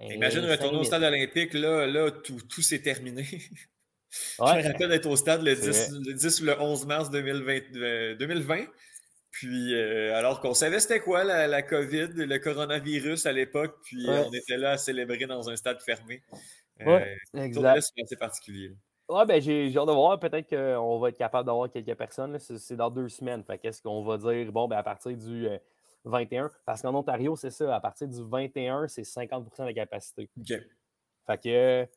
Imagine 0.00 0.44
retourner 0.44 0.78
au 0.78 0.84
stade 0.84 1.02
olympique, 1.02 1.54
là, 1.54 1.86
là 1.86 2.10
tout, 2.10 2.40
tout 2.48 2.62
s'est 2.62 2.82
terminé. 2.82 3.22
Ouais. 4.38 4.62
Je 4.62 4.68
me 4.68 4.72
rappelle 4.72 4.88
d'être 4.88 5.06
au 5.08 5.16
stade 5.16 5.42
le 5.42 5.54
10, 5.54 5.90
le 6.06 6.12
10, 6.14 6.40
ou 6.40 6.44
le 6.44 6.60
11 6.60 6.86
mars 6.86 7.10
2020. 7.10 8.16
2020 8.18 8.66
puis, 9.34 9.74
euh, 9.74 10.14
alors 10.14 10.40
qu'on 10.40 10.54
savait 10.54 10.78
c'était 10.78 11.00
quoi 11.00 11.24
la, 11.24 11.62
COVID, 11.62 12.10
le 12.14 12.38
coronavirus 12.38 13.26
à 13.26 13.32
l'époque, 13.32 13.80
puis 13.82 14.06
on 14.08 14.32
était 14.32 14.56
là 14.56 14.70
à 14.70 14.76
célébrer 14.78 15.26
dans 15.26 15.50
un 15.50 15.56
stade 15.56 15.82
fermé. 15.82 16.22
Euh, 16.82 17.00
exact. 17.34 17.82
C'est 17.96 18.02
assez 18.04 18.16
particulier. 18.16 18.76
Ouais, 19.08 19.26
ben 19.26 19.42
j'ai 19.42 19.76
hâte 19.76 19.88
de 19.88 19.92
voir. 19.92 20.20
Peut-être 20.20 20.48
qu'on 20.48 21.00
va 21.00 21.08
être 21.08 21.18
capable 21.18 21.46
d'avoir 21.46 21.68
quelques 21.68 21.96
personnes. 21.96 22.38
C'est 22.38 22.76
dans 22.76 22.90
deux 22.90 23.08
semaines. 23.08 23.42
Fait 23.42 23.58
qu'est-ce 23.58 23.82
qu'on 23.82 24.04
va 24.04 24.18
dire? 24.18 24.52
Bon, 24.52 24.68
ben 24.68 24.76
à 24.76 24.84
partir 24.84 25.16
du 25.16 25.48
21, 26.04 26.44
euh, 26.44 26.48
parce 26.64 26.82
qu'en 26.82 26.94
Ontario, 26.94 27.36
c'est 27.36 27.50
ça. 27.50 27.74
À 27.74 27.80
partir 27.80 28.08
du 28.08 28.22
21, 28.22 28.88
c'est 28.88 29.02
50% 29.02 29.60
de 29.60 29.64
la 29.64 29.74
capacité. 29.74 30.28
OK. 30.38 30.52
Fait 31.26 31.42
que 31.42 31.88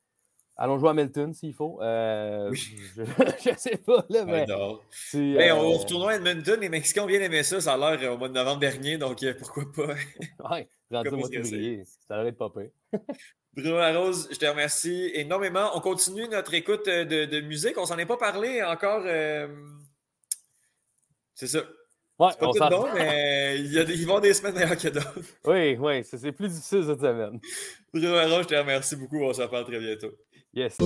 Allons 0.60 0.80
jouer 0.80 0.90
à 0.90 0.94
Milton 0.94 1.34
s'il 1.36 1.54
faut. 1.54 1.80
Euh, 1.84 2.52
je 2.96 3.52
ne 3.52 3.58
sais 3.58 3.78
pas, 3.78 4.04
là, 4.10 4.26
mais. 4.26 4.46
Ben, 4.48 4.58
on 4.58 4.80
euh, 5.16 5.78
retourne 5.78 6.10
à 6.10 6.16
Edmonton. 6.16 6.60
Les 6.60 6.70
Mexicains 6.70 7.04
ont 7.04 7.08
bien 7.08 7.22
aimé 7.22 7.44
ça. 7.44 7.62
Ça 7.62 7.74
a 7.74 7.78
l'air 7.78 8.10
euh, 8.10 8.16
au 8.16 8.18
mois 8.18 8.28
de 8.28 8.34
novembre 8.34 8.60
dernier, 8.60 8.98
donc 8.98 9.24
pourquoi 9.38 9.72
pas? 9.72 9.94
oui, 10.52 10.68
rendu 10.90 11.10
au 11.10 11.18
mois 11.18 11.30
de 11.30 11.44
février. 11.44 11.84
Ça 12.08 12.20
aurait 12.20 12.32
pas 12.32 12.50
pire. 12.50 12.72
Bruno 13.54 13.78
Larose, 13.78 14.30
je 14.32 14.38
te 14.38 14.46
remercie 14.48 15.12
énormément. 15.14 15.72
On 15.76 15.80
continue 15.80 16.28
notre 16.28 16.54
écoute 16.56 16.88
de, 16.88 17.42
musique. 17.42 17.78
On 17.78 17.86
s'en 17.86 17.98
est 17.98 18.06
pas 18.06 18.18
parlé 18.18 18.64
encore. 18.64 19.04
C'est 21.34 21.48
ça. 21.48 21.64
Ouais, 22.20 22.30
c'est 22.32 22.60
pas 22.60 22.70
tout 22.70 22.78
bon, 22.78 22.88
mais 22.96 23.60
il 23.60 23.72
y 23.72 23.80
a 23.80 23.84
des, 23.84 23.94
ils 23.94 24.08
vont 24.08 24.20
des 24.20 24.34
semaines 24.34 24.56
meilleures 24.56 24.76
que 24.76 24.88
d'autres. 24.88 25.20
Oui, 25.46 25.78
oui, 25.80 26.04
c'est 26.04 26.32
plus 26.32 26.50
difficile 26.50 26.84
cette 26.84 27.00
semaine. 27.00 27.40
Bruno 27.94 28.42
je 28.42 28.48
te 28.48 28.56
remercie 28.56 28.96
beaucoup. 28.96 29.22
On 29.24 29.34
se 29.34 29.42
reparle 29.44 29.66
très 29.66 29.80
bientôt. 29.80 30.12
Yes. 30.54 30.78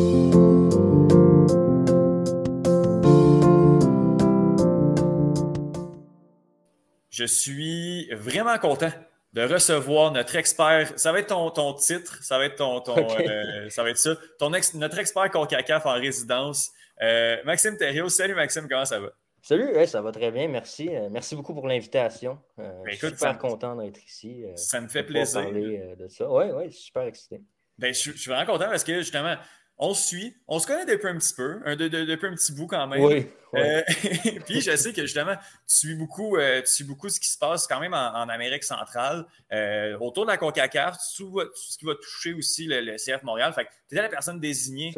Je 7.10 7.26
suis 7.26 8.10
vraiment 8.14 8.58
content 8.58 8.92
de 9.32 9.42
recevoir 9.44 10.12
notre 10.12 10.36
expert. 10.36 10.92
Ça 10.98 11.14
va 11.14 11.20
être 11.20 11.28
ton, 11.28 11.50
ton 11.52 11.74
titre, 11.76 12.22
ça 12.22 12.38
va 12.38 12.46
être 12.46 12.58
ton, 12.58 12.82
ton 12.82 12.98
euh, 12.98 13.70
ça 13.70 13.84
va 13.84 13.92
être 13.92 13.98
ça. 13.98 14.18
Ton 14.38 14.54
ex, 14.54 14.74
notre 14.74 15.00
expert 15.00 15.30
CONCACAF 15.32 15.86
en 15.86 15.94
résidence, 15.94 16.72
euh, 17.02 17.38
Maxime 17.46 17.78
Thériault. 17.78 18.10
Salut 18.10 18.36
Maxime, 18.36 18.68
comment 18.70 18.84
ça 18.84 19.00
va? 19.00 19.12
Salut, 19.42 19.86
ça 19.88 20.02
va 20.02 20.12
très 20.12 20.32
bien, 20.32 20.48
merci. 20.48 20.90
Euh, 20.96 21.10
merci 21.10 21.36
beaucoup 21.36 21.54
pour 21.54 21.68
l'invitation. 21.68 22.38
Ben, 22.58 22.74
je 22.86 22.96
suis 22.96 23.08
super 23.08 23.38
content 23.38 23.76
d'être 23.76 24.04
ici. 24.04 24.44
ça 24.56 24.80
me 24.82 24.88
fait 24.88 25.04
plaisir. 25.04 25.42
parler 25.42 25.96
de 25.98 26.08
ça. 26.08 26.32
Oui, 26.32 26.46
oui, 26.54 26.72
super 26.72 27.04
excité. 27.04 27.42
Ben, 27.78 27.94
je, 27.94 28.12
je, 28.12 28.18
suis 28.18 28.30
vraiment 28.30 28.46
content 28.46 28.70
parce 28.70 28.84
que 28.84 29.00
justement, 29.00 29.36
on 29.84 29.96
se 29.96 30.08
suit, 30.08 30.36
on 30.48 30.60
se 30.60 30.68
connaît 30.68 30.86
depuis 30.86 31.08
un 31.08 31.18
petit 31.18 31.34
peu, 31.34 31.60
un, 31.66 31.76
depuis 31.76 32.28
un 32.28 32.36
petit 32.36 32.54
bout 32.54 32.68
quand 32.68 32.86
même. 32.86 33.02
Oui. 33.02 33.28
Euh, 33.56 33.82
puis 34.46 34.62
je 34.62 34.76
sais 34.76 34.94
que 34.94 35.02
justement, 35.02 35.36
tu 35.36 35.76
suis 35.76 35.96
beaucoup, 35.96 36.38
euh, 36.38 36.62
tu 36.62 36.72
suis 36.72 36.84
beaucoup 36.84 37.10
ce 37.10 37.20
qui 37.20 37.28
se 37.28 37.38
passe 37.38 37.66
quand 37.66 37.80
même 37.80 37.96
en, 37.96 38.30
Amérique 38.30 38.64
centrale, 38.64 39.26
euh, 39.52 39.98
autour 39.98 40.26
de 40.26 40.30
la 40.30 40.38
CONCACAF, 40.38 40.98
tout, 41.18 41.42
ce 41.56 41.80
qui 41.80 41.86
va 41.86 41.96
toucher 41.96 42.34
aussi 42.34 42.68
le, 42.68 42.96
CF 42.96 43.24
Montréal. 43.24 43.52
Fait 43.54 43.66
que 43.66 43.70
tu 43.90 43.96
étais 43.96 44.04
la 44.04 44.10
personne 44.10 44.40
désignée 44.40 44.94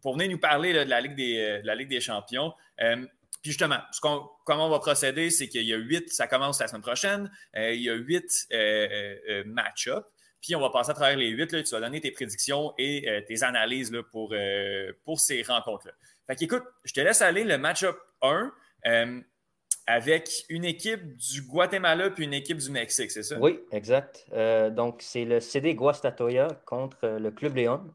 pour 0.00 0.14
venir 0.14 0.30
nous 0.30 0.38
parler 0.38 0.72
de, 0.72 0.88
la 0.88 1.00
Ligue 1.00 1.16
des, 1.16 1.60
la 1.64 1.74
Ligue 1.74 1.88
des 1.88 2.00
champions. 2.00 2.54
Puis 3.42 3.52
justement, 3.52 3.78
ce 3.92 4.00
comment 4.00 4.66
on 4.66 4.70
va 4.70 4.78
procéder, 4.78 5.30
c'est 5.30 5.48
qu'il 5.48 5.62
y 5.62 5.72
a 5.72 5.76
huit, 5.76 6.10
ça 6.10 6.26
commence 6.26 6.60
la 6.60 6.68
semaine 6.68 6.82
prochaine, 6.82 7.30
il 7.54 7.80
y 7.80 7.90
a 7.90 7.94
huit 7.94 8.48
match-ups. 9.46 10.04
Puis 10.40 10.54
on 10.54 10.60
va 10.60 10.70
passer 10.70 10.90
à 10.90 10.94
travers 10.94 11.16
les 11.16 11.28
huit. 11.28 11.48
tu 11.48 11.70
vas 11.70 11.80
donner 11.80 12.00
tes 12.00 12.10
prédictions 12.10 12.72
et 12.78 13.08
euh, 13.08 13.20
tes 13.26 13.42
analyses 13.42 13.90
là, 13.92 14.02
pour, 14.02 14.30
euh, 14.32 14.92
pour 15.04 15.20
ces 15.20 15.42
rencontres-là. 15.42 15.92
Fait 16.26 16.36
qu'écoute, 16.36 16.64
je 16.84 16.92
te 16.92 17.00
laisse 17.00 17.22
aller 17.22 17.44
le 17.44 17.58
match-up 17.58 17.96
1 18.22 18.52
euh, 18.86 19.20
avec 19.86 20.44
une 20.48 20.64
équipe 20.64 21.16
du 21.16 21.42
Guatemala 21.42 22.10
puis 22.10 22.24
une 22.24 22.34
équipe 22.34 22.58
du 22.58 22.70
Mexique, 22.70 23.10
c'est 23.10 23.22
ça? 23.22 23.38
Oui, 23.40 23.58
exact. 23.72 24.26
donc, 24.70 25.00
c'est 25.00 25.24
le 25.24 25.40
CD 25.40 25.74
Guastatoya 25.74 26.48
contre 26.66 27.08
le 27.08 27.30
Club 27.30 27.56
Léon. 27.56 27.94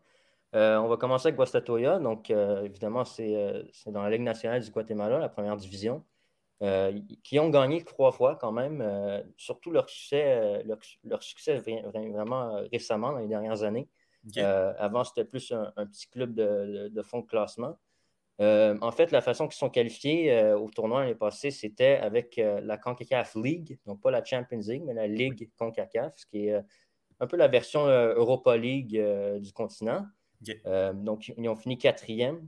On 0.53 0.87
va 0.87 0.97
commencer 0.97 1.27
avec 1.27 1.37
Guastatoya. 1.37 1.99
Donc, 1.99 2.29
évidemment, 2.29 3.05
c'est 3.05 3.65
dans 3.87 4.03
la 4.03 4.09
Ligue 4.09 4.21
nationale 4.21 4.61
du 4.61 4.71
Guatemala, 4.71 5.19
la 5.19 5.29
première 5.29 5.57
division. 5.57 6.03
Euh, 6.63 6.97
qui 7.23 7.39
ont 7.39 7.49
gagné 7.49 7.83
trois 7.83 8.13
fois 8.13 8.37
quand 8.37 8.53
même, 8.53 8.79
euh, 8.81 9.21
surtout 9.35 9.69
leur 9.69 9.89
succès, 9.89 10.23
euh, 10.23 10.75
leur, 11.03 11.21
succès 11.21 11.57
vraiment 11.57 12.61
récemment 12.71 13.11
dans 13.11 13.17
les 13.17 13.27
dernières 13.27 13.63
années. 13.63 13.89
avant, 14.37 15.03
c'était 15.03 15.25
plus 15.25 15.51
un, 15.51 15.85
petit 15.87 16.07
club 16.07 16.33
de, 16.33 17.01
fond 17.01 17.19
de 17.19 17.25
classement. 17.25 17.77
en 18.39 18.91
fait, 18.91 19.11
la 19.11 19.19
façon 19.19 19.47
qu'ils 19.47 19.57
sont 19.57 19.69
qualifiés 19.69 20.53
au 20.53 20.69
tournoi 20.69 21.01
l'année 21.01 21.15
passée, 21.15 21.51
c'était 21.51 21.97
avec 21.97 22.37
la 22.37 22.77
CONCACAF 22.77 23.35
League, 23.35 23.77
donc 23.85 23.99
pas 23.99 24.11
la 24.11 24.23
Champions 24.23 24.61
League, 24.65 24.83
mais 24.85 24.93
la 24.93 25.07
Ligue 25.07 25.49
CONCACAF, 25.57 26.13
ce 26.15 26.25
qui 26.27 26.47
est 26.47 26.63
un 27.19 27.27
peu 27.27 27.35
la 27.35 27.49
version 27.49 27.87
Europa 27.87 28.55
League 28.55 28.97
du 29.41 29.51
continent. 29.51 30.05
Donc, 30.93 31.31
ils 31.37 31.49
ont 31.49 31.55
fini 31.55 31.77
quatrième. 31.77 32.47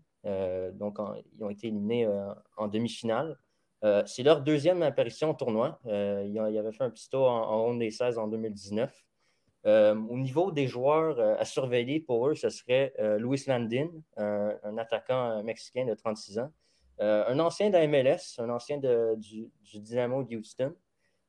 donc, 0.73 0.97
ils 1.35 1.43
ont 1.43 1.49
été 1.49 1.67
éliminés 1.67 2.07
en 2.57 2.67
demi-finale. 2.67 3.37
c'est 4.05 4.23
leur 4.23 4.41
deuxième 4.41 4.81
apparition 4.83 5.31
au 5.31 5.33
tournoi. 5.33 5.79
ils, 5.85 6.39
avaient 6.39 6.71
fait 6.71 6.83
un 6.83 6.89
petit 6.89 7.09
tour 7.09 7.29
en, 7.29 7.63
ronde 7.63 7.79
des 7.79 7.91
16 7.91 8.17
en 8.17 8.27
2019. 8.27 9.05
Euh, 9.65 9.95
au 10.09 10.17
niveau 10.17 10.51
des 10.51 10.67
joueurs 10.67 11.19
euh, 11.19 11.35
à 11.39 11.45
surveiller 11.45 11.99
pour 11.99 12.27
eux, 12.27 12.35
ce 12.35 12.49
serait 12.49 12.93
euh, 12.99 13.17
Luis 13.17 13.43
Landin, 13.47 13.89
un 14.15 14.77
attaquant 14.77 15.41
mexicain 15.43 15.85
de 15.85 15.95
36 15.95 16.39
ans, 16.39 16.51
un 16.99 17.39
ancien 17.39 17.71
de 17.71 17.77
MLS, 17.87 18.39
un 18.39 18.49
ancien 18.49 18.77
du, 19.17 19.51
Dynamo 19.73 20.23
de 20.23 20.37
Houston, 20.37 20.73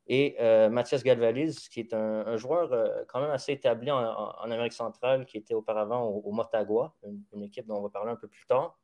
et 0.07 0.37
Mathias 0.70 1.03
Galvaliz, 1.03 1.69
qui 1.69 1.81
est 1.81 1.93
un, 1.93 2.37
joueur 2.37 2.70
quand 3.09 3.20
même 3.20 3.31
assez 3.31 3.53
établi 3.53 3.91
en, 3.91 4.28
Amérique 4.43 4.73
centrale, 4.73 5.27
qui 5.27 5.37
était 5.37 5.55
auparavant 5.55 6.05
au, 6.05 6.31
Motagua, 6.31 6.95
une, 7.33 7.43
équipe 7.43 7.66
dont 7.66 7.78
on 7.78 7.83
va 7.83 7.89
parler 7.89 8.12
un 8.12 8.16
peu 8.16 8.28
plus 8.28 8.47
tard. 8.47 8.78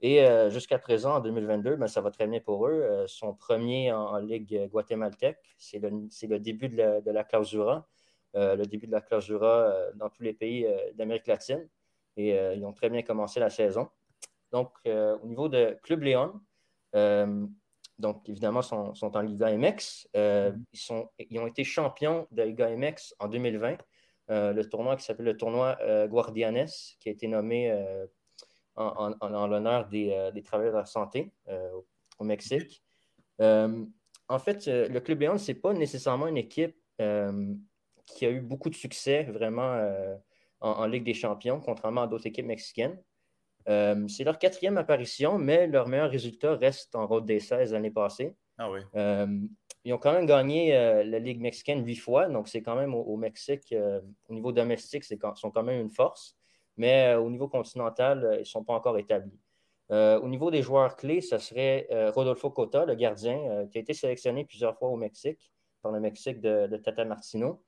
Et 0.00 0.26
jusqu'à 0.50 0.78
présent, 0.78 1.14
en 1.16 1.20
2022, 1.20 1.76
ben, 1.76 1.86
ça 1.86 2.00
va 2.00 2.10
très 2.10 2.26
bien 2.26 2.40
pour 2.40 2.66
eux. 2.66 3.04
son 3.06 3.32
premier 3.32 3.92
en, 3.92 4.18
Ligue 4.18 4.68
guatémaltèque, 4.68 5.38
c'est 5.56 5.78
le, 5.78 6.38
début 6.40 6.68
de 6.68 7.10
la, 7.10 7.22
clausura. 7.22 7.86
Euh, 8.36 8.54
le 8.54 8.66
début 8.66 8.86
de 8.86 8.92
la 8.92 9.00
clausura 9.00 9.46
euh, 9.46 9.92
dans 9.94 10.10
tous 10.10 10.22
les 10.22 10.34
pays 10.34 10.66
euh, 10.66 10.76
d'Amérique 10.94 11.26
latine. 11.26 11.66
Et 12.18 12.30
ils 12.30 12.64
ont 12.64 12.72
très 12.72 12.88
bien 12.88 13.02
commencé 13.02 13.40
la 13.40 13.50
saison. 13.50 13.90
Donc, 14.50 14.70
au 14.86 15.26
niveau 15.26 15.50
de 15.50 15.78
Club 15.82 16.02
Léon, 16.02 16.40
donc 17.98 18.28
évidemment, 18.28 18.62
sont, 18.62 18.94
sont 18.94 19.16
en 19.16 19.20
Liga 19.20 19.56
MX. 19.56 20.08
ils, 20.14 20.78
sont, 20.78 21.08
ils 21.18 21.38
ont 21.38 21.46
été 21.46 21.64
champions 21.64 22.26
de 22.30 22.42
Liga 22.42 22.68
MX 22.68 23.14
en 23.18 23.28
2020. 23.28 23.78
le 24.28 24.62
tournoi 24.64 24.96
qui 24.96 25.04
s'appelle 25.04 25.26
le 25.26 25.36
tournoi 25.36 25.78
Guardianes, 26.08 26.68
qui 27.00 27.08
a 27.08 27.12
été 27.12 27.26
nommé 27.26 27.72
en, 28.74 29.46
l'honneur 29.46 29.88
des, 29.88 30.30
des, 30.34 30.42
travailleurs 30.42 30.74
de 30.74 30.78
la 30.78 30.84
santé 30.84 31.32
au 32.18 32.24
Mexique. 32.24 32.82
en 33.38 34.38
fait, 34.38 34.66
le 34.66 34.98
Club 35.00 35.20
Léon, 35.20 35.38
ce 35.38 35.52
n'est 35.52 35.58
pas 35.58 35.72
nécessairement 35.72 36.26
une 36.26 36.38
équipe 36.38 36.76
qui 38.06 38.24
a 38.24 38.30
eu 38.30 38.40
beaucoup 38.40 38.70
de 38.70 38.74
succès 38.74 39.24
vraiment 39.24 39.72
euh, 39.74 40.16
en, 40.60 40.86
Ligue 40.86 41.04
des 41.04 41.14
Champions, 41.14 41.60
contrairement 41.60 42.02
à 42.02 42.06
d'autres 42.06 42.26
équipes 42.26 42.46
mexicaines. 42.46 42.98
Euh, 43.68 44.06
c'est 44.08 44.24
leur 44.24 44.38
quatrième 44.38 44.78
apparition, 44.78 45.38
mais 45.38 45.66
leur 45.66 45.88
meilleur 45.88 46.10
résultat 46.10 46.54
reste 46.54 46.94
en 46.94 47.06
route 47.06 47.26
des 47.26 47.40
16 47.40 47.72
l'année 47.72 47.90
passée. 47.90 48.34
Ah 48.58 48.70
oui. 48.70 48.80
Euh, 48.94 49.26
ils 49.84 49.92
ont 49.92 49.98
quand 49.98 50.12
même 50.12 50.26
gagné 50.26 50.72
la 50.72 51.18
Ligue 51.20 51.40
mexicaine 51.40 51.84
huit 51.86 51.96
fois, 51.96 52.26
donc 52.26 52.48
c'est 52.48 52.60
quand 52.60 52.74
même 52.74 52.92
au, 52.92 53.16
Mexique, 53.16 53.72
au 54.28 54.34
niveau 54.34 54.50
domestique, 54.50 55.04
ils 55.08 55.18
sont 55.36 55.52
quand 55.52 55.62
même 55.62 55.80
une 55.80 55.90
force, 55.90 56.36
mais 56.76 57.14
au 57.14 57.30
niveau 57.30 57.46
continental, 57.46 58.30
ils 58.34 58.38
ne 58.40 58.44
sont 58.44 58.64
pas 58.64 58.74
encore 58.74 58.98
établis. 58.98 59.38
au 59.90 60.26
niveau 60.26 60.50
des 60.50 60.60
joueurs 60.60 60.96
clés, 60.96 61.20
ce 61.20 61.38
serait 61.38 61.86
Rodolfo 62.12 62.50
Cota, 62.50 62.84
le 62.84 62.96
gardien, 62.96 63.68
qui 63.70 63.78
a 63.78 63.80
été 63.80 63.94
sélectionné 63.94 64.44
plusieurs 64.44 64.76
fois 64.76 64.88
au 64.88 64.96
Mexique, 64.96 65.52
par 65.82 65.92
le 65.92 66.00
Mexique 66.00 66.40
de 66.40 66.76
Tata 66.78 67.04
Martino. 67.04 67.62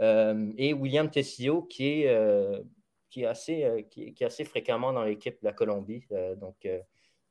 Euh, 0.00 0.52
et 0.56 0.72
William 0.72 1.08
Tessio, 1.10 1.62
qui 1.62 2.02
est, 2.02 2.08
euh, 2.08 2.60
qui 3.14 3.22
est, 3.22 3.26
assez, 3.26 3.62
euh, 3.62 3.82
qui, 3.82 4.12
est 4.18 4.22
assez 4.24 4.44
fréquemment 4.44 4.92
dans 4.92 5.04
l'équipe 5.04 5.40
de 5.40 5.44
la 5.44 5.52
Colombie. 5.52 6.04
donc, 6.36 6.68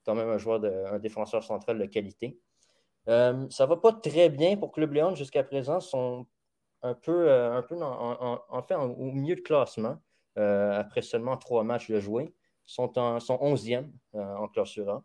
quand 0.06 0.16
même 0.16 0.30
un 0.30 0.38
joueur, 0.38 0.62
de, 0.62 0.70
un 0.70 0.98
défenseur 0.98 1.44
central 1.44 1.78
de 1.78 1.86
qualité. 1.86 2.40
ça 3.06 3.34
ne 3.34 3.66
va 3.66 3.76
pas 3.76 3.92
très 3.92 4.30
bien 4.30 4.56
pour 4.56 4.72
Club 4.72 4.94
Léon 4.94 5.14
jusqu'à 5.14 5.44
présent. 5.44 5.82
sont 5.82 6.26
un 6.84 6.94
peu, 6.94 7.30
un 7.32 7.62
peu 7.62 7.76
en, 7.82 8.62
fait 8.64 8.76
au 8.76 9.12
milieu 9.12 9.36
de 9.36 9.42
classement 9.42 9.98
après 10.36 11.02
seulement 11.02 11.36
trois 11.36 11.64
matchs 11.66 11.92
de 11.92 12.00
jouer. 12.00 12.34
Ils 12.66 12.72
sont, 12.72 12.98
en, 12.98 13.20
sont 13.20 13.36
11e 13.36 13.90
en 14.14 14.48
classura. 14.48 15.04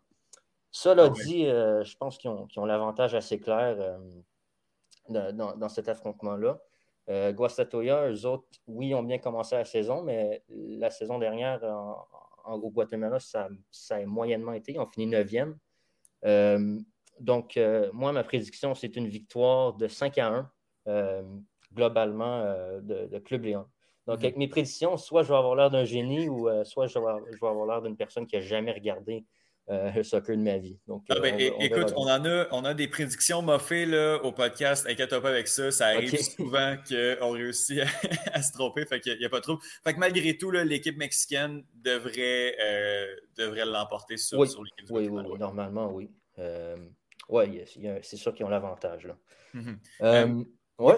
Cela 0.71 1.05
ah 1.05 1.09
dit, 1.09 1.43
je 1.43 1.97
pense 1.97 2.17
qu'ils 2.17 2.29
ont, 2.29 2.47
ont 2.55 2.65
l'avantage 2.65 3.15
assez 3.15 3.37
clair 3.37 3.99
dans, 5.09 5.57
dans, 5.57 5.69
cet 5.69 5.89
affrontement-là. 5.89 6.57
Euh, 7.09 7.31
Guastatoya, 7.31 8.11
eux 8.11 8.25
autres, 8.25 8.47
oui, 8.67 8.93
ont 8.93 9.03
bien 9.03 9.17
commencé 9.17 9.55
la 9.55 9.65
saison, 9.65 10.03
mais 10.03 10.43
la 10.49 10.91
saison 10.91 11.17
dernière, 11.17 11.63
en, 12.45 12.59
Guatemala, 12.59 13.19
ça, 13.19 13.49
ça, 13.71 13.95
a 13.95 14.05
moyennement 14.05 14.53
été. 14.53 14.73
Ils 14.73 14.79
ont 14.79 14.87
fini 14.87 15.07
9e. 15.07 15.55
Euh, 16.25 16.79
donc, 17.19 17.57
euh, 17.57 17.89
moi, 17.93 18.11
ma 18.11 18.23
prédiction, 18.23 18.75
c'est 18.75 18.95
une 18.95 19.07
victoire 19.07 19.73
de 19.73 19.87
5 19.87 20.17
à 20.19 20.49
1, 20.85 21.23
globalement, 21.73 22.43
de, 22.81 23.17
Club 23.19 23.45
Léon. 23.45 23.65
Donc, 24.05 24.19
mhm. 24.19 24.25
avec 24.25 24.37
mes 24.37 24.47
prédictions, 24.47 24.97
soit 24.97 25.23
je 25.23 25.29
vais 25.29 25.37
avoir 25.37 25.55
l'air 25.55 25.69
d'un 25.69 25.85
génie 25.85 26.29
ou 26.29 26.47
soit 26.63 26.87
je 26.87 26.99
vais, 26.99 27.05
je 27.31 27.39
vais 27.39 27.47
avoir 27.47 27.65
l'air 27.65 27.81
d'une 27.81 27.97
personne 27.97 28.27
qui 28.27 28.35
n'a 28.35 28.41
jamais 28.41 28.71
regardé 28.71 29.25
euh, 29.69 29.91
le 29.91 30.03
soccer 30.03 30.35
de 30.35 30.41
ma 30.41 30.57
vie. 30.57 30.79
Donc, 30.87 31.03
ah, 31.09 31.19
ben, 31.19 31.35
euh, 31.39 31.51
écoute, 31.59 31.93
on, 31.95 32.07
en 32.07 32.25
a, 32.25 32.47
on 32.51 32.65
a 32.65 32.73
des 32.73 32.87
prédictions 32.87 33.41
moffées 33.41 33.85
là, 33.85 34.17
au 34.23 34.31
podcast. 34.31 34.87
Inquiète-toi 34.89 35.21
pas 35.21 35.29
avec 35.29 35.47
ça. 35.47 35.69
Ça 35.69 35.87
arrive 35.87 36.15
souvent 36.37 36.75
qu'on 36.87 37.31
réussit 37.31 37.81
à, 38.33 38.41
se 38.41 38.51
tromper. 38.51 38.85
Fait 38.85 38.99
qu'il 38.99 39.17
n'y 39.17 39.25
a, 39.25 39.29
pas 39.29 39.41
trop. 39.41 39.59
Fait 39.83 39.93
que 39.93 39.99
malgré 39.99 40.37
tout, 40.37 40.49
l'équipe 40.49 40.97
mexicaine 40.97 41.63
devrait, 41.75 42.55
euh, 42.59 43.15
devrait 43.37 43.65
l'emporter 43.65 44.17
sur, 44.17 44.45
sur 44.47 44.63
l'équipe 44.63 44.89
oui, 44.89 45.07
oui, 45.07 45.21
oui, 45.27 45.37
normalement, 45.37 45.91
oui. 45.93 46.09
oui, 47.29 47.61
c'est 48.01 48.17
sûr 48.17 48.33
qu'ils 48.33 48.45
ont 48.45 48.49
l'avantage. 48.49 49.07
Mm-hmm. 49.53 50.45
oui. 50.79 50.93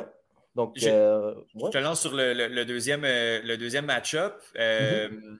Donc, 0.56 0.73
je, 0.77 1.69
te 1.72 1.77
lance 1.77 2.02
sur 2.02 2.14
le, 2.14 2.64
deuxième, 2.64 3.02
le 3.03 3.56
deuxième 3.57 3.85
match-up. 3.85 4.41
Mm-hmm. 4.56 5.39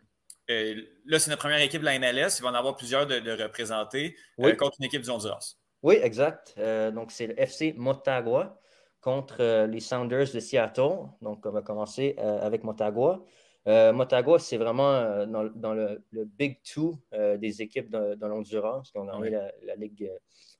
Euh, 0.52 0.82
là, 1.06 1.19
c'est 1.19 1.30
notre 1.30 1.41
première 1.41 1.61
équipe 1.61 1.82
de 1.82 1.86
la 1.86 1.98
MLS. 1.99 2.40
Il 2.40 2.44
va 2.44 2.49
en 2.49 2.53
avoir 2.53 2.76
plusieurs 2.76 3.07
de, 3.07 3.44
représentés 3.44 4.15
euh, 4.40 4.56
contre 4.56 4.78
une 4.80 4.86
équipe 4.86 5.02
du 5.02 5.10
Honduras. 5.10 5.56
Oui, 5.84 5.95
exact. 6.02 6.53
Euh, 6.57 6.91
donc, 6.91 7.11
c'est 7.11 7.28
le 7.28 7.40
FC 7.40 7.73
Motagua 7.78 8.60
contre 8.99 9.65
les 9.65 9.80
Sounders 9.80 10.32
de 10.32 10.40
Seattle. 10.40 11.07
Donc, 11.22 11.45
on 11.45 11.52
va 11.52 11.61
commencer 11.61 12.15
avec 12.19 12.64
Motagua. 12.64 13.23
Motagua, 13.65 14.38
c'est 14.38 14.57
vraiment 14.57 15.26
dans, 15.26 15.73
le, 15.73 16.03
Big 16.11 16.61
Two 16.61 16.99
des 17.11 17.64
équipes 17.64 17.90
de, 17.90 18.26
l'Honduras. 18.28 18.84
On 18.94 19.07
a 19.07 19.19
gagné 19.19 19.40
la, 19.64 19.76
Ligue 19.76 20.11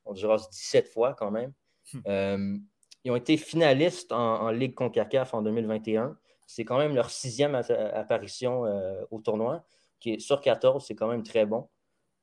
Honduras 0.06 0.48
17 0.52 0.88
fois 0.88 1.14
quand 1.14 1.30
même. 1.30 1.54
Hmm. 1.94 2.58
ils 3.04 3.12
ont 3.12 3.16
été 3.16 3.38
finalistes 3.38 4.12
en, 4.12 4.50
Ligue 4.50 4.74
CONCACAF 4.74 5.36
en 5.36 5.44
2021. 5.44 6.18
C'est 6.48 6.66
quand 6.66 6.80
même 6.80 6.96
leur 6.96 7.12
sixième 7.12 7.54
apparition 7.54 8.64
au 9.12 9.20
tournoi 9.20 9.64
sur 10.20 10.42
14, 10.42 10.86
c'est 10.86 10.96
quand 10.96 11.08
même 11.08 11.24
très 11.24 11.46
bon. 11.46 11.68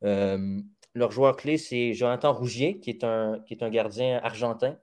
Euh, 0.05 0.61
leur 0.95 1.11
joueur 1.11 1.37
clé, 1.37 1.59
c'est 1.59 1.93
Jonathan 1.93 2.33
Rougier, 2.33 2.79
qui 2.81 2.91
est 2.91 3.05
un, 3.05 3.41
gardien 3.71 4.21
argentin. 4.23 4.77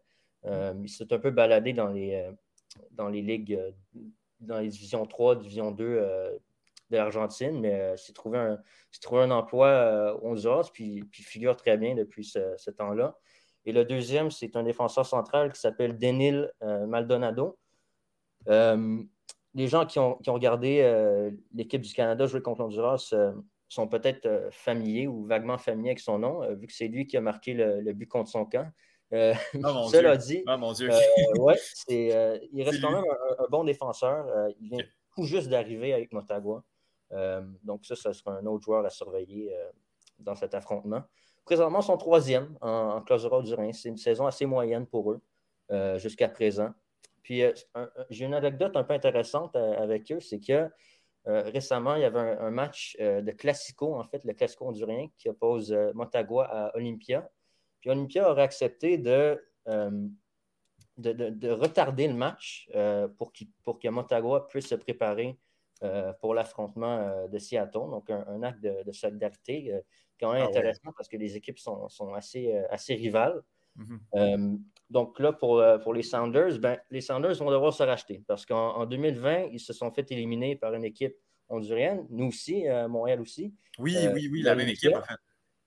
Euh, 0.45 0.73
il 0.83 0.89
s'est 0.89 1.11
un 1.11 1.19
peu 1.19 1.31
baladé 1.31 1.73
dans 1.73 1.87
les, 1.87 2.13
euh, 2.13 3.09
ligues, 3.11 3.59
dans 4.39 4.59
les 4.59 4.69
divisions 4.69 5.05
3, 5.05 5.37
division 5.37 5.71
2 5.71 5.85
de 6.91 6.97
l'Argentine, 6.97 7.59
mais 7.59 7.97
s'est 7.97 8.13
trouvé, 8.13 8.37
un, 8.37 8.59
trouvé 9.01 9.23
un 9.23 9.31
emploi 9.31 10.15
au 10.21 10.27
Honduras, 10.27 10.69
puis, 10.71 11.03
puis 11.11 11.23
figure 11.23 11.55
très 11.55 11.77
bien 11.77 11.95
depuis 11.95 12.23
ce, 12.23 12.69
temps-là. 12.69 13.17
Et 13.65 13.71
le 13.71 13.83
deuxième, 13.83 14.29
c'est 14.29 14.55
un 14.55 14.63
défenseur 14.63 15.05
central 15.05 15.51
qui 15.51 15.59
s'appelle 15.59 15.97
Denil 15.97 16.51
Maldonado 16.61 17.57
les 19.55 19.67
gens 19.67 19.85
qui 19.85 19.99
ont, 19.99 20.19
regardé 20.27 20.81
euh, 20.81 21.31
l'équipe 21.53 21.81
du 21.81 21.93
Canada 21.93 22.27
jouer 22.27 22.41
contre 22.41 22.61
l'Honduras 22.61 23.09
euh, 23.13 23.31
sont 23.69 23.87
peut-être 23.87 24.25
euh, 24.25 24.51
familiers 24.51 25.07
ou 25.07 25.23
vaguement 25.25 25.57
familiers 25.57 25.91
avec 25.91 26.01
son 26.01 26.19
nom, 26.19 26.41
vu 26.55 26.67
que 26.67 26.73
c'est 26.73 26.89
lui 26.89 27.07
qui 27.07 27.15
a 27.17 27.21
marqué 27.21 27.53
le, 27.53 27.93
but 27.93 28.07
contre 28.07 28.29
son 28.29 28.45
camp. 28.45 28.69
Oh, 29.11 29.87
cela 29.91 30.17
dit, 30.17 30.43
oh, 30.45 30.57
mon 30.57 30.73
Dieu. 30.73 30.89
ouais, 31.37 31.55
il 31.87 32.63
reste 32.63 32.81
quand 32.81 32.91
même 32.91 33.05
un, 33.39 33.47
bon 33.49 33.63
défenseur. 33.63 34.25
il 34.59 34.67
vient 34.67 34.83
tout 35.15 35.23
juste 35.23 35.47
d'arriver 35.47 35.93
avec 35.93 36.11
Motagua. 36.11 36.63
donc, 37.63 37.85
ça, 37.85 37.95
ce 37.95 38.11
sera 38.11 38.31
un 38.31 38.45
autre 38.45 38.65
joueur 38.65 38.83
à 38.83 38.89
surveiller 38.89 39.55
dans 40.19 40.35
cet 40.35 40.53
affrontement. 40.53 41.03
Présentement, 41.45 41.81
son 41.81 41.95
troisième 41.95 42.57
en, 42.59 43.05
en 43.09 43.41
du 43.41 43.53
Rhin. 43.53 43.71
C'est 43.71 43.89
une 43.89 43.97
saison 43.97 44.25
assez 44.25 44.47
moyenne 44.47 44.85
pour 44.85 45.13
eux 45.13 45.21
jusqu'à 45.97 46.27
présent. 46.27 46.73
Puis 47.25 47.41
euh, 47.41 47.51
j'ai 48.11 48.25
une 48.25 48.35
anecdote 48.35 48.77
un 48.77 48.83
peu 48.83 48.93
intéressante 48.93 49.55
euh, 49.55 49.81
avec 49.81 50.11
eux, 50.11 50.19
c'est 50.19 50.39
que 50.39 50.69
euh, 51.27 51.41
récemment, 51.41 51.95
il 51.95 52.03
y 52.03 52.05
avait 52.05 52.19
un, 52.19 52.51
match 52.51 52.95
de 52.99 53.31
Classico, 53.31 53.95
en 53.95 54.03
fait, 54.03 54.23
le 54.25 54.33
Classico 54.33 54.67
hondurien, 54.67 55.07
qui 55.17 55.27
oppose 55.27 55.75
Motagua 55.95 56.45
à 56.45 56.77
Olympia. 56.77 57.27
Puis 57.81 57.89
Olympia 57.89 58.29
aurait 58.29 58.43
accepté 58.43 58.99
de, 58.99 59.43
de, 60.97 61.49
retarder 61.49 62.07
le 62.07 62.13
match 62.13 62.69
pour, 63.17 63.33
pour, 63.63 63.79
que 63.79 63.87
Motagua 63.87 64.47
puisse 64.47 64.67
se 64.67 64.75
préparer 64.75 65.35
pour 66.21 66.35
l'affrontement 66.35 67.27
de 67.27 67.39
Seattle. 67.39 67.89
Donc, 67.89 68.11
un, 68.11 68.43
acte 68.43 68.61
de, 68.61 68.91
solidarité 68.91 69.73
quand 70.19 70.31
même 70.31 70.43
ah 70.43 70.49
intéressant 70.49 70.91
parce 70.95 71.09
que 71.09 71.17
les 71.17 71.35
équipes 71.35 71.57
sont, 71.57 72.13
assez, 72.13 72.55
assez 72.69 72.93
rivales. 72.93 73.41
Mm-hmm. 73.77 74.59
donc 74.89 75.19
là, 75.19 75.33
pour, 75.33 75.63
pour 75.83 75.93
les 75.93 76.03
Sounders, 76.03 76.59
ben, 76.59 76.77
les 76.89 77.01
Sounders 77.01 77.35
vont 77.35 77.51
devoir 77.51 77.73
se 77.73 77.83
racheter 77.83 78.23
parce 78.27 78.45
qu'en 78.45 78.85
2020, 78.85 79.49
ils 79.51 79.59
se 79.59 79.73
sont 79.73 79.91
fait 79.91 80.09
éliminer 80.11 80.55
par 80.55 80.73
une 80.73 80.85
équipe 80.85 81.15
ondurienne. 81.49 82.05
Nous 82.09 82.27
aussi, 82.27 82.65
Montréal 82.87 83.19
aussi. 83.19 83.53
Oui, 83.77 83.97
oui, 84.13 84.29
oui, 84.31 84.41
la 84.41 84.55
même 84.55 84.69
équipe, 84.69 84.95
en 84.95 85.01
fait. 85.01 85.15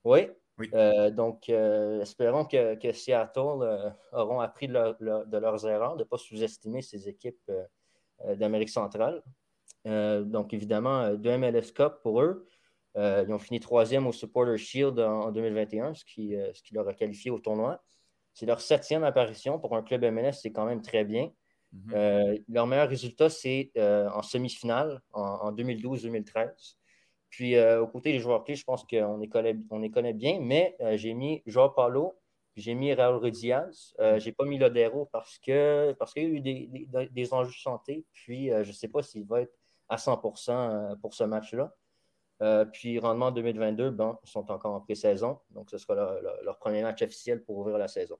Oui, 0.04 0.28
euh, 0.74 1.10
donc, 1.10 1.48
euh, 1.48 2.00
espérons 2.00 2.44
que, 2.44 2.92
Seattle 2.92 3.62
euh, 3.62 3.90
auront 4.12 4.40
appris 4.40 4.68
de, 4.68 4.72
leurs 5.38 5.68
erreurs, 5.68 5.96
de 5.96 6.02
ne 6.02 6.08
pas 6.08 6.18
sous-estimer 6.18 6.82
ces 6.82 7.08
équipes 7.08 7.50
d'Amérique 8.36 8.70
centrale. 8.70 9.22
donc, 9.84 10.52
évidemment, 10.52 11.14
deux 11.14 11.36
MLS 11.38 11.72
Cup 11.74 11.94
pour 12.02 12.20
eux. 12.20 12.46
ils 12.96 13.32
ont 13.32 13.38
fini 13.38 13.60
troisième 13.60 14.06
au 14.06 14.12
Supporter 14.12 14.56
Shield 14.56 14.98
en, 14.98 15.30
2021, 15.30 15.94
ce 15.94 16.04
qui, 16.04 16.34
ce 16.52 16.62
qui, 16.62 16.74
leur 16.74 16.88
a 16.88 16.94
qualifié 16.94 17.30
au 17.30 17.38
tournoi. 17.38 17.82
C'est 18.38 18.46
leur 18.46 18.60
septième 18.60 19.02
apparition 19.02 19.58
pour 19.58 19.74
un 19.74 19.82
club 19.82 20.04
MLS, 20.04 20.34
c'est 20.34 20.52
quand 20.52 20.64
même 20.64 20.80
très 20.80 21.04
bien. 21.04 21.30
Mm-hmm. 21.74 22.44
leur 22.48 22.66
meilleur 22.66 22.88
résultat, 22.88 23.28
c'est 23.28 23.72
en 23.76 24.22
semi-finale 24.22 25.02
en 25.12 25.52
2012-2013. 25.52 26.78
Puis, 27.30 27.56
euh, 27.56 27.82
aux 27.82 27.86
côtés 27.86 28.12
des 28.12 28.20
joueurs 28.20 28.44
clés, 28.44 28.54
je 28.54 28.64
pense 28.64 28.84
qu'on 28.84 29.18
les 29.18 29.28
connaît, 29.28 29.56
on 29.70 29.78
les 29.78 29.90
connaît 29.90 30.14
bien, 30.14 30.40
mais 30.40 30.76
euh, 30.80 30.96
j'ai 30.96 31.14
mis 31.14 31.42
Joao 31.46 31.70
Paulo, 31.70 32.18
j'ai 32.56 32.74
mis 32.74 32.92
Raúl 32.94 33.30
Diaz. 33.30 33.94
Euh, 34.00 34.18
je 34.18 34.26
n'ai 34.26 34.32
pas 34.32 34.44
mis 34.44 34.58
Lodero 34.58 35.06
parce 35.12 35.38
qu'il 35.38 35.94
parce 35.98 36.14
qu'il 36.14 36.22
y 36.22 36.26
a 36.26 36.28
eu 36.28 37.08
des, 37.10 37.32
enjeux 37.32 37.50
de 37.50 37.56
santé. 37.56 38.04
Puis, 38.12 38.48
je 38.48 38.68
ne 38.68 38.72
sais 38.72 38.88
pas 38.88 39.02
s'il 39.02 39.26
va 39.26 39.42
être 39.42 39.54
à 39.88 39.96
100% 39.96 40.98
pour 41.00 41.14
ce 41.14 41.24
match-là. 41.24 41.74
puis, 42.72 42.98
rendement 42.98 43.30
2022, 43.30 43.90
bon, 43.90 44.16
ils 44.24 44.30
sont 44.30 44.50
encore 44.50 44.74
en 44.74 44.80
pré-saison. 44.80 45.38
Donc, 45.50 45.70
ce 45.70 45.78
sera 45.78 45.94
leur, 46.42 46.58
premier 46.58 46.82
match 46.82 47.02
officiel 47.02 47.44
pour 47.44 47.58
ouvrir 47.58 47.78
la 47.78 47.88
saison. 47.88 48.18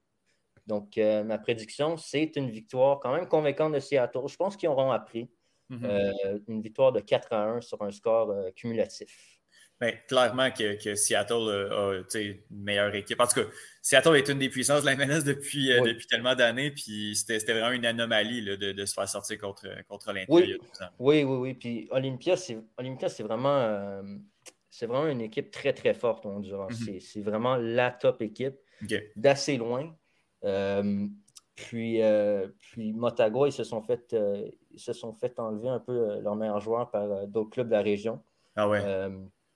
Donc, 0.69 0.97
ma 0.97 1.39
prédiction, 1.39 1.97
c'est 1.97 2.37
une 2.37 2.51
victoire 2.51 3.01
quand 3.01 3.13
même 3.13 3.27
convaincante 3.27 3.73
de 3.73 3.81
Seattle. 3.81 4.29
Je 4.29 4.37
pense 4.37 4.57
qu'ils 4.57 4.69
auront 4.69 4.93
appris. 4.93 5.29
Mhm. 5.71 5.85
Euh, 5.85 6.39
une 6.49 6.63
victoire 6.63 6.93
de 6.93 7.01
4 7.01 7.33
à 7.33 7.45
1 7.45 7.61
sur 7.61 7.81
un 7.83 7.91
score 7.91 8.31
euh, 8.31 8.51
cumulatif. 8.53 9.39
Bien, 9.81 9.93
clairement 10.09 10.51
que, 10.51 10.95
Seattle 10.97 11.71
a 11.71 12.19
une 12.19 12.41
meilleure 12.51 12.95
équipe. 12.95 13.21
En 13.21 13.27
tout 13.27 13.43
cas, 13.43 13.47
Seattle 13.81 14.17
est 14.17 14.29
une 14.29 14.39
des 14.39 14.49
puissances 14.49 14.83
de 14.83 14.87
la 14.87 14.97
depuis, 15.21 15.71
euh, 15.71 15.83
depuis 15.83 16.07
tellement 16.07 16.35
d'années, 16.35 16.73
puis 16.73 17.15
c'était 17.15 17.53
vraiment 17.53 17.71
une 17.71 17.87
anomalie 17.87 18.43
de, 18.43 18.85
se 18.85 18.95
faire 18.95 19.09
sortir 19.09 19.39
contre, 19.39 19.69
contre 19.87 20.09
Olympia. 20.09 20.35
Oui. 20.35 20.59
oui, 20.99 21.23
oui, 21.23 21.37
oui. 21.37 21.55
Puis 21.55 21.89
Olympia, 21.93 22.37
c'est 22.37 23.23
vraiment, 23.23 24.03
vraiment 24.83 25.07
une 25.07 25.21
équipe 25.21 25.53
très, 25.53 25.73
très 25.73 25.95
forte 25.95 26.27
on 26.27 26.41
dirait. 26.41 26.67
Mhm. 26.71 26.99
C'est 26.99 27.21
vraiment 27.21 27.55
la 27.55 27.93
top 27.93 28.21
équipe 28.23 28.57
d'assez 29.15 29.59
loin. 29.59 29.95
Puis, 31.59 32.03
euh, 32.03 32.47
puis 32.61 32.93
Motagua, 32.93 33.49
ils 33.49 33.53
se 33.53 33.65
sont 33.65 33.83
fait, 33.83 34.13
euh, 34.13 34.49
ils 34.71 34.79
se 34.79 34.93
sont 34.93 35.13
fait 35.13 35.41
enlever 35.41 35.69
un 35.69 35.81
peu 35.81 35.93
euh, 35.93 36.21
leur 36.21 36.37
meilleur 36.37 36.61
joueur 36.61 36.89
par 36.91 37.27
d'autres 37.27 37.51
clubs 37.51 37.67
de 37.67 37.73
la 37.73 37.83
région. 37.83 38.23
Ah 38.55 38.69
ouais. 38.69 38.81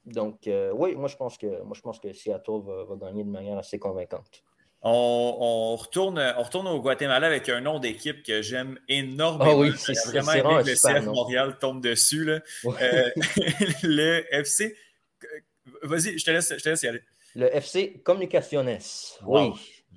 donc, 0.04 0.48
oui, 0.74 0.94
moi 0.94 1.08
je 1.08 1.16
pense 1.16 1.38
que 1.38 1.62
moi 1.62 1.74
je 1.74 1.80
pense 1.80 1.98
que 1.98 2.12
Seattle 2.12 2.60
va, 2.64 2.96
gagner 2.96 3.24
de 3.24 3.30
manière 3.30 3.58
assez 3.58 3.78
convaincante. 3.78 4.42
On, 4.84 5.76
retourne, 5.76 6.20
on 6.36 6.42
retourne 6.42 6.66
au 6.66 6.80
Guatemala 6.80 7.28
avec 7.28 7.48
un 7.48 7.60
nom 7.60 7.78
d'équipe 7.78 8.24
que 8.24 8.42
j'aime 8.42 8.78
énormément. 8.88 9.52
Ah 9.52 9.56
oui, 9.56 9.72
c'est 9.76 9.94
vraiment 10.08 10.32
aimé 10.32 10.62
que 10.64 10.70
le 10.70 10.74
CF 10.74 11.06
Montréal 11.06 11.56
tombe 11.58 11.80
dessus. 11.80 12.24
Là. 12.24 12.40
le 13.84 14.24
FC. 14.34 14.76
Vas-y, 15.82 16.18
je 16.18 16.24
te 16.24 16.30
laisse, 16.32 16.52
je 16.56 16.62
te 16.62 16.68
laisse 16.68 16.82
y 16.82 16.88
aller. 16.88 17.02
Le 17.36 17.54
FC 17.56 18.02
Comunicaciones. 18.04 18.78
Oui. 19.24 19.52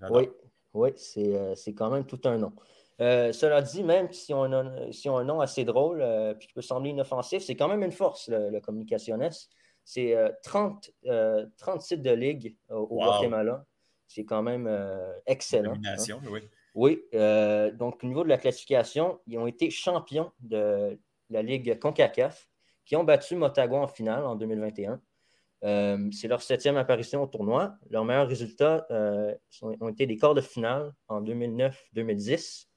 Oui. 0.10 0.30
Oui, 0.76 0.90
euh, 1.18 1.56
c'est 1.56 1.74
quand 1.74 1.90
même 1.90 2.06
tout 2.06 2.20
un 2.26 2.38
nom. 2.38 2.54
Euh, 3.02 3.32
cela 3.32 3.62
dit, 3.62 3.84
même 3.84 4.12
si 4.12 4.34
on, 4.34 4.52
a, 4.52 4.92
si 4.92 5.10
on 5.10 5.18
a 5.18 5.22
un 5.22 5.24
nom 5.24 5.42
assez 5.42 5.64
drôle 5.64 6.02
euh, 6.02 6.34
puis 6.34 6.48
qui 6.48 6.54
peut 6.54 6.62
sembler 6.62 6.92
inoffensif, 6.92 7.44
c'est 7.44 7.56
quand 7.56 7.68
même 7.68 7.84
une 7.84 7.92
force, 7.92 8.28
le, 8.28 8.50
le 8.50 8.60
Communicationes. 8.60 9.30
C'est 9.84 10.16
30, 10.42 10.90
30 11.58 11.82
sites 11.82 12.02
de 12.02 12.12
ligue 12.12 12.58
au, 12.70 12.88
Guatemala. 12.88 13.66
C'est 14.08 14.26
quand 14.26 14.42
même 14.42 14.68
excellent. 15.28 15.76
Hein. 15.86 16.22
oui. 16.30 16.42
Oui, 16.74 17.04
donc 17.78 18.04
au 18.04 18.08
niveau 18.08 18.24
de 18.24 18.30
la 18.30 18.40
classification, 18.40 19.20
ils 19.28 19.38
ont 19.38 19.46
été 19.46 19.70
champions 19.70 20.32
de 20.40 21.00
la 21.30 21.44
Ligue 21.44 21.78
CONCACAF, 21.78 22.50
qui 22.84 22.96
ont 22.96 23.04
battu 23.04 23.36
Motagua 23.36 23.78
en 23.78 23.88
finale 23.88 24.26
en 24.26 24.36
2021. 24.36 25.00
Euh, 25.66 26.10
c'est 26.12 26.28
leur 26.28 26.42
septième 26.44 26.78
apparition 26.78 27.24
au 27.24 27.28
tournoi. 27.28 27.76
Leurs 27.90 28.06
meilleurs 28.06 28.28
résultats 28.28 28.86
euh, 28.92 29.34
ont 29.64 29.90
été 29.90 30.06
des 30.06 30.16
quarts 30.16 30.36
de 30.36 30.42
finale 30.42 30.94
en 31.08 31.22
2009-2010. 31.24 32.68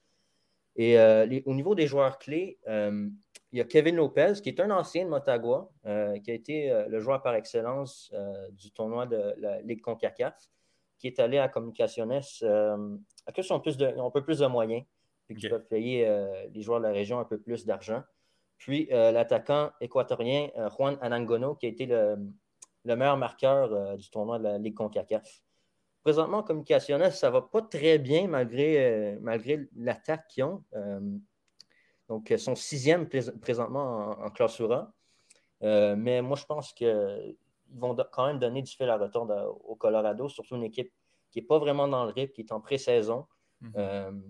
Et 0.75 0.99
euh, 0.99 1.39
au 1.45 1.53
niveau 1.53 1.75
des 1.75 1.85
joueurs 1.85 2.17
clés, 2.17 2.57
il 2.67 3.57
y 3.57 3.61
a 3.61 3.63
Kevin 3.63 3.95
Lopez, 3.95 4.33
qui 4.41 4.49
est 4.49 4.59
un 4.59 4.71
ancien 4.71 5.05
de 5.05 5.09
Motagua, 5.09 5.69
qui 5.83 6.31
a 6.31 6.33
été 6.33 6.85
le 6.87 6.99
joueur 6.99 7.21
par 7.21 7.35
excellence 7.35 8.13
du 8.51 8.71
tournoi 8.71 9.05
de 9.05 9.33
la 9.37 9.61
Ligue 9.61 9.81
CONCACAF, 9.81 10.35
qui 10.99 11.07
est 11.07 11.19
allé 11.19 11.37
à 11.39 11.49
Comunicaciones 11.49 12.21
à 12.41 13.31
qui 13.31 13.51
ont, 13.51 13.59
plus 13.59 13.77
de, 13.77 13.87
un 13.87 14.11
peu 14.11 14.23
plus 14.23 14.39
de 14.39 14.45
moyens, 14.45 14.83
et 15.29 15.35
qui 15.35 15.49
peuvent 15.49 15.67
payer 15.67 16.07
les 16.53 16.61
joueurs 16.61 16.79
de 16.79 16.85
la 16.85 16.93
région 16.93 17.19
un 17.19 17.25
peu 17.25 17.39
plus 17.39 17.65
d'argent. 17.65 18.03
Puis 18.57 18.87
l'attaquant 18.91 19.71
équatorien 19.81 20.49
Juan 20.77 20.97
Anangono, 21.01 21.55
qui 21.55 21.65
a 21.65 21.69
été 21.69 21.87
le, 21.87 22.17
le 22.85 22.95
meilleur 22.95 23.17
marqueur 23.17 23.73
euh, 23.73 23.95
du 23.95 24.09
tournoi 24.09 24.39
de 24.39 24.43
la 24.43 24.57
Ligue 24.57 24.75
CONCACAF. 24.75 25.41
Présentement, 26.03 26.43
Communicationnel, 26.43 27.11
ça 27.11 27.27
ne 27.27 27.33
va 27.33 27.41
pas 27.41 27.61
très 27.61 27.97
bien 27.97 28.27
malgré, 28.27 28.85
euh, 28.85 29.17
malgré 29.21 29.67
l'attaque 29.75 30.27
qu'ils 30.29 30.45
ont. 30.45 30.63
Euh, 30.73 30.99
donc, 32.07 32.29
ils 32.29 32.39
sont 32.39 32.55
sixième 32.55 33.07
présentement 33.07 34.09
en, 34.19 34.31
classura. 34.31 34.91
mais 35.61 36.23
moi, 36.23 36.35
je 36.37 36.45
pense 36.45 36.73
qu'ils 36.73 37.37
vont 37.71 37.95
quand 38.11 38.25
même 38.25 38.39
donner 38.39 38.63
du 38.63 38.71
fil 38.71 38.89
à 38.89 38.97
retour 38.97 39.29
au 39.65 39.75
Colorado, 39.75 40.27
surtout 40.27 40.55
une 40.55 40.63
équipe 40.63 40.91
qui 41.29 41.39
n'est 41.39 41.45
pas 41.45 41.59
vraiment 41.59 41.87
dans 41.87 42.05
le 42.05 42.11
rythme, 42.11 42.33
qui 42.33 42.41
est 42.41 42.51
en 42.51 42.61
pré-saison. 42.61 43.27
Mm-hmm. 43.61 44.21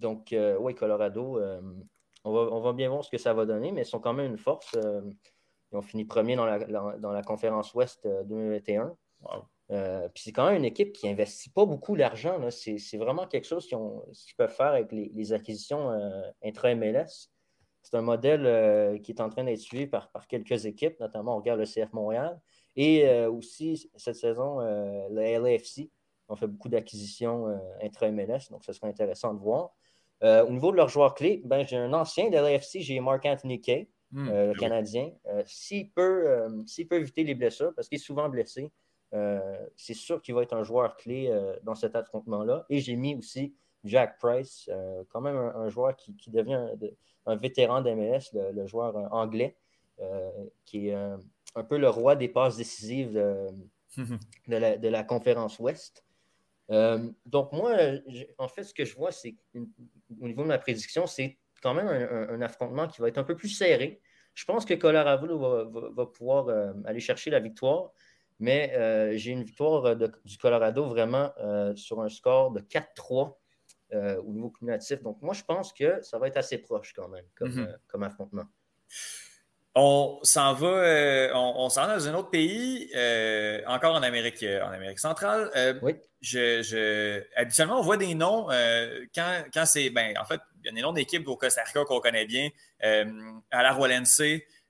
donc, 0.00 0.34
oui, 0.58 0.74
Colorado, 0.74 1.40
on 2.24 2.32
va, 2.32 2.40
on, 2.40 2.60
va, 2.60 2.72
bien 2.72 2.88
voir 2.88 3.04
ce 3.04 3.10
que 3.10 3.18
ça 3.18 3.32
va 3.32 3.46
donner, 3.46 3.70
mais 3.70 3.82
ils 3.82 3.86
sont 3.86 4.00
quand 4.00 4.14
même 4.14 4.32
une 4.32 4.38
force. 4.38 4.76
Ils 5.72 5.76
ont 5.76 5.82
fini 5.82 6.04
premier 6.04 6.36
dans 6.36 6.44
la, 6.44 6.58
dans, 6.58 7.12
la 7.12 7.22
conférence 7.22 7.72
Ouest 7.74 8.06
2021. 8.26 8.94
Euh, 9.24 9.38
euh, 9.70 10.08
puis 10.10 10.24
c'est 10.24 10.32
quand 10.32 10.46
même 10.46 10.56
une 10.56 10.66
équipe 10.66 10.92
qui 10.92 11.08
n'investit 11.08 11.48
pas 11.50 11.64
beaucoup 11.64 11.96
d'argent. 11.96 12.38
C'est 12.50 12.98
vraiment 12.98 13.26
quelque 13.26 13.46
chose 13.46 13.66
qu'ils 13.66 14.36
peuvent 14.36 14.54
faire 14.54 14.66
avec 14.66 14.92
les, 14.92 15.32
acquisitions 15.32 15.90
euh, 15.90 16.30
intra-MLS. 16.44 17.30
C'est 17.82 17.96
un 17.96 18.02
modèle 18.02 19.00
qui 19.00 19.12
est 19.12 19.20
en 19.20 19.28
train 19.28 19.44
d'être 19.44 19.58
suivi 19.58 19.86
par, 19.86 20.10
par, 20.12 20.28
quelques 20.28 20.66
équipes, 20.66 21.00
notamment 21.00 21.34
on 21.34 21.38
regarde 21.38 21.58
le 21.58 21.66
CF 21.66 21.92
Montréal. 21.92 22.38
Et 22.76 23.10
aussi, 23.26 23.90
cette 23.96 24.14
saison, 24.14 24.60
le 24.60 25.38
LAFC 25.38 25.90
ont 26.28 26.36
fait 26.36 26.46
beaucoup 26.46 26.68
d'acquisitions 26.68 27.60
intra-MLS, 27.82 28.50
donc 28.50 28.64
ce 28.64 28.72
serait 28.72 28.86
intéressant 28.86 29.34
de 29.34 29.40
voir. 29.40 29.74
au 30.22 30.50
niveau 30.50 30.70
de 30.70 30.76
leurs 30.76 30.90
joueurs 30.90 31.14
clés, 31.14 31.42
ben, 31.44 31.66
j'ai 31.66 31.76
un 31.76 31.92
ancien 31.92 32.30
de 32.30 32.36
l'AFC, 32.36 32.78
j'ai 32.78 33.00
Mark 33.00 33.26
Anthony 33.26 33.60
Kay. 33.60 33.88
Hmm. 34.12 34.28
Euh, 34.28 34.46
le 34.48 34.54
Canadien. 34.54 35.10
Euh, 35.26 35.42
s'il 35.46 35.90
peut, 35.90 36.28
euh, 36.28 36.64
peut, 36.88 36.96
éviter 36.96 37.24
les 37.24 37.34
blessures, 37.34 37.72
parce 37.74 37.88
qu'il 37.88 37.96
est 37.96 38.02
souvent 38.02 38.28
blessé, 38.28 38.70
c'est 39.76 39.94
sûr 39.94 40.22
qu'il 40.22 40.34
va 40.34 40.42
être 40.42 40.54
un 40.54 40.62
joueur 40.62 40.96
clé 40.96 41.30
dans 41.64 41.74
cet 41.74 41.96
affrontement-là. 41.96 42.64
Et 42.70 42.78
j'ai 42.78 42.96
mis 42.96 43.14
aussi 43.14 43.54
Jack 43.84 44.18
Price, 44.18 44.70
quand 45.10 45.20
même 45.20 45.36
un, 45.36 45.68
joueur 45.68 45.94
qui, 45.96 46.14
devient 46.28 46.66
un, 47.26 47.36
vétéran 47.36 47.82
d'MLS, 47.82 48.30
le, 48.32 48.66
joueur 48.66 48.96
anglais, 49.12 49.54
qui 50.64 50.88
est 50.88 50.94
un 50.94 51.64
peu 51.68 51.76
le 51.76 51.90
roi 51.90 52.16
des 52.16 52.28
passes 52.28 52.56
décisives 52.56 53.12
de, 53.12 53.48
de, 54.48 54.88
la, 54.88 55.04
conférence 55.04 55.58
Ouest. 55.58 56.06
donc, 56.70 57.52
moi, 57.52 57.76
en 58.38 58.48
fait, 58.48 58.64
ce 58.64 58.72
que 58.72 58.86
je 58.86 58.96
vois, 58.96 59.12
c'est 59.12 59.36
au 59.54 60.26
niveau 60.26 60.42
de 60.42 60.48
ma 60.48 60.58
prédiction, 60.58 61.06
c'est 61.06 61.36
quand 61.62 61.74
même 61.74 61.88
un, 61.88 62.40
affrontement 62.42 62.88
qui 62.88 63.00
va 63.00 63.08
être 63.08 63.18
un 63.18 63.24
peu 63.24 63.36
plus 63.36 63.48
serré. 63.48 64.00
Je 64.34 64.44
pense 64.44 64.64
que 64.64 64.74
Colorado 64.74 65.38
va, 65.94 66.06
pouvoir 66.06 66.48
euh, 66.48 66.72
aller 66.84 67.00
chercher 67.00 67.30
la 67.30 67.40
victoire, 67.40 67.92
mais 68.40 68.72
euh, 68.74 69.16
j'ai 69.16 69.30
une 69.30 69.44
victoire 69.44 69.96
du 69.96 70.38
Colorado 70.38 70.86
vraiment 70.86 71.32
euh, 71.38 71.74
sur 71.76 72.00
un 72.00 72.08
score 72.08 72.50
de 72.50 72.60
4-3 72.60 73.36
au 73.94 74.32
niveau 74.32 74.48
cumulatif. 74.48 75.02
Donc, 75.02 75.20
moi, 75.20 75.34
je 75.34 75.44
pense 75.44 75.74
que 75.74 76.00
ça 76.00 76.18
va 76.18 76.26
être 76.26 76.38
assez 76.38 76.56
proche 76.56 76.94
quand 76.94 77.08
même 77.08 77.26
comme, 77.34 77.50
mm-hmm. 77.50 77.76
comme 77.88 78.02
affrontement. 78.02 78.46
On 79.74 80.18
s'en 80.22 80.52
va, 80.52 80.66
euh, 80.66 81.30
on, 81.34 81.70
s'en 81.70 81.86
va 81.86 81.96
dans 81.96 82.08
un 82.08 82.14
autre 82.14 82.28
pays, 82.28 82.90
euh, 82.94 83.62
encore 83.66 83.94
en 83.94 84.02
Amérique, 84.02 84.42
euh, 84.42 84.62
en 84.62 84.70
Amérique 84.70 84.98
centrale. 84.98 85.50
oui. 85.82 85.96
Je, 86.20 87.22
habituellement, 87.34 87.80
on 87.80 87.82
voit 87.82 87.96
des 87.96 88.14
noms 88.14 88.46
quand, 89.14 89.44
quand 89.52 89.66
c'est. 89.66 89.90
Ben, 89.90 90.16
en 90.18 90.24
fait, 90.24 90.40
il 90.62 90.66
y 90.66 90.68
a 90.68 90.72
des 90.72 90.82
noms 90.82 90.92
d'équipes 90.92 91.26
au 91.26 91.36
Costa 91.36 91.62
Rica 91.64 91.84
qu'on 91.84 92.00
connaît 92.00 92.26
bien. 92.26 92.50
à 92.82 93.62
la 93.62 93.72
Rolense, 93.72 94.22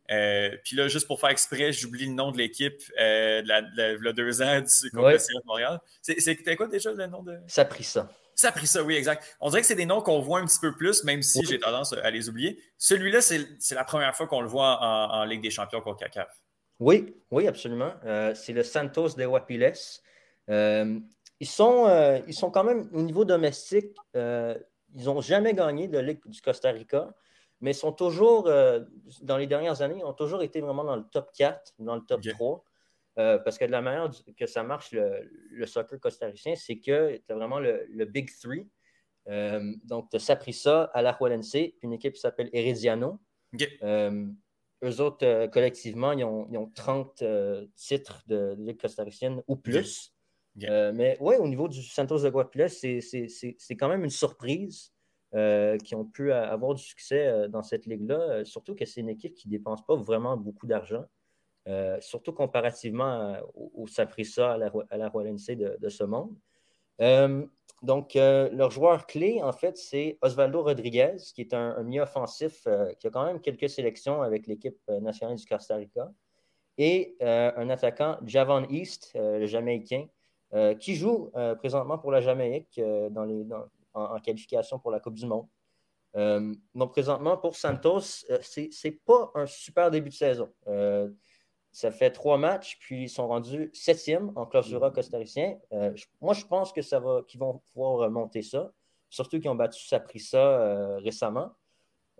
puis 0.08 0.76
là, 0.76 0.88
juste 0.88 1.06
pour 1.06 1.20
faire 1.20 1.30
exprès, 1.30 1.72
j'oublie 1.72 2.06
le 2.06 2.12
nom 2.12 2.30
de 2.30 2.38
l'équipe 2.38 2.80
de 2.96 3.46
la, 3.46 3.60
de 3.60 4.12
deux 4.12 4.40
ans 4.40 4.60
du 4.60 4.90
contre 4.92 5.10
de 5.10 5.46
Montréal. 5.46 5.80
C'était 6.00 6.56
quoi 6.56 6.68
déjà 6.68 6.92
le 6.92 7.06
nom 7.06 7.22
de? 7.22 7.36
Ça 7.48 7.62
a 7.62 7.64
pris 7.66 7.84
ça. 7.84 8.08
Ça 8.42 8.48
a 8.48 8.52
pris 8.52 8.66
ça, 8.66 8.82
oui, 8.82 8.96
exact. 8.96 9.36
On 9.40 9.50
dirait 9.50 9.60
que 9.60 9.68
c'est 9.68 9.76
des 9.76 9.86
noms 9.86 10.00
qu'on 10.00 10.18
voit 10.18 10.40
un 10.40 10.46
petit 10.46 10.58
peu 10.58 10.74
plus, 10.74 11.04
même 11.04 11.22
si 11.22 11.44
j'ai 11.46 11.60
tendance 11.60 11.92
à 11.92 12.10
les 12.10 12.28
oublier. 12.28 12.60
Celui-là, 12.76 13.20
c'est 13.20 13.46
la 13.70 13.84
première 13.84 14.16
fois 14.16 14.26
qu'on 14.26 14.40
le 14.40 14.48
voit 14.48 14.82
en, 14.82 15.22
Ligue 15.22 15.42
des 15.42 15.50
champions 15.50 15.80
contre 15.80 15.98
CACAF. 15.98 16.42
Oui, 16.80 17.14
oui, 17.30 17.46
absolument. 17.46 17.92
Euh, 18.04 18.34
c'est 18.34 18.52
le 18.52 18.64
Santos 18.64 19.10
de 19.10 19.24
Wapiles. 19.26 19.74
Euh, 20.50 20.98
ils, 21.38 21.46
sont, 21.46 21.86
euh, 21.86 22.18
ils 22.26 22.34
sont 22.34 22.50
quand 22.50 22.64
même, 22.64 22.90
au 22.92 23.02
niveau 23.02 23.24
domestique, 23.24 23.96
ils 24.12 25.04
n'ont 25.04 25.20
jamais 25.20 25.54
gagné 25.54 25.86
de 25.86 26.00
Ligue 26.00 26.18
du 26.26 26.42
Costa 26.42 26.72
Rica, 26.72 27.14
mais 27.60 27.70
ils 27.70 27.76
sont 27.76 27.92
toujours, 27.92 28.50
dans 29.22 29.36
les 29.36 29.46
dernières 29.46 29.82
années, 29.82 29.98
ils 30.00 30.04
ont 30.04 30.14
toujours 30.14 30.42
été 30.42 30.60
vraiment 30.60 30.82
dans 30.82 30.96
le 30.96 31.04
top 31.04 31.30
4, 31.32 31.74
dans 31.78 31.94
le 31.94 32.02
top 32.02 32.20
3. 32.22 32.64
Euh, 33.18 33.38
parce 33.38 33.58
que 33.58 33.66
de 33.66 33.70
la 33.70 33.82
manière 33.82 34.10
que 34.38 34.46
ça 34.46 34.62
marche, 34.62 34.92
le, 34.92 35.66
soccer 35.66 36.00
costaricien, 36.00 36.54
c'est 36.56 36.78
que 36.78 37.16
tu 37.16 37.32
as 37.32 37.34
vraiment 37.34 37.60
le, 37.60 38.04
Big 38.06 38.30
Three. 38.40 38.68
Euh, 39.28 39.74
donc, 39.84 40.10
tu 40.10 40.16
as 40.16 40.18
Saprissa, 40.18 40.84
Alajuelense, 40.94 41.50
puis 41.50 41.74
une 41.82 41.92
équipe 41.92 42.14
qui 42.14 42.20
s'appelle 42.20 42.48
Herediano. 42.52 43.20
Euh, 43.82 44.26
eux 44.82 45.00
autres, 45.00 45.46
collectivement, 45.48 46.12
ils 46.12 46.24
ont, 46.24 46.72
30 46.74 47.22
titres 47.76 48.22
de, 48.26 48.56
Ligue 48.58 48.80
costaricienne 48.80 49.42
ou 49.46 49.56
plus. 49.56 50.14
mais 50.56 51.16
oui, 51.20 51.34
au 51.38 51.46
niveau 51.46 51.68
du 51.68 51.82
Santos 51.82 52.20
de 52.20 52.30
Guapiles, 52.30 52.70
c'est 52.70 53.76
quand 53.76 53.88
même 53.88 54.04
une 54.04 54.10
surprise 54.10 54.90
qui 55.84 55.94
ont 55.94 56.06
pu 56.06 56.32
avoir 56.32 56.74
du 56.74 56.82
succès 56.82 57.48
dans 57.50 57.62
cette 57.62 57.84
ligue-là, 57.84 58.44
surtout 58.46 58.74
que 58.74 58.86
c'est 58.86 59.02
une 59.02 59.10
équipe 59.10 59.34
qui 59.34 59.48
ne 59.48 59.52
dépense 59.52 59.84
pas 59.84 59.96
vraiment 59.96 60.38
beaucoup 60.38 60.66
d'argent. 60.66 61.04
Euh, 61.68 61.96
surtout 62.00 62.32
comparativement 62.32 63.36
au, 63.54 63.86
Saprissa, 63.86 64.54
à 64.54 64.56
la, 64.56 64.72
à 64.90 64.96
la 64.96 65.10
de, 65.10 65.76
de, 65.78 65.88
ce 65.88 66.02
monde. 66.02 66.34
Euh, 67.00 67.46
donc, 67.82 68.16
euh, 68.16 68.48
leur 68.50 68.72
joueur 68.72 69.06
clé, 69.06 69.40
en 69.40 69.52
fait, 69.52 69.76
c'est 69.76 70.18
Osvaldo 70.22 70.64
Rodriguez, 70.64 71.16
qui 71.32 71.42
est 71.42 71.54
un, 71.54 71.80
milieu 71.84 72.02
offensif 72.02 72.66
qui 72.98 73.06
a 73.06 73.10
quand 73.10 73.24
même 73.24 73.40
quelques 73.40 73.68
sélections 73.68 74.22
avec 74.22 74.48
l'équipe 74.48 74.80
nationale 74.88 75.36
du 75.36 75.44
Costa 75.46 75.76
Rica, 75.76 76.10
et 76.78 77.16
un 77.20 77.70
attaquant, 77.70 78.18
Javon 78.24 78.66
East, 78.68 79.12
le 79.14 79.46
Jamaïcain, 79.46 80.06
qui 80.80 80.96
joue 80.96 81.30
présentement 81.58 81.98
pour 81.98 82.10
la 82.10 82.20
Jamaïque 82.20 82.80
dans 83.10 83.24
les, 83.24 83.46
en, 83.94 84.18
qualification 84.18 84.78
pour 84.78 84.90
la 84.90 84.98
Coupe 84.98 85.14
du 85.14 85.26
Monde. 85.26 85.46
donc, 86.74 86.92
présentement, 86.92 87.36
pour 87.36 87.54
Santos, 87.54 88.00
ce 88.00 88.60
n'est 88.60 89.00
pas 89.04 89.30
un 89.34 89.46
super 89.46 89.90
début 89.90 90.08
de 90.08 90.14
saison. 90.14 90.50
Ça 91.72 91.90
fait 91.90 92.10
trois 92.10 92.36
matchs, 92.36 92.78
puis 92.80 93.04
ils 93.04 93.08
sont 93.08 93.26
rendus 93.26 93.70
septième 93.72 94.30
en 94.36 94.44
clausura 94.44 94.90
mm. 94.90 94.92
costaricien. 94.92 95.58
Euh, 95.72 95.94
moi, 96.20 96.34
je 96.34 96.44
pense 96.44 96.70
que 96.70 96.82
ça 96.82 97.00
va, 97.00 97.22
qu'ils 97.26 97.40
vont 97.40 97.62
pouvoir 97.72 98.10
monter 98.10 98.42
ça, 98.42 98.72
surtout 99.08 99.40
qu'ils 99.40 99.48
ont 99.48 99.54
battu 99.54 99.82
Saprissa 99.82 100.38
euh, 100.38 100.98
récemment. 100.98 101.52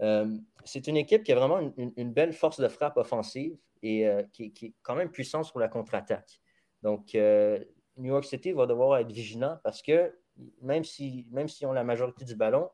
Euh, 0.01 0.39
c'est 0.65 0.87
une 0.87 0.97
équipe 0.97 1.23
qui 1.23 1.33
a 1.33 1.37
vraiment 1.37 1.61
une, 1.77 2.13
belle 2.13 2.33
force 2.33 2.59
de 2.61 2.67
frappe 2.67 2.97
offensive 2.97 3.59
et 3.83 4.09
qui, 4.33 4.45
est 4.45 4.75
quand 4.83 4.95
même 4.95 5.11
puissante 5.11 5.45
sur 5.45 5.59
la 5.59 5.69
contre-attaque. 5.69 6.41
Donc, 6.83 7.15
New 7.15 8.13
York 8.13 8.25
City 8.25 8.53
va 8.53 8.67
devoir 8.67 8.99
être 8.99 9.13
vigilant 9.13 9.59
parce 9.63 9.83
que 9.83 10.17
même 10.63 10.83
si, 10.83 11.27
même 11.31 11.49
si 11.49 11.67
ont 11.67 11.73
la 11.73 11.85
majorité 11.85 12.25
du 12.25 12.37
ballon, 12.37 12.71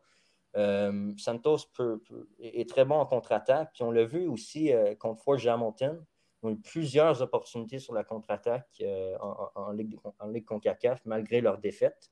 Santos 1.16 1.58
est, 2.38 2.68
très 2.68 2.84
bon 2.84 2.96
en 2.96 3.06
contre-attaque. 3.06 3.72
Puis 3.74 3.82
on 3.82 3.90
l'a 3.90 4.04
vu 4.04 4.28
aussi 4.28 4.70
contre 4.98 5.22
Fort 5.22 5.46
Hamilton 5.46 6.04
ont 6.42 6.50
eu 6.50 6.58
plusieurs 6.58 7.20
opportunités 7.22 7.78
sur 7.78 7.94
la 7.94 8.04
contre-attaque 8.04 8.68
euh, 8.80 9.16
en, 9.18 9.72
Ligue, 9.72 9.96
en 10.18 10.28
Ligue 10.28 10.44
CONCACAF, 10.44 11.00
malgré 11.04 11.40
leur 11.40 11.58
défaite. 11.58 12.10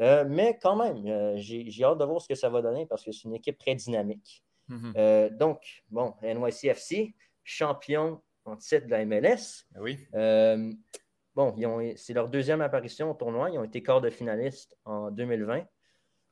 Euh, 0.00 0.24
mais 0.28 0.58
quand 0.62 0.76
même, 0.76 1.04
euh, 1.06 1.34
j'ai 1.36 1.84
hâte 1.84 1.98
de 1.98 2.04
voir 2.04 2.20
ce 2.20 2.28
que 2.28 2.34
ça 2.34 2.48
va 2.48 2.62
donner 2.62 2.86
parce 2.86 3.04
que 3.04 3.12
c'est 3.12 3.24
une 3.24 3.34
équipe 3.34 3.58
très 3.58 3.74
dynamique. 3.74 4.44
Mm-hmm. 4.68 5.36
donc, 5.38 5.82
bon, 5.88 6.12
NYCFC, 6.22 7.14
champion 7.42 8.20
en 8.44 8.56
titre 8.56 8.84
de 8.84 8.90
la 8.90 9.04
MLS. 9.06 9.64
Ben 9.70 9.80
oui. 9.80 10.06
bon, 11.34 11.54
c'est 11.96 12.12
leur 12.12 12.28
deuxième 12.28 12.60
apparition 12.60 13.10
au 13.10 13.14
tournoi. 13.14 13.48
Ils 13.50 13.58
ont 13.58 13.64
été 13.64 13.82
quart 13.82 14.02
de 14.02 14.10
finaliste 14.10 14.76
en 14.84 15.10
2020. 15.10 15.64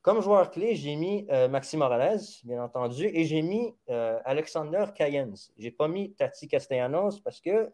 Comme 0.06 0.22
joueur 0.22 0.52
clé, 0.52 0.76
j'ai 0.76 0.94
mis 0.94 1.26
euh, 1.30 1.48
Maxime 1.48 1.80
Morales, 1.80 2.20
bien 2.44 2.62
entendu, 2.62 3.06
et 3.12 3.24
j'ai 3.24 3.42
mis 3.42 3.74
euh, 3.88 4.20
Alexander 4.24 4.84
Cayens. 4.94 5.34
Je 5.58 5.64
n'ai 5.64 5.72
pas 5.72 5.88
mis 5.88 6.14
Tati 6.14 6.46
Castellanos 6.46 7.18
parce 7.24 7.40
que 7.40 7.72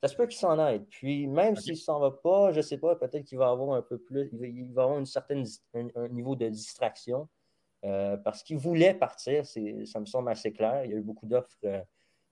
ça 0.00 0.08
se 0.08 0.16
peut 0.16 0.26
qu'il 0.26 0.38
s'en 0.38 0.58
aide. 0.68 0.86
Puis 0.88 1.26
même 1.26 1.54
s'il 1.54 1.74
ne 1.74 1.78
s'en 1.78 2.00
va 2.00 2.12
pas, 2.12 2.50
je 2.52 2.56
ne 2.56 2.62
sais 2.62 2.78
pas, 2.78 2.96
peut-être 2.96 3.24
qu'il 3.24 3.36
va 3.36 3.50
avoir 3.50 3.76
un 3.76 3.82
peu 3.82 3.98
plus, 3.98 4.30
il 4.40 4.72
va, 4.72 4.84
avoir 4.84 4.98
une 4.98 5.04
certaine, 5.04 5.44
un, 5.74 6.08
niveau 6.08 6.34
de 6.34 6.48
distraction 6.48 7.28
euh, 7.84 8.16
parce 8.16 8.42
qu'il 8.42 8.56
voulait 8.56 8.94
partir, 8.94 9.44
ça 9.44 10.00
me 10.00 10.06
semble 10.06 10.30
assez 10.30 10.54
clair. 10.54 10.82
Il 10.86 10.92
y 10.92 10.94
a 10.94 10.96
eu 10.96 11.02
beaucoup 11.02 11.26
d'offres 11.26 11.58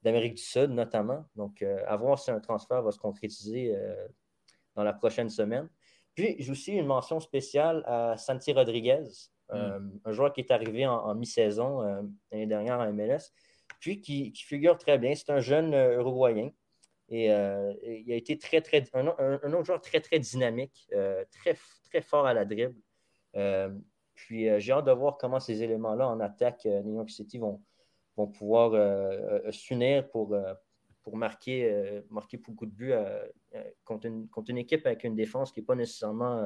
d'Amérique 0.01 0.37
du 0.37 0.43
Sud 0.43 0.71
notamment. 0.71 1.23
Donc, 1.35 1.61
à 1.61 1.95
voir 1.97 2.17
si 2.17 2.31
un 2.31 2.39
transfert 2.39 2.81
va 2.81 2.91
se 2.91 2.97
concrétiser 2.97 3.77
dans 4.73 4.83
la 4.83 4.93
prochaine 4.93 5.29
semaine. 5.29 5.69
Puis, 6.15 6.35
j'ai 6.39 6.51
aussi 6.51 6.73
une 6.73 6.87
mention 6.87 7.19
spéciale 7.19 7.83
à 7.85 8.17
Santi 8.17 8.51
Rodriguez, 8.51 9.03
Mm. 9.51 9.55
Euh, 9.55 9.79
un 10.05 10.11
joueur 10.11 10.33
qui 10.33 10.41
est 10.41 10.51
arrivé 10.51 10.87
en, 10.87 11.13
mi-saison 11.15 11.81
euh, 11.81 12.01
l'année 12.31 12.47
dernière 12.47 12.79
en 12.79 12.91
MLS, 12.91 13.31
puis 13.79 14.01
qui, 14.01 14.33
figure 14.35 14.77
très 14.77 14.97
bien. 14.97 15.13
C'est 15.15 15.31
un 15.31 15.39
jeune 15.39 15.73
euh, 15.73 15.97
Uruguayen. 15.97 16.51
Et, 17.09 17.25
il 17.27 18.11
a 18.11 18.15
été 18.15 18.37
très, 18.39 18.61
très, 18.61 18.83
un, 18.93 19.07
autre 19.07 19.63
joueur 19.63 19.79
très, 19.79 19.99
très 19.99 20.17
dynamique, 20.17 20.89
très, 21.31 21.55
très 21.83 22.01
fort 22.01 22.25
à 22.25 22.33
la 22.33 22.45
dribble. 22.45 22.75
puis 24.15 24.59
j'ai 24.59 24.71
hâte 24.71 24.85
de 24.85 24.91
voir 24.91 25.19
comment 25.19 25.39
ces 25.39 25.61
éléments-là 25.61 26.07
en 26.07 26.19
attaque 26.19 26.65
New 26.65 26.95
York 26.95 27.11
City 27.11 27.37
vont, 27.37 27.61
vont 28.17 28.25
pouvoir 28.25 28.71
s'unir 29.53 30.09
pour, 30.09 30.35
pour 31.03 31.15
marquer, 31.15 32.01
marquer 32.09 32.37
beaucoup 32.37 32.65
de 32.65 32.71
buts 32.71 32.93
contre 33.83 34.07
une, 34.07 34.27
contre, 34.27 34.49
une, 34.49 34.57
équipe 34.57 34.87
avec 34.87 35.03
une 35.03 35.13
défense 35.13 35.51
qui 35.51 35.59
n'est 35.59 35.65
pas 35.67 35.75
nécessairement 35.75 36.43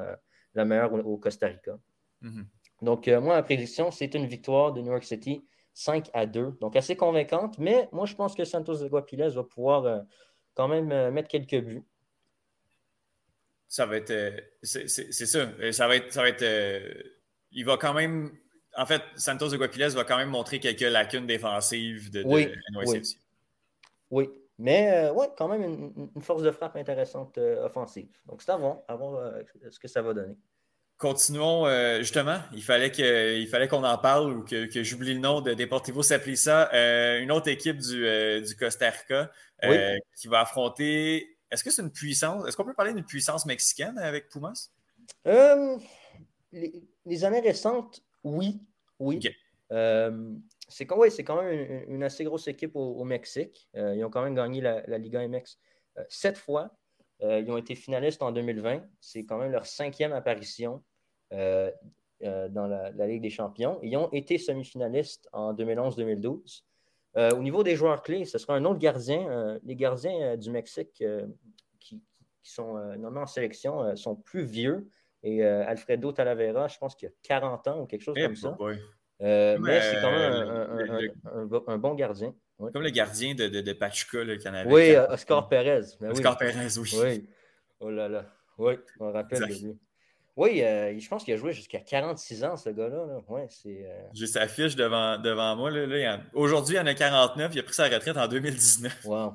la 0.55 0.65
meilleure 0.65 0.93
au, 0.93 1.17
Costa 1.17 1.47
Rica. 1.47 1.79
Mm-hmm. 2.21 2.45
Donc, 2.81 3.07
euh, 3.07 3.19
moi, 3.19 3.35
ma 3.35 3.43
prédiction, 3.43 3.91
c'est 3.91 4.13
une 4.15 4.25
victoire 4.25 4.73
de 4.73 4.81
New 4.81 4.91
York 4.91 5.03
City 5.03 5.43
5 5.73 6.09
à 6.13 6.25
2. 6.25 6.57
Donc, 6.61 6.75
assez 6.75 6.95
convaincante, 6.95 7.57
mais 7.57 7.89
moi, 7.91 8.05
je 8.05 8.15
pense 8.15 8.35
que 8.35 8.45
Santos 8.45 8.77
de 8.77 8.87
Guapiles 8.87 9.29
va 9.29 9.43
pouvoir 9.43 9.85
euh, 9.85 9.99
quand 10.53 10.67
même 10.67 10.91
euh, 10.91 11.11
mettre 11.11 11.27
quelques 11.27 11.59
buts. 11.61 11.83
Ça 13.67 13.85
va 13.85 13.97
être. 13.97 14.33
c'est 14.63 14.87
ça. 14.87 15.47
Ça 15.71 15.87
va 15.87 15.95
être. 15.95 16.11
Ça 16.11 16.23
va 16.23 16.29
être 16.29 16.43
il 17.51 17.65
va 17.65 17.77
quand 17.77 17.93
même. 17.93 18.31
En 18.75 18.85
fait, 18.85 19.03
Santos 19.15 19.49
de 19.49 19.57
Guapiles 19.57 19.89
va 19.89 20.03
quand 20.05 20.17
même 20.17 20.29
montrer 20.29 20.59
quelques 20.59 20.81
lacunes 20.81 21.27
défensives 21.27 22.09
de, 22.09 22.23
oui, 22.23 22.51
Oui. 24.09 24.29
Mais 24.57 25.09
ouais, 25.11 25.27
quand 25.37 25.47
même 25.47 25.63
une, 25.63 26.21
force 26.21 26.41
de 26.41 26.49
frappe 26.49 26.77
intéressante 26.77 27.37
offensive. 27.37 28.09
Donc, 28.25 28.41
c'est 28.41 28.51
à 28.51 28.57
voir, 28.57 28.79
à 28.87 28.95
voir 28.95 29.33
ce 29.69 29.77
que 29.77 29.87
ça 29.87 30.01
va 30.01 30.15
donner. 30.15 30.35
Continuons, 30.99 31.65
euh, 31.65 31.99
justement, 31.99 32.39
il 32.51 32.61
fallait 32.61 32.91
fallait 33.47 33.69
qu'on 33.69 33.85
en 33.85 33.97
parle 33.97 34.33
ou 34.33 34.43
que, 34.43 34.83
j'oublie 34.83 35.13
le 35.13 35.21
nom 35.21 35.39
de 35.39 35.53
Deportivo 35.53 36.03
Saprissa, 36.03 36.69
euh, 36.73 37.21
une 37.21 37.31
autre 37.31 37.47
équipe 37.47 37.77
du, 37.77 38.05
euh, 38.05 38.41
du 38.41 38.53
Costa 38.57 38.89
Rica 38.89 39.31
qui 40.17 40.27
va 40.27 40.41
affronter. 40.41 41.37
Est-ce 41.49 41.63
que 41.63 41.71
c'est 41.71 41.83
une 41.83 41.91
puissance? 41.93 42.45
Est-ce 42.45 42.57
qu'on 42.57 42.65
peut 42.65 42.73
parler 42.73 42.91
d'une 42.91 43.05
puissance 43.05 43.45
mexicaine 43.45 43.97
avec 43.97 44.27
Pumas? 44.27 44.71
Les, 46.51 47.23
années 47.23 47.39
récentes, 47.39 48.03
oui. 48.25 48.59
Oui. 48.99 49.21
c'est 49.69 50.85
quand, 50.85 50.97
ouais, 50.97 51.09
quand 51.23 51.41
même 51.41 51.85
une, 51.87 52.03
assez 52.03 52.25
grosse 52.25 52.49
équipe 52.49 52.75
au, 52.75 53.05
Mexique. 53.05 53.69
ils 53.73 54.03
ont 54.03 54.09
quand 54.09 54.21
même 54.21 54.35
gagné 54.35 54.59
la, 54.59 54.83
la 54.85 54.97
Liga 54.97 55.25
MX 55.25 55.59
sept 56.09 56.37
fois. 56.37 56.75
ils 57.21 57.49
ont 57.49 57.57
été 57.57 57.75
finalistes 57.75 58.21
en 58.21 58.33
2020. 58.33 58.83
C'est 58.99 59.23
quand 59.23 59.37
même 59.37 59.53
leur 59.53 59.65
cinquième 59.65 60.11
apparition. 60.11 60.83
Euh, 61.33 61.71
euh, 62.23 62.49
dans 62.49 62.67
la, 62.67 63.07
Ligue 63.07 63.21
des 63.21 63.29
champions. 63.29 63.79
Ils 63.81 63.95
ont 63.95 64.09
été 64.11 64.37
semi-finalistes 64.37 65.29
en 65.31 65.53
2011-2012. 65.53 66.63
Euh, 67.15 67.29
au 67.31 67.41
niveau 67.41 67.63
des 67.63 67.77
joueurs 67.77 68.03
clés, 68.03 68.25
ce 68.25 68.37
sera 68.37 68.55
un 68.55 68.65
autre 68.65 68.79
gardien. 68.79 69.57
les 69.63 69.75
gardiens 69.77 70.35
du 70.35 70.51
Mexique 70.51 71.01
qui, 71.79 72.03
sont 72.43 72.73
nommés 72.97 73.21
en 73.21 73.25
sélection 73.25 73.95
sont 73.95 74.15
plus 74.17 74.43
vieux. 74.43 74.89
Et 75.23 75.45
Alfredo 75.45 76.11
Talavera, 76.11 76.67
je 76.67 76.77
pense 76.77 76.93
qu'il 76.95 77.07
a 77.07 77.11
40 77.23 77.67
ans 77.69 77.81
ou 77.81 77.85
quelque 77.85 78.01
chose 78.01 78.15
eh 78.17 78.23
comme 78.23 78.35
ça. 78.35 78.57
mais 79.21 79.81
c'est 79.81 80.01
quand 80.01 80.11
même 80.11 81.63
un, 81.67 81.77
bon 81.77 81.93
gardien. 81.93 82.35
Comme 82.57 82.83
le 82.83 82.89
gardien 82.89 83.33
de, 83.33 83.47
de, 83.47 83.61
de 83.61 83.73
Pachuca, 83.73 84.25
le 84.25 84.35
Canadien. 84.35 84.73
Oui, 84.73 84.93
Oscar 85.09 85.47
Perez. 85.47 85.95
Oscar 86.01 86.37
Perez, 86.37 86.77
oui. 86.79 86.91
oui. 87.01 87.29
Oh 87.79 87.89
là 87.89 88.09
là. 88.09 88.25
Oui, 88.57 88.73
on 88.99 89.13
rappelle 89.13 89.39
de 89.39 89.45
lui. 89.45 89.79
Oui, 90.39 90.63
euh, 90.63 90.97
je 90.97 91.09
pense 91.09 91.25
qu'il 91.25 91.33
a 91.33 91.37
joué 91.37 91.51
jusqu'à 91.51 91.81
46 91.81 92.45
ans, 92.45 92.55
ce 92.55 92.69
gars-là. 92.69 93.05
Ouais, 93.27 93.45
c'est, 93.49 93.85
euh, 93.85 94.07
J'ai 94.13 94.25
sa 94.25 94.47
fiche 94.47 94.73
devant, 94.73 95.17
devant 95.17 95.53
moi. 95.57 95.69
Là. 95.69 96.21
Aujourd'hui, 96.33 96.75
il 96.75 96.79
en 96.79 96.85
a 96.85 96.93
49. 96.93 97.51
Il 97.53 97.59
a 97.59 97.63
pris 97.63 97.73
sa 97.73 97.89
retraite 97.89 98.15
en 98.15 98.25
2019. 98.25 99.03
Wow. 99.03 99.33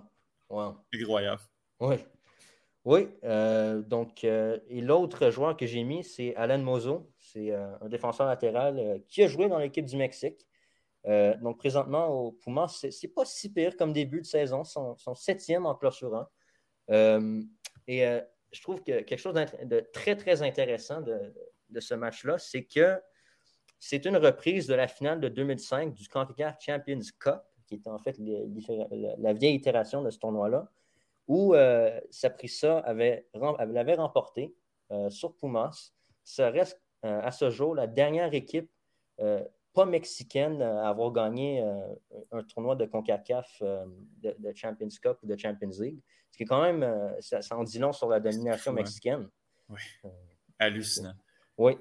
wow. 0.49 0.77
Incroyable. 0.95 1.43
Oui. 1.81 1.97
Oui. 2.87 3.09
Euh, 3.23 3.83
donc, 3.83 4.25
et 4.25 4.81
l'autre 4.81 5.29
joueur 5.29 5.59
que 5.59 5.67
j'ai 5.67 5.85
mis, 5.85 6.05
c'est 6.05 6.35
Alan 6.37 6.57
Mozo. 6.57 7.13
C'est 7.19 7.53
un 7.53 7.89
défenseur 7.91 8.27
latéral 8.27 9.03
qui 9.07 9.25
a 9.25 9.29
joué 9.29 9.51
dans 9.51 9.59
l'équipe 9.59 9.85
du 9.85 9.99
Mexique. 9.99 10.47
donc, 11.05 11.59
présentement, 11.59 12.09
au 12.09 12.33
Puma, 12.33 12.67
c'est 12.67 13.09
pas 13.09 13.27
si 13.27 13.53
pire 13.53 13.77
comme 13.77 13.93
début 13.93 14.23
de 14.23 14.27
saison. 14.27 14.65
Son, 14.65 14.97
son 14.97 15.15
septième 15.15 15.67
en 15.67 15.75
clôturant. 15.75 16.25
et 16.89 18.21
je 18.55 18.63
trouve 18.63 18.83
que 18.83 19.01
quelque 19.01 19.19
chose 19.19 19.35
de 19.35 19.81
très, 19.93 20.17
très 20.17 20.43
intéressant 20.43 21.01
de, 21.01 21.81
ce 21.81 21.95
match-là, 21.95 22.39
c'est 22.39 22.65
que 22.65 23.01
c'est 23.81 24.07
une 24.07 24.17
reprise 24.17 24.67
de 24.67 24.75
la 24.75 24.87
finale 24.87 25.21
de 25.21 25.29
2005 25.29 25.93
du 25.93 26.09
CONCACAF 26.09 26.57
Champions 26.61 27.01
Cup, 27.19 27.43
qui 27.67 27.75
était 27.75 27.91
en 27.91 27.99
fait 27.99 28.17
la 29.19 29.33
vieille 29.33 29.57
itération 29.57 30.03
de 30.03 30.11
ce 30.11 30.19
tournoi-là, 30.19 30.71
où 31.27 31.55
euh, 31.55 32.01
Saprissa 32.11 32.79
avait, 32.79 33.27
l'avait 33.35 33.95
remporté 33.95 34.55
euh, 34.93 35.11
sur 35.11 35.35
Pumas. 35.37 35.93
Ça 36.23 36.51
reste 36.51 36.81
euh, 37.05 37.21
à 37.23 37.33
ce 37.33 37.51
jour 37.51 37.75
la 37.75 37.87
dernière 37.87 38.33
équipe 38.35 38.71
pas 39.75 39.85
mexicaine 39.85 40.63
à 40.63 40.89
avoir 40.89 41.13
gagné 41.13 41.61
un 42.33 42.43
tournoi 42.45 42.77
de 42.77 42.87
CONCACAF 42.87 43.61
de, 43.61 44.35
de, 44.39 44.53
Champions 44.55 44.89
Cup 45.03 45.19
ou 45.23 45.27
de 45.27 45.37
Champions 45.37 45.71
League. 45.81 46.01
Ce 46.35 46.37
qui 46.37 46.43
est 46.43 46.47
quand 46.47 46.63
même, 46.63 46.83
euh, 46.83 47.13
ça, 47.21 47.39
en 47.57 47.63
dit 47.63 47.79
long 47.79 47.93
sur 47.93 48.09
la 48.09 48.19
domination 48.19 48.73
mexicaine. 48.73 49.29
Oui. 49.69 49.79
Euh, 50.05 50.09
Hallucinant. 50.59 51.15
Oui. 51.57 51.79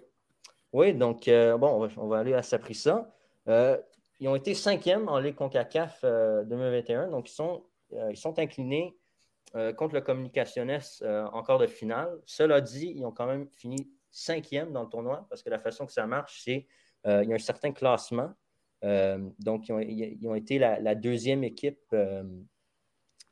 Oui, 0.71 0.93
donc, 0.93 1.27
euh, 1.27 1.57
bon, 1.57 1.89
on 1.97 2.07
va, 2.07 2.19
aller 2.19 2.35
à 2.35 2.43
Saprissa. 2.43 3.11
ils 3.47 4.27
ont 4.27 4.35
été 4.35 4.53
cinquièmes 4.53 5.09
en 5.09 5.17
Ligue 5.17 5.33
CONCACAF 5.33 6.03
2021, 6.03 7.07
donc 7.07 7.31
ils 7.31 7.33
sont, 7.33 7.63
ils 8.11 8.15
sont 8.15 8.37
inclinés 8.37 8.95
contre 9.75 9.95
le 9.95 10.01
Communicationes 10.01 10.79
en 11.01 11.41
quart 11.41 11.57
de 11.57 11.65
finale. 11.65 12.21
Cela 12.27 12.61
dit, 12.61 12.93
ils 12.95 13.05
ont 13.07 13.11
quand 13.11 13.25
même 13.25 13.47
fini 13.53 13.89
cinquième 14.11 14.71
dans 14.71 14.83
le 14.83 14.89
tournoi 14.89 15.25
parce 15.31 15.41
que 15.41 15.49
la 15.49 15.57
façon 15.57 15.87
que 15.87 15.91
ça 15.91 16.05
marche, 16.05 16.43
c'est 16.43 16.67
qu'il 17.03 17.29
y 17.29 17.31
a 17.31 17.35
un 17.35 17.39
certain 17.39 17.71
classement. 17.71 18.33
donc, 18.81 19.69
ils 19.69 20.27
ont, 20.27 20.35
été 20.35 20.59
la, 20.59 20.95
deuxième 20.95 21.43
équipe 21.43 21.93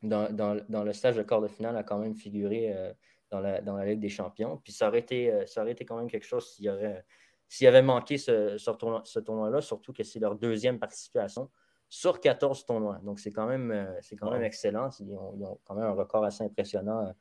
dans, 0.02 0.84
le 0.84 0.94
stage 0.94 1.16
de 1.16 1.24
quart 1.24 1.42
de 1.42 1.48
finale 1.48 1.78
a 1.78 1.84
quand 1.84 2.00
même 2.00 2.16
figuré 2.16 2.74
euh, 2.76 2.94
dans, 3.30 3.40
la, 3.40 3.62
dans, 3.62 3.78
la, 3.78 3.86
Ligue 3.86 4.00
des 4.00 4.10
champions. 4.10 4.58
Puis 4.58 4.74
ça 4.74 4.88
aurait 4.88 5.00
été, 5.00 5.32
euh, 5.32 5.46
ça 5.46 5.62
aurait 5.62 5.72
été 5.72 5.86
quand 5.86 5.98
même 5.98 6.10
quelque 6.10 6.26
chose 6.26 6.52
s'il 6.52 6.66
y, 6.66 6.70
aurait, 6.70 7.06
s'il 7.48 7.66
y 7.66 7.68
avait 7.68 7.82
manqué 7.82 8.18
ce, 8.18 8.58
ce 8.58 9.20
tournoi-là, 9.20 9.62
surtout 9.62 9.94
que 9.94 10.04
c'est 10.04 10.20
leur 10.20 10.36
deuxième 10.36 10.80
participation 10.80 11.50
sur 11.90 12.20
14 12.20 12.66
tournois. 12.66 13.00
Donc 13.04 13.20
c'est 13.20 13.32
quand 13.32 13.48
même, 13.48 13.72
euh, 13.72 13.94
c'est 14.02 14.16
quand 14.16 14.32
même 14.32 14.44
excellent. 14.44 14.90
Ils 15.00 15.14
ont, 15.14 15.60
quand 15.64 15.76
même 15.76 15.86
un 15.86 15.94
record 15.94 16.24
assez 16.24 16.44
impressionnant. 16.44 17.14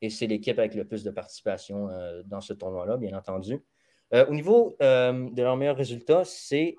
et 0.00 0.10
c'est 0.10 0.26
l'équipe 0.26 0.58
avec 0.58 0.74
le 0.74 0.86
plus 0.86 1.04
de 1.04 1.10
participation 1.10 1.88
dans 2.24 2.40
ce 2.40 2.52
tournoi-là, 2.54 2.96
bien 2.96 3.16
entendu. 3.16 3.62
Au 4.12 4.34
niveau 4.34 4.76
de 4.80 5.42
leurs 5.42 5.56
meilleurs 5.56 5.76
résultats, 5.76 6.24
c'est 6.24 6.76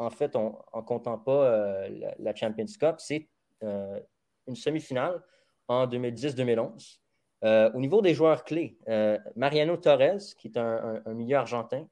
en 0.00 0.10
fait, 0.10 0.34
en 0.34 0.64
ne 0.74 0.80
comptant 0.80 1.18
pas 1.18 1.86
la 2.18 2.34
Champions 2.34 2.64
Cup, 2.80 2.96
c'est 2.98 3.28
euh, 3.62 4.00
une 4.46 4.56
semi-finale 4.56 5.22
en 5.68 5.86
2010-2011. 5.86 6.98
Euh, 7.44 7.70
au 7.74 7.78
niveau 7.78 8.00
des 8.00 8.14
joueurs 8.14 8.42
clés, 8.44 8.78
euh, 8.88 9.18
Mariano 9.36 9.76
Torres, 9.76 10.34
qui 10.38 10.48
est 10.48 10.56
un, 10.56 11.02
milieu 11.06 11.36
argentin, 11.36 11.86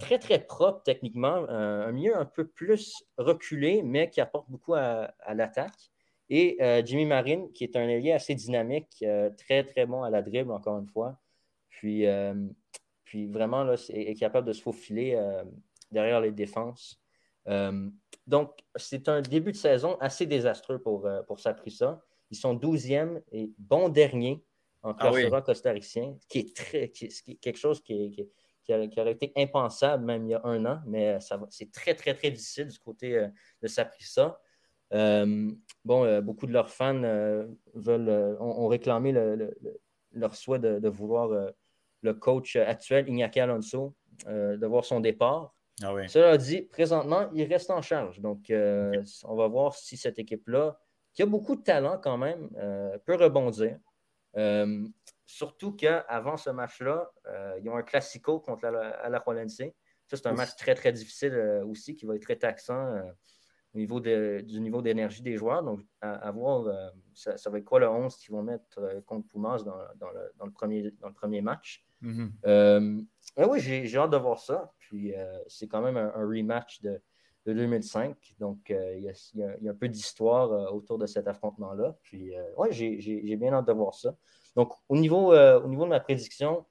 très, 0.00 0.18
très 0.18 0.40
propre 0.40 0.82
techniquement, 0.82 1.48
un 1.48 1.92
milieu 1.92 2.16
un 2.16 2.24
peu 2.24 2.48
plus 2.48 2.92
reculé, 3.16 3.82
mais 3.84 4.10
qui 4.10 4.20
apporte 4.20 4.50
beaucoup 4.50 4.74
à, 4.74 5.14
l'attaque. 5.32 5.92
Et 6.28 6.58
Jimmy 6.84 7.06
Marin, 7.06 7.46
qui 7.54 7.62
est 7.62 7.76
un 7.76 7.88
ailier 7.88 8.10
assez 8.10 8.34
dynamique, 8.34 9.04
très, 9.36 9.62
très 9.62 9.86
bon 9.86 10.02
à 10.02 10.10
la 10.10 10.20
dribble, 10.20 10.50
encore 10.50 10.78
une 10.78 10.88
fois. 10.88 11.16
Puis, 11.70 12.04
puis 13.08 13.26
vraiment, 13.26 13.64
là, 13.64 13.74
est, 13.88 14.14
capable 14.18 14.46
de 14.46 14.52
se 14.52 14.60
faufiler 14.60 15.18
derrière 15.90 16.20
les 16.20 16.30
défenses. 16.30 17.00
Euh, 17.48 17.88
donc, 18.26 18.52
c'est 18.76 19.08
un 19.08 19.22
début 19.22 19.52
de 19.52 19.56
saison 19.56 19.96
assez 19.98 20.26
désastreux 20.26 20.78
pour, 20.78 21.06
euh, 21.06 21.22
pour 21.22 21.40
Saprissa. 21.40 22.02
Ils 22.30 22.36
sont 22.36 22.54
12e 22.54 23.22
et 23.32 23.50
bon 23.56 23.88
dernier 23.88 24.44
en 24.82 24.90
ah 24.90 25.10
classement 25.10 25.40
costaricien, 25.40 26.14
qui 26.28 26.40
est, 26.40 26.54
très, 26.54 26.90
qui, 26.90 27.08
quelque 27.38 27.56
chose 27.56 27.82
qui, 27.82 28.28
qui, 28.64 28.72
aurait 28.72 29.12
été 29.12 29.32
impensable 29.34 30.04
même 30.04 30.26
il 30.26 30.32
y 30.32 30.34
a 30.34 30.42
un 30.44 30.66
an, 30.66 30.80
mais 30.86 31.16
euh, 31.16 31.36
c'est 31.48 31.72
très, 31.72 31.94
très, 31.94 32.12
très 32.12 32.30
difficile 32.30 32.68
du 32.68 32.78
côté 32.78 33.26
de 33.62 33.66
Saprissa. 33.66 34.38
bon, 34.92 36.20
beaucoup 36.20 36.46
de 36.46 36.52
leurs 36.52 36.68
fans 36.68 37.00
veulent, 37.74 38.36
ont, 38.40 38.68
réclamé 38.68 39.14
leur 40.12 40.34
souhait 40.34 40.58
de, 40.58 40.78
de 40.80 40.88
vouloir 40.90 41.50
le 42.02 42.14
coach 42.14 42.56
actuel, 42.56 43.08
Iñaki 43.08 43.40
Alonso, 43.40 43.94
de 44.26 44.66
voir 44.66 44.84
son 44.84 45.00
départ. 45.00 45.54
Ah 45.82 45.94
Cela 46.08 46.36
dit, 46.36 46.62
présentement, 46.62 47.30
il 47.32 47.44
reste 47.44 47.70
en 47.70 47.82
charge. 47.82 48.20
Donc, 48.20 48.50
euh, 48.50 49.02
on 49.24 49.36
va 49.36 49.46
voir 49.46 49.74
si 49.74 49.96
cette 49.96 50.18
équipe-là, 50.18 50.78
qui 51.14 51.22
a 51.22 51.26
beaucoup 51.26 51.54
de 51.56 51.62
talent 51.62 51.98
quand 51.98 52.18
même, 52.18 52.50
euh, 52.56 52.98
peut 53.04 53.14
rebondir. 53.14 53.78
Euh, 54.36 54.86
surtout 55.24 55.72
qu'avant 55.72 56.36
ce 56.36 56.50
match-là, 56.50 57.10
ils 57.60 57.68
ont 57.68 57.76
un 57.76 57.82
classico 57.82 58.40
contre 58.40 58.66
la, 58.66 59.08
la 59.08 59.24
Ça, 59.48 59.66
c'est 60.10 60.26
un 60.26 60.32
match 60.32 60.56
très, 60.56 60.74
très 60.74 60.92
difficile 60.92 61.62
aussi 61.66 61.94
qui 61.94 62.06
va 62.06 62.16
être 62.16 62.22
très 62.22 62.36
taxant 62.36 63.00
au 63.74 63.78
niveau 63.78 64.00
du 64.00 64.60
niveau 64.60 64.82
d'énergie 64.82 65.22
des 65.22 65.36
joueurs. 65.36 65.62
Donc, 65.62 65.80
à, 66.00 66.30
voir, 66.30 66.92
ça, 67.14 67.50
va 67.50 67.58
être 67.58 67.64
quoi 67.64 67.78
le 67.78 67.88
11 67.88 68.16
qu'ils 68.16 68.32
vont 68.32 68.42
mettre 68.42 68.80
contre 69.06 69.28
Pumas 69.28 69.62
dans, 69.62 69.76
le, 70.46 70.52
premier, 70.52 70.90
dans 71.00 71.08
le 71.08 71.14
premier 71.14 71.40
match. 71.40 71.84
Mm-hmm. 72.02 73.06
oui, 73.36 73.60
j'ai 73.60 73.96
hâte 73.96 74.10
de 74.10 74.16
voir 74.16 74.38
ça. 74.38 74.72
Puis 74.88 75.14
euh, 75.14 75.38
c'est 75.46 75.68
quand 75.68 75.82
même 75.82 75.96
un, 75.96 76.26
rematch 76.26 76.80
de, 76.80 77.00
2005. 77.46 78.16
Donc 78.38 78.70
euh, 78.70 78.96
il 78.96 79.04
y, 79.34 79.68
a 79.68 79.70
un 79.70 79.74
peu 79.74 79.88
d'histoire 79.88 80.50
euh, 80.52 80.70
autour 80.70 80.98
de 80.98 81.06
cet 81.06 81.28
affrontement-là. 81.28 81.96
Puis 82.02 82.32
ouais, 82.56 82.72
j'ai 82.72 83.36
bien 83.36 83.52
hâte 83.52 83.66
de 83.66 83.72
voir 83.72 83.94
ça. 83.94 84.14
Donc 84.56 84.72
au 84.88 84.96
niveau, 84.96 85.34
au 85.34 85.68
niveau 85.68 85.84
de 85.84 85.90
ma 85.90 86.00
prédiction, 86.00 86.66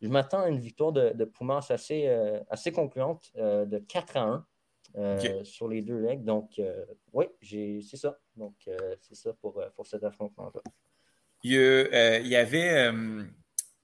je 0.00 0.08
m'attends 0.08 0.42
à 0.42 0.48
une 0.48 0.60
victoire 0.60 0.92
de, 0.92 1.10
de 1.10 1.24
Pumas 1.24 1.66
assez, 1.70 2.06
assez 2.48 2.70
concluante 2.70 3.32
de 3.34 3.78
4 3.78 4.16
à 4.16 4.44
1 4.94 5.44
sur 5.44 5.68
les 5.68 5.82
deux 5.82 5.98
legs. 5.98 6.24
Donc, 6.24 6.60
oui, 7.12 7.26
c'est 7.42 7.96
ça. 7.96 8.16
Donc, 8.36 8.54
c'est 9.00 9.16
ça 9.16 9.32
pour, 9.40 9.60
pour 9.74 9.86
cet 9.86 10.04
affrontement-là. 10.04 10.60
Il, 11.42 12.28
y 12.28 12.36
avait 12.36 12.92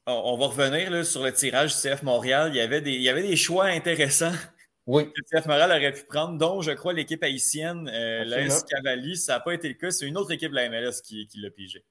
on 0.07 0.37
va 0.37 0.47
revenir 0.47 1.05
sur 1.05 1.23
le 1.23 1.33
tirage 1.33 1.75
du 1.75 1.81
CF 1.81 2.03
Montréal. 2.03 2.51
Il 2.53 2.57
y 2.57 2.61
avait 2.61 2.81
des, 2.81 2.93
il 2.93 3.03
y 3.03 3.09
avait 3.09 3.23
des 3.23 3.37
choix 3.37 3.67
intéressants 3.67 4.33
oui. 4.87 5.11
que 5.11 5.13
le 5.17 5.41
CF 5.41 5.47
Montréal 5.47 5.71
aurait 5.71 5.93
pu 5.93 6.05
prendre, 6.05 6.39
dont, 6.39 6.61
je 6.61 6.73
crois, 6.73 6.93
l'équipe 6.93 7.23
haïtienne, 7.23 7.89
euh, 7.93 8.25
l'AS 8.25 8.65
Cavali. 8.65 9.17
Ça 9.17 9.35
n'a 9.35 9.41
pas 9.41 9.55
été 9.55 9.69
le 9.69 9.75
cas. 9.75 9.91
C'est 9.91 10.07
une 10.07 10.17
autre 10.17 10.33
équipe 10.33 10.51
de 10.51 10.57
la 10.57 10.69
MLS 10.69 11.01
qui, 11.03 11.29
l'a 11.37 11.51
pigé. 11.51 11.85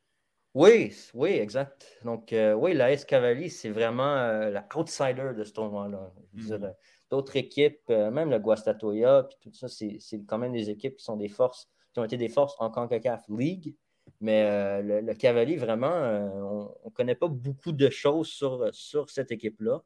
Oui, 0.54 0.94
oui, 1.16 1.32
exact. 1.32 1.98
Donc, 2.06 2.32
euh, 2.32 2.54
oui, 2.54 2.76
l'AS 2.76 3.06
Cavali, 3.06 3.50
c'est 3.50 3.72
vraiment 3.72 4.18
euh, 4.18 4.52
l'outsider 4.52 5.32
de 5.36 5.44
ce 5.44 5.52
tournoi-là. 5.52 6.12
Mm-hmm. 6.36 6.74
D'autres 7.10 7.36
équipes, 7.36 7.90
même 7.90 8.30
le 8.30 8.40
Guastatoya, 8.40 9.24
puis 9.24 9.38
tout 9.42 9.54
ça, 9.58 9.68
c'est 9.68 10.00
quand 10.28 10.38
même 10.38 10.54
des 10.54 10.70
équipes 10.70 10.96
qui 10.98 11.04
sont 11.04 11.18
des 11.18 11.30
forces, 11.30 11.68
qui 11.94 12.00
ont 12.00 12.04
été 12.04 12.18
des 12.18 12.30
forces 12.30 12.56
en 12.60 12.70
CONCACAF 12.70 13.24
League. 13.30 13.76
Mais 14.24 14.46
euh, 14.46 15.02
le, 15.02 15.14
Cavalier, 15.16 15.58
vraiment, 15.58 15.92
euh, 15.92 16.30
on 16.30 16.86
ne 16.86 16.90
connaît 16.92 17.14
pas 17.14 17.28
beaucoup 17.28 17.74
de 17.74 17.90
choses 17.90 18.30
sur, 18.30 18.70
sur 18.74 19.10
cette 19.10 19.34
équipe-là. 19.34 19.84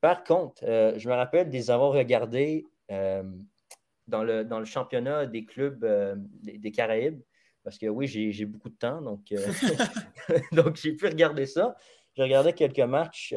Par 0.00 0.24
contre, 0.24 0.64
euh, 0.64 0.98
je 0.98 1.08
me 1.08 1.14
rappelle 1.14 1.50
des 1.50 1.70
avoir 1.70 1.92
regardés 1.92 2.66
dans, 2.88 4.24
le, 4.24 4.42
dans 4.42 4.58
le 4.58 4.64
championnat 4.64 5.26
des 5.26 5.44
clubs 5.44 5.86
des, 6.42 6.72
Caraïbes, 6.72 7.20
parce 7.62 7.78
que 7.78 7.86
oui, 7.86 8.08
j'ai 8.08 8.44
beaucoup 8.44 8.70
de 8.70 8.74
temps, 8.74 9.00
donc, 9.02 9.20
donc 10.52 10.74
j'ai 10.74 10.94
pu 10.94 11.06
regarder 11.06 11.46
ça. 11.46 11.76
J'ai 12.16 12.24
regardé 12.24 12.52
quelques 12.52 12.80
matchs 12.80 13.32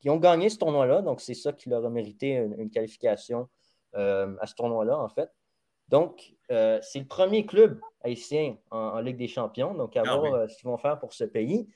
qui 0.00 0.10
ont 0.10 0.18
gagné 0.18 0.50
ce 0.50 0.58
tournoi-là, 0.58 1.00
donc 1.00 1.22
c'est 1.22 1.32
ça 1.32 1.54
qui 1.54 1.70
leur 1.70 1.86
a 1.86 1.88
mérité 1.88 2.34
une 2.34 2.68
qualification 2.68 3.48
à 3.94 4.46
ce 4.46 4.54
tournoi-là, 4.54 4.98
en 4.98 5.08
fait. 5.08 5.30
Donc, 5.92 6.34
euh, 6.50 6.78
c'est 6.82 6.98
le 7.00 7.04
premier 7.04 7.46
club 7.46 7.78
haïtien 8.00 8.56
en, 8.70 8.98
Ligue 9.00 9.18
des 9.18 9.28
champions. 9.28 9.74
Donc, 9.74 9.96
à 9.96 10.02
ah 10.06 10.16
voir 10.16 10.34
euh, 10.34 10.48
ce 10.48 10.56
qu'ils 10.56 10.66
vont 10.66 10.78
faire 10.78 10.98
pour 10.98 11.12
ce 11.12 11.24
pays. 11.24 11.68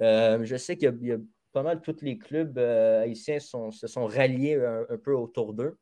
Euh, 0.00 0.38
je 0.44 0.56
sais 0.56 0.76
qu'il 0.76 0.96
y, 1.02 1.12
a 1.12 1.16
pas 1.52 1.62
mal 1.62 1.80
tous 1.80 2.02
les 2.02 2.18
clubs 2.18 2.58
haïtiens 2.58 3.40
se 3.40 3.86
sont 3.86 4.06
ralliés 4.06 4.54
un, 4.54 4.96
peu 4.98 5.14
autour 5.14 5.54
d'eux 5.54 5.78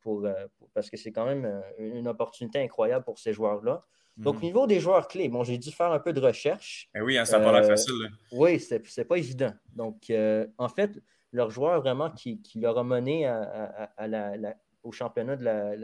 pour, 0.00 0.26
parce 0.72 0.88
que 0.90 0.96
c'est 0.96 1.12
quand 1.12 1.26
même 1.26 1.62
une 1.78 2.08
opportunité 2.08 2.60
incroyable 2.60 3.04
pour 3.04 3.18
ces 3.18 3.32
joueurs-là. 3.32 3.84
Donc, 4.16 4.36
au 4.36 4.38
Mhm. 4.38 4.44
niveau 4.44 4.66
des 4.66 4.80
joueurs 4.80 5.06
clés, 5.06 5.28
bon, 5.28 5.44
j'ai 5.44 5.58
dû 5.58 5.70
faire 5.70 5.92
un 5.92 6.00
peu 6.00 6.12
de 6.12 6.20
recherche. 6.20 6.88
Ben 6.92 7.02
oui, 7.02 7.16
hein, 7.16 7.24
ça 7.24 7.38
n'a 7.38 7.44
pas 7.44 7.52
l'air 7.52 7.68
facile. 7.68 7.94
là. 8.02 8.08
Oui, 8.32 8.58
c'est 8.58 9.04
pas 9.04 9.16
évident. 9.16 9.52
Donc, 9.74 10.10
euh, 10.10 10.46
en 10.58 10.68
fait, 10.68 10.90
leur 11.32 11.50
joueur 11.50 11.80
vraiment 11.80 12.10
qui, 12.10 12.42
qui 12.42 12.58
leur 12.58 12.78
a 12.78 12.84
mené 12.84 13.26
à, 13.26 13.42
à- 13.42 13.84
à 13.96 14.08
la- 14.08 14.36
la- 14.36 14.56
au 14.82 14.90
championnat 14.90 15.36
de 15.36 15.44
la- 15.44 15.76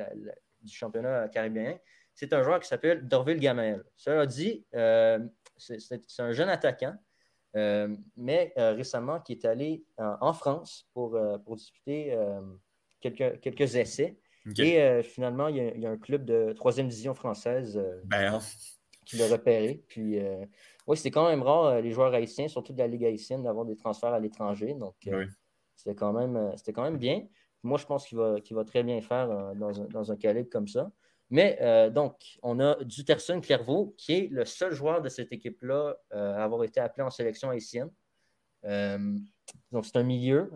du 0.65 0.75
championnat 0.75 1.29
caribéen, 1.29 1.79
c'est 2.15 2.33
un 2.33 2.43
joueur 2.43 2.61
qui 2.61 2.69
s'appelle 2.69 3.07
Dorville 3.07 3.41
Gamael. 3.41 3.83
Cela 3.97 4.27
dit, 4.27 4.65
euh, 4.75 5.19
c'est 5.57 6.21
un 6.21 6.33
jeune 6.33 6.49
attaquant, 6.49 6.95
euh, 7.57 7.97
mais 8.17 8.53
euh, 8.57 8.73
récemment 8.73 9.21
qui 9.21 9.33
est 9.33 9.45
allé 9.45 9.85
en, 9.99 10.17
en 10.21 10.33
France 10.33 10.89
pour, 10.93 11.19
pour 11.45 11.57
disputer 11.57 12.17
quelques, 13.01 13.41
quelques 13.41 13.77
essais. 13.77 14.19
Et 14.59 15.03
finalement, 15.03 15.49
il 15.49 15.57
y, 15.57 15.61
a, 15.61 15.75
il 15.75 15.81
y 15.81 15.87
a 15.87 15.91
un 15.91 15.97
club 15.97 16.25
de 16.25 16.53
troisième 16.53 16.87
division 16.87 17.15
française 17.15 17.83
Ben, 18.05 18.39
qui 19.07 19.17
l'a 19.17 19.27
repéré. 19.27 19.83
Puis, 19.89 20.19
oui, 20.87 20.97
c'était 20.97 21.11
quand 21.11 21.29
même 21.29 21.43
rare, 21.43 21.81
les 21.81 21.91
joueurs 21.91 22.13
haïtiens, 22.13 22.47
surtout 22.47 22.73
de 22.75 22.79
la 22.79 22.87
Ligue 22.87 23.07
haïtienne, 23.07 23.43
d'avoir 23.43 23.65
des 23.65 23.75
transferts 23.77 24.13
à 24.13 24.21
l'étranger. 24.21 24.75
Donc, 24.75 24.97
Oui. 25.07 25.25
c'était 25.75 25.97
quand, 25.97 26.13
même, 26.13 26.55
quand 26.75 26.83
même 26.83 26.99
bien. 26.99 27.27
Moi, 27.65 27.79
je 27.79 27.87
pense 27.87 28.07
qu'il 28.07 28.19
va, 28.19 28.65
très 28.65 28.83
bien 28.83 29.01
faire 29.01 29.31
euh, 29.31 29.55
dans, 29.55 30.13
un, 30.13 30.17
calibre 30.17 30.51
comme 30.51 30.69
ça. 30.69 30.93
Mais 31.31 31.59
euh, 31.63 31.89
donc, 31.89 32.39
on 32.43 32.61
a 32.61 32.77
Duterson 32.85 33.41
Clairvaux, 33.41 33.95
qui 33.97 34.13
est 34.13 34.29
le 34.31 34.45
seul 34.45 34.73
joueur 34.73 35.01
de 35.01 35.09
cette 35.09 35.33
équipe-là 35.33 35.97
euh, 36.13 36.35
à 36.35 36.45
avoir 36.45 36.63
été 36.63 36.79
appelé 36.79 37.03
en 37.03 37.11
sélection 37.11 37.49
haïtienne. 37.49 37.91
Donc, 39.73 39.87
c'est 39.87 39.97
un 39.97 40.03
milieu. 40.03 40.51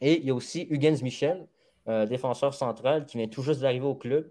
Et 0.00 0.18
il 0.18 0.24
y 0.24 0.30
a 0.30 0.34
aussi 0.34 0.66
Hugens 0.70 1.02
Michel, 1.02 1.46
défenseur 1.86 2.54
central, 2.54 3.06
qui 3.06 3.18
vient 3.18 3.28
tout 3.28 3.42
juste 3.42 3.60
d'arriver 3.60 3.86
au 3.86 3.94
club. 3.94 4.30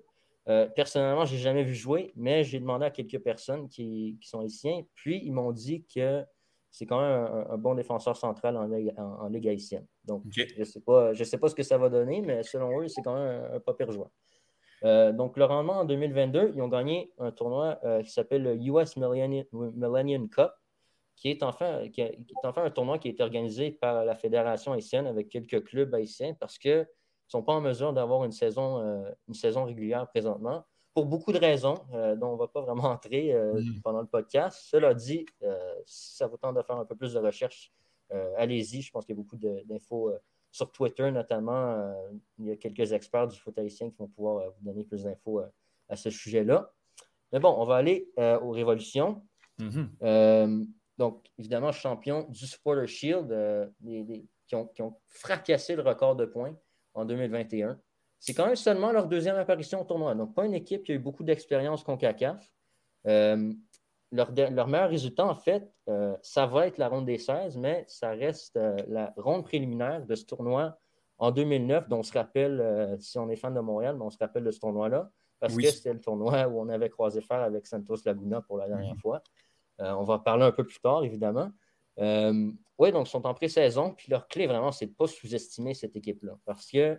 Personnellement, 0.75 1.25
je 1.25 1.35
n'ai 1.35 1.41
jamais 1.41 1.63
vu 1.63 1.73
jouer, 1.73 2.11
mais 2.15 2.43
j'ai 2.43 2.59
demandé 2.59 2.85
à 2.85 2.91
quelques 2.91 3.19
personnes 3.19 3.67
qui, 3.67 4.17
qui 4.21 4.27
sont 4.27 4.41
haïtiens. 4.41 4.83
Puis, 4.93 5.21
ils 5.23 5.31
m'ont 5.31 5.51
dit 5.51 5.85
que 5.91 6.23
c'est 6.71 6.85
quand 6.85 7.01
même 7.01 7.11
un, 7.25 7.47
un 7.51 7.57
bon 7.57 7.75
défenseur 7.75 8.15
central 8.15 8.55
en, 8.57 8.65
Ligue- 8.67 8.93
en- 8.97 9.21
en 9.25 9.27
Ligue 9.29 9.47
haïtienne. 9.47 9.85
Donc, 10.05 10.23
je 10.55 10.59
ne 10.59 10.63
sais, 10.65 10.81
pas- 10.81 11.13
je 11.13 11.23
sais 11.23 11.37
pas 11.37 11.49
ce 11.49 11.55
que 11.55 11.63
ça 11.63 11.77
va 11.77 11.89
donner, 11.89 12.21
mais 12.21 12.43
selon 12.43 12.79
eux, 12.81 12.87
c'est 12.87 13.01
quand 13.01 13.15
même 13.15 13.43
un, 13.51 13.55
un 13.55 13.59
pas 13.59 13.73
pire 13.73 13.91
joueur. 13.91 14.09
Euh, 14.85 15.11
donc, 15.11 15.35
le 15.37 15.43
rendement 15.45 15.79
en 15.79 15.85
2022, 15.85 16.53
ils 16.55 16.61
ont 16.61 16.67
gagné 16.69 17.11
un 17.17 17.31
tournoi 17.31 17.79
euh, 17.83 18.01
qui 18.01 18.11
s'appelle 18.11 18.43
le 18.43 18.55
US 18.55 18.95
Millennium, 18.97 19.45
Millennium 19.51 20.29
Cup, 20.29 20.51
qui 21.15 21.29
est, 21.31 21.43
enfin, 21.43 21.89
qui, 21.89 22.01
est- 22.01 22.15
qui 22.23 22.31
est 22.33 22.47
enfin 22.47 22.63
un 22.63 22.69
tournoi 22.71 22.97
qui 22.97 23.09
a 23.09 23.11
été 23.11 23.23
organisé 23.23 23.71
par 23.71 24.05
la 24.05 24.15
Fédération 24.15 24.71
haïtienne 24.71 25.05
avec 25.05 25.27
quelques 25.29 25.63
clubs 25.65 25.93
haïtiens 25.93 26.33
parce 26.39 26.57
qu'ils 26.57 26.71
ne 26.77 26.85
sont 27.27 27.43
pas 27.43 27.51
en 27.53 27.59
mesure 27.61 27.91
d'avoir 27.91 28.23
une 28.23 28.31
saison, 28.31 28.79
euh, 28.79 29.11
une 29.27 29.33
saison 29.33 29.65
régulière 29.65 30.07
présentement 30.09 30.63
pour 30.93 31.05
beaucoup 31.05 31.31
de 31.31 31.37
raisons 31.39 31.75
euh, 31.93 32.15
dont 32.15 32.29
on 32.29 32.33
ne 32.33 32.39
va 32.39 32.47
pas 32.47 32.61
vraiment 32.61 32.83
entrer 32.99 33.33
euh, 33.33 33.53
Mhm. 33.53 33.81
pendant 33.83 34.01
le 34.01 34.07
podcast. 34.07 34.59
Cela 34.69 34.93
dit, 34.93 35.25
euh, 35.43 35.57
si 35.85 36.15
ça 36.17 36.27
vous 36.27 36.37
tente 36.37 36.55
de 36.55 36.61
faire 36.61 36.77
un 36.77 36.85
peu 36.85 36.95
plus 36.95 37.13
de 37.13 37.19
recherche, 37.19 37.71
allez-y. 38.37 38.81
Je 38.81 38.91
pense 38.91 39.05
qu'il 39.05 39.15
y 39.15 39.19
a 39.19 39.21
beaucoup 39.21 39.37
d'infos 39.37 40.11
sur 40.51 40.71
Twitter 40.71 41.11
notamment. 41.11 41.93
il 42.39 42.45
y 42.47 42.51
a 42.51 42.55
quelques 42.55 42.91
experts 42.91 43.27
du 43.27 43.37
foot 43.39 43.55
haïtien 43.59 43.91
qui 43.91 43.97
vont 43.97 44.07
pouvoir 44.07 44.49
vous 44.51 44.65
donner 44.65 44.83
plus 44.83 45.03
d'infos 45.03 45.41
à 45.87 45.95
ce 45.95 46.09
sujet-là. 46.09 46.73
Mais 47.31 47.39
bon, 47.39 47.53
on 47.55 47.65
va 47.65 47.75
aller 47.75 48.09
aux 48.41 48.49
révolutions. 48.49 49.21
Mhm. 49.59 49.91
Euh, 50.01 50.65
donc, 50.97 51.27
évidemment, 51.37 51.71
champion 51.71 52.23
du 52.29 52.47
Supporter 52.47 52.87
Shield, 52.87 53.29
les- 53.81 54.03
les- 54.03 54.25
qui, 54.47 54.55
ont, 54.55 54.65
qui 54.65 54.81
ont 54.81 54.95
fracassé 55.05 55.75
le 55.75 55.83
record 55.83 56.15
de 56.15 56.25
points 56.25 56.55
en 56.95 57.05
2021. 57.05 57.79
C'est 58.19 58.33
quand 58.33 58.45
même 58.47 58.55
seulement 58.55 58.91
leur 58.91 59.07
deuxième 59.07 59.37
apparition 59.37 59.81
au 59.81 59.85
tournoi. 59.85 60.13
Donc, 60.15 60.35
pas 60.35 60.45
une 60.45 60.53
équipe 60.53 60.83
qui 60.83 60.91
a 60.91 60.95
eu 60.95 60.99
beaucoup 60.99 61.23
d'expérience 61.23 61.83
CONCACAF. 61.83 62.51
Euh, 63.07 63.53
leur, 64.11 64.31
meilleur 64.67 64.89
résultat, 64.89 65.25
en 65.25 65.35
fait, 65.35 65.71
euh, 65.87 66.15
ça 66.21 66.45
va 66.45 66.67
être 66.67 66.77
la 66.77 66.89
ronde 66.89 67.05
des 67.05 67.17
16, 67.17 67.57
mais 67.57 67.85
ça 67.87 68.09
reste 68.09 68.57
euh, 68.57 68.75
la 68.87 69.13
ronde 69.17 69.45
préliminaire 69.45 70.05
de 70.05 70.15
ce 70.15 70.25
tournoi 70.25 70.77
en 71.17 71.31
2009, 71.31 71.87
dont 71.87 71.99
on 71.99 72.03
se 72.03 72.13
rappelle, 72.13 72.59
euh, 72.59 72.97
si 72.99 73.17
on 73.19 73.29
est 73.29 73.35
fan 73.35 73.53
de 73.53 73.59
Montréal, 73.59 73.95
mais 73.97 74.03
on 74.05 74.09
se 74.09 74.17
rappelle 74.17 74.43
de 74.43 74.51
ce 74.51 74.59
tournoi-là, 74.59 75.11
parce 75.39 75.55
Oui. 75.55 75.63
que 75.63 75.69
c'était 75.71 75.93
le 75.93 76.01
tournoi 76.01 76.47
où 76.47 76.59
on 76.59 76.69
avait 76.69 76.89
croisé 76.89 77.21
fer 77.21 77.39
avec 77.41 77.67
Santos 77.67 77.97
Laguna 78.05 78.41
pour 78.41 78.57
la 78.57 78.67
dernière 78.67 78.95
Mhm. 78.95 78.99
fois. 78.99 79.21
On 79.79 80.03
va 80.03 80.15
en 80.15 80.19
parler 80.19 80.43
un 80.43 80.51
peu 80.51 80.65
plus 80.65 80.79
tard, 80.79 81.05
évidemment. 81.05 81.51
Oui, 81.97 82.91
donc 82.91 83.07
ils 83.07 83.09
sont 83.09 83.25
en 83.25 83.33
pré-saison, 83.33 83.93
puis 83.93 84.09
leur 84.09 84.27
clé, 84.27 84.47
vraiment, 84.47 84.71
c'est 84.71 84.85
de 84.87 84.91
ne 84.91 84.95
pas 84.95 85.07
sous-estimer 85.07 85.73
cette 85.73 85.95
équipe-là, 85.95 86.33
parce 86.45 86.69
que 86.69 86.97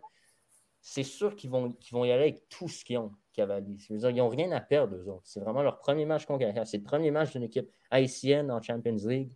c'est 0.81 1.02
sûr 1.02 1.36
qu'ils 1.36 1.51
vont, 1.51 1.74
vont 1.93 2.05
y 2.05 2.11
aller 2.12 2.23
avec 2.23 2.48
tout 2.48 2.69
ce 2.69 2.85
qu'ils 2.85 2.98
ont, 2.98 3.12
Cavaliers. 3.32 3.77
Je 3.78 3.93
veux 3.93 3.98
dire, 3.98 4.11
ils 4.11 4.16
n'ont 4.16 4.28
rien 4.28 4.51
à 4.52 4.61
perdre, 4.61 4.97
eux 4.97 5.09
autres. 5.09 5.23
C'est 5.24 5.40
vraiment 5.40 5.62
leur 5.62 5.78
premier 5.78 6.05
match 6.07 6.27
contre 6.27 6.44
C'est 6.65 6.78
le 6.78 6.85
premier 6.85 7.11
match 7.11 7.32
d'une 7.32 7.43
équipe 7.43 7.70
haïtienne 7.90 8.51
en 8.51 8.61
Champions 8.61 8.97
League. 9.07 9.32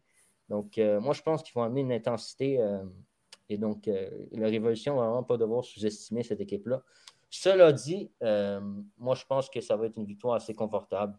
Donc, 0.48 0.78
euh, 0.78 1.00
moi, 1.00 1.14
je 1.14 1.22
pense 1.22 1.42
qu'ils 1.42 1.54
vont 1.54 1.62
amener 1.62 1.82
une 1.82 1.92
intensité. 1.92 2.60
euh, 2.60 2.82
et 3.48 3.58
donc, 3.58 3.88
euh, 3.88 4.08
la 4.32 4.48
Révolution 4.48 4.94
ne 4.94 5.00
va 5.00 5.06
vraiment 5.06 5.22
pas 5.22 5.36
devoir 5.36 5.64
sous-estimer 5.64 6.22
cette 6.22 6.40
équipe-là. 6.40 6.82
Cela 7.28 7.72
dit, 7.72 8.10
moi, 8.96 9.14
je 9.14 9.24
pense 9.26 9.50
que 9.50 9.60
ça 9.60 9.76
va 9.76 9.86
être 9.86 9.96
une 9.96 10.06
victoire 10.06 10.34
assez 10.34 10.54
confortable 10.54 11.18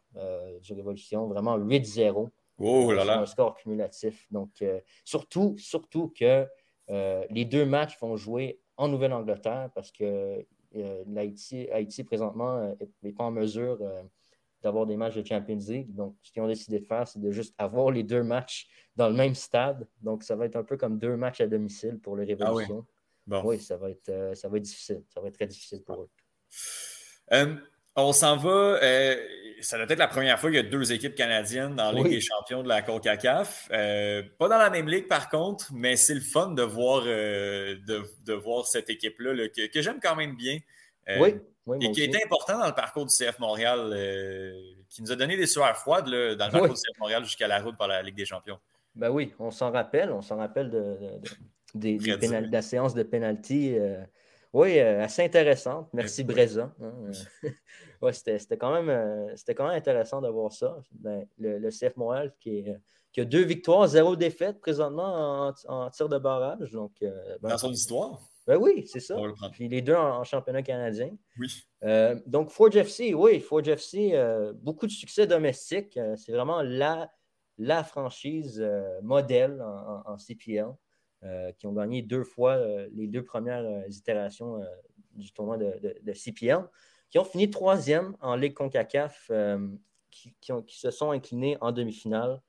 du 0.62 0.74
Révolution. 0.74 1.28
Vraiment 1.28 1.58
8-0 1.58 2.30
Oh 2.58 2.92
là 2.94 3.04
sur 3.04 3.12
un 3.12 3.20
là. 3.20 3.26
score 3.26 3.56
cumulatif. 3.56 4.26
Donc, 4.32 4.64
surtout, 5.04 5.56
surtout 5.58 6.14
que 6.18 6.48
les 6.88 7.44
deux 7.44 7.66
matchs 7.66 8.00
vont 8.00 8.16
jouer 8.16 8.62
en 8.78 8.88
Nouvelle-Angleterre 8.88 9.70
parce 9.74 9.92
que 9.92 10.46
euh, 10.76 11.04
l'Haïti, 11.08 11.68
Haïti, 11.72 12.04
présentement, 12.04 12.76
n'est 13.02 13.14
pas 13.14 13.24
en 13.24 13.32
mesure 13.32 13.78
euh, 13.82 14.02
d'avoir 14.62 14.86
des 14.86 14.98
matchs 14.98 15.16
de 15.16 15.26
Champions 15.26 15.60
League. 15.68 15.94
Donc, 15.96 16.16
ce 16.22 16.32
qu'ils 16.32 16.42
ont 16.42 16.48
décidé 16.48 16.80
de 16.80 16.86
faire, 16.86 17.08
c'est 17.08 17.20
de 17.20 17.32
juste 17.32 17.54
avoir 17.58 17.92
les 17.92 18.04
deux 18.04 18.24
matchs 18.24 18.68
dans 18.96 19.08
le 19.08 19.16
même 19.16 19.36
stade. 19.36 19.88
Donc, 20.02 20.24
ça 20.24 20.36
va 20.36 20.46
être 20.46 20.56
un 20.56 20.64
peu 20.64 20.76
comme 20.78 20.98
deux 21.00 21.16
matchs 21.16 21.42
à 21.42 21.48
domicile 21.48 22.00
pour 22.00 22.18
les 22.18 22.24
Ah 22.24 22.36
oui. 22.36 22.64
Révolutions. 22.64 22.86
Bon. 23.28 23.42
oui, 23.44 23.60
ça 23.60 23.78
va, 23.78 23.90
être, 23.90 24.10
euh, 24.10 24.36
ça 24.36 24.50
va 24.50 24.58
être 24.58 24.64
difficile. 24.64 25.04
Ça 25.14 25.20
va 25.22 25.28
être 25.30 25.36
très 25.36 25.48
difficile 25.48 25.82
pour 25.84 26.02
eux. 26.04 26.10
Euh, 27.34 27.56
on 27.96 28.12
s'en 28.14 28.38
va. 28.38 28.50
euh, 28.84 29.16
ça 29.62 29.78
doit 29.78 29.86
être 29.90 30.00
la 30.00 30.08
première 30.08 30.40
fois 30.40 30.50
qu'il 30.50 30.58
y 30.58 30.60
a 30.60 30.70
deux 30.70 30.92
équipes 30.94 31.16
canadiennes 31.16 31.76
dans 31.76 31.86
la 31.86 31.92
Ligue 31.94 32.04
Oui. 32.06 32.10
des 32.12 32.22
champions 32.22 32.64
de 32.64 32.68
la 32.68 32.82
CONCACAF. 32.82 33.70
Euh, 33.72 34.24
pas 34.38 34.48
dans 34.48 34.58
la 34.58 34.70
même 34.70 34.88
ligue, 34.88 35.08
par 35.08 35.30
contre, 35.30 35.72
mais 35.74 35.96
c'est 35.96 36.14
le 36.14 36.22
fun 36.22 36.52
de 36.52 36.62
voir, 36.64 37.04
euh, 37.06 37.76
de, 37.88 38.04
de 38.26 38.34
voir 38.34 38.66
cette 38.68 38.90
équipe-là 38.90 39.34
là, 39.34 39.48
que, 39.50 39.68
que 39.68 39.82
j'aime 39.82 40.00
quand 40.02 40.16
même 40.16 40.36
bien. 40.36 40.58
Euh, 41.10 41.18
oui, 41.20 41.36
oui, 41.68 41.78
Et 41.82 41.92
qui 41.92 42.02
a 42.02 42.06
été 42.06 42.24
important 42.24 42.60
dans 42.60 42.68
le 42.68 42.74
parcours 42.74 43.06
du 43.06 43.14
CF 43.16 43.40
Montréal, 43.40 43.92
euh, 43.94 44.54
qui 44.90 45.02
nous 45.02 45.12
a 45.12 45.16
donné 45.16 45.38
des 45.38 45.48
sueurs 45.48 45.76
froides 45.78 46.08
là, 46.08 46.36
dans 46.36 46.46
le 46.46 46.52
parcours 46.52 46.70
Oui. 46.70 46.76
du 46.76 46.82
CF 46.82 47.00
Montréal 47.00 47.24
jusqu'à 47.24 47.48
la 47.48 47.60
route 47.62 47.78
par 47.78 47.88
la 47.88 48.02
Ligue 48.02 48.16
des 48.16 48.26
champions. 48.26 48.60
Ben 48.96 49.10
oui, 49.10 49.34
on 49.40 49.52
s'en 49.52 49.72
rappelle, 49.72 50.12
on 50.12 50.22
s'en 50.22 50.38
rappelle 50.38 50.70
de, 50.72 50.80
de- 50.80 51.98
de- 51.98 51.98
des, 52.06 52.18
pénal- 52.18 52.48
de 52.48 52.52
la 52.54 52.62
séance 52.62 52.94
de 52.94 53.04
pénalty. 53.04 53.76
oui, 54.54 54.80
assez 54.80 55.24
intéressante. 55.24 55.90
Merci 55.94 56.24
Oui. 56.28 56.34
Ouais, 58.06 58.14
c'était 58.14 58.58
quand, 58.58 58.72
même, 58.72 58.90
euh, 58.90 59.36
quand 59.56 59.68
même 59.68 59.76
intéressant 59.78 60.22
de 60.22 60.30
voir 60.30 60.52
ça. 60.52 60.78
Ben, 60.92 61.26
le, 61.40 61.58
le 61.58 61.70
CF 61.70 61.96
Montréal 61.98 62.34
qui, 62.40 62.60
est, 62.60 62.78
qui 63.12 63.22
a 63.22 63.26
deux 63.26 63.44
victoires, 63.44 63.88
zéro 63.88 64.16
défaite 64.16 64.60
présentement 64.60 65.48
en, 65.48 65.54
en 65.68 65.90
tir 65.90 66.08
de 66.08 66.18
barrage. 66.20 66.72
Donc, 66.72 66.92
euh, 67.02 67.38
ben, 67.42 67.50
Dans 67.50 67.58
son 67.58 67.72
histoire, 67.72 68.22
ben 68.46 68.58
oui, 68.58 68.86
c'est 68.86 69.00
ça. 69.00 69.16
le. 69.20 69.34
Puis 69.52 69.68
les 69.68 69.82
deux 69.82 69.96
en, 69.96 70.20
en 70.20 70.24
championnat 70.24 70.62
canadien. 70.62 71.10
Oui. 71.40 71.48
Euh, 71.84 72.16
donc, 72.28 72.52
Forge 72.52 72.76
FC, 72.76 73.16
oui, 73.16 73.40
Forge 73.40 73.68
FC, 73.70 74.12
euh, 74.14 74.54
beaucoup 74.54 74.86
de 74.86 74.92
succès 74.92 75.26
domestique. 75.26 75.98
Euh, 75.98 76.16
c'est 76.16 76.32
vraiment 76.32 76.62
la, 76.62 77.12
la 77.58 77.84
franchise 77.84 78.64
modèle 79.02 79.62
en, 80.06 80.18
CPL 80.18 80.68
qui 81.58 81.66
ont 81.66 81.74
gagné 81.74 82.04
deux 82.04 82.24
fois 82.24 82.60
les 82.92 83.08
deux 83.08 83.24
premières 83.24 83.66
itérations 83.90 84.60
du 85.14 85.32
tournoi 85.32 85.58
de, 85.58 85.72
de- 85.82 85.98
de 86.04 86.14
CPL, 86.14 86.60
qui 87.10 87.20
ont 87.20 87.24
fini 87.26 87.50
troisième 87.50 88.16
en 88.22 88.36
Ligue 88.36 88.54
CONCACAF, 88.54 89.28
euh, 89.32 89.68
qui, 90.12 90.34
qui 90.42 90.52
ont- 90.52 90.62
qui 90.62 90.78
se 90.80 90.92
sont 90.92 91.12
inclinés 91.12 91.58
en 91.62 91.72
demi-finale 91.72 92.42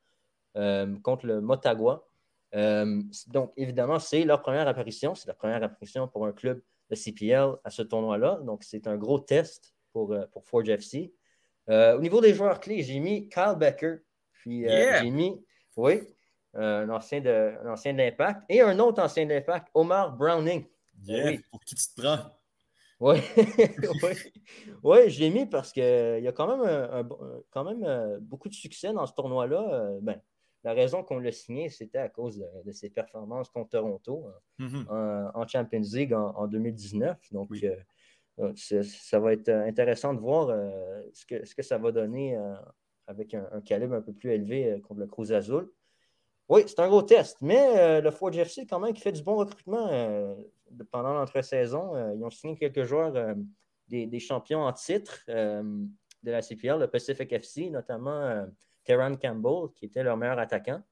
euh, 0.56 0.96
contre 1.00 1.26
le 1.26 1.40
Motagua. 1.40 2.06
Euh, 2.54 3.02
donc, 3.28 3.52
évidemment, 3.56 3.98
c'est 3.98 4.24
leur 4.24 4.40
première 4.40 4.66
apparition. 4.68 5.14
C'est 5.14 5.28
la 5.28 5.34
première 5.34 5.62
apparition 5.62 6.08
pour 6.08 6.26
un 6.26 6.32
club 6.32 6.62
de 6.90 6.94
CPL 6.94 7.54
à 7.64 7.70
ce 7.70 7.82
tournoi-là. 7.82 8.40
Donc, 8.44 8.62
c'est 8.64 8.86
un 8.86 8.96
gros 8.96 9.18
test 9.18 9.74
pour, 9.92 10.14
pour 10.32 10.44
Forge 10.46 10.68
FC. 10.68 11.12
Au 11.68 11.98
niveau 12.00 12.20
des 12.20 12.32
joueurs 12.32 12.60
clés, 12.60 12.82
j'ai 12.82 13.00
mis 13.00 13.28
Kyle 13.28 13.54
Becker. 13.58 13.96
Puis, 14.32 14.60
Yeah! 14.60 15.02
j'ai 15.02 15.10
mis, 15.10 15.44
oui, 15.76 16.02
un 16.54 16.88
ancien 16.88 17.20
de, 17.20 17.56
un 17.62 17.72
ancien 17.72 17.92
de 17.92 17.98
l'Impact 17.98 18.42
et 18.48 18.60
un 18.62 18.78
autre 18.78 19.02
ancien 19.02 19.24
de 19.26 19.30
l'Impact, 19.34 19.68
Omar 19.74 20.16
Browning. 20.16 20.64
Yeah, 21.04 21.26
Oui. 21.26 21.40
Pour 21.50 21.60
qui 21.64 21.74
tu 21.74 21.84
te 21.88 22.00
prends? 22.00 22.18
Oui, 23.00 23.16
oui. 24.02 24.32
Ouais, 24.82 25.10
je 25.10 25.20
l'ai 25.20 25.30
mis 25.30 25.46
parce 25.46 25.72
qu'il 25.72 25.82
y 25.82 26.28
a 26.28 26.32
quand 26.32 26.46
même, 26.56 26.66
un- 26.66 27.08
quand 27.50 27.64
même 27.64 27.84
euh, 27.84 28.18
beaucoup 28.20 28.48
de 28.48 28.54
succès 28.54 28.92
dans 28.92 29.06
ce 29.06 29.12
tournoi-là. 29.14 29.68
Euh, 29.72 29.98
ben, 30.00 30.20
la 30.64 30.72
raison 30.72 31.02
qu'on 31.04 31.18
l'a 31.18 31.30
signé, 31.32 31.68
c'était 31.68 31.98
à 31.98 32.08
cause 32.08 32.38
de, 32.38 32.46
de 32.64 32.72
ses 32.72 32.90
performances 32.90 33.50
contre 33.50 33.70
Toronto 33.70 34.26
Mhm. 34.58 34.86
en, 34.88 35.30
en 35.34 35.46
Champions 35.46 35.82
League 35.92 36.14
en, 36.14 36.34
en 36.36 36.46
2019. 36.46 37.18
Donc, 37.32 37.48
Oui. 37.50 37.64
euh, 38.38 38.52
ça 38.56 39.20
va 39.20 39.32
être 39.32 39.48
intéressant 39.50 40.12
de 40.14 40.20
voir 40.20 40.48
ce, 41.12 41.24
que, 41.26 41.44
ce 41.44 41.54
que 41.54 41.62
ça 41.62 41.78
va 41.78 41.92
donner 41.92 42.38
avec 43.06 43.32
un, 43.34 43.60
calibre 43.62 43.94
un 43.94 44.02
peu 44.02 44.12
plus 44.12 44.30
élevé 44.32 44.78
contre 44.86 45.00
le 45.00 45.06
Cruz 45.06 45.32
Azul. 45.32 45.70
Oui, 46.48 46.62
c'est 46.66 46.80
un 46.80 46.88
gros 46.88 47.02
test, 47.02 47.38
mais 47.40 48.00
le 48.02 48.10
Ford 48.10 48.30
GFC, 48.32 48.66
quand 48.66 48.78
même, 48.80 48.92
qui 48.92 49.00
fait 49.00 49.12
du 49.12 49.22
bon 49.22 49.36
recrutement 49.36 49.88
pendant 50.90 51.12
l'entre-saison. 51.14 52.14
ils 52.14 52.24
ont 52.24 52.30
signé 52.30 52.56
quelques 52.56 52.84
joueurs 52.84 53.36
des, 53.88 54.20
champions 54.20 54.62
en 54.62 54.72
titre 54.72 55.24
de 55.28 56.30
la 56.30 56.42
CPL, 56.42 56.78
le 56.78 56.88
Pacific 56.88 57.32
FC, 57.32 57.70
notamment 57.70 58.46
Terran 58.84 59.16
Campbell, 59.16 59.70
qui 59.74 59.86
était 59.86 60.02
leur 60.02 60.16
meilleur 60.16 60.38
attaquant. 60.38 60.82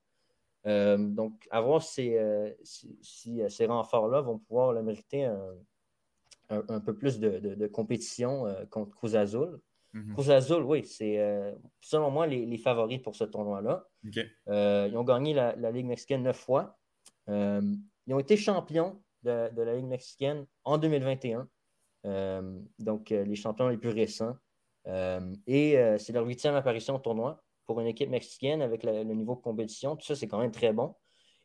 Euh, 0.66 0.96
donc, 0.96 1.46
à 1.50 1.60
voir 1.60 1.82
si, 1.82 2.14
euh, 2.14 2.50
euh, 3.28 3.48
ces 3.48 3.66
renforts-là 3.66 4.20
vont 4.22 4.38
pouvoir 4.38 4.72
le 4.72 4.82
mériter 4.82 5.30
un, 6.50 6.80
peu 6.80 6.96
plus 6.96 7.20
de, 7.20 7.66
compétition 7.68 8.46
contre 8.70 8.94
Cruz 8.96 9.16
Azul. 9.16 9.60
Mhm. 9.92 10.14
Cruz 10.14 10.30
Azul, 10.30 10.62
oui, 10.62 10.84
c'est 10.84 11.18
selon 11.80 12.10
moi 12.10 12.26
les, 12.26 12.58
favoris 12.58 12.98
pour 12.98 13.14
ce 13.14 13.24
tournoi-là. 13.24 13.86
ils 14.04 14.96
ont 14.96 15.04
gagné 15.04 15.34
la, 15.34 15.70
Ligue 15.70 15.86
mexicaine 15.86 16.22
neuf 16.22 16.38
fois. 16.38 16.78
ils 17.28 18.12
ont 18.14 18.18
été 18.18 18.36
champions 18.36 19.02
de, 19.24 19.62
la 19.62 19.74
Ligue 19.74 19.86
mexicaine 19.86 20.46
en 20.64 20.78
2021. 20.78 21.48
donc, 22.78 23.10
les 23.10 23.36
champions 23.36 23.68
les 23.68 23.78
plus 23.78 23.90
récents. 23.90 24.36
et 25.46 25.96
c'est 25.98 26.12
leur 26.12 26.26
huitième 26.26 26.54
apparition 26.54 26.96
au 26.96 26.98
tournoi 26.98 27.42
pour 27.66 27.80
une 27.80 27.86
équipe 27.86 28.10
mexicaine 28.10 28.62
avec 28.62 28.82
le, 28.82 29.02
niveau 29.04 29.34
de 29.34 29.40
compétition. 29.40 29.96
Tout 29.96 30.06
ça, 30.06 30.14
c'est 30.14 30.28
quand 30.28 30.38
même 30.38 30.50
très 30.50 30.72
bon. 30.72 30.94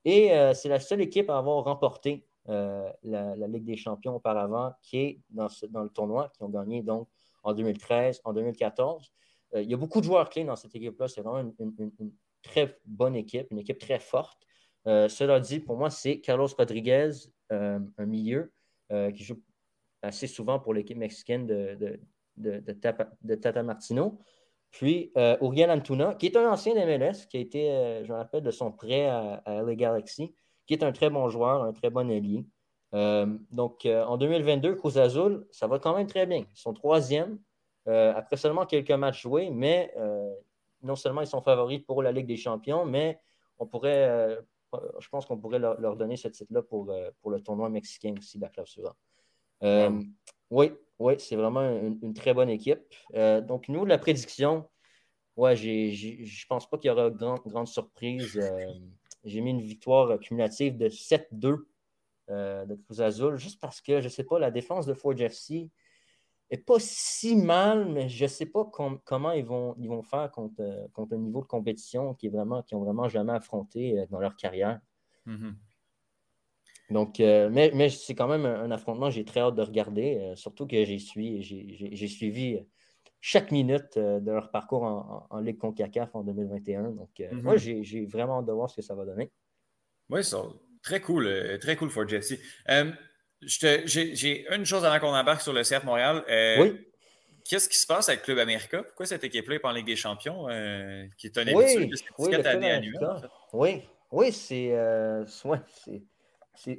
Et 0.06 0.34
euh, 0.34 0.54
c'est 0.54 0.70
la 0.70 0.80
seule 0.80 1.02
équipe 1.02 1.30
à 1.30 1.38
avoir 1.38 1.64
remporté 1.64 2.26
euh, 2.48 2.90
la, 3.04 3.36
Ligue 3.48 3.66
des 3.66 3.78
champions 3.78 4.16
auparavant 4.16 4.74
qui 4.82 4.98
est 4.98 5.22
dans, 5.30 5.48
dans, 5.70 5.84
le 5.84 5.90
tournoi, 5.90 6.30
qui 6.36 6.44
ont 6.44 6.50
gagné 6.50 6.82
donc 6.82 7.08
en 7.44 7.54
2013, 7.54 8.22
en 8.24 8.34
2014. 8.34 9.12
Euh, 9.56 9.62
il 9.62 9.70
y 9.70 9.74
a 9.74 9.78
beaucoup 9.78 10.00
de 10.00 10.06
joueurs 10.06 10.30
clés 10.30 10.46
dans 10.46 10.56
cette 10.56 10.76
équipe-là. 10.76 11.08
C'est 11.08 11.22
vraiment 11.22 11.54
une, 11.60 12.12
très 12.42 12.80
bonne 12.86 13.16
équipe, 13.16 13.48
une 13.52 13.60
équipe 13.60 13.80
très 13.80 14.00
forte. 14.00 14.42
Cela 15.10 15.40
dit, 15.40 15.60
pour 15.60 15.78
moi, 15.78 15.90
c'est 15.90 16.20
Carlos 16.20 16.48
Rodriguez, 16.58 17.12
un 17.50 18.06
milieu 18.06 18.52
qui 18.90 19.24
joue 19.24 19.40
assez 20.02 20.28
souvent 20.28 20.60
pour 20.60 20.74
l'équipe 20.74 20.98
mexicaine 20.98 21.46
de, 21.46 22.00
Tata 23.36 23.64
Martino. 23.64 24.20
Puis 24.72 25.12
euh, 25.18 25.36
Uriel 25.42 25.72
Antuna, 25.72 26.14
qui 26.16 26.28
est 26.28 26.38
un 26.38 26.50
ancien 26.50 26.74
MLS, 26.74 27.26
qui 27.28 27.38
a 27.38 27.40
été, 27.40 27.72
euh, 27.72 28.04
je 28.04 28.12
me 28.12 28.18
rappelle, 28.18 28.44
de 28.44 28.52
son 28.52 28.72
prêt 28.72 29.08
à, 29.08 29.42
LA 29.46 29.76
Galaxy, 29.76 30.34
qui 30.68 30.74
est 30.74 30.84
un 30.84 30.92
très 30.92 31.10
bon 31.10 31.28
joueur, 31.30 31.64
un 31.64 31.74
très 31.74 31.90
bon 31.90 32.10
allié. 32.10 32.46
Euh, 32.94 33.26
donc, 33.52 33.86
en 33.86 34.18
2022, 34.18 34.76
Cruz 34.76 34.98
Azul, 34.98 35.48
ça 35.52 35.68
va 35.68 35.80
quand 35.80 35.96
même 35.96 36.08
très 36.08 36.26
bien. 36.26 36.46
Ils 36.52 36.58
sont 36.58 36.74
troisième, 36.74 37.40
après 37.88 38.38
seulement 38.38 38.68
quelques 38.68 38.92
matchs 38.92 39.24
joués, 39.24 39.50
mais 39.50 39.92
non 40.84 40.96
seulement 40.96 41.22
ils 41.22 41.28
sont 41.28 41.42
favoris 41.42 41.80
pour 41.80 42.04
la 42.04 42.12
Ligue 42.12 42.28
des 42.28 42.38
Champions, 42.38 42.86
mais 42.86 43.20
on 43.58 43.66
pourrait, 43.66 44.38
je 45.00 45.10
pense 45.10 45.26
qu'on 45.26 45.38
pourrait 45.38 45.60
leur, 45.60 45.96
donner 45.96 46.18
ce 46.18 46.28
titre-là 46.28 46.62
pour, 46.62 46.94
pour 47.22 47.32
le 47.32 47.42
tournoi 47.42 47.70
mexicain 47.70 48.14
aussi, 48.18 48.40
la 48.40 48.50
clausura. 48.50 48.96
Oui, 50.52 50.72
oui, 50.98 51.14
c'est 51.20 51.36
vraiment 51.36 51.62
une, 51.62 52.14
très 52.14 52.34
bonne 52.34 52.50
équipe. 52.50 52.80
Euh, 53.14 53.42
donc, 53.42 53.70
nous, 53.70 53.86
la 53.86 53.98
prédiction, 53.98 54.68
ouais, 55.38 55.56
je 55.56 56.46
pense 56.48 56.70
pas 56.70 56.78
qu'il 56.78 56.90
y 56.90 56.92
aura 56.92 57.10
grande, 57.10 57.42
grande 57.46 57.68
surprise. 57.68 58.38
Euh, 58.38 58.66
j'ai 59.24 59.42
mis 59.42 59.52
une 59.52 59.62
victoire 59.62 60.20
cumulative 60.20 60.78
de 60.78 60.90
7-2 60.90 61.68
euh, 62.30 62.66
de 62.66 62.76
Cruz 62.76 63.02
Azul, 63.02 63.36
juste 63.38 63.62
parce 63.62 63.80
que, 63.82 64.00
je 64.00 64.06
ne 64.06 64.10
sais 64.10 64.24
pas, 64.24 64.40
la 64.40 64.52
défense 64.52 64.86
de 64.86 64.94
Ford 64.94 65.20
FC 65.20 65.70
pas 66.58 66.80
si 66.80 67.36
mal, 67.36 67.86
mais 67.86 68.10
je 68.10 68.24
ne 68.24 68.28
sais 68.28 68.46
pas 68.46 68.66
comment 68.66 69.32
ils 69.32 69.46
vont, 69.46 69.76
ils 69.78 69.88
vont 69.88 70.02
faire 70.02 70.32
contre, 70.32 70.90
contre 70.94 71.14
un 71.14 71.20
niveau 71.20 71.42
de 71.42 71.48
compétition 71.48 72.16
qui 72.16 72.28
est 72.28 72.30
vraiment, 72.30 72.64
qui 72.64 72.76
n'ont 72.76 72.84
vraiment 72.84 73.08
jamais 73.08 73.34
affronté 73.34 74.06
dans 74.10 74.20
leur 74.20 74.36
carrière. 74.36 74.80
Mm-hmm. 75.28 75.54
Donc, 76.90 77.20
euh, 77.20 77.50
mais, 77.52 77.72
mais 77.74 77.90
c'est 77.90 78.16
quand 78.16 78.28
même 78.28 78.46
un, 78.46 78.72
affrontement 78.72 79.10
j'ai 79.10 79.24
très 79.24 79.42
hâte 79.42 79.56
de 79.56 79.62
regarder, 79.62 80.18
euh, 80.18 80.36
surtout 80.36 80.66
que 80.66 80.84
j'ai 80.84 80.98
suivi, 80.98 82.56
euh, 82.56 82.64
chaque 83.22 83.52
minute 83.52 83.98
de 83.98 84.32
leur 84.32 84.50
parcours 84.50 84.84
en, 84.84 85.28
en, 85.30 85.40
Ligue 85.40 85.58
CONCACAF 85.58 86.16
en 86.16 86.24
2021. 86.24 86.92
Donc, 86.92 87.10
moi, 87.44 87.56
mm-hmm. 87.56 87.84
j'ai 87.84 88.06
vraiment 88.06 88.40
hâte 88.40 88.46
de 88.46 88.54
voir 88.54 88.70
ce 88.70 88.78
que 88.78 88.82
ça 88.82 88.96
va 88.96 89.06
donner. 89.06 89.30
Oui, 90.10 90.24
c'est 90.24 90.38
très 90.82 91.02
cool, 91.02 91.60
très 91.60 91.76
cool 91.76 91.90
for 91.90 92.08
Jesse. 92.08 92.40
J'ai 93.42 94.46
une 94.54 94.66
chose 94.66 94.86
avant 94.86 95.00
qu'on 95.00 95.16
embarque 95.16 95.42
sur 95.42 95.54
le 95.54 95.64
CF 95.64 95.84
Montréal. 95.84 96.24
oui. 96.60 96.86
Qu'est-ce 97.46 97.68
qui 97.68 97.78
se 97.78 97.88
passe 97.88 98.10
avec 98.10 98.22
Club 98.22 98.38
América? 98.38 98.84
Pourquoi 98.84 99.08
cette 99.08 99.24
équipe-là 99.24 99.56
n'est 99.56 99.60
pas 99.60 99.70
en 99.70 99.72
Ligue 99.72 99.88
des 99.88 99.96
Champions, 99.96 100.46
qui 101.18 101.26
est 101.26 101.38
un 101.38 101.48
habitude 101.48 101.90
de 101.90 101.96
cette 101.96 102.46
année 102.46 102.70
annuelle? 102.70 103.30
Oui, 103.54 103.82
oui, 104.12 104.32
c'est. 104.32 104.78
Ouais, 105.46 105.58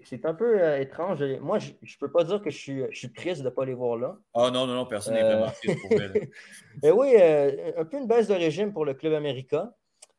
c'est 0.04 0.26
un 0.26 0.34
peu 0.34 0.60
euh, 0.62 0.78
étrange. 0.78 1.22
Moi, 1.40 1.58
je 1.58 1.70
ne 1.70 1.98
peux 1.98 2.10
pas 2.10 2.24
dire 2.24 2.42
que 2.42 2.50
je 2.50 2.58
suis, 2.58 2.82
je 2.90 2.98
suis 2.98 3.12
triste 3.12 3.40
de 3.40 3.46
ne 3.46 3.50
pas 3.50 3.64
les 3.64 3.74
voir 3.74 3.96
là. 3.96 4.16
Ah 4.34 4.50
non, 4.50 4.66
non, 4.66 4.74
non, 4.74 4.86
personne 4.86 5.14
n'est 5.14 5.22
vraiment 5.22 5.50
triste 5.50 5.80
pour 5.80 5.90
Mais 5.98 6.30
ben 6.82 6.92
oui, 6.92 7.14
euh, 7.18 7.72
un 7.78 7.84
peu 7.84 7.96
une 7.96 8.06
baisse 8.06 8.28
de 8.28 8.34
régime 8.34 8.72
pour 8.72 8.84
le 8.84 8.94
club 8.94 9.14
américain. 9.14 9.72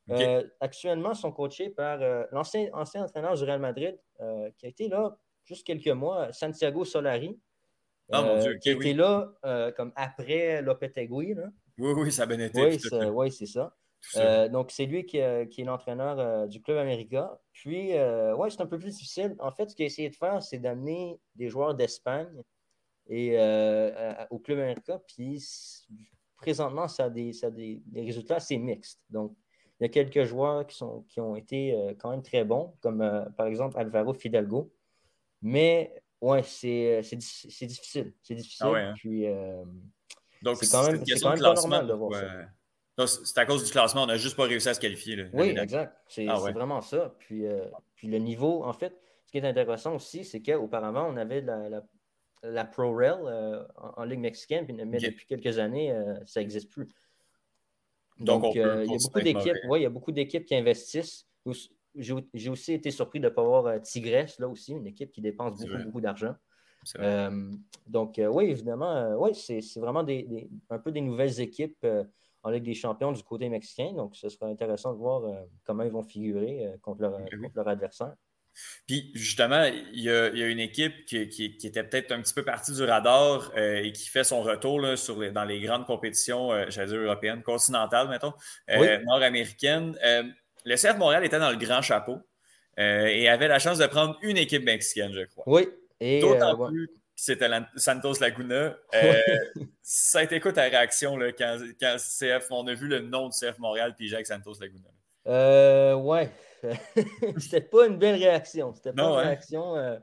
Euh, 0.09 0.43
actuellement, 0.59 1.11
ils 1.11 1.17
sont 1.17 1.31
coachés 1.31 1.69
par 1.69 1.99
l'ancien 2.31 2.69
ancien 2.73 3.03
entraîneur 3.03 3.35
du 3.35 3.43
Real 3.43 3.59
Madrid, 3.59 3.97
qui 4.57 4.65
a 4.65 4.69
été 4.69 4.89
là 4.89 5.15
juste 5.51 5.67
quelques 5.67 5.87
mois, 5.87 6.31
Santiago 6.33 6.85
Solari. 6.85 7.39
Ah 8.13 8.23
mon 8.23 8.39
Dieu, 8.39 8.57
qui 8.57 8.71
été 8.71 8.93
là 8.93 9.31
comme 9.75 9.91
après 9.95 10.61
Lopetegui. 10.61 11.35
Oui, 11.77 11.93
oui, 11.95 12.11
ça 12.11 12.23
a 12.23 12.25
bien 12.25 12.39
été. 12.39 12.77
Oui, 13.09 13.31
c'est 13.31 13.45
ça. 13.45 13.75
Euh, 14.17 14.49
donc, 14.49 14.71
c'est 14.71 14.85
lui 14.85 15.05
qui, 15.05 15.19
euh, 15.21 15.45
est 15.45 15.63
l'entraîneur 15.63 16.19
euh, 16.19 16.47
du 16.47 16.61
Club 16.61 16.77
América. 16.77 17.39
Puis, 17.53 17.93
ouais, 17.93 18.49
c'est 18.49 18.61
un 18.61 18.65
peu 18.65 18.79
plus 18.79 18.91
difficile. 18.91 19.35
En 19.39 19.51
fait, 19.51 19.69
ce 19.69 19.75
qu'il 19.75 19.83
a 19.83 19.87
essayé 19.87 20.09
de 20.09 20.15
faire, 20.15 20.41
c'est 20.41 20.59
d'amener 20.59 21.19
des 21.35 21.49
joueurs 21.49 21.75
d'Espagne 21.75 22.41
et, 23.09 23.37
au 24.29 24.39
Club 24.39 24.59
América. 24.59 25.01
Puis, 25.07 25.43
présentement, 26.37 26.87
ça 26.87 27.05
a 27.05 27.09
des, 27.09 27.31
des, 27.51 28.01
résultats 28.01 28.37
assez 28.37 28.57
mixtes. 28.57 29.01
Donc, 29.09 29.35
il 29.79 29.83
y 29.83 29.85
a 29.85 29.89
quelques 29.89 30.23
joueurs 30.25 30.65
qui, 30.65 30.75
sont, 30.75 31.03
qui 31.07 31.19
ont 31.19 31.35
été 31.35 31.75
quand 31.99 32.11
même 32.11 32.21
très 32.21 32.43
bons, 32.43 32.75
comme 32.81 32.99
par 33.37 33.47
exemple 33.47 33.77
Alvaro 33.79 34.13
Fidalgo. 34.13 34.71
Mais, 35.41 35.93
ouais, 36.21 36.43
c'est 36.43 37.01
difficile. 37.13 38.13
C'est 38.21 38.35
difficile. 38.35 38.67
Ah 38.67 38.75
hein? 38.75 38.93
Puis, 38.95 39.25
donc, 40.41 40.57
c'est 40.57 40.71
quand 40.71 40.83
même, 40.83 41.03
quand 41.03 41.29
même 41.29 41.39
pas 41.39 41.53
normal 41.53 41.87
de 41.87 41.93
voir 41.93 42.13
ça. 42.13 43.07
C'est 43.07 43.37
à 43.37 43.45
cause 43.45 43.63
du 43.63 43.71
classement, 43.71 44.03
on 44.03 44.07
n'a 44.07 44.17
juste 44.17 44.35
pas 44.35 44.43
réussi 44.43 44.69
à 44.69 44.73
se 44.73 44.79
qualifier. 44.79 45.25
oui, 45.33 45.55
exact. 45.57 45.95
C'est 46.07 46.27
ah 46.27 46.35
vraiment 46.35 46.81
ça. 46.81 47.15
Puis, 47.19 47.47
euh, 47.47 47.65
puis 47.95 48.07
le 48.07 48.17
niveau, 48.17 48.63
en 48.63 48.73
fait, 48.73 48.95
ce 49.25 49.31
qui 49.31 49.37
est 49.37 49.47
intéressant 49.47 49.95
aussi, 49.95 50.23
c'est 50.23 50.41
qu'auparavant, 50.41 51.07
on 51.11 51.17
avait 51.17 51.41
la, 51.41 51.81
la, 52.43 52.65
Pro 52.65 52.93
Rail 52.93 53.19
euh, 53.25 53.63
en, 53.75 54.03
Ligue 54.03 54.19
mexicaine, 54.19 54.67
mais 54.85 54.99
depuis 54.99 55.25
quelques 55.25 55.57
années, 55.57 55.91
euh, 55.91 56.15
ça 56.25 56.41
n'existe 56.41 56.69
plus. 56.69 56.87
Donc, 58.19 58.53
il 58.53 58.59
y 58.59 58.63
a 58.63 58.83
beaucoup 58.85 59.21
d'équipes 59.21 59.57
ouais, 59.67 59.79
il 59.79 59.83
y 59.83 59.87
a 59.87 59.89
beaucoup 59.89 60.11
d'équipes 60.11 60.45
qui 60.45 60.55
investissent. 60.55 61.25
J'ai 61.95 62.49
aussi 62.49 62.73
été 62.73 62.91
surpris 62.91 63.19
de 63.19 63.25
ne 63.25 63.33
pas 63.33 63.43
voir 63.43 63.81
Tigresse, 63.81 64.39
là 64.39 64.47
aussi, 64.47 64.73
une 64.73 64.87
équipe 64.87 65.11
qui 65.11 65.21
dépense 65.21 65.59
beaucoup, 65.59 65.83
beaucoup 65.83 66.01
d'argent. 66.01 66.35
donc, 67.87 68.19
oui, 68.19 68.45
évidemment, 68.45 69.15
oui, 69.17 69.35
c'est 69.35 69.79
vraiment 69.79 70.03
des, 70.03 70.49
un 70.69 70.79
peu 70.79 70.91
des 70.91 71.01
nouvelles 71.01 71.39
équipes 71.39 71.85
en 72.43 72.49
Ligue 72.49 72.63
des 72.63 72.73
champions 72.73 73.11
du 73.11 73.23
côté 73.23 73.49
mexicain. 73.49 73.93
Donc, 73.93 74.15
ce 74.15 74.29
sera 74.29 74.47
intéressant 74.47 74.93
de 74.93 74.97
voir 74.97 75.23
euh, 75.25 75.41
comment 75.63 75.83
ils 75.83 75.91
vont 75.91 76.03
figurer 76.03 76.65
euh, 76.65 76.77
contre, 76.81 77.01
leur, 77.01 77.67
adversaire. 77.67 78.13
Puis 78.85 79.11
justement, 79.13 79.63
il 79.63 80.01
y, 80.01 80.09
a, 80.09 80.27
une 80.27 80.59
équipe 80.59 81.05
qui, 81.05 81.17
était 81.63 81.83
peut-être 81.83 82.11
un 82.11 82.21
petit 82.21 82.33
peu 82.33 82.43
partie 82.43 82.73
du 82.73 82.83
radar 82.83 83.49
euh, 83.55 83.77
et 83.77 83.93
qui 83.93 84.09
fait 84.09 84.25
son 84.25 84.41
retour 84.41 84.97
sur 84.97 85.31
dans 85.31 85.45
les 85.45 85.61
grandes 85.61 85.85
compétitions, 85.85 86.49
j'allais 86.67 86.89
dire 86.89 86.99
européennes, 86.99 87.43
continentales, 87.43 88.09
mettons, 88.09 88.33
nord-américaines. 88.67 89.97
Le 90.63 90.75
CF 90.75 90.97
Montréal 90.97 91.25
était 91.25 91.39
dans 91.39 91.51
le 91.51 91.57
grand 91.57 91.81
chapeau 91.81 92.17
et 92.77 93.29
avait 93.29 93.47
la 93.47 93.59
chance 93.59 93.77
de 93.77 93.85
prendre 93.85 94.17
une 94.21 94.37
équipe 94.37 94.63
mexicaine, 94.63 95.11
je 95.13 95.25
crois. 95.25 95.43
Oui. 95.47 95.67
D'autant 96.21 96.67
plus 96.67 96.89
c'était 97.21 97.49
Santos 97.75 98.15
Laguna. 98.19 98.75
Euh, 98.95 99.21
ça 99.83 100.19
a 100.19 100.23
été 100.23 100.39
quoi 100.39 100.53
ta 100.53 100.63
réaction 100.63 101.17
là, 101.17 101.31
quand, 101.31 101.57
CF, 101.97 102.47
on 102.49 102.65
a 102.65 102.73
vu 102.73 102.87
le 102.87 103.01
nom 103.01 103.27
de 103.27 103.33
CF 103.33 103.59
Montréal 103.59 103.93
puis 103.95 104.07
Jacques 104.07 104.25
Santos 104.25 104.55
Laguna? 104.59 104.89
Euh, 105.27 105.93
ouais. 105.93 106.31
c'était 107.37 107.61
pas 107.61 107.85
une 107.85 107.99
belle 107.99 108.15
réaction. 108.15 108.73
C'était 108.73 108.91
pas 108.91 109.03
une 109.03 109.09
hein? 109.09 109.17
réaction. 109.17 109.99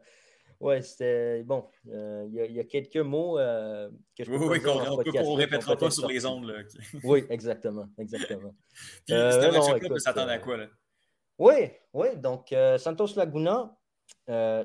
Euh, 0.61 0.65
ouais, 0.65 0.83
c'était. 0.83 1.43
Bon, 1.45 1.67
euh, 1.89 2.27
il 2.29 2.53
y, 2.53 2.61
a 2.61 2.65
quelques 2.65 2.97
mots 2.97 3.37
que 3.37 4.25
je 4.25 4.31
peux 4.31 4.37
Oui, 4.37 4.47
oui, 4.49 4.63
qu'on 4.63 4.75
ne 4.75 5.37
répétera 5.37 5.77
pas 5.77 5.91
sur 5.91 6.09
les 6.09 6.25
ondes. 6.27 6.47
Là. 6.47 6.63
oui, 7.05 7.25
exactement. 7.31 7.89
exactement. 7.99 8.55
Puis, 9.07 9.15
c'était 9.15 9.57
un 9.57 9.79
club 9.79 9.99
s'attendre 9.99 10.31
à 10.31 10.39
quoi? 10.39 10.57
Là? 10.57 10.67
Oui, 11.39 11.71
oui. 11.93 12.17
Donc, 12.17 12.55
Santos 12.79 13.15
Laguna, 13.17 13.77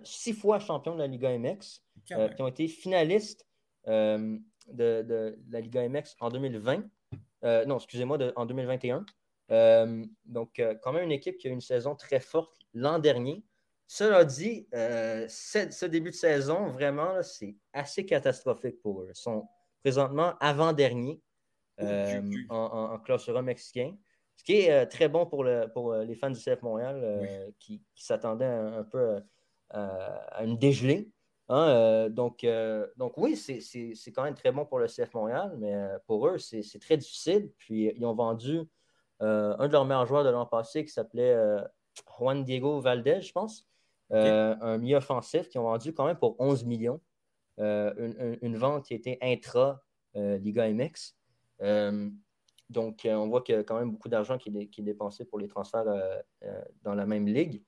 six 0.04 0.34
fois 0.34 0.60
champion 0.60 0.96
de 0.96 1.00
la 1.00 1.08
Liga 1.08 1.38
MX. 1.38 1.84
Euh, 2.12 2.28
qui 2.30 2.42
ont 2.42 2.48
été 2.48 2.68
finalistes 2.68 3.48
de, 3.88 4.42
de, 4.68 5.40
la 5.50 5.62
Liga 5.62 5.88
MX 5.88 6.16
en 6.20 6.30
2020. 6.30 6.84
non, 7.66 7.78
excusez-moi, 7.78 8.18
en 8.36 8.46
2021. 8.46 9.06
donc, 10.26 10.62
quand 10.82 10.94
même 10.94 11.04
une 11.04 11.12
équipe 11.12 11.38
qui 11.38 11.48
a 11.48 11.50
eu 11.50 11.54
une 11.54 11.62
saison 11.62 11.96
très 11.96 12.20
forte 12.20 12.54
l'an 12.74 13.00
dernier. 13.00 13.44
Cela 13.96 14.26
dit, 14.26 14.68
ce, 14.72 15.86
début 15.86 16.10
de 16.10 16.16
saison, 16.16 16.66
vraiment, 16.66 17.22
c'est 17.22 17.56
assez 17.74 18.04
catastrophique 18.08 18.82
pour 18.82 19.04
eux. 19.04 19.10
Ils 19.10 19.16
sont 19.16 19.48
présentement 19.84 20.34
avant-dernier 20.40 21.22
en, 21.80 21.86
en, 22.50 23.42
mexicain. 23.44 23.94
Ce 24.36 24.44
qui 24.44 24.62
est 24.62 24.72
euh, 24.72 24.88
très 24.88 25.10
bon 25.10 25.28
pour, 25.28 25.44
le, 25.44 25.68
pour 25.72 25.94
euh, 25.94 26.06
les 26.06 26.16
fans 26.16 26.32
du 26.32 26.40
CF 26.40 26.64
Montréal 26.64 27.02
euh, 27.04 27.52
qui, 27.60 27.84
s'attendaient 27.94 28.46
un, 28.46 28.84
peu 28.84 29.22
à 29.70 30.44
une 30.44 30.58
dégelée. 30.58 31.12
Hein, 31.50 32.10
donc, 32.10 32.48
donc 32.98 33.16
oui, 33.18 33.36
c'est 33.36 34.12
quand 34.12 34.24
même 34.24 34.34
très 34.34 34.52
bon 34.52 34.66
pour 34.66 34.80
le 34.80 34.88
CF 34.88 35.14
Montréal, 35.14 35.56
mais 35.60 35.76
pour 36.08 36.28
eux, 36.28 36.40
c'est 36.40 36.80
très 36.80 36.98
difficile. 36.98 37.52
Puis 37.60 37.94
ils 37.96 38.06
ont 38.08 38.16
vendu 38.16 38.62
un 39.20 39.68
de 39.68 39.72
leurs 39.72 39.86
meilleurs 39.86 40.08
joueurs 40.08 40.24
de 40.24 40.30
l'an 40.30 40.48
passé 40.48 40.84
qui 40.84 40.92
s'appelait 40.92 41.38
Juan 42.18 42.44
Diego 42.44 42.80
Valdez, 42.80 43.22
je 43.22 43.32
pense. 43.32 43.68
Un 44.14 44.78
milieu 44.78 44.98
offensif 44.98 45.50
qui 45.50 45.58
ont 45.58 45.64
vendu 45.64 45.94
quand 45.94 46.06
même 46.06 46.18
pour 46.18 46.36
11 46.40 46.66
millions. 46.66 47.02
une, 47.58 48.56
vente 48.58 48.86
qui 48.86 48.94
était 48.94 49.18
intra-Liga 49.22 50.70
MX. 50.72 51.16
Donc, 52.74 53.06
euh, 53.06 53.14
on 53.14 53.28
voit 53.28 53.42
qu'il 53.42 53.56
y 53.56 53.58
a 53.58 53.64
quand 53.64 53.80
même 53.80 53.92
beaucoup 53.92 54.10
d'argent 54.10 54.38
qui, 54.38 54.50
est 54.50 54.82
dépensé 54.82 55.26
pour 55.26 55.40
les 55.40 55.48
transferts 55.48 55.88
euh, 55.88 56.20
euh, 56.44 56.62
dans 56.82 56.96
la 56.96 57.06
même 57.06 57.28
ligue. 57.28 57.64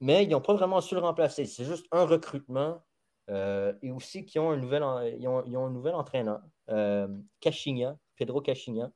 mais 0.00 0.24
ils 0.24 0.30
n'ont 0.30 0.40
pas 0.40 0.54
vraiment 0.54 0.80
su 0.80 0.94
le 0.94 1.00
remplacer. 1.00 1.44
C'est 1.44 1.64
juste 1.64 1.86
un 1.92 2.04
recrutement 2.04 2.82
et 3.28 3.90
aussi 3.90 4.26
qu'ils 4.26 4.40
ont 4.40 4.50
un 4.50 4.56
nouvel, 4.56 4.82
ils 5.18 5.28
ont, 5.28 5.66
un 5.66 5.70
nouvel 5.70 5.94
entraîneur, 5.94 6.42
Cachinha, 7.40 7.96
Pedro 8.16 8.40
Cachinha, 8.42 8.90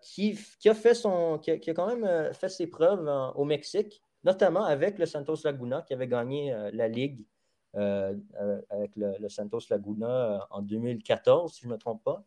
qui, 0.00 0.38
a 0.66 0.74
fait 0.74 0.94
son, 0.94 1.38
qui 1.38 1.50
a, 1.50 1.74
quand 1.74 1.94
même 1.94 2.32
fait 2.32 2.48
ses 2.48 2.66
preuves 2.66 3.06
au 3.34 3.44
Mexique, 3.44 4.02
notamment 4.24 4.64
avec 4.64 4.98
le 4.98 5.06
Santos 5.06 5.36
Laguna, 5.44 5.82
qui 5.82 5.94
avait 5.94 6.08
gagné 6.08 6.54
la 6.72 6.88
Ligue 6.88 7.26
avec 7.74 8.96
le, 8.96 9.28
Santos 9.28 9.60
Laguna 9.70 10.46
en 10.50 10.62
2014, 10.62 11.54
si 11.54 11.62
je 11.62 11.66
ne 11.68 11.72
me 11.72 11.78
trompe 11.78 12.02
pas 12.04 12.24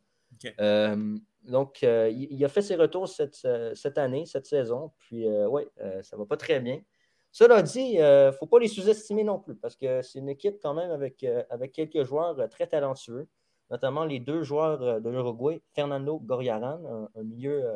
donc, 1.43 1.83
euh, 1.83 2.09
il, 2.09 2.43
a 2.43 2.49
fait 2.49 2.61
ses 2.61 2.75
retours 2.75 3.07
cette, 3.07 3.47
cette 3.73 3.97
année, 3.97 4.25
cette 4.25 4.45
saison. 4.45 4.91
Puis, 4.97 5.27
euh, 5.27 5.47
oui, 5.47 5.63
euh, 5.81 6.01
ça 6.01 6.15
ne 6.15 6.21
va 6.21 6.25
pas 6.25 6.37
très 6.37 6.59
bien. 6.59 6.81
Cela 7.31 7.61
dit, 7.61 7.93
il 7.93 7.99
ne 7.99 8.31
faut 8.31 8.47
pas 8.47 8.59
les 8.59 8.67
sous-estimer 8.67 9.23
non 9.23 9.39
plus 9.39 9.55
parce 9.55 9.75
que 9.75 10.01
c'est 10.01 10.19
une 10.19 10.29
équipe 10.29 10.57
quand 10.61 10.73
même 10.73 10.91
avec, 10.91 11.25
avec 11.49 11.73
quelques 11.73 12.03
joueurs 12.03 12.49
très 12.49 12.65
talentueux, 12.65 13.27
notamment 13.69 14.05
les 14.05 14.19
deux 14.19 14.41
joueurs 14.41 15.01
de 15.01 15.09
l'Uruguay, 15.09 15.61
Fernando 15.73 16.17
Goriaran, 16.17 17.09
un, 17.13 17.23
milieu, 17.23 17.69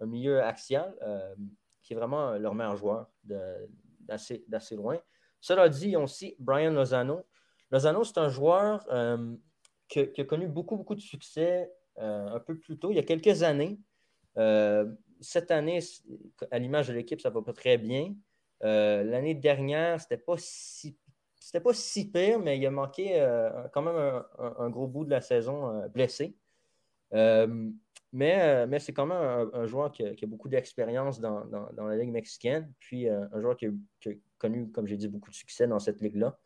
un 0.00 0.06
milieu 0.06 0.42
axial, 0.42 0.96
qui 1.86 1.92
est 1.92 1.96
vraiment 1.96 2.32
leur 2.32 2.54
meilleur 2.54 2.76
joueur 2.76 3.08
d'assez 4.00 4.76
loin. 4.76 4.98
Cela 5.40 5.68
dit, 5.68 5.90
ils 5.90 5.96
ont 5.96 6.04
aussi 6.04 6.34
Brian 6.40 6.72
Lozano. 6.72 7.24
Lozano, 7.70 8.02
c'est 8.02 8.18
un 8.18 8.28
joueur 8.28 8.84
qui, 9.88 10.10
qui, 10.10 10.20
a 10.20 10.24
connu 10.24 10.48
beaucoup, 10.48 10.76
beaucoup 10.76 10.96
de 10.96 11.00
succès 11.00 11.70
euh, 11.98 12.28
un 12.28 12.40
peu 12.40 12.58
plus 12.58 12.78
tôt, 12.78 12.90
il 12.90 12.96
y 12.96 12.98
a 12.98 13.02
quelques 13.02 13.42
années. 13.42 13.78
Euh, 14.36 14.92
cette 15.20 15.50
année, 15.50 15.80
à 16.50 16.58
l'image 16.58 16.88
de 16.88 16.92
l'équipe, 16.92 17.20
ça 17.20 17.30
ne 17.30 17.34
va 17.34 17.42
pas 17.42 17.54
très 17.54 17.78
bien. 17.78 18.14
Euh, 18.64 19.02
l'année 19.02 19.34
dernière, 19.34 20.00
c'était 20.00 20.18
pas 20.18 20.36
si 20.38 20.98
pas 21.62 21.72
si 21.72 22.10
pire, 22.10 22.38
mais 22.38 22.58
il 22.58 22.66
a 22.66 22.70
manqué 22.70 23.24
quand 23.72 23.80
même 23.80 24.22
un, 24.38 24.68
gros 24.68 24.86
bout 24.86 25.06
de 25.06 25.10
la 25.10 25.22
saison 25.22 25.88
blessé. 25.88 26.36
Mais, 28.16 28.66
mais 28.66 28.78
c'est 28.78 28.92
quand 28.92 29.06
même 29.06 29.50
un, 29.52 29.66
joueur 29.66 29.92
qui 29.92 30.02
a, 30.04 30.26
beaucoup 30.26 30.48
d'expérience 30.48 31.20
dans, 31.20 31.44
la 31.76 31.96
Ligue 31.96 32.10
mexicaine, 32.10 32.72
puis 32.80 33.08
un 33.08 33.40
joueur 33.40 33.56
qui 33.56 33.66
a, 33.66 33.70
qui 34.00 34.08
a 34.08 34.12
connu, 34.38 34.70
comme 34.70 34.86
j'ai 34.86 34.96
dit, 34.96 35.08
beaucoup 35.08 35.30
de 35.30 35.34
succès 35.34 35.66
dans 35.66 35.78
cette 35.78 36.00
ligue-là. 36.00 36.38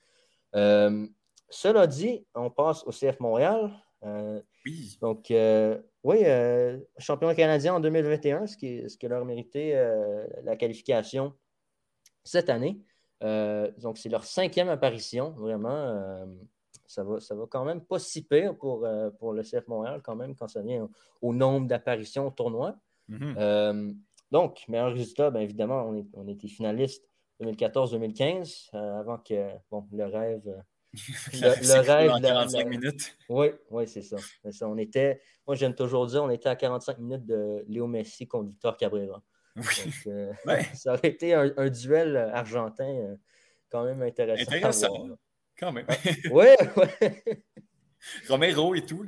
cela 1.49 1.87
dit, 1.87 2.27
on 2.35 2.51
passe 2.51 2.85
au 2.85 2.91
CF 2.91 3.21
Montréal. 3.21 3.71
Euh, 4.05 4.41
oui. 4.65 4.99
Donc, 5.01 5.31
euh, 5.31 5.81
oui, 6.03 6.19
euh, 6.25 6.79
champion 6.99 7.35
canadien 7.35 7.75
en 7.75 7.81
2021, 7.81 8.47
ce 8.47 8.57
qui, 8.57 8.89
ce 8.89 8.97
qui 8.97 9.09
leur 9.09 9.25
mérité 9.25 9.75
la 10.43 10.57
qualification 10.57 11.35
cette 12.25 12.51
année. 12.51 12.81
donc, 13.21 13.99
c'est 13.99 14.09
leur 14.09 14.25
cinquième 14.25 14.69
apparition, 14.69 15.31
vraiment. 15.31 16.27
Ça, 16.91 17.05
va, 17.05 17.21
ça 17.21 17.35
va 17.35 17.45
quand 17.49 17.65
même 17.65 17.81
pas 17.81 17.99
si 17.99 18.23
pire 18.23 18.57
pour, 18.57 18.87
pour 19.19 19.33
le 19.33 19.43
CF 19.43 19.67
Montréal, 19.69 20.01
quand 20.03 20.17
même, 20.17 20.35
quand 20.35 20.49
ça 20.49 20.63
vient 20.63 20.89
au, 21.23 21.33
nombre 21.33 21.67
d'apparitions 21.67 22.27
au 22.27 22.31
tournoi. 22.31 22.77
Mm-hmm. 23.09 23.97
donc, 24.31 24.65
meilleur 24.69 24.93
résultat, 24.93 25.31
bien 25.31 25.41
évidemment, 25.41 25.85
on, 25.89 25.97
est, 25.97 26.07
on 26.15 26.29
était 26.29 26.49
finaliste 26.49 27.09
2014-2015, 27.43 28.77
avant 28.77 29.19
que 29.19 29.51
bon, 29.71 29.87
le 29.93 30.05
rêve 30.05 30.63
le, 31.35 31.81
rêve. 31.81 32.11
de 32.21 32.27
45 32.27 32.67
minutes. 32.67 33.17
Oui, 33.29 33.49
oui 33.71 33.87
c'est 33.87 34.03
ça. 34.03 34.17
ça. 34.51 34.69
On 34.69 34.77
était, 34.77 35.21
moi, 35.47 35.55
j'aime 35.55 35.75
toujours 35.75 36.07
dire, 36.07 36.23
on 36.25 36.31
était 36.31 36.49
à 36.49 36.57
45 36.57 36.99
minutes 36.99 37.27
de 37.27 37.65
Léo 37.69 37.87
Messi 37.87 38.27
contre 38.27 38.49
Victor 38.49 38.77
Cabrera. 38.77 39.23
Oui. 39.57 39.65
Euh, 40.09 40.33
ça 40.75 40.95
aurait 40.95 41.09
été 41.09 41.35
un, 41.35 41.71
duel 41.71 42.17
argentin 42.17 42.89
euh, 42.89 43.17
quand 43.71 43.85
même 43.85 44.03
intéressant. 44.03 44.53
Intéressant, 44.53 45.09
quand 45.61 45.73
même. 45.73 45.87
oui, 46.31 46.47
oui. 46.77 47.27
Romero 48.29 48.75
et 48.75 48.85
tout. 48.85 49.05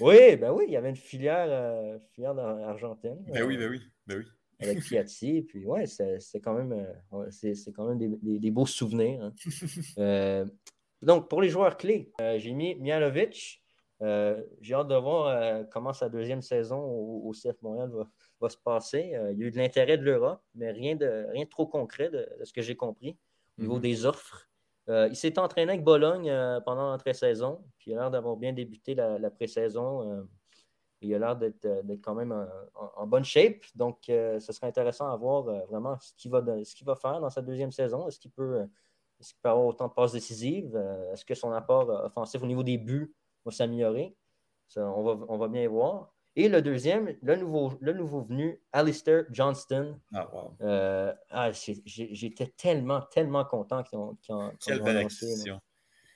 Oui, 0.00 0.36
ben 0.36 0.52
oui, 0.52 0.64
il 0.68 0.72
y 0.72 0.76
avait 0.76 0.90
une 0.90 0.96
filière, 0.96 1.46
euh, 1.48 1.98
filière 2.12 2.38
argentine. 2.38 3.18
Ben 3.26 3.44
oui, 3.44 3.56
ben 3.56 3.68
oui, 3.68 3.80
ben 4.06 4.18
oui. 4.18 4.24
Avec 4.60 4.82
Piatti, 4.82 5.42
puis 5.48 5.66
ouais, 5.66 5.86
c'est 5.86 6.40
quand 6.40 6.54
même, 6.54 6.86
c'est 7.30 7.72
quand 7.74 7.86
même 7.86 7.98
des, 7.98 8.38
des, 8.38 8.50
beaux 8.50 8.66
souvenirs. 8.66 9.32
Hein. 9.98 10.46
Donc, 11.02 11.28
pour 11.28 11.42
les 11.42 11.48
joueurs 11.48 11.76
clés, 11.76 12.12
euh, 12.20 12.38
j'ai 12.38 12.52
mis 12.52 12.74
Mialovic. 12.76 13.62
Euh, 14.02 14.42
j'ai 14.60 14.74
hâte 14.74 14.88
de 14.88 14.94
voir 14.94 15.28
euh, 15.28 15.64
comment 15.70 15.92
sa 15.92 16.08
deuxième 16.08 16.42
saison 16.42 16.78
au, 16.82 17.32
CF 17.32 17.60
Montréal 17.62 17.90
va, 18.40 18.48
se 18.48 18.58
passer. 18.58 19.14
il 19.32 19.38
y 19.38 19.44
a 19.44 19.46
eu 19.46 19.50
de 19.50 19.56
l'intérêt 19.56 19.96
de 19.96 20.02
l'Europe, 20.02 20.42
mais 20.54 20.70
rien 20.70 20.96
de, 20.96 21.26
rien 21.32 21.46
trop 21.46 21.66
concret 21.66 22.10
de, 22.10 22.28
ce 22.44 22.52
que 22.52 22.60
j'ai 22.60 22.76
compris 22.76 23.16
au 23.58 23.62
niveau 23.62 23.76
mhm. 23.76 23.82
des 23.82 24.04
offres. 24.04 24.48
Il 24.88 25.16
s'est 25.16 25.38
entraîné 25.38 25.72
avec 25.72 25.84
Bologne 25.84 26.32
pendant 26.64 26.90
l'entrée-saison, 26.90 27.64
puis 27.78 27.90
il 27.90 27.94
a 27.94 28.02
l'air 28.02 28.10
d'avoir 28.10 28.36
bien 28.36 28.52
débuté 28.52 28.94
la, 28.94 29.30
pré-saison. 29.30 30.26
il 31.00 31.14
a 31.14 31.18
l'air 31.18 31.36
d'être 31.36 31.66
quand 32.02 32.14
même 32.14 32.32
en, 32.74 33.06
bonne 33.06 33.24
shape. 33.24 33.64
Donc, 33.74 33.98
ce 34.06 34.38
serait 34.38 34.68
intéressant 34.68 35.10
à 35.10 35.16
voir 35.16 35.42
vraiment 35.66 35.98
ce 36.00 36.14
qu'il 36.14 36.30
va, 36.30 36.94
faire 36.94 37.20
dans 37.20 37.30
sa 37.30 37.42
deuxième 37.42 37.72
saison. 37.72 38.06
Est-ce 38.06 38.20
qu'il 38.20 38.30
peut 38.30 38.66
avoir 39.44 39.66
autant 39.66 39.88
de 39.88 39.92
passes 39.92 40.12
décisives? 40.12 40.76
Euh, 40.76 41.12
est-ce 41.12 41.24
que 41.24 41.34
son 41.34 41.52
apport 41.52 41.90
euh, 41.90 42.06
offensif 42.06 42.42
au 42.42 42.46
niveau 42.46 42.62
des 42.62 42.78
buts 42.78 43.14
va 43.44 43.52
s'améliorer? 43.52 44.16
On 44.76 45.02
va, 45.02 45.24
on 45.28 45.38
va 45.38 45.48
bien 45.48 45.68
voir. 45.68 46.12
Et 46.38 46.50
le 46.50 46.60
deuxième, 46.60 47.16
le 47.22 47.36
nouveau, 47.36 47.72
le 47.80 47.94
nouveau 47.94 48.20
venu, 48.20 48.60
Alistair 48.72 49.24
Johnston. 49.30 49.98
Ah, 50.14 50.28
wow. 50.32 50.54
Euh, 50.60 51.14
ah, 51.30 51.50
j'étais 51.52 52.48
tellement, 52.48 53.00
tellement 53.00 53.44
content 53.46 53.82
qu'ils 53.82 53.98
ont, 53.98 54.14
qu 54.16 54.32
Quelle 54.60 54.82
belle 54.82 54.98
acquisition. 54.98 55.60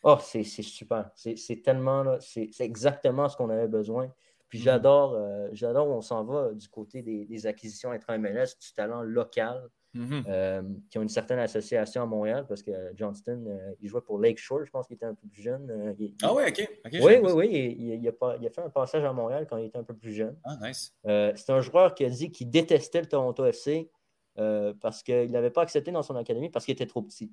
Oh, 0.02 0.18
c'est 0.20 0.44
super. 0.44 1.10
C'est 1.14 1.62
tellement, 1.62 2.18
c'est 2.20 2.50
exactement 2.60 3.28
ce 3.30 3.36
qu'on 3.36 3.48
avait 3.48 3.68
besoin. 3.68 4.12
Puis 4.48 4.58
mm-hmm. 4.58 4.62
j'adore, 4.62 5.48
j'adore 5.52 5.88
où 5.88 5.92
on 5.92 6.02
s'en 6.02 6.24
va 6.24 6.52
du 6.52 6.68
côté 6.68 7.02
des, 7.02 7.24
des 7.24 7.46
acquisitions 7.46 7.90
intra-MLS, 7.92 8.58
du 8.60 8.72
talent 8.74 9.02
local. 9.02 9.70
Mm-hmm. 9.96 10.24
Euh, 10.28 10.62
qui 10.88 10.98
ont 10.98 11.02
une 11.02 11.08
certaine 11.08 11.40
association 11.40 12.02
à 12.02 12.06
Montréal 12.06 12.46
parce 12.48 12.62
que 12.62 12.70
Johnston, 12.94 13.44
euh, 13.48 13.72
il 13.80 13.88
jouait 13.88 14.00
pour 14.00 14.20
Lakeshore, 14.20 14.64
je 14.64 14.70
pense 14.70 14.86
qu'il 14.86 14.94
était 14.94 15.06
un 15.06 15.14
peu 15.14 15.26
plus 15.26 15.42
jeune. 15.42 15.68
Euh, 15.68 16.08
ah 16.22 16.32
oui, 16.32 16.44
ok. 16.46 16.70
oui, 16.92 17.16
oui, 17.20 17.32
oui. 17.32 17.76
Il, 18.00 18.08
a 18.08 18.12
pas, 18.12 18.36
il, 18.40 18.46
a 18.46 18.50
fait 18.50 18.60
un 18.60 18.70
passage 18.70 19.02
à 19.02 19.12
Montréal 19.12 19.48
quand 19.50 19.56
il 19.56 19.66
était 19.66 19.78
un 19.78 19.82
peu 19.82 19.94
plus 19.94 20.12
jeune. 20.12 20.36
Ah, 20.44 20.56
nice. 20.62 20.94
c'est 21.04 21.50
un 21.50 21.60
joueur 21.60 21.94
qui 21.96 22.04
a 22.04 22.08
dit 22.08 22.30
qu'il 22.30 22.50
détestait 22.50 23.00
le 23.00 23.06
Toronto 23.08 23.44
FC 23.44 23.90
parce 24.36 25.02
qu'il 25.02 25.32
n'avait 25.32 25.50
pas 25.50 25.62
accepté 25.62 25.90
dans 25.90 26.04
son 26.04 26.14
académie 26.14 26.50
parce 26.50 26.64
qu'il 26.64 26.72
était 26.72 26.86
trop 26.86 27.02
petit. 27.02 27.32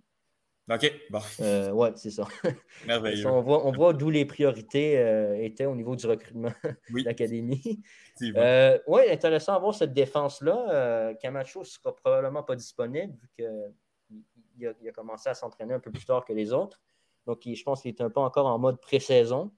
OK, 0.69 0.91
bon. 1.10 1.22
Euh, 1.39 1.72
ouais, 1.72 1.94
c'est 1.95 2.11
ça. 2.11 2.27
Merveilleux. 2.85 3.26
on 3.26 3.41
voit, 3.41 3.65
on 3.65 3.72
voit 3.72 3.94
d'où 3.94 4.10
les 4.10 4.26
priorités 4.26 4.99
euh, 4.99 5.41
étaient 5.41 5.65
au 5.65 5.76
niveau 5.76 5.95
du 5.95 6.06
recrutement 6.06 6.52
de 6.64 7.06
l'académie. 7.06 7.81
Euh, 8.22 8.77
oui, 8.85 9.03
intéressant 9.10 9.53
à 9.53 9.60
voir 9.60 9.73
cette 9.73 9.94
défense-là. 9.94 11.14
Camacho 11.22 11.61
ne 11.61 11.65
sera 11.65 11.95
probablement 11.95 12.44
pas 12.44 12.57
disponible 12.57 13.14
vu 13.14 13.30
qu'il 13.34 14.68
a, 14.68 14.73
il 14.81 14.89
a, 14.89 14.91
commencé 14.91 15.30
à 15.30 15.34
s'entraîner 15.34 15.73
un 15.73 15.80
peu 15.80 15.91
plus 15.91 16.03
tard 16.03 16.26
que 16.26 16.34
les 16.34 16.52
autres. 16.52 16.81
Donc, 17.26 17.44
je 17.45 17.64
pense 17.64 17.81
qu'il 17.81 17.89
est 17.89 18.02
un 18.02 18.10
peu 18.10 18.19
encore 18.19 18.48
en 18.48 18.60
mode 18.60 18.81
pré-saison. 18.81 19.53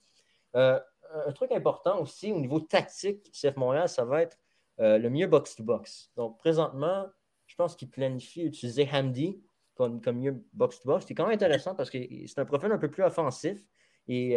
un 0.54 1.32
truc 1.34 1.52
important 1.52 2.00
aussi 2.02 2.32
au 2.32 2.40
niveau 2.40 2.60
tactique, 2.60 3.32
CF 3.32 3.56
Montréal, 3.56 3.90
ça 3.90 4.06
va 4.06 4.22
être 4.22 4.38
le 4.78 5.10
mieux 5.10 5.26
box-to-box. 5.26 6.12
Donc, 6.16 6.38
présentement, 6.38 7.08
je 7.48 7.56
pense 7.56 7.76
qu'il 7.76 7.90
planifie 7.90 8.44
utiliser 8.44 8.88
Hamdi 8.94 9.42
comme, 9.88 10.20
mieux 10.20 10.44
box-to-box. 10.54 11.06
C'est 11.08 11.16
quand 11.16 11.26
même 11.26 11.36
intéressant 11.36 11.76
parce 11.76 11.90
que 11.90 11.98
c'est 12.28 12.40
un 12.40 12.46
profil 12.46 12.72
un 12.72 12.78
peu 12.78 12.90
plus 12.90 13.04
offensif. 13.04 13.64
Et 14.08 14.34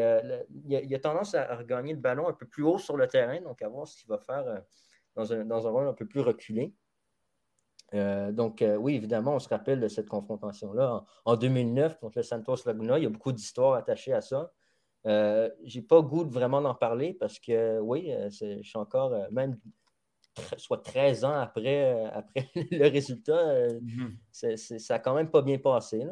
il, 0.68 0.94
a, 0.94 0.98
tendance 0.98 1.34
à, 1.34 1.56
regagner 1.56 1.94
le 1.94 1.98
ballon 1.98 2.28
un 2.28 2.32
peu 2.32 2.46
plus 2.46 2.62
haut 2.62 2.78
sur 2.78 2.96
le 2.96 3.06
terrain, 3.06 3.40
donc 3.40 3.62
à 3.62 3.68
voir 3.68 3.88
ce 3.88 3.96
qu'il 3.96 4.08
va 4.08 4.18
faire 4.18 4.44
dans 5.16 5.32
un, 5.32 5.44
dans, 5.46 5.66
un, 5.66 5.70
rôle 5.70 5.88
un 5.88 5.94
peu 5.94 6.06
plus 6.06 6.20
reculé. 6.20 6.74
donc, 7.92 8.62
oui, 8.78 8.96
évidemment, 8.96 9.34
on 9.36 9.38
se 9.38 9.48
rappelle 9.48 9.80
de 9.80 9.88
cette 9.88 10.08
confrontation-là 10.08 11.02
en, 11.24 11.36
2009 11.36 11.98
contre 11.98 12.18
le 12.18 12.22
Santos 12.22 12.56
Laguna. 12.66 12.98
Il 12.98 13.04
y 13.04 13.06
a 13.06 13.10
beaucoup 13.10 13.32
d'histoires 13.32 13.74
attachées 13.74 14.12
à 14.12 14.20
ça. 14.20 14.52
Euh, 15.06 15.50
j'ai 15.64 15.82
pas 15.82 16.00
goût 16.00 16.24
vraiment 16.24 16.60
d'en 16.60 16.74
parler 16.74 17.14
parce 17.14 17.38
que, 17.38 17.80
oui, 17.80 18.12
je 18.30 18.62
suis 18.62 18.78
encore, 18.78 19.12
même 19.30 19.58
soit 20.56 20.82
13 20.82 21.24
ans 21.24 21.34
après, 21.34 22.04
après 22.12 22.48
le 22.70 22.88
résultat, 22.88 23.68
mhm. 23.80 24.16
ça 24.30 24.94
a 24.94 24.98
quand 24.98 25.14
même 25.14 25.30
pas 25.30 25.42
bien 25.42 25.58
passé. 25.58 26.04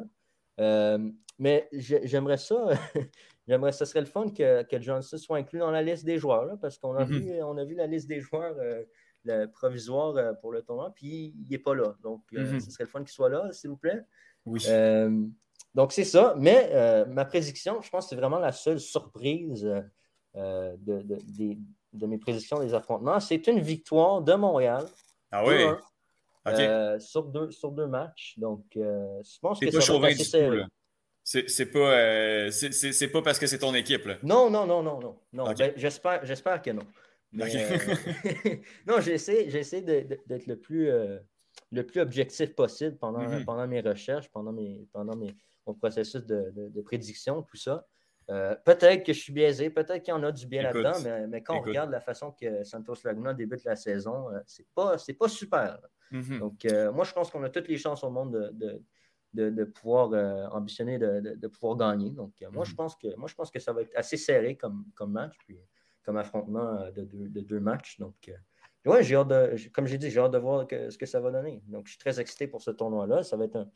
mais 1.38 1.68
j'aimerais 1.72 2.36
ça, 2.36 2.68
j'aimerais 3.48 3.72
ce 3.72 3.84
serait 3.84 4.00
le 4.00 4.06
fun 4.06 4.28
que, 4.30 4.62
que 4.62 4.80
Johnson 4.80 5.18
soit 5.18 5.38
inclus 5.38 5.58
dans 5.58 5.70
la 5.70 5.82
liste 5.82 6.04
des 6.04 6.18
joueurs, 6.18 6.58
parce 6.60 6.78
qu'on 6.78 6.94
a, 6.96 7.04
mhm. 7.04 7.12
vu, 7.12 7.42
on 7.42 7.56
a 7.56 7.64
vu 7.64 7.74
la 7.74 7.86
liste 7.86 8.08
des 8.08 8.20
joueurs 8.20 8.56
le 9.24 9.46
provisoire 9.46 10.38
pour 10.40 10.52
le 10.52 10.62
tournoi, 10.62 10.92
puis 10.94 11.34
il 11.38 11.46
n'est 11.50 11.58
pas 11.58 11.74
là. 11.74 11.94
Donc, 12.02 12.22
mhm. 12.32 12.60
ce 12.60 12.70
serait 12.70 12.84
le 12.84 12.90
fun 12.90 13.00
qu'il 13.00 13.12
soit 13.12 13.28
là, 13.28 13.52
s'il 13.52 13.70
vous 13.70 13.76
plaît. 13.76 14.02
Oui. 14.46 14.64
Donc, 15.74 15.92
c'est 15.92 16.04
ça. 16.04 16.34
Mais 16.38 16.70
euh, 16.72 17.06
ma 17.06 17.24
prédiction, 17.24 17.80
je 17.80 17.90
pense 17.90 18.06
que 18.06 18.10
c'est 18.10 18.16
vraiment 18.16 18.38
la 18.38 18.52
seule 18.52 18.80
surprise 18.80 19.68
euh, 20.36 20.76
de, 20.78 21.56
mes 21.92 22.18
prédictions 22.18 22.60
des 22.60 22.74
affrontements. 22.74 23.20
C'est 23.20 23.46
une 23.46 23.60
victoire 23.60 24.22
de 24.22 24.34
Montréal. 24.34 24.86
Ah 25.30 25.44
oui? 25.44 25.64
Euh, 26.46 26.98
sur, 26.98 27.24
deux, 27.24 27.50
sur 27.50 27.70
deux 27.70 27.86
matchs. 27.86 28.34
Donc, 28.38 28.64
je 28.74 29.38
pense 29.40 29.60
que 29.60 29.66
pas 29.70 29.80
ça 29.80 29.98
va 29.98 30.10
être 30.10 30.20
assez 30.20 30.62
C'est 31.24 31.66
pas, 31.66 32.50
c'est 32.50 33.08
pas 33.08 33.22
parce 33.22 33.38
que 33.38 33.46
c'est 33.46 33.58
ton 33.58 33.74
équipe. 33.74 34.06
Là. 34.06 34.16
Non, 34.22 34.50
non, 34.50 34.66
non, 34.66 34.82
non, 34.82 35.00
non. 35.00 35.16
non. 35.32 35.52
Ben, 35.52 35.72
j'espère 35.76 36.62
que 36.62 36.70
non. 36.70 36.84
non, 38.86 39.00
j'essaie 39.00 39.82
d'être 39.82 40.46
le 40.46 40.56
plus, 40.56 40.90
le 41.70 41.86
plus 41.86 42.00
objectif 42.00 42.54
possible 42.54 42.96
pendant, 42.96 43.22
mm-hmm. 43.22 43.44
pendant 43.44 43.66
mes 43.68 43.80
recherches, 43.80 44.28
pendant 44.30 44.52
mes, 44.52 44.88
pendant 44.92 45.16
mes, 45.16 45.36
mon 45.66 45.74
processus 45.74 46.24
de, 46.24 46.80
prédiction, 46.82 47.42
tout 47.42 47.56
ça. 47.56 47.86
Euh, 48.30 48.54
peut-être 48.64 49.04
que 49.04 49.12
je 49.12 49.18
suis 49.18 49.32
biaisé, 49.32 49.70
peut-être 49.70 50.02
qu'il 50.02 50.14
y 50.14 50.16
en 50.16 50.22
a 50.22 50.30
du 50.30 50.46
bien 50.46 50.62
là-dedans, 50.62 51.26
mais, 51.28 51.42
quand 51.42 51.56
on 51.56 51.62
regarde 51.62 51.90
la 51.90 52.00
façon 52.00 52.30
que 52.30 52.62
Santos 52.62 52.94
Laguna 53.04 53.34
débute 53.34 53.64
la 53.64 53.74
saison, 53.74 54.30
euh, 54.30 54.38
c'est 54.46 54.68
pas, 54.72 54.96
pas 55.18 55.28
super. 55.28 55.80
Mm-hmm. 56.12 56.38
Donc, 56.38 56.64
euh, 56.64 56.92
moi, 56.92 57.04
je 57.04 57.12
pense 57.12 57.30
qu'on 57.30 57.42
a 57.42 57.48
toutes 57.48 57.68
les 57.68 57.76
chances 57.76 58.04
au 58.04 58.10
monde 58.10 58.52
de, 58.52 59.50
de, 59.50 59.64
pouvoir 59.64 60.54
ambitionner 60.54 60.98
de, 60.98 61.46
pouvoir 61.48 61.76
gagner. 61.76 62.10
Donc, 62.10 62.34
moi, 62.52 62.64
je 62.64 62.72
mm-hmm. 62.72 62.76
pense 62.76 62.96
que, 62.96 63.16
moi, 63.16 63.28
je 63.28 63.34
pense 63.34 63.50
que 63.50 63.58
ça 63.58 63.72
va 63.72 63.82
être 63.82 63.96
assez 63.96 64.16
serré 64.16 64.56
comme, 64.56 64.84
comme 64.94 65.12
match, 65.12 65.34
puis 65.46 65.58
comme 66.04 66.16
affrontement 66.16 66.88
de 66.94 67.02
deux, 67.02 67.42
deux 67.42 67.60
matchs. 67.60 67.98
Donc, 67.98 68.32
ouais, 68.86 69.02
j'ai 69.02 69.16
hâte 69.16 69.28
de, 69.28 69.56
comme 69.72 69.86
j'ai 69.86 69.98
dit, 69.98 70.08
j'ai 70.08 70.20
hâte 70.20 70.32
de 70.32 70.38
voir 70.38 70.66
ce 70.70 70.96
que 70.96 71.06
ça 71.06 71.18
va 71.18 71.32
donner. 71.32 71.62
Donc, 71.66 71.86
je 71.86 71.92
suis 71.92 71.98
très 71.98 72.20
excité 72.20 72.46
pour 72.46 72.62
ce 72.62 72.70
tournoi-là. 72.70 73.24
Ça 73.24 73.36
va 73.36 73.46
être 73.46 73.56
un, 73.56 73.70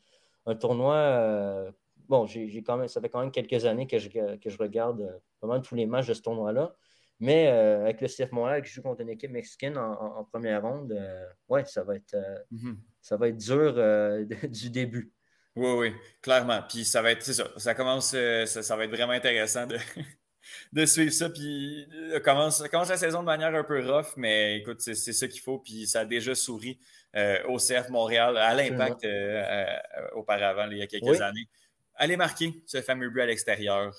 un 0.45 0.55
tournoi. 0.55 1.73
Euh, 2.05 2.09
bon, 2.09 2.25
j'ai 2.25 2.63
quand 2.63 2.77
même, 2.77 2.87
ça 2.87 3.01
fait 3.01 3.09
quand 3.09 3.19
même 3.19 3.31
quelques 3.31 3.65
années 3.65 3.87
que 3.87 3.99
je, 3.99 4.09
que 4.09 4.49
je 4.49 4.57
regarde 4.57 5.01
euh, 5.01 5.17
vraiment 5.41 5.61
tous 5.61 5.75
les 5.75 5.85
matchs 5.85 6.07
de 6.07 6.13
ce 6.13 6.21
tournoi-là. 6.21 6.75
Mais 7.19 7.47
euh, 7.47 7.83
avec 7.83 8.01
le 8.01 8.07
CF 8.07 8.31
Montréal 8.31 8.61
qui 8.61 8.71
joue 8.71 8.81
contre 8.81 9.01
une 9.01 9.09
équipe 9.09 9.31
mexicaine 9.31 9.77
en, 9.77 10.25
première 10.25 10.61
ronde, 10.61 10.93
ouais, 11.47 11.63
ça 11.63 11.81
va 11.83 11.95
être, 11.95 12.17
mhm. 12.51 12.77
ça 13.01 13.15
va 13.15 13.29
être 13.29 13.37
dur 13.37 13.73
du 14.49 14.69
début. 14.69 15.13
Oui, 15.55 15.71
oui, 15.77 15.93
clairement. 16.21 16.61
Puis 16.67 16.83
ça 16.83 17.01
va 17.01 17.11
être, 17.11 17.23
c'est 17.23 17.33
ça, 17.33 17.47
ça 17.55 17.73
commence, 17.73 18.09
ça, 18.09 18.75
va 18.75 18.83
être 18.83 18.91
vraiment 18.91 19.13
intéressant 19.13 19.65
de, 19.65 19.77
de 20.73 20.85
suivre 20.85 21.13
ça. 21.13 21.29
Puis 21.29 21.87
commence, 22.21 22.67
commence 22.67 22.89
la 22.89 22.97
saison 22.97 23.21
de 23.21 23.27
manière 23.27 23.55
un 23.55 23.63
peu 23.63 23.79
rough, 23.79 24.17
mais 24.17 24.57
écoute, 24.57 24.81
c'est 24.81 24.95
ça 24.95 25.27
qu'il 25.29 25.39
faut. 25.39 25.59
Puis 25.59 25.87
ça 25.87 26.01
a 26.01 26.05
déjà 26.05 26.35
souri 26.35 26.77
euh, 27.15 27.41
au 27.47 27.57
CF 27.57 27.89
Montréal, 27.89 28.37
à 28.37 28.53
l'impact 28.53 29.05
euh, 29.05 29.41
euh, 29.41 29.77
auparavant, 30.15 30.67
il 30.69 30.79
y 30.79 30.81
a 30.81 30.87
quelques 30.87 31.21
années. 31.21 31.47
Allez 31.95 32.17
marquer 32.17 32.61
ce 32.65 32.81
fameux 32.81 33.09
but 33.09 33.21
à 33.21 33.25
l'extérieur 33.25 33.93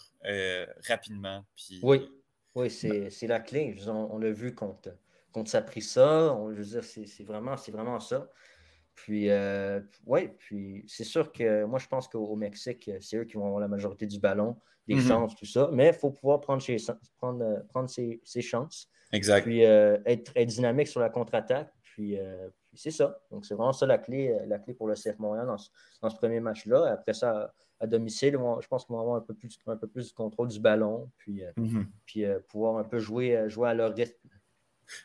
rapidement. 0.87 1.45
Puis... 1.57 1.81
Oui, 1.83 2.09
oui 2.55 2.71
c'est 2.71 3.27
la 3.27 3.41
clé. 3.41 3.77
On, 3.87 4.19
l'a 4.19 4.33
vu 4.33 4.55
contre, 4.55 4.91
contre 5.33 5.51
ça. 5.51 6.35
On, 6.35 6.53
je 6.53 6.59
veux 6.59 6.81
dire, 6.81 6.85
c'est 6.85 7.25
vraiment, 7.25 7.55
vraiment 7.55 8.01
ça. 8.01 8.31
Puis, 8.95 9.29
oui, 10.07 10.29
puis 10.39 10.85
c'est 10.87 11.05
sûr 11.05 11.33
que 11.33 11.65
moi, 11.65 11.79
je 11.79 11.87
pense 11.87 12.09
qu'au 12.09 12.37
Mexique, 12.37 12.91
c'est 13.01 13.17
eux 13.17 13.25
qui 13.25 13.35
vont 13.35 13.47
avoir 13.47 13.61
la 13.61 13.69
majorité 13.69 14.07
du 14.07 14.19
ballon, 14.19 14.57
des 14.87 14.97
mm-hmm. 14.97 15.09
chances, 15.09 15.37
tout 15.37 15.47
ça. 15.47 15.71
Mais 15.73 15.89
il 15.89 15.95
faut 15.95 16.11
pouvoir 16.11 16.41
prendre, 16.41 16.63
prendre, 17.19 17.67
prendre 17.69 17.89
ses, 17.89 18.21
chances. 18.43 18.89
Exact. 19.13 19.45
Puis 19.45 19.61
être, 19.61 20.33
être, 20.35 20.49
dynamique 20.49 20.89
sur 20.89 21.01
la 21.01 21.11
contre-attaque. 21.11 21.73
Puis, 21.83 22.19
c'est 22.77 22.91
ça. 22.91 23.19
Donc, 23.31 23.45
c'est 23.47 23.55
vraiment 23.55 23.73
ça 23.73 23.87
la 23.87 23.99
clé, 23.99 24.29
euh, 24.29 24.47
la 24.47 24.59
clé 24.59 24.75
pour 24.75 24.87
le 24.87 24.95
CF 24.95 25.19
Montréal 25.19 25.47
dans 25.47 25.57
ce, 26.11 26.17
premier 26.17 26.41
match-là. 26.41 26.93
Après 26.93 27.15
ça, 27.15 27.53
à 27.81 27.87
domicile, 27.87 28.39
je 28.61 28.67
pense 28.69 28.85
qu'on 28.85 28.95
va 28.95 29.01
avoir 29.01 29.17
un 29.17 29.21
peu 29.21 29.35
plus, 29.35 29.59
un 29.67 29.77
peu 29.77 29.87
plus 29.87 30.11
de 30.11 30.15
contrôle 30.15 30.49
du 30.49 30.61
ballon, 30.61 31.11
puis, 31.19 31.45
euh, 31.45 31.51
mhm. 31.57 31.87
puis 32.07 32.25
euh, 32.25 32.39
pouvoir 32.49 32.79
un 32.79 32.85
peu 32.85 32.99
jouer, 32.99 33.49
jouer 33.49 33.69
à 33.69 33.75
leur 33.75 33.95
rythme. 33.95 34.29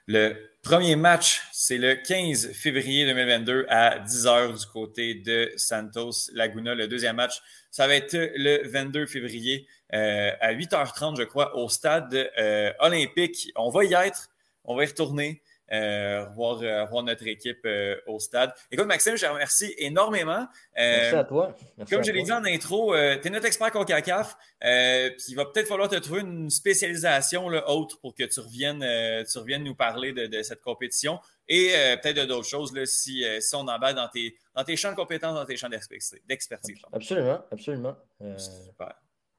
Le 0.06 0.36
premier 0.62 0.96
match, 0.96 1.42
c'est 1.52 1.80
le 1.80 1.96
15 1.96 2.52
février 2.52 3.06
2022 3.06 3.66
à 3.68 4.00
10h 4.00 4.60
du 4.60 4.66
côté 4.68 5.16
de 5.16 5.52
Santos 5.58 6.32
Laguna. 6.34 6.76
Le 6.76 6.88
deuxième 6.88 7.16
match, 7.16 7.42
ça 7.72 7.88
va 7.88 7.96
être 7.96 8.14
le 8.14 8.68
22 8.68 9.08
février 9.08 9.68
à 9.90 10.54
8h30, 10.54 11.18
je 11.18 11.24
crois, 11.24 11.58
au 11.58 11.68
stade 11.68 12.32
olympique. 12.78 13.52
On 13.56 13.72
va 13.72 13.84
y 13.84 13.96
être, 13.96 14.30
on 14.64 14.76
va 14.76 14.84
y 14.84 14.88
retourner. 14.88 15.42
Euh, 15.72 16.26
euh, 16.42 16.86
voir, 16.86 17.04
notre 17.04 17.26
équipe 17.28 17.62
euh, 17.66 17.96
au 18.06 18.20
stade. 18.20 18.54
Écoute, 18.72 18.88
Maxime, 18.88 19.16
je 19.16 19.26
te 19.26 19.32
remercie 19.32 19.74
énormément. 19.78 20.46
Merci 20.76 21.16
à 21.16 21.24
toi. 21.24 21.56
comme 21.90 22.04
je 22.04 22.12
l'ai 22.12 22.24
dit 22.24 22.32
en 22.32 22.44
intro, 22.44 22.94
tu 22.94 23.28
es 23.28 23.30
notre 23.30 23.46
expert 23.46 23.72
CONCACAF. 23.72 24.36
puis 24.60 25.24
il 25.30 25.36
va 25.36 25.46
peut-être 25.46 25.68
falloir 25.68 25.90
te 25.90 25.96
trouver 25.96 26.22
une 26.22 26.50
spécialisation 26.50 27.50
là, 27.50 27.70
autre 27.70 28.00
pour 28.02 28.14
que 28.16 28.24
tu 28.24 28.40
reviennes, 28.40 28.86
tu 29.26 29.38
reviennes 29.38 29.64
nous 29.64 29.76
parler 29.76 30.12
de, 30.12 30.42
cette 30.42 30.62
compétition 30.62 31.20
et 31.48 31.74
peut-être 32.02 32.28
d'autres 32.28 32.48
choses 32.48 32.74
là, 32.74 32.86
si, 32.86 33.24
si 33.40 33.56
on 33.56 33.68
emballe 33.68 33.96
dans 33.96 34.08
tes, 34.10 34.36
dans 34.56 34.64
tes 34.64 34.76
champs 34.76 34.92
de 34.92 34.96
compétences, 34.96 35.36
dans 35.36 35.46
tes 35.46 35.58
champs 35.58 35.70
d'expertise. 35.70 36.82
Absolument, 36.92 37.42
absolument. 37.52 37.96
Super. 38.38 38.94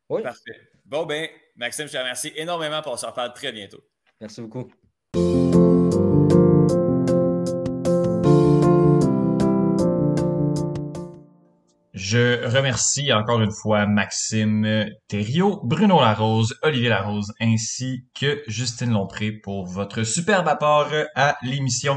Oui. 0.08 0.22
Parfait. 0.22 0.60
Bon, 0.84 1.06
ben, 1.06 1.28
Maxime, 1.56 1.86
je 1.86 1.92
te 1.92 1.98
remercie 1.98 2.32
énormément 2.36 2.82
pour 2.82 2.98
se 2.98 3.06
reparler 3.06 3.32
très 3.34 3.52
bientôt. 3.52 3.82
Merci 4.20 4.40
beaucoup. 4.40 4.70
Je 12.04 12.44
remercie 12.48 13.12
encore 13.12 13.40
une 13.40 13.52
fois 13.52 13.86
Maxime 13.86 14.88
Thériault, 15.06 15.60
Bruno 15.62 16.00
Larose, 16.00 16.58
Olivier 16.62 16.88
Larose, 16.88 17.32
ainsi 17.40 18.08
que 18.12 18.42
Justine 18.48 18.90
Lompré 18.90 19.30
pour 19.30 19.66
votre 19.66 20.02
superbe 20.02 20.48
apport 20.48 20.88
à 21.14 21.36
l'émission. 21.42 21.96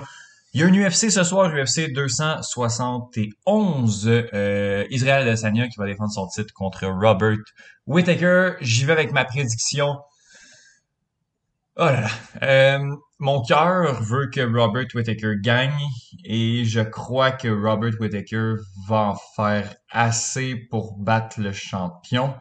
Il 0.53 0.61
y 0.61 0.63
a 0.63 0.67
un 0.67 0.73
UFC 0.75 1.09
ce 1.09 1.23
soir, 1.23 1.51
UFC 1.51 1.91
271, 1.91 4.07
euh, 4.07 4.85
Israël 4.91 5.27
Adesanya 5.27 5.67
qui 5.69 5.79
va 5.79 5.87
défendre 5.87 6.11
son 6.11 6.27
titre 6.27 6.53
contre 6.53 6.85
Robert 6.85 7.39
Whittaker. 7.87 8.57
J'y 8.61 8.85
vais 8.85 8.93
avec 8.93 9.11
ma 9.11 9.25
prédiction. 9.25 9.95
Oh 11.77 11.83
là. 11.83 12.07
Euh, 12.41 12.95
mon 13.19 13.41
cœur 13.41 14.01
veut 14.01 14.29
que 14.29 14.39
Robert 14.39 14.87
Whittaker 14.93 15.35
gagne 15.41 15.77
et 16.23 16.63
je 16.63 16.79
crois 16.79 17.31
que 17.31 17.49
Robert 17.49 17.99
Whittaker 17.99 18.53
va 18.87 19.09
en 19.09 19.15
faire 19.35 19.75
assez 19.89 20.55
pour 20.55 20.97
battre 20.97 21.41
le 21.41 21.51
champion 21.51 22.33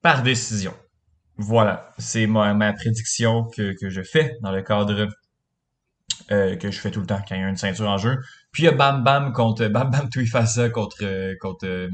par 0.00 0.22
décision. 0.22 0.72
Voilà, 1.36 1.92
c'est 1.98 2.26
ma, 2.26 2.54
ma 2.54 2.72
prédiction 2.72 3.44
que, 3.44 3.74
que, 3.78 3.90
je 3.90 4.02
fais 4.02 4.38
dans 4.40 4.52
le 4.52 4.62
cadre 4.62 5.08
euh, 6.30 6.56
que 6.56 6.70
je 6.70 6.80
fais 6.80 6.90
tout 6.90 7.00
le 7.00 7.06
temps 7.06 7.20
quand 7.28 7.34
il 7.34 7.40
y 7.42 7.44
a 7.44 7.48
une 7.48 7.56
ceinture 7.56 7.88
en 7.88 7.98
jeu. 7.98 8.16
Puis 8.50 8.62
il 8.62 8.66
y 8.66 8.68
a 8.68 8.72
Bam 8.72 9.04
Bam 9.04 9.34
contre 9.34 9.66
Bam 9.66 9.90
Bam 9.90 10.08
Tuifasa 10.08 10.70
contre 10.70 11.34
contre 11.38 11.88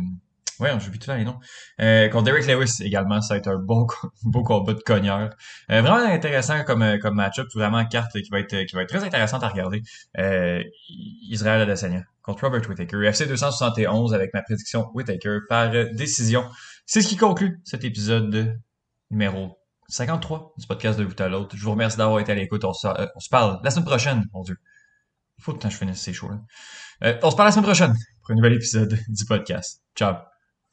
Ouais, 0.59 0.71
j'ai 0.81 0.91
vu 0.91 0.99
tout 0.99 1.11
les 1.11 1.25
noms. 1.25 1.39
Euh, 1.81 2.09
contre 2.09 2.25
Derek 2.25 2.47
Lewis 2.47 2.77
également, 2.81 3.21
ça 3.21 3.35
va 3.35 3.39
être 3.39 3.49
un 3.49 3.59
beau, 3.59 3.87
beau 4.23 4.43
combat 4.43 4.73
de 4.73 4.81
cogneur. 4.81 5.31
Euh, 5.71 5.83
vraiment 5.83 5.97
intéressant 5.97 6.65
comme, 6.65 6.83
euh, 6.83 6.99
comme 6.99 7.15
match-up, 7.15 7.47
vraiment 7.55 7.85
carte 7.85 8.13
qui 8.13 8.31
va 8.31 8.41
être, 8.41 8.65
qui 8.65 8.75
va 8.75 8.83
être 8.83 8.89
très 8.89 9.05
intéressante 9.05 9.43
à 9.43 9.49
regarder. 9.49 9.83
Euh, 10.19 10.63
Israël 11.29 11.61
Adesanya 11.61 12.05
contre 12.23 12.45
Robert 12.45 12.69
Whittaker. 12.69 13.05
FC 13.05 13.27
271 13.27 14.15
avec 14.15 14.33
ma 14.33 14.43
prédiction 14.43 14.91
Whittaker 14.95 15.41
par 15.49 15.71
décision. 15.93 16.45
C'est 16.87 17.03
ce 17.03 17.09
qui 17.09 17.17
conclut 17.17 17.61
cet 17.65 17.85
épisode 17.85 18.59
numéro 19.11 19.59
53 19.89 20.55
du 20.59 20.67
podcast 20.67 20.99
de 20.99 21.05
vous 21.05 21.15
à 21.19 21.29
l'autre. 21.29 21.55
Je 21.57 21.63
vous 21.63 21.71
remercie 21.71 21.99
d'avoir 21.99 22.19
été 22.19 22.33
à 22.33 22.35
l'écoute. 22.35 22.65
On, 22.65 22.73
se, 22.73 22.89
on 23.15 23.21
se 23.21 23.29
parle 23.29 23.61
la 23.63 23.71
semaine 23.71 23.85
prochaine, 23.85 24.25
mon 24.33 24.43
Dieu. 24.43 24.57
Faut 25.39 25.53
que 25.53 25.69
je 25.69 25.77
finisse 25.77 26.01
ces 26.01 26.15
shows-là. 26.15 26.41
on 27.23 27.31
se 27.31 27.37
parle 27.37 27.49
la 27.49 27.53
semaine 27.53 27.67
prochaine 27.67 27.95
pour 28.23 28.31
un 28.33 28.35
nouvel 28.35 28.55
épisode 28.55 28.99
du 29.09 29.25
podcast. 29.27 29.83
Ciao. 29.95 30.17